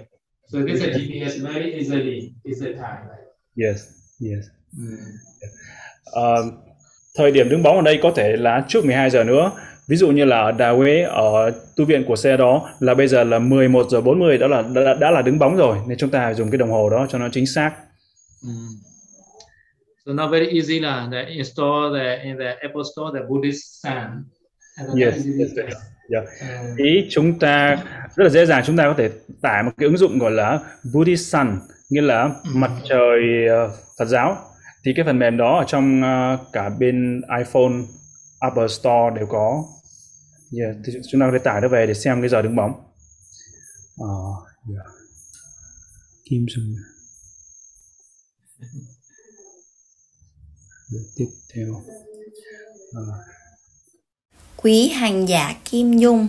So 0.53 0.59
this 0.67 0.81
is 0.83 0.97
GPS 0.97 1.43
very 1.43 1.73
easily 1.73 2.33
is 2.45 2.61
the 2.63 2.73
time. 2.73 3.07
yes 3.57 3.81
yes 4.21 4.45
Mm. 4.79 4.97
Ờ, 6.05 6.35
thời 7.19 7.31
điểm 7.31 7.49
đứng 7.49 7.63
bóng 7.63 7.77
ở 7.77 7.83
đây 7.83 7.99
có 8.03 8.13
thể 8.17 8.37
là 8.37 8.65
trước 8.69 8.85
12 8.85 9.11
giờ 9.11 9.25
nữa 9.25 9.51
ví 9.89 9.97
dụ 9.97 10.11
như 10.11 10.25
là 10.25 10.41
ở 10.41 10.53
Đà 10.53 10.71
Huế 10.71 11.03
ở 11.03 11.51
tu 11.77 11.85
viện 11.85 12.05
của 12.05 12.17
xe 12.17 12.37
đó 12.37 12.71
là 12.81 12.95
bây 12.95 13.09
giờ 13.09 13.25
là 13.25 13.39
11 13.39 13.87
giờ 13.91 14.01
40 14.01 14.39
đó 14.39 14.47
là 14.47 14.63
đã, 14.63 14.95
đã 14.95 15.11
là 15.11 15.23
đứng 15.23 15.39
bóng 15.39 15.57
rồi 15.57 15.77
nên 15.89 15.99
chúng 15.99 16.11
ta 16.11 16.35
dùng 16.35 16.51
cái 16.51 16.59
đồng 16.59 16.71
hồ 16.71 16.91
đó 16.91 17.07
cho 17.11 17.19
nó 17.19 17.29
chính 17.33 17.47
xác 17.47 17.73
Mm. 18.45 18.77
So 20.07 20.13
now 20.13 20.29
very 20.29 20.47
easy 20.47 20.81
là 20.81 21.09
the 21.13 21.25
install 21.25 21.95
the 21.95 22.23
in 22.25 22.37
the 22.39 22.57
Apple 22.61 22.83
Store 22.93 23.19
the 23.19 23.27
Buddhist 23.29 23.63
sun. 23.83 24.25
Yes. 25.01 25.27
Yeah. 26.09 26.25
Uh, 26.25 26.79
ý 26.79 27.07
chúng 27.11 27.39
ta 27.39 27.77
rất 28.17 28.25
là 28.25 28.29
dễ 28.29 28.47
dàng 28.47 28.63
chúng 28.67 28.77
ta 28.77 28.85
có 28.85 28.95
thể 28.99 29.11
tải 29.43 29.63
một 29.63 29.71
cái 29.77 29.87
ứng 29.87 29.97
dụng 29.97 30.19
gọi 30.19 30.31
là 30.31 30.59
Buddhist 30.93 31.33
Sun 31.33 31.47
nghĩa 31.91 32.03
là 32.03 32.31
mặt 32.55 32.71
trời 32.89 33.47
ờ, 33.49 33.71
Phật 33.99 34.05
giáo 34.05 34.37
thì 34.85 34.93
cái 34.97 35.05
phần 35.05 35.19
mềm 35.19 35.37
đó 35.37 35.59
ở 35.59 35.65
trong 35.69 36.01
uh, 36.01 36.53
cả 36.53 36.69
bên 36.69 37.23
iPhone 37.39 37.73
Apple 38.39 38.69
Store 38.69 39.17
đều 39.17 39.27
có 39.27 39.65
yeah, 40.61 40.77
thì 40.85 40.93
chúng 41.11 41.21
ta 41.21 41.27
có 41.27 41.33
thể 41.33 41.45
tải 41.45 41.61
nó 41.61 41.69
về 41.69 41.87
để 41.87 41.95
xem 41.95 42.21
cái 42.21 42.29
giờ 42.29 42.43
đứng 42.43 42.57
bóng 42.57 42.73
ờ, 43.99 44.07
uh, 44.07 44.75
yeah. 44.75 44.87
Kim 46.31 46.47
Dung 46.49 46.75
tiếp 51.17 51.29
theo 51.55 51.67
Ờ, 52.95 53.03
Quý 54.57 54.89
hành 54.89 55.29
giả 55.29 55.55
Kim 55.65 55.97
Nhung, 55.97 56.29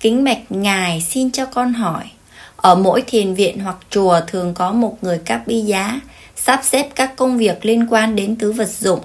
kính 0.00 0.24
bạch 0.24 0.52
ngài 0.52 1.00
xin 1.00 1.30
cho 1.30 1.46
con 1.46 1.72
hỏi. 1.72 2.10
Ở 2.56 2.74
mỗi 2.74 3.02
thiền 3.06 3.34
viện 3.34 3.60
hoặc 3.60 3.76
chùa 3.90 4.20
thường 4.26 4.54
có 4.54 4.72
một 4.72 4.98
người 5.02 5.20
các 5.24 5.42
bi 5.46 5.60
giá 5.60 6.00
sắp 6.46 6.60
xếp 6.64 6.88
các 6.94 7.16
công 7.16 7.38
việc 7.38 7.64
liên 7.64 7.86
quan 7.90 8.16
đến 8.16 8.36
tứ 8.36 8.52
vật 8.52 8.68
dụng. 8.68 9.00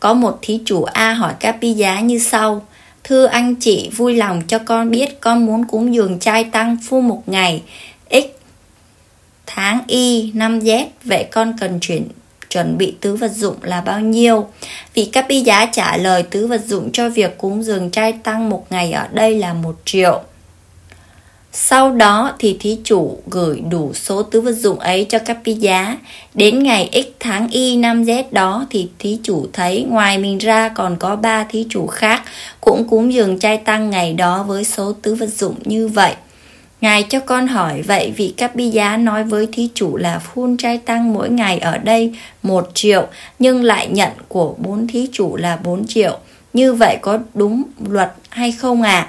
Có 0.00 0.14
một 0.14 0.38
thí 0.42 0.60
chủ 0.64 0.82
A 0.82 1.12
hỏi 1.12 1.34
capi 1.40 1.72
giá 1.72 2.00
như 2.00 2.18
sau. 2.18 2.66
Thưa 3.04 3.26
anh 3.26 3.54
chị, 3.54 3.90
vui 3.96 4.14
lòng 4.14 4.42
cho 4.48 4.58
con 4.58 4.90
biết 4.90 5.20
con 5.20 5.46
muốn 5.46 5.64
cúng 5.64 5.94
dường 5.94 6.18
trai 6.18 6.44
tăng 6.44 6.76
phu 6.88 7.00
một 7.00 7.22
ngày, 7.26 7.62
x 8.10 8.24
tháng 9.46 9.80
y 9.86 10.32
năm 10.34 10.58
z, 10.58 10.86
vậy 11.04 11.26
con 11.30 11.56
cần 11.60 11.80
chuyển 11.80 12.08
chuẩn 12.50 12.78
bị 12.78 12.94
tứ 13.00 13.16
vật 13.16 13.32
dụng 13.32 13.56
là 13.62 13.80
bao 13.80 14.00
nhiêu? 14.00 14.46
Vị 14.94 15.04
capi 15.04 15.40
giá 15.40 15.66
trả 15.66 15.96
lời 15.96 16.22
tứ 16.22 16.46
vật 16.46 16.64
dụng 16.66 16.92
cho 16.92 17.08
việc 17.08 17.38
cúng 17.38 17.62
dường 17.62 17.90
trai 17.90 18.12
tăng 18.12 18.50
một 18.50 18.66
ngày 18.70 18.92
ở 18.92 19.08
đây 19.12 19.38
là 19.38 19.54
một 19.54 19.76
triệu. 19.84 20.22
Sau 21.52 21.90
đó 21.90 22.32
thì 22.38 22.56
thí 22.60 22.78
chủ 22.84 23.18
gửi 23.26 23.60
đủ 23.70 23.92
số 23.94 24.22
tứ 24.22 24.40
vật 24.40 24.52
dụng 24.52 24.78
ấy 24.78 25.06
cho 25.08 25.18
các 25.18 25.38
pi 25.44 25.52
giá. 25.52 25.96
Đến 26.34 26.62
ngày 26.62 26.90
X 26.92 27.06
tháng 27.20 27.48
Y 27.48 27.76
năm 27.76 28.02
Z 28.02 28.24
đó 28.30 28.66
thì 28.70 28.88
thí 28.98 29.18
chủ 29.22 29.46
thấy 29.52 29.86
ngoài 29.88 30.18
mình 30.18 30.38
ra 30.38 30.68
còn 30.68 30.96
có 30.96 31.16
ba 31.16 31.44
thí 31.44 31.66
chủ 31.68 31.86
khác 31.86 32.22
cũng 32.60 32.88
cúng 32.88 33.12
dường 33.12 33.38
trai 33.38 33.56
tăng 33.56 33.90
ngày 33.90 34.14
đó 34.14 34.42
với 34.42 34.64
số 34.64 34.92
tứ 35.02 35.14
vật 35.14 35.26
dụng 35.26 35.54
như 35.64 35.88
vậy. 35.88 36.14
Ngài 36.80 37.02
cho 37.02 37.20
con 37.20 37.46
hỏi, 37.46 37.82
vậy 37.82 38.12
vị 38.16 38.34
các 38.36 38.54
bi 38.54 38.70
giá 38.70 38.96
nói 38.96 39.24
với 39.24 39.48
thí 39.52 39.68
chủ 39.74 39.96
là 39.96 40.18
phun 40.18 40.56
trai 40.56 40.78
tăng 40.78 41.12
mỗi 41.12 41.28
ngày 41.28 41.58
ở 41.58 41.78
đây 41.78 42.14
1 42.42 42.70
triệu, 42.74 43.06
nhưng 43.38 43.64
lại 43.64 43.88
nhận 43.88 44.10
của 44.28 44.54
bốn 44.58 44.86
thí 44.86 45.08
chủ 45.12 45.36
là 45.36 45.56
4 45.56 45.86
triệu. 45.86 46.18
Như 46.52 46.72
vậy 46.72 46.98
có 47.02 47.18
đúng 47.34 47.62
luật 47.88 48.12
hay 48.28 48.52
không 48.52 48.82
ạ? 48.82 49.08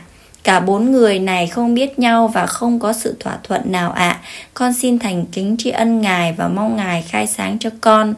Cả 0.49 0.59
bốn 0.59 0.91
người 0.91 1.19
này 1.19 1.47
không 1.47 1.73
biết 1.73 1.99
nhau 1.99 2.27
và 2.27 2.45
không 2.45 2.79
có 2.79 2.93
sự 2.93 3.15
thỏa 3.19 3.39
thuận 3.43 3.71
nào 3.71 3.91
ạ. 3.91 4.21
Con 4.53 4.73
xin 4.73 4.99
thành 4.99 5.25
kính 5.31 5.55
tri 5.57 5.69
ân 5.69 6.01
Ngài 6.01 6.33
và 6.33 6.47
mong 6.47 6.75
Ngài 6.75 7.01
khai 7.01 7.27
sáng 7.27 7.59
cho 7.59 7.69
con. 7.81 8.15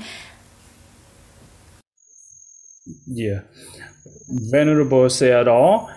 Yeah. 3.17 3.43
Venerable 4.53 5.09
Sayadaw, 5.09 5.87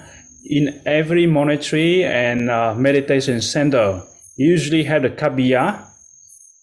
in 0.42 0.66
every 0.84 1.26
monastery 1.26 2.02
and 2.02 2.40
uh, 2.50 2.78
meditation 2.78 3.40
center, 3.54 3.94
usually 4.38 4.84
have 4.84 5.08
the 5.08 5.14
kabiya 5.16 5.72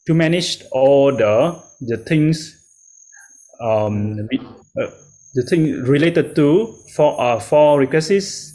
to 0.08 0.14
manage 0.14 0.64
all 0.72 1.18
the 1.20 1.52
the 1.90 1.98
things 2.10 2.38
um, 3.60 4.18
uh, 4.76 4.90
the 5.36 5.44
thing 5.52 5.84
related 5.88 6.26
to 6.36 6.68
for 6.98 7.22
uh, 7.22 7.40
for 7.40 7.80
requests. 7.80 8.51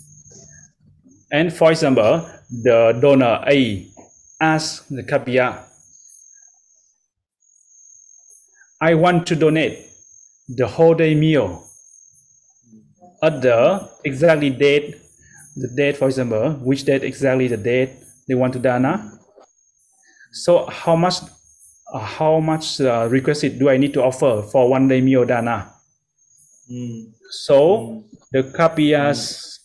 And 1.33 1.53
for 1.53 1.71
example, 1.71 2.29
the 2.51 2.99
donor 3.01 3.43
A 3.47 3.87
asks 4.41 4.87
the 4.89 5.03
kabiya, 5.03 5.65
I 8.81 8.95
want 8.95 9.27
to 9.29 9.37
donate 9.37 9.87
the 10.49 10.67
whole 10.67 10.95
day 10.95 11.15
meal 11.15 11.67
at 13.23 13.43
the 13.43 13.89
exactly 14.05 14.51
date 14.51 14.97
the 15.57 15.69
date 15.69 15.97
for 15.97 16.07
example 16.07 16.53
which 16.63 16.85
date 16.85 17.03
exactly 17.03 17.49
the 17.49 17.57
date 17.57 17.91
they 18.29 18.35
want 18.35 18.53
to 18.53 18.59
dana 18.59 19.11
so 20.31 20.67
how 20.67 20.95
much 20.95 21.15
uh, 21.93 21.99
how 21.99 22.39
much 22.39 22.81
uh, 22.81 23.09
requested 23.11 23.59
do 23.59 23.71
i 23.71 23.77
need 23.77 23.95
to 23.95 24.03
offer 24.03 24.43
for 24.43 24.69
one 24.69 24.87
day 24.87 25.01
meal 25.01 25.25
dana 25.25 25.73
mm, 26.71 27.11
so 27.31 28.05
the 28.33 28.43
kapiyas 28.43 29.59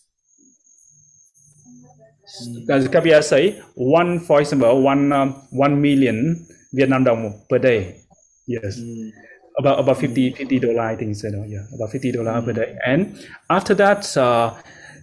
the 2.66 2.88
kapiyas 2.88 3.24
say 3.24 3.60
one 3.74 4.20
for 4.20 4.40
example 4.40 4.82
one 4.82 5.12
um, 5.12 5.34
one 5.50 5.80
million 5.80 6.46
vietnam 6.72 7.04
dong 7.04 7.42
per 7.48 7.58
day. 7.58 8.00
Yes. 8.46 8.78
Mm, 8.78 9.12
about 9.58 9.78
about 9.80 9.98
50 9.98 10.32
50 10.32 10.58
dollar 10.60 10.80
i 10.82 10.96
think 10.96 11.14
so 11.14 11.28
yeah 11.46 11.64
about 11.74 11.90
50 11.90 12.12
dollar 12.12 12.40
per 12.42 12.52
day. 12.52 12.76
And 12.86 13.18
after 13.50 13.74
that 13.74 14.16
uh, 14.16 14.54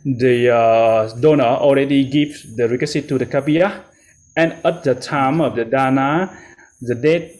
the 0.06 0.50
uh, 0.50 1.16
donor 1.20 1.44
already 1.44 2.06
gives 2.06 2.56
the 2.56 2.68
requisite 2.68 3.08
to 3.10 3.18
the 3.18 3.26
kapiya 3.26 3.84
and 4.36 4.56
at 4.64 4.84
the 4.84 4.96
time 4.96 5.42
of 5.42 5.56
the 5.56 5.66
dana 5.66 6.36
the 6.82 6.96
date 6.96 7.36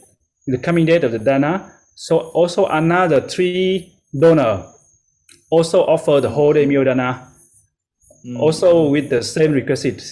the 0.46 0.58
coming 0.58 0.86
date 0.86 1.04
of 1.04 1.12
the 1.12 1.18
dana 1.18 1.72
so 1.94 2.18
also 2.18 2.66
another 2.66 3.20
three 3.20 3.94
donor 4.18 4.66
also 5.50 5.82
offer 5.82 6.20
the 6.20 6.28
whole 6.28 6.52
day 6.52 6.66
meal 6.66 6.84
dana 6.84 7.29
mm. 8.24 8.38
also 8.38 8.88
with 8.90 9.08
the 9.10 9.22
same 9.22 9.52
requisite 9.52 10.02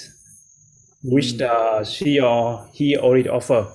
which 1.04 1.40
uh, 1.40 1.84
she 1.84 2.20
or 2.20 2.66
he 2.72 2.96
already 2.96 3.28
offer. 3.28 3.66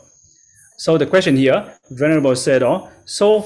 So 0.78 0.98
the 0.98 1.06
question 1.06 1.38
here, 1.38 1.64
Venerable 1.92 2.36
said, 2.36 2.64
oh, 2.64 2.90
so 3.06 3.46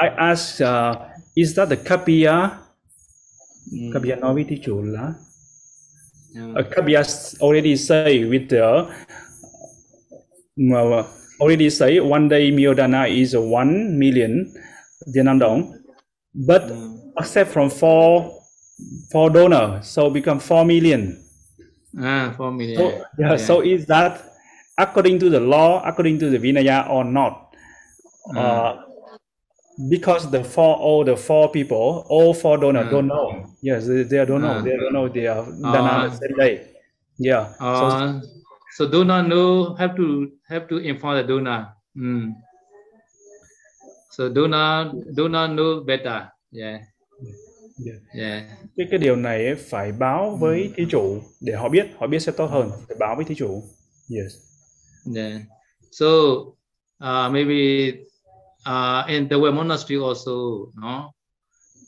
I 0.00 0.08
asked, 0.08 0.60
uh, 0.60 0.98
is 1.36 1.54
that 1.54 1.68
the 1.68 1.76
kapiya? 1.76 2.58
Mm. 3.72 3.92
Kapiya 3.92 4.16
nói 4.20 4.34
với 4.34 4.44
thí 4.44 4.60
chủ 4.64 4.82
là 4.82 5.14
Yeah. 6.34 6.68
kapiya 6.70 7.02
already 7.40 7.76
say 7.76 8.24
with 8.24 8.48
the 8.50 8.86
uh, 10.60 11.04
already 11.40 11.70
say 11.70 12.00
one 12.00 12.28
day 12.28 12.50
meal 12.50 12.74
dana 12.74 13.06
is 13.06 13.34
one 13.36 13.98
million 13.98 14.46
Vietnam 15.06 15.38
dong, 15.38 15.72
but 16.34 16.62
Mm. 16.68 16.98
except 17.20 17.50
from 17.50 17.70
four 17.70 18.37
four 19.10 19.30
donor, 19.30 19.80
so 19.82 20.10
become 20.10 20.38
four 20.38 20.64
million. 20.64 21.22
Ah, 22.00 22.32
four 22.36 22.52
million. 22.52 22.76
So, 22.76 23.04
yeah, 23.18 23.36
so 23.36 23.60
is 23.62 23.86
that 23.86 24.22
according 24.76 25.18
to 25.20 25.30
the 25.30 25.40
law, 25.40 25.82
according 25.84 26.18
to 26.20 26.30
the 26.30 26.38
Vinaya 26.38 26.88
or 26.88 27.04
not? 27.04 27.54
Uh, 28.36 28.82
because 29.88 30.30
the 30.30 30.42
four, 30.44 30.76
all 30.76 31.04
the 31.04 31.16
four 31.16 31.50
people, 31.50 32.04
all 32.08 32.34
four 32.34 32.58
donors 32.58 32.86
Mm. 32.86 32.90
don't 32.90 33.06
know. 33.06 33.46
Yes, 33.62 33.86
they, 33.86 34.02
they 34.02 34.24
don't 34.24 34.42
know. 34.42 34.60
Mm. 34.60 34.64
They 34.64 34.76
don't 34.76 34.92
know 34.92 35.08
they 35.08 35.26
are 35.26 35.44
done 35.44 35.86
Ah. 35.86 36.08
the 36.08 36.16
same 36.16 36.36
day. 36.36 36.66
Yeah. 37.18 37.52
so, 37.58 37.64
Uh, 37.64 38.20
so 38.76 38.88
donor 38.88 39.22
know 39.22 39.74
have 39.74 39.96
to 39.96 40.30
have 40.48 40.68
to 40.68 40.76
inform 40.78 41.16
the 41.16 41.24
donor. 41.24 41.68
Mm. 41.96 42.34
So 44.10 44.28
donor 44.28 44.92
donor 45.14 45.48
know 45.48 45.80
better. 45.80 46.30
Yeah. 46.50 46.78
Yeah. 47.86 48.00
Yeah. 48.12 48.42
cái 48.76 48.86
cái 48.90 48.98
điều 48.98 49.16
này 49.16 49.46
ấy 49.46 49.54
phải 49.54 49.92
báo 49.92 50.36
với 50.36 50.72
thí 50.76 50.86
chủ 50.90 51.20
để 51.40 51.52
họ 51.52 51.68
biết 51.68 51.86
họ 51.98 52.06
biết 52.06 52.18
sẽ 52.18 52.32
tốt 52.32 52.46
hơn 52.46 52.70
phải 52.88 52.96
báo 53.00 53.16
với 53.16 53.24
thí 53.24 53.34
chủ 53.34 53.62
yes 54.08 54.32
Yeah. 55.16 55.42
So 55.90 56.06
uh, 57.00 57.32
maybe 57.32 57.92
uh, 58.66 59.06
in 59.08 59.28
the 59.28 59.36
way 59.36 59.52
monastery 59.52 60.00
also, 60.00 60.32
no. 60.74 61.12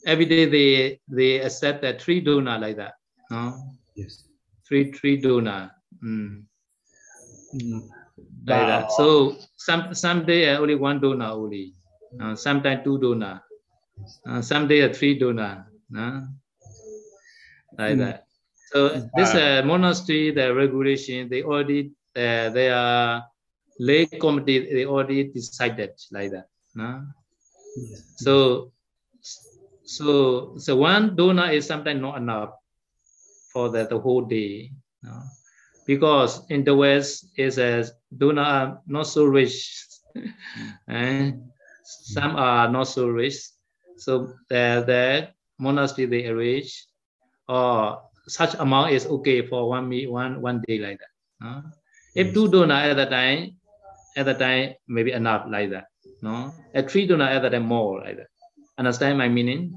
Every 0.05 0.25
day 0.25 0.45
they 0.45 0.97
they 1.17 1.39
accept 1.39 1.81
that 1.81 1.95
three 1.99 2.21
donor 2.21 2.59
like 2.59 2.77
that. 2.77 2.93
No, 3.29 3.53
yes 3.95 4.31
three 4.71 4.91
three 5.01 5.17
donor. 5.17 5.69
Mm. 6.01 6.45
Ừm. 7.53 7.81
like 8.47 8.67
that. 8.67 8.91
So 8.97 9.35
some 9.57 9.93
some 9.93 10.25
day 10.25 10.49
uh, 10.49 10.59
only 10.59 10.75
one 10.75 10.99
donor 10.99 11.31
only. 11.31 11.73
Uh, 12.19 12.35
sometimes 12.35 12.81
two 12.85 12.97
donor. 12.97 13.41
Uh, 14.25 14.41
some 14.41 14.67
day 14.67 14.81
uh, 14.81 14.93
three 14.93 15.19
donor. 15.19 15.65
Uh, 15.95 16.21
like 17.77 17.97
Mm. 17.97 17.99
that. 17.99 18.25
So 18.71 18.89
this 19.15 19.35
uh, 19.35 19.61
monastery, 19.65 20.31
the 20.31 20.53
regulation, 20.53 21.29
they 21.29 21.43
already 21.43 21.91
uh, 22.15 22.49
they 22.49 22.69
are 22.69 23.23
lay 23.79 24.05
committee. 24.05 24.71
They 24.73 24.85
already 24.85 25.25
decided 25.25 25.91
like 26.11 26.31
that. 26.31 26.47
Uh. 26.79 27.01
yes. 27.75 28.03
So 28.15 28.71
so 29.83 30.53
so 30.57 30.75
one 30.77 31.15
donor 31.15 31.51
is 31.51 31.65
sometimes 31.67 32.01
not 32.01 32.17
enough 32.17 32.51
for 33.53 33.69
the, 33.69 33.85
the 33.85 33.99
whole 33.99 34.21
day. 34.21 34.71
no? 35.03 35.23
Because 35.85 36.45
in 36.49 36.63
the 36.63 36.75
West 36.75 37.25
is 37.37 37.57
a 37.57 37.85
donor 38.15 38.41
are 38.43 38.81
not 38.87 39.07
so 39.07 39.25
rich. 39.25 39.85
and 40.87 41.41
some 41.83 42.35
are 42.35 42.69
not 42.69 42.87
so 42.87 43.07
rich. 43.07 43.35
So 43.97 44.33
the, 44.49 44.83
the 44.85 45.27
monastery 45.61 46.07
they 46.09 46.25
arrange 46.27 46.73
or 47.47 48.01
such 48.27 48.53
amount 48.59 48.91
is 48.91 49.05
okay 49.05 49.45
for 49.45 49.69
one 49.69 49.87
me 49.87 50.07
one 50.07 50.41
one 50.41 50.61
day 50.67 50.79
like 50.79 50.97
that. 50.99 51.13
no? 51.45 51.63
If 52.15 52.33
two 52.33 52.49
donor 52.49 52.75
at 52.91 52.97
the 52.97 53.05
time, 53.05 53.55
at 54.17 54.25
the 54.25 54.33
time 54.33 54.73
maybe 54.87 55.11
enough 55.13 55.45
like 55.47 55.69
that. 55.71 55.85
No, 56.21 56.53
at 56.73 56.89
three 56.91 57.05
donor 57.07 57.25
at 57.29 57.41
the 57.41 57.49
time 57.49 57.65
more 57.65 58.01
like 58.01 58.17
that. 58.17 58.27
Understand 58.77 59.17
my 59.17 59.29
meaning? 59.29 59.73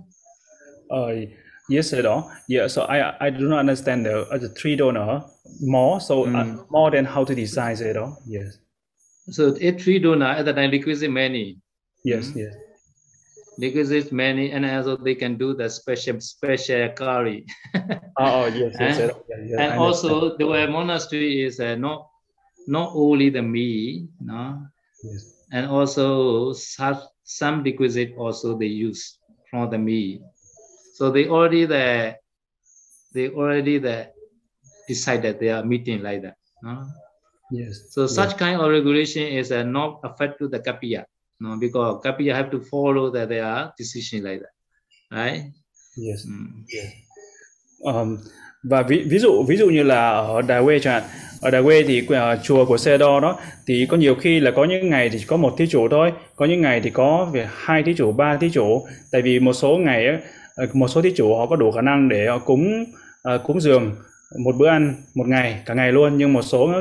Uh, 0.90 1.28
yes, 1.68 1.92
at 1.92 2.06
all. 2.06 2.30
Yeah, 2.48 2.66
so 2.66 2.82
I 2.88 3.14
I 3.26 3.30
do 3.30 3.48
not 3.48 3.60
understand 3.60 4.04
the 4.06 4.26
uh, 4.28 4.38
the 4.38 4.48
three 4.50 4.76
donor 4.76 5.24
more. 5.60 6.00
So 6.00 6.24
uh, 6.24 6.44
Mm. 6.44 6.70
more 6.70 6.90
than 6.90 7.04
how 7.04 7.24
to 7.24 7.34
decide 7.34 7.80
it. 7.80 7.96
all. 7.96 8.18
Yes, 8.26 8.58
So 9.30 9.56
if 9.60 9.82
three 9.82 9.98
donor 9.98 10.26
at 10.36 10.44
the 10.44 10.52
time 10.52 10.70
requisite 10.70 11.10
many, 11.10 11.56
yes, 12.04 12.28
Mm. 12.32 12.36
yes. 12.44 12.52
Requisite 13.58 14.12
many, 14.12 14.50
and 14.52 14.64
also 14.66 14.96
they 14.96 15.14
can 15.14 15.36
do 15.36 15.54
the 15.54 15.68
special 15.68 16.20
special 16.20 16.88
curry. 16.90 17.46
Oh, 18.16 18.44
oh 18.44 18.46
yes, 18.46 18.76
yes. 18.78 19.10
Yeah, 19.28 19.36
yeah, 19.42 19.60
and 19.60 19.80
also 19.80 20.36
the 20.38 20.46
way 20.46 20.66
monastery 20.70 21.42
is 21.42 21.58
uh, 21.58 21.74
not 21.74 22.06
not 22.68 22.92
only 22.94 23.28
the 23.28 23.42
me, 23.42 24.06
no, 24.20 24.62
yes. 25.02 25.42
and 25.50 25.66
also 25.66 26.52
such 26.52 27.02
some 27.24 27.64
requisite 27.64 28.14
also 28.16 28.56
they 28.56 28.70
use 28.70 29.18
from 29.50 29.70
the 29.70 29.78
me. 29.78 30.22
So 30.94 31.10
they 31.10 31.26
already 31.26 31.66
the 31.66 32.14
they 33.12 33.30
already 33.30 33.78
the 33.78 34.14
decided 34.86 35.40
they 35.40 35.50
are 35.50 35.64
meeting 35.64 36.02
like 36.02 36.22
that. 36.22 36.36
No? 36.62 36.86
yes. 37.50 37.90
So 37.90 38.02
yes. 38.02 38.14
such 38.14 38.36
kind 38.36 38.60
of 38.60 38.70
regulation 38.70 39.26
is 39.26 39.52
uh, 39.52 39.62
not 39.62 40.00
affect 40.04 40.38
to 40.38 40.48
the 40.48 40.60
kapiya, 40.60 41.04
no, 41.40 41.56
because 41.56 42.00
kapiya 42.02 42.34
have 42.34 42.50
to 42.50 42.58
follow 42.70 43.10
that 43.12 43.28
their 43.28 43.72
decision 43.78 44.24
like 44.24 44.40
that, 44.40 44.54
right? 45.10 45.52
yes. 45.96 46.26
Mm. 46.26 46.64
Um, 47.80 48.18
và 48.62 48.82
ví 48.82 49.02
ví 49.10 49.18
dụ 49.18 49.44
ví 49.48 49.56
dụ 49.56 49.68
như 49.68 49.82
là 49.82 50.10
ở 50.10 50.42
Đà 50.42 50.62
Quê 50.62 50.78
chẳng 50.78 50.94
hạn 50.94 51.10
ở 51.40 51.50
Đà 51.50 51.62
Quê 51.62 51.82
thì 51.82 52.02
uh, 52.02 52.42
chùa 52.42 52.64
của 52.64 52.76
Xe 52.76 52.98
Đo 52.98 53.20
đó 53.20 53.38
thì 53.66 53.86
có 53.90 53.96
nhiều 53.96 54.14
khi 54.14 54.40
là 54.40 54.50
có 54.50 54.64
những 54.64 54.90
ngày 54.90 55.08
thì 55.08 55.18
có 55.26 55.36
một 55.36 55.54
thí 55.58 55.66
chủ 55.66 55.88
thôi 55.88 56.12
có 56.36 56.46
những 56.46 56.60
ngày 56.60 56.80
thì 56.80 56.90
có 56.90 57.30
về 57.32 57.48
hai 57.54 57.82
thí 57.82 57.94
chủ 57.94 58.12
ba 58.12 58.36
thí 58.36 58.50
chủ 58.50 58.86
tại 59.12 59.22
vì 59.22 59.40
một 59.40 59.52
số 59.52 59.76
ngày 59.76 60.06
ờ, 60.54 60.66
một 60.72 60.88
số 60.88 61.02
thí 61.02 61.12
chủ 61.16 61.36
họ 61.36 61.46
có 61.46 61.56
đủ 61.56 61.70
khả 61.70 61.80
năng 61.80 62.08
để 62.08 62.26
họ 62.26 62.38
cúng 62.38 62.84
ờ, 63.22 63.38
cúng 63.38 63.60
dường 63.60 63.96
một 64.38 64.56
bữa 64.56 64.68
ăn 64.68 64.94
một 65.14 65.28
ngày 65.28 65.62
cả 65.66 65.74
ngày 65.74 65.92
luôn 65.92 66.18
nhưng 66.18 66.32
một 66.32 66.42
số 66.42 66.72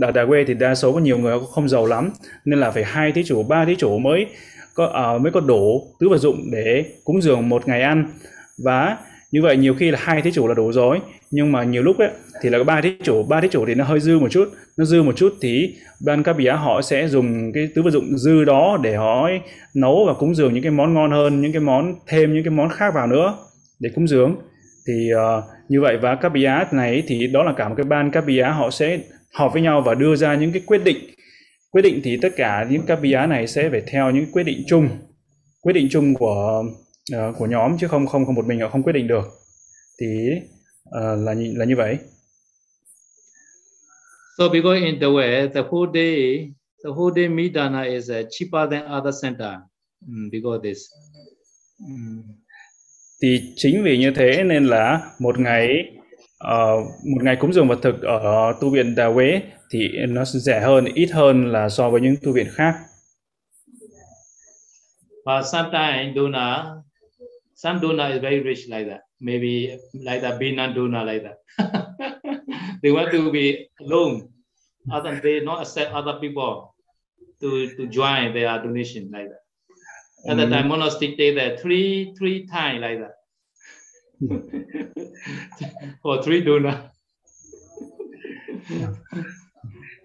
ở 0.00 0.10
Đà 0.10 0.26
Quê 0.26 0.44
thì 0.44 0.54
đa 0.54 0.74
số 0.74 0.92
có 0.92 1.00
nhiều 1.00 1.18
người 1.18 1.32
họ 1.32 1.38
không 1.38 1.68
giàu 1.68 1.86
lắm 1.86 2.10
nên 2.44 2.60
là 2.60 2.70
phải 2.70 2.84
hai 2.84 3.12
thí 3.12 3.24
chủ 3.24 3.42
ba 3.42 3.64
thí 3.64 3.76
chủ 3.76 3.98
mới 3.98 4.26
có 4.74 5.14
uh, 5.16 5.22
mới 5.22 5.32
có 5.32 5.40
đủ 5.40 5.82
tứ 6.00 6.08
vật 6.08 6.18
dụng 6.18 6.50
để 6.52 6.84
cúng 7.04 7.22
dường 7.22 7.48
một 7.48 7.68
ngày 7.68 7.82
ăn. 7.82 8.08
Và 8.64 8.96
như 9.32 9.42
vậy 9.42 9.56
nhiều 9.56 9.74
khi 9.74 9.90
là 9.90 9.98
hai 10.02 10.22
thí 10.22 10.32
chủ 10.32 10.48
là 10.48 10.54
đủ 10.54 10.72
rồi 10.72 11.00
nhưng 11.30 11.52
mà 11.52 11.64
nhiều 11.64 11.82
lúc 11.82 11.98
ấy 11.98 12.08
thì 12.42 12.48
là 12.48 12.58
có 12.58 12.64
ba 12.64 12.80
thí 12.80 12.92
chủ 13.02 13.22
ba 13.22 13.40
thí 13.40 13.48
chủ 13.48 13.66
thì 13.66 13.74
nó 13.74 13.84
hơi 13.84 14.00
dư 14.00 14.18
một 14.18 14.28
chút. 14.30 14.48
Nó 14.76 14.84
dư 14.84 15.02
một 15.02 15.16
chút 15.16 15.34
thì 15.40 15.74
ban 16.04 16.22
các 16.22 16.32
bìa 16.32 16.52
họ 16.52 16.82
sẽ 16.82 17.08
dùng 17.08 17.52
cái 17.52 17.68
tứ 17.74 17.82
vật 17.82 17.90
dụng 17.90 18.18
dư 18.18 18.44
đó 18.44 18.78
để 18.82 18.96
họ 18.96 19.28
nấu 19.74 20.04
và 20.06 20.14
cúng 20.14 20.34
dường 20.34 20.54
những 20.54 20.62
cái 20.62 20.72
món 20.72 20.94
ngon 20.94 21.10
hơn 21.10 21.40
những 21.40 21.52
cái 21.52 21.60
món 21.60 21.94
thêm 22.06 22.34
những 22.34 22.44
cái 22.44 22.50
món 22.50 22.68
khác 22.68 22.94
vào 22.94 23.06
nữa 23.06 23.38
để 23.80 23.90
cúng 23.94 24.08
dường. 24.08 24.36
Thì 24.86 25.10
uh, 25.14 25.44
như 25.68 25.80
vậy 25.80 25.96
và 25.96 26.14
các 26.14 26.28
bìa 26.28 26.52
này 26.72 27.02
thì 27.06 27.26
đó 27.26 27.42
là 27.42 27.52
cả 27.56 27.68
một 27.68 27.74
cái 27.76 27.84
ban 27.84 28.10
các 28.10 28.26
bìa 28.26 28.42
họ 28.42 28.70
sẽ 28.70 28.98
họp 29.34 29.52
với 29.52 29.62
nhau 29.62 29.82
và 29.86 29.94
đưa 29.94 30.16
ra 30.16 30.34
những 30.34 30.52
cái 30.52 30.62
quyết 30.66 30.84
định 30.84 30.98
quyết 31.70 31.82
định 31.82 32.00
thì 32.04 32.16
tất 32.22 32.28
cả 32.36 32.66
những 32.70 32.82
bìa 33.02 33.26
này 33.28 33.46
sẽ 33.46 33.70
phải 33.70 33.82
theo 33.86 34.10
những 34.10 34.32
quyết 34.32 34.42
định 34.42 34.62
chung 34.66 34.88
quyết 35.62 35.72
định 35.72 35.88
chung 35.90 36.14
của 36.14 36.64
ờ, 37.12 37.32
của 37.38 37.46
nhóm 37.46 37.78
chứ 37.80 37.88
không 37.88 38.06
không 38.06 38.26
không 38.26 38.34
một 38.34 38.46
mình 38.46 38.60
họ 38.60 38.68
không 38.68 38.82
quyết 38.82 38.92
định 38.92 39.06
được 39.06 39.24
thì 40.00 40.30
ờ, 40.90 41.16
là 41.16 41.34
là 41.34 41.64
như 41.64 41.76
vậy 41.76 41.98
So 44.38 44.48
because 44.48 44.80
in 44.80 45.00
the 45.00 45.06
way 45.06 45.48
the 45.48 45.62
whole 45.62 45.92
day, 45.92 46.50
the 46.84 46.90
whole 46.90 47.10
day 47.10 47.28
meat 47.28 47.52
dana 47.54 47.82
is 47.82 48.10
uh, 48.10 48.26
cheaper 48.30 48.70
than 48.70 48.86
other 48.86 49.14
center 49.22 49.60
mm, 50.06 50.30
because 50.30 50.60
this. 50.62 50.78
Mm. 51.88 52.22
thì 53.22 53.52
chính 53.56 53.82
vì 53.82 53.98
như 53.98 54.12
thế 54.16 54.44
nên 54.44 54.66
là 54.66 55.12
một 55.18 55.38
ngày 55.38 55.68
ờ, 56.40 56.76
một 57.04 57.22
ngày 57.22 57.36
cúng 57.36 57.52
dường 57.52 57.68
vật 57.68 57.78
thực 57.82 58.02
ở 58.02 58.52
tu 58.60 58.70
viện 58.70 58.94
Đà 58.94 59.12
Quế 59.14 59.42
thì 59.70 59.88
nó 60.08 60.24
rẻ 60.24 60.60
hơn 60.60 60.84
ít 60.94 61.10
hơn 61.12 61.52
là 61.52 61.68
so 61.68 61.90
với 61.90 62.00
những 62.00 62.16
tu 62.22 62.32
viện 62.32 62.46
khác 62.52 62.74
But 65.24 65.44
sometimes 65.44 66.16
donor, 66.16 66.82
some 67.54 67.80
donor 67.80 68.12
is 68.12 68.20
very 68.20 68.40
rich 68.40 68.68
like 68.68 68.88
that. 68.88 69.00
Maybe 69.20 69.78
like 69.92 70.22
that 70.22 70.40
Binan 70.40 70.74
donor 70.74 71.04
like 71.04 71.22
that. 71.22 71.38
they 72.82 72.90
want 72.90 73.12
to 73.12 73.30
be 73.30 73.68
alone. 73.80 74.28
Other 74.90 75.20
they 75.22 75.40
not 75.40 75.60
accept 75.60 75.92
other 75.92 76.18
people 76.20 76.74
to, 77.40 77.68
to 77.76 77.86
join 77.86 78.32
their 78.32 78.58
donation 78.62 79.10
like 79.12 79.28
that. 79.28 80.30
At 80.30 80.36
the 80.36 80.46
time 80.46 80.68
monastery 80.68 81.14
stay 81.14 81.34
there 81.34 81.56
three 81.56 82.14
three 82.18 82.46
times 82.46 82.80
like 82.80 82.98
that. 83.00 83.19
For 86.02 86.22
three 86.22 86.40
donor. 86.46 86.74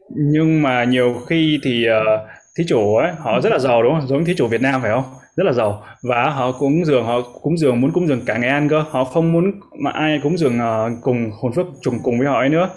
nhưng 0.10 0.62
mà 0.62 0.84
nhiều 0.84 1.14
khi 1.28 1.60
thì 1.64 1.86
ờ, 1.86 2.28
thí 2.58 2.64
chủ 2.68 2.96
ấy 2.96 3.12
họ 3.20 3.42
rất 3.42 3.50
là 3.50 3.60
giàu 3.60 3.84
đúng 3.84 3.94
không 3.94 4.08
giống 4.08 4.26
thí 4.26 4.36
chủ 4.36 4.48
Việt 4.48 4.62
Nam 4.62 4.82
phải 4.82 4.92
không 4.92 5.04
rất 5.36 5.44
là 5.44 5.54
giàu 5.54 5.84
và 6.04 6.30
họ 6.30 6.52
cúng 6.52 6.86
dường 6.86 7.06
họ 7.06 7.22
cúng 7.42 7.58
dường 7.58 7.82
muốn 7.82 7.92
cúng 7.92 8.08
dường 8.08 8.22
cả 8.26 8.38
ngày 8.38 8.50
ăn 8.50 8.70
cơ 8.70 8.84
họ 8.90 9.04
không 9.04 9.32
muốn 9.32 9.52
mà 9.80 9.92
ai 9.92 10.20
cúng 10.24 10.38
dường 10.38 10.60
ờ, 10.60 10.90
cùng 11.02 11.32
hồn 11.32 11.54
phước 11.54 11.66
trùng 11.82 12.00
cùng 12.04 12.20
với 12.20 12.28
họ 12.28 12.40
ấy 12.40 12.50
nữa 12.50 12.70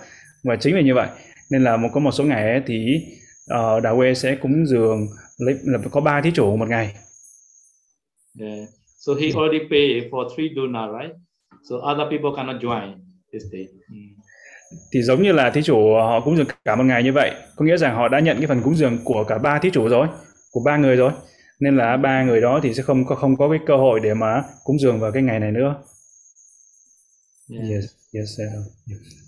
và 0.45 0.57
chính 0.57 0.75
vì 0.75 0.83
như 0.83 0.95
vậy 0.95 1.09
nên 1.51 1.65
là 1.65 1.77
một 1.77 1.89
có 1.93 2.01
một 2.01 2.11
số 2.11 2.25
ngày 2.25 2.51
ấy 2.51 2.63
thì 2.67 3.01
uh, 3.55 3.83
Đà 3.83 3.95
Quê 3.95 4.15
sẽ 4.15 4.35
cúng 4.35 4.67
dường 4.67 5.07
lấy 5.39 5.57
là 5.65 5.79
có 5.91 6.01
ba 6.01 6.21
thí 6.21 6.31
chủ 6.35 6.57
một 6.57 6.69
ngày 6.69 6.95
Yeah. 8.41 8.69
So 8.99 9.15
he 9.15 9.33
already 9.33 9.61
paid 9.71 10.11
for 10.11 10.29
three 10.29 10.49
donor, 10.57 10.93
right? 10.93 11.15
So 11.69 11.77
other 11.77 12.07
people 12.11 12.31
cannot 12.37 12.63
join 12.63 12.95
this 13.33 13.43
day. 13.53 13.67
Mm. 13.91 14.19
thì 14.93 15.03
giống 15.03 15.23
như 15.23 15.33
là 15.33 15.51
thí 15.51 15.63
chủ 15.63 15.95
họ 15.95 16.21
cúng 16.21 16.37
dường 16.37 16.47
cả 16.65 16.77
một 16.77 16.85
ngày 16.85 17.03
như 17.03 17.13
vậy 17.13 17.31
có 17.57 17.65
nghĩa 17.65 17.77
rằng 17.77 17.97
họ 17.97 18.09
đã 18.09 18.21
nhận 18.21 18.37
cái 18.37 18.47
phần 18.47 18.63
cúng 18.63 18.77
dường 18.77 18.99
của 19.05 19.25
cả 19.25 19.39
ba 19.39 19.59
thí 19.59 19.71
chủ 19.71 19.89
rồi 19.89 20.09
của 20.53 20.61
ba 20.65 20.77
người 20.77 20.97
rồi 20.97 21.13
nên 21.61 21.77
là 21.77 21.97
ba 21.97 22.23
người 22.23 22.41
đó 22.41 22.61
thì 22.63 22.75
sẽ 22.75 22.83
không 22.83 23.05
có 23.07 23.15
không 23.15 23.37
có 23.37 23.49
cái 23.49 23.59
cơ 23.67 23.77
hội 23.77 24.01
để 24.01 24.15
mà 24.15 24.43
cúng 24.65 24.79
dường 24.79 25.01
vào 25.01 25.13
cái 25.13 25.23
ngày 25.23 25.41
này 25.41 25.53
nữa 25.53 25.75
Yeah. 27.51 27.71
Yes, 27.71 27.85
yes, 28.13 28.29
sir. 28.37 28.49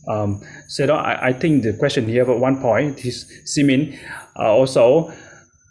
Um, 0.07 0.43
so 0.69 0.85
I, 0.85 1.33
I 1.33 1.33
think 1.41 1.65
the 1.65 1.73
question 1.79 2.07
here 2.07 2.21
at 2.21 2.43
one 2.43 2.57
point 2.63 2.97
is 2.97 3.25
Simin 3.47 3.81
uh, 4.37 4.59
also 4.59 5.11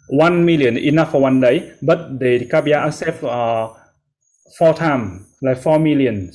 one 0.08 0.44
million 0.44 0.74
enough 0.74 1.12
for 1.12 1.22
one 1.22 1.40
day, 1.40 1.60
but 1.80 1.98
the 2.20 2.46
Kabya 2.50 2.80
accept 2.80 3.22
uh, 3.22 3.68
four 4.58 4.74
time 4.78 5.26
like 5.40 5.62
four 5.62 5.78
million 5.78 6.30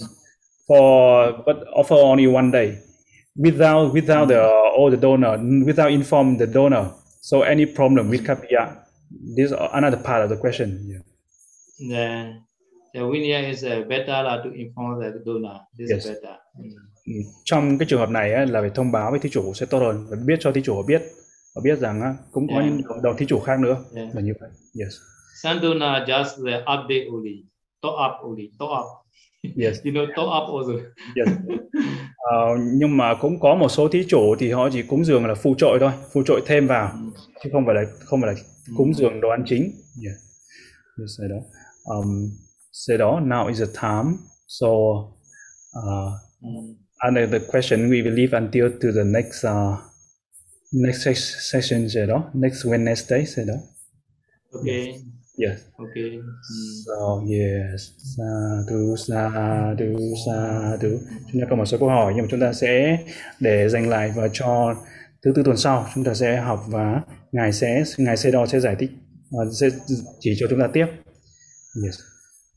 for 0.67 1.43
but 1.45 1.57
offer 1.73 1.95
only 1.95 2.27
one 2.27 2.51
day 2.51 2.77
without 3.35 3.93
without 3.93 4.27
the 4.27 4.39
all 4.77 4.89
the 4.91 4.97
donor 4.97 5.37
without 5.65 5.91
inform 5.91 6.37
the 6.37 6.45
donor. 6.45 6.85
So 7.21 7.41
any 7.41 7.65
problem 7.65 8.09
with 8.09 8.25
Kabya 8.25 8.69
this 9.37 9.51
is 9.51 9.53
another 9.71 9.97
part 10.03 10.21
of 10.23 10.29
the 10.29 10.37
question. 10.41 10.69
Yeah. 10.89 11.01
The, 11.79 12.33
the 12.93 12.99
Vinaya 12.99 13.49
is 13.49 13.63
uh, 13.63 13.69
better 13.89 14.23
là 14.23 14.41
to 14.43 14.49
inform 14.53 14.99
the 15.01 15.19
donor. 15.25 15.59
This 15.77 15.91
Yes. 15.91 16.05
is 16.05 16.11
better. 16.11 16.35
Mm. 16.59 16.69
Ừ, 17.05 17.11
Trong 17.45 17.77
cái 17.77 17.85
trường 17.89 17.99
hợp 17.99 18.09
này 18.09 18.33
á, 18.33 18.45
là 18.45 18.61
phải 18.61 18.69
thông 18.69 18.91
báo 18.91 19.11
với 19.11 19.19
thí 19.19 19.29
chủ 19.29 19.53
sẽ 19.53 19.65
tốt 19.65 19.79
hơn, 19.79 20.05
phải 20.09 20.19
biết 20.25 20.35
cho 20.39 20.51
thí 20.51 20.61
chủ 20.61 20.83
biết 20.87 21.01
và 21.55 21.61
biết 21.63 21.79
rằng 21.79 22.15
cũng 22.31 22.47
có 22.47 22.53
Yeah. 22.59 22.65
những 22.65 22.81
đồng, 22.89 23.01
đồng 23.03 23.17
thí 23.17 23.25
chủ 23.25 23.39
khác 23.39 23.59
nữa 23.59 23.77
Yeah. 23.95 24.15
là 24.15 24.21
như 24.21 24.33
vậy. 24.39 24.49
Yes. 24.79 24.93
Some 25.43 25.59
donor 25.61 26.09
just 26.09 26.45
the 26.45 26.57
update 26.59 27.05
only, 27.11 27.45
top 27.81 27.93
up 27.93 28.23
only, 28.23 28.49
top 28.59 28.69
up. 28.69 29.04
Yes. 29.57 29.77
You 29.83 29.91
know, 29.93 30.05
top 30.15 30.27
up 30.27 30.67
also. 30.67 30.73
Yes. 31.15 31.27
Ờ, 32.17 32.47
nhưng 32.73 32.97
mà 32.97 33.13
cũng 33.21 33.39
có 33.39 33.55
một 33.55 33.69
số 33.69 33.87
thí 33.87 34.05
chủ 34.07 34.35
thì 34.39 34.51
họ 34.51 34.69
chỉ 34.73 34.81
cúng 34.81 35.05
dường 35.05 35.25
là 35.25 35.35
phụ 35.35 35.55
trội 35.57 35.77
thôi, 35.79 35.91
phụ 36.13 36.23
trội 36.25 36.41
thêm 36.45 36.67
vào 36.67 36.91
chứ 37.43 37.49
không 37.53 37.65
phải 37.65 37.75
là 37.75 37.81
không 38.05 38.21
phải 38.21 38.33
là 38.33 38.39
cúng 38.77 38.93
dường 38.93 39.21
đồ 39.21 39.29
ăn 39.29 39.43
chính. 39.47 39.61
Yeah. 40.05 40.17
Yes, 40.99 41.09
say 41.17 41.27
đó. 41.29 41.35
Um, 41.95 42.29
say 42.71 42.97
đó. 42.97 43.19
Now 43.25 43.47
is 43.49 43.59
the 43.59 43.65
time. 43.81 44.17
So 44.47 44.67
uh, 45.79 46.11
Mm. 46.41 46.75
another 46.97 47.41
question 47.51 47.89
we 47.89 48.03
will 48.03 48.15
leave 48.15 48.37
until 48.37 48.69
to 48.81 48.87
the 48.95 49.03
next 49.03 49.45
uh, 49.45 49.77
next 50.73 51.07
session. 51.51 51.89
Say 51.89 52.07
đó. 52.07 52.23
Next 52.33 52.65
Wednesday. 52.65 53.25
Say 53.25 53.45
đó. 53.45 53.53
Okay. 54.51 54.93
Yes. 55.37 55.59
Okay. 55.77 56.19
So 56.85 57.21
yes, 57.29 57.91
sadhu 58.17 58.95
sadhu 58.95 59.97
sadhu. 60.25 60.89
Chúng 61.31 61.41
ta 61.41 61.47
có 61.49 61.55
một 61.55 61.65
số 61.65 61.77
câu 61.77 61.89
hỏi 61.89 62.13
nhưng 62.15 62.25
mà 62.25 62.27
chúng 62.31 62.39
ta 62.39 62.53
sẽ 62.53 62.97
để 63.39 63.69
dành 63.69 63.89
lại 63.89 64.11
và 64.15 64.27
cho 64.33 64.75
thứ 65.23 65.31
tư 65.35 65.41
tuần 65.45 65.57
sau 65.57 65.87
chúng 65.95 66.03
ta 66.03 66.13
sẽ 66.13 66.37
học 66.41 66.65
và 66.67 67.01
ngài 67.31 67.53
sẽ 67.53 67.83
ngài 67.97 68.17
sẽ 68.17 68.31
đo 68.31 68.45
sẽ 68.45 68.59
giải 68.59 68.75
thích 68.79 68.91
và 69.31 69.45
sẽ 69.59 69.67
chỉ 70.19 70.35
cho 70.39 70.47
chúng 70.49 70.59
ta 70.59 70.67
tiếp. 70.73 70.85
Yes. 71.85 71.99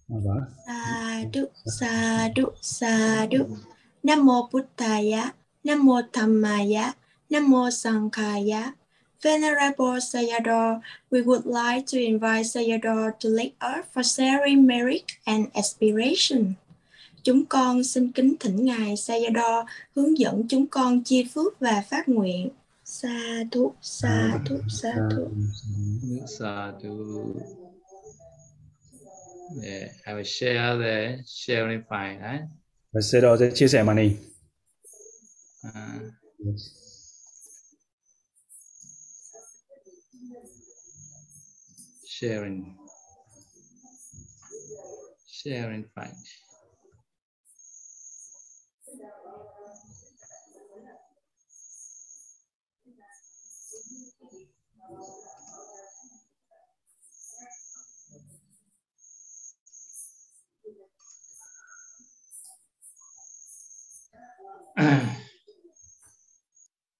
Và 0.09 0.35
Sadhu, 0.67 1.47
sadhu, 1.81 2.45
sadhu. 2.63 3.57
Nam 4.03 4.27
mô 4.27 4.49
Buddhaya, 4.53 5.33
Nam 5.65 5.87
mô 5.87 6.01
Dhammaya, 6.15 6.93
Nam 7.31 7.51
mô 7.51 7.71
Sankhaya. 7.71 8.73
Venerable 9.23 10.01
Sayadaw, 10.01 10.81
we 11.11 11.23
would 11.23 11.45
like 11.45 11.87
to 11.87 11.99
invite 12.01 12.47
Sayadaw 12.47 13.19
to 13.19 13.29
lead 13.29 13.53
us 13.61 13.85
for 13.93 14.03
sharing 14.03 14.67
merit 14.67 15.05
and 15.27 15.49
aspiration. 15.55 16.55
Chúng 17.23 17.47
con 17.47 17.85
xin 17.85 18.13
kính 18.13 18.35
thỉnh 18.41 18.65
Ngài 18.65 18.97
Sayadaw 18.97 19.65
hướng 19.97 20.19
dẫn 20.19 20.43
chúng 20.49 20.67
con 20.67 21.03
chia 21.05 21.25
phước 21.35 21.61
và 21.61 21.83
phát 21.91 22.09
nguyện. 22.09 22.49
Sadhu, 22.85 23.75
sadhu, 23.83 24.57
sadhu. 24.69 25.31
Sadhu. 26.39 27.35
Yeah, 29.63 29.89
I 30.07 30.13
will 30.15 30.25
share 30.25 30.77
the 30.79 31.23
sharing 31.27 31.83
file. 31.91 32.19
Right? 32.21 32.49
và 32.93 33.01
sẽ 33.01 33.21
đo 33.21 33.37
sẽ 33.37 33.51
chia 33.55 33.69
sẻ 33.69 33.83
màn 33.83 33.97
hình. 33.97 34.17
Uh, 35.69 36.03
Yes. 36.47 36.88
Sharing. 42.19 42.77
Sharing 45.31 45.85
file. 45.95 46.11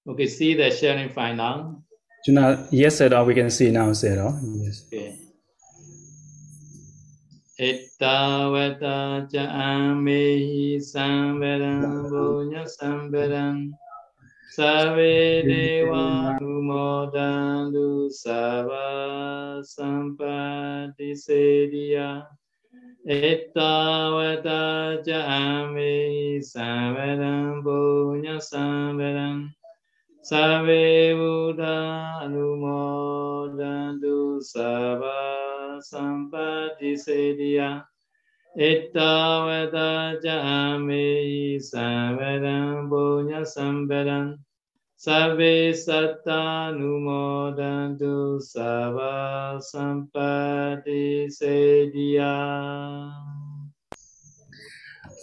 okay, 0.07 0.27
see 0.27 0.53
the 0.53 0.71
sharing 0.71 1.09
file 1.09 1.35
now. 1.35 1.83
Chúng 2.29 2.35
ta 2.35 2.57
yes 2.71 2.99
sẽ 2.99 3.09
all 3.09 3.27
we 3.27 3.35
can 3.35 3.49
see 3.49 3.71
now 3.71 3.93
sẽ 3.93 4.09
all. 4.15 4.33
Yes. 4.65 4.85
Okay. 4.87 5.13
Ettavata 7.57 9.27
cha 9.31 9.45
amehi 9.47 10.79
samveram 10.79 12.09
punya 12.09 12.65
samveram 12.67 13.71
Save 14.55 15.43
deva 15.43 16.37
numodandu 16.41 18.09
sava 18.09 19.61
sampati 19.63 21.15
sedia 21.15 22.21
Ettavata 23.07 25.01
cha 25.05 25.19
amehi 25.25 26.41
samvedam 26.45 27.63
punya 27.63 28.37
samvedam 28.39 29.49
Save 30.29 31.17
Buddha 31.17 32.21
Anumodantu 32.21 34.17
Sava 34.45 35.81
Sampati 35.81 36.93
Sedia 36.93 37.81
Ettavata 38.55 40.21
Jami 40.21 41.57
Savedam 41.57 42.89
Punya 42.91 43.41
Samvedam 43.41 44.37
Save 44.95 45.73
Satta 45.73 46.69
Anumodantu 46.77 48.37
Sava 48.39 49.57
Sampati 49.57 51.25
Sediya 51.25 52.35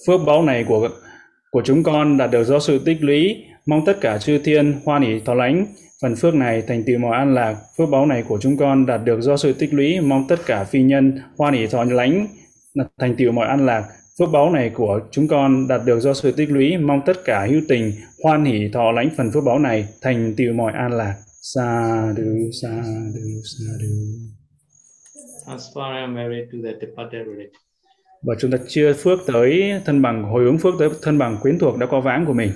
Phước 0.07 0.20
báo 0.27 0.43
này 0.43 0.65
của 0.69 0.89
của 1.51 1.62
chúng 1.65 1.83
con 1.83 2.16
đạt 2.19 2.31
được 2.31 2.45
do 2.45 2.59
sự 2.59 2.78
tích 2.78 2.99
lũy, 3.01 3.45
mong 3.66 3.84
tất 3.86 4.01
cả 4.01 4.18
chư 4.18 4.38
thiên 4.38 4.80
hoan 4.84 5.02
hỷ 5.02 5.20
thọ 5.20 5.34
lãnh. 5.34 5.66
Phần 6.02 6.16
phước 6.16 6.34
này 6.34 6.62
thành 6.66 6.82
tựu 6.86 6.98
mọi 6.98 7.16
an 7.16 7.34
lạc, 7.34 7.56
phước 7.78 7.88
báu 7.88 8.06
này 8.06 8.24
của 8.28 8.38
chúng 8.40 8.56
con 8.56 8.86
đạt 8.86 9.01
được 9.05 9.20
do 9.20 9.36
sự 9.36 9.52
tích 9.52 9.74
lũy, 9.74 10.01
mong 10.01 10.24
tất 10.28 10.36
cả 10.47 10.64
phi 10.64 10.82
nhân 10.82 11.18
hoan 11.38 11.55
hỷ 11.55 11.66
thọ 11.66 11.84
lãnh 11.84 12.26
thành 12.98 13.16
tựu 13.16 13.32
mọi 13.32 13.48
an 13.48 13.66
lạc. 13.66 13.84
Phước 14.18 14.28
báu 14.32 14.51
này 14.51 14.70
của 14.74 15.01
chúng 15.10 15.28
con 15.28 15.68
đạt 15.68 15.80
được 15.84 16.01
do 16.01 16.14
sự 16.14 16.32
tích 16.32 16.51
lũy, 16.51 16.76
mong 16.76 17.01
tất 17.06 17.24
cả 17.24 17.47
hữu 17.51 17.60
tình 17.68 17.93
hoan 18.22 18.44
hỷ 18.44 18.68
thọ 18.72 18.93
lãnh 18.93 19.09
phần 19.16 19.30
phước 19.32 19.44
báu 19.44 19.59
này 19.59 19.88
thành 20.02 20.34
tựu 20.36 20.52
mọi 20.52 20.72
an 20.72 20.93
lạc. 20.93 21.14
Sa 21.43 22.01
du 22.16 22.51
sa 22.62 22.82
du 23.14 23.40
sa 23.44 23.72
du. 23.80 23.94
Transfer 25.47 26.14
merit 26.14 26.48
to 26.52 26.59
the 26.64 26.86
departed 26.86 27.26
relative. 27.26 27.52
Và 28.22 28.34
chúng 28.38 28.51
ta 28.51 28.59
chia 28.68 28.93
phước 28.93 29.18
tới 29.26 29.72
thân 29.84 30.02
bằng 30.02 30.22
hồi 30.24 30.44
hướng 30.44 30.59
phước 30.59 30.74
tới 30.78 30.88
thân 31.02 31.18
bằng 31.18 31.36
quyến 31.43 31.59
thuộc 31.59 31.78
đã 31.78 31.86
có 31.86 32.01
vãng 32.01 32.26
của 32.26 32.32
mình. 32.32 32.51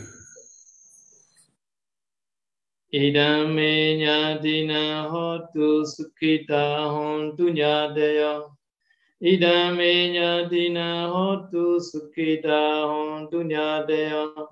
Idame 2.92 3.98
nyatina 3.98 5.02
hotu 5.02 5.86
sukhita 5.86 6.90
hontu 6.90 7.48
nyadeyo 7.48 8.50
Idame 9.20 10.10
nyatina 10.10 11.06
hotu 11.06 11.80
sukhita 11.80 12.82
hontu 12.90 13.42
nyadeyo 13.42 14.48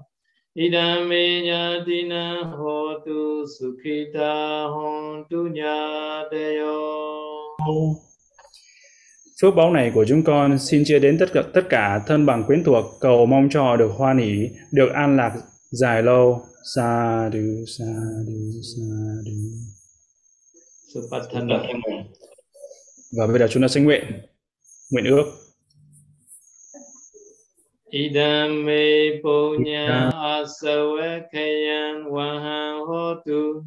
Idame 0.55 1.43
nyatina 1.43 2.55
hotu 2.59 3.47
sukhita 3.47 4.69
hontu 4.70 5.48
nyadeyo 5.48 6.78
Phước 9.43 9.55
báo 9.56 9.73
này 9.73 9.90
của 9.94 10.05
chúng 10.09 10.23
con 10.23 10.59
xin 10.59 10.82
chia 10.85 10.98
đến 10.98 11.19
tất 11.19 11.27
cả 11.32 11.43
tất 11.55 11.62
cả 11.69 12.01
thân 12.06 12.27
bằng 12.27 12.44
quyến 12.44 12.65
thuộc, 12.65 12.85
cầu 13.01 13.27
mong 13.27 13.48
cho 13.51 13.62
họ 13.62 13.77
được 13.77 13.90
hoan 13.97 14.19
hỷ, 14.19 14.48
được 14.73 14.89
an 14.94 15.16
lạc 15.16 15.32
dài 15.70 16.02
lâu. 16.02 16.48
Sa 16.69 17.32
du 17.32 17.65
sa 17.65 17.89
du 18.28 18.61
sa 18.61 18.85
du. 19.24 19.40
Supatthana. 20.93 21.65
Và 23.16 23.27
bây 23.27 23.39
giờ 23.39 23.47
chúng 23.51 23.62
ta 23.62 23.69
sẽ 23.69 23.81
nguyện, 23.81 24.05
nguyện 24.90 25.05
ước. 25.05 25.24
Idame 27.90 29.16
punya 29.23 30.12
asawakayan 30.12 32.05
wahang 32.12 32.85
hotu. 32.85 33.65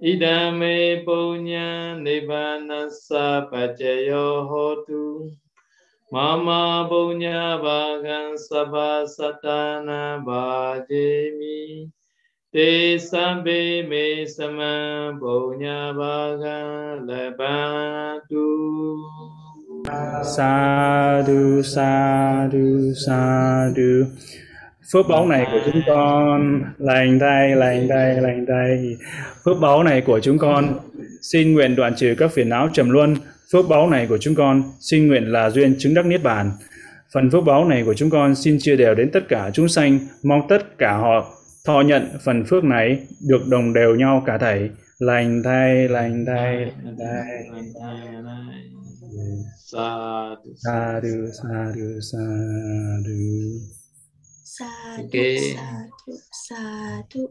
Idame 0.00 1.04
punya 1.04 2.00
nibbanasa 2.00 3.52
pacayo 3.52 4.48
hotu. 4.48 5.28
Mama 6.12 6.88
punya 6.88 7.60
bagan 7.60 8.40
sabha 8.40 9.04
satana 9.04 10.24
bhajemi. 12.54 12.98
Te 12.98 12.98
sambe 12.98 13.82
ba 15.98 16.36
ga 16.36 16.94
la 17.06 17.30
ba 17.38 18.20
tu 18.30 18.96
Sa 20.36 21.22
du 21.26 21.62
sa 21.62 22.48
du 22.52 22.92
sa 23.06 23.70
du. 23.76 24.04
Phước 24.92 25.08
báu 25.08 25.26
này 25.26 25.46
của 25.52 25.60
chúng 25.64 25.82
con, 25.86 26.62
lành 26.78 27.18
tay 27.20 27.56
lành 27.56 27.88
tay 27.88 28.14
lành 28.14 28.46
tay. 28.48 28.96
Phước 29.44 29.60
báu 29.60 29.82
này 29.82 30.00
của 30.00 30.20
chúng 30.20 30.38
con, 30.38 30.78
xin 31.22 31.54
nguyện 31.54 31.76
đoạn 31.76 31.94
trừ 31.96 32.14
các 32.18 32.32
phiền 32.32 32.48
não 32.48 32.68
trầm 32.72 32.90
luân 32.90 33.16
phước 33.52 33.68
báu 33.68 33.90
này 33.90 34.06
của 34.06 34.18
chúng 34.18 34.34
con, 34.34 34.62
xin 34.80 35.06
nguyện 35.06 35.32
là 35.32 35.50
duyên 35.50 35.74
chứng 35.78 35.94
đắc 35.94 36.06
niết 36.06 36.22
bàn 36.22 36.50
phần 37.14 37.30
phước 37.30 37.44
báu 37.44 37.64
này 37.64 37.82
của 37.84 37.94
chúng 37.94 38.10
con 38.10 38.34
xin 38.34 38.58
chia 38.60 38.76
đều 38.76 38.94
đến 38.94 39.10
tất 39.10 39.28
cả 39.28 39.50
chúng 39.54 39.68
sanh, 39.68 39.98
mong 40.22 40.48
tất 40.48 40.78
cả 40.78 40.96
họ 40.96 41.33
thọ 41.64 41.80
nhận 41.80 42.18
phần 42.24 42.44
phước 42.46 42.64
này 42.64 43.06
được 43.20 43.40
đồng 43.48 43.72
đều 43.72 43.94
nhau 43.96 44.22
cả 44.26 44.38
thảy 44.38 44.70
lành 44.98 45.42
thay 45.44 45.88
lành 45.88 46.24
thay 46.26 46.56
lành 46.56 46.96
thay 46.98 47.50
Sadhu. 49.66 50.54
sadhu 50.64 51.26
sadhu 51.42 52.00
sadhu 52.12 53.60
Sadhu, 54.44 55.02
Okay. 55.04 55.54
sadhu, 55.56 56.12
sadhu. 56.48 57.28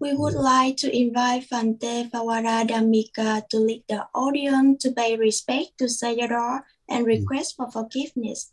We 0.00 0.12
would 0.14 0.34
like 0.34 0.76
to 0.82 0.88
invite 0.88 1.44
Fante 1.50 2.08
Pavaradamika 2.10 3.40
to 3.50 3.58
lead 3.58 3.82
the 3.88 4.00
audience 4.14 4.78
to 4.84 4.90
pay 4.96 5.16
respect 5.16 5.76
to 5.78 5.84
Sayadaw 5.84 6.60
and 6.88 7.06
request 7.06 7.56
for 7.56 7.66
forgiveness. 7.72 8.48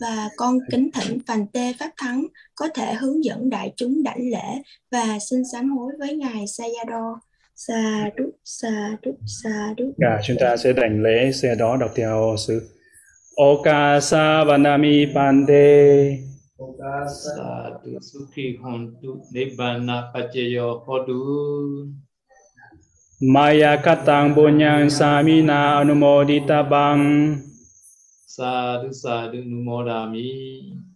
Và 0.00 0.28
con 0.36 0.58
kính 0.70 0.90
thỉnh 0.92 1.18
Fante 1.26 1.72
Pháp 1.78 1.90
Thắng 1.96 2.26
có 2.62 2.68
thể 2.74 2.94
hướng 2.94 3.24
dẫn 3.24 3.50
đại 3.50 3.72
chúng 3.76 4.02
đảnh 4.02 4.30
lễ 4.30 4.62
và 4.92 5.18
xin 5.30 5.42
sám 5.52 5.70
hối 5.76 5.92
với 5.98 6.16
Ngài 6.16 6.44
Sayadaw. 6.44 7.16
Sadhu, 7.54 8.24
sadhu, 8.44 9.12
sadhu. 9.26 9.92
cả 10.00 10.20
chúng 10.24 10.36
ta 10.40 10.56
sẽ 10.56 10.72
đảnh 10.72 11.02
lễ 11.02 11.32
xe 11.32 11.54
đó 11.54 11.76
đọc 11.76 11.90
theo 11.94 12.34
sự 12.38 12.68
Okasa 13.36 14.44
Vanami 14.44 15.06
Pande 15.14 16.18
Sadhu 17.24 17.98
Sukhi 18.12 18.56
Hontu 18.62 19.20
Nibbana 19.32 20.02
Pachayo 20.14 20.84
Hodu. 20.86 21.14
Maya 23.20 23.76
Katang 23.76 24.34
Bunyang 24.34 24.90
Samina 24.90 25.78
Anumodita 25.78 26.62
Bang 26.70 27.36
Sadhu 28.26 28.92
Sadhu 28.92 29.38
Numodami. 29.44 30.91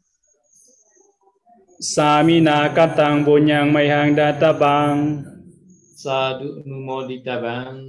Samina 1.77 2.73
Katang 2.73 3.21
Bunyang 3.21 3.69
Mayhang 3.69 4.17
Data 4.17 4.57
Bang 4.57 5.21
Sadhu 5.93 6.65
Numoditabang. 6.65 7.85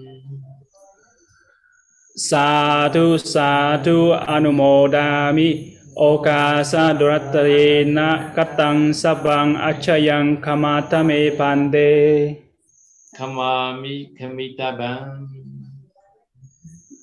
Sadhu 2.12 3.16
Sadhu 3.16 4.12
Anumodami 4.12 5.80
Okasa 5.96 6.92
Duratarena 7.00 8.36
Katang 8.36 8.92
Sabang 8.92 9.56
Achayang 9.56 10.44
Kamatame 10.44 11.32
Pande 11.40 11.96
Kamami 13.16 14.12
Kamitabang. 14.20 15.32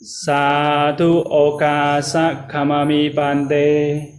Sadhu 0.05 1.25
Okasa 1.25 2.45
Kamami 2.45 3.09
Pande 3.09 4.14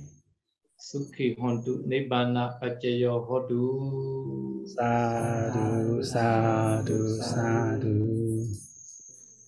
Sukhi 0.96 1.36
Hontu 1.36 1.84
Nibbana 1.84 2.56
Pachayo 2.56 3.20
Hodu. 3.28 4.64
Sadhu 4.64 6.00
Sadhu 6.00 7.20
Sadhu 7.20 8.48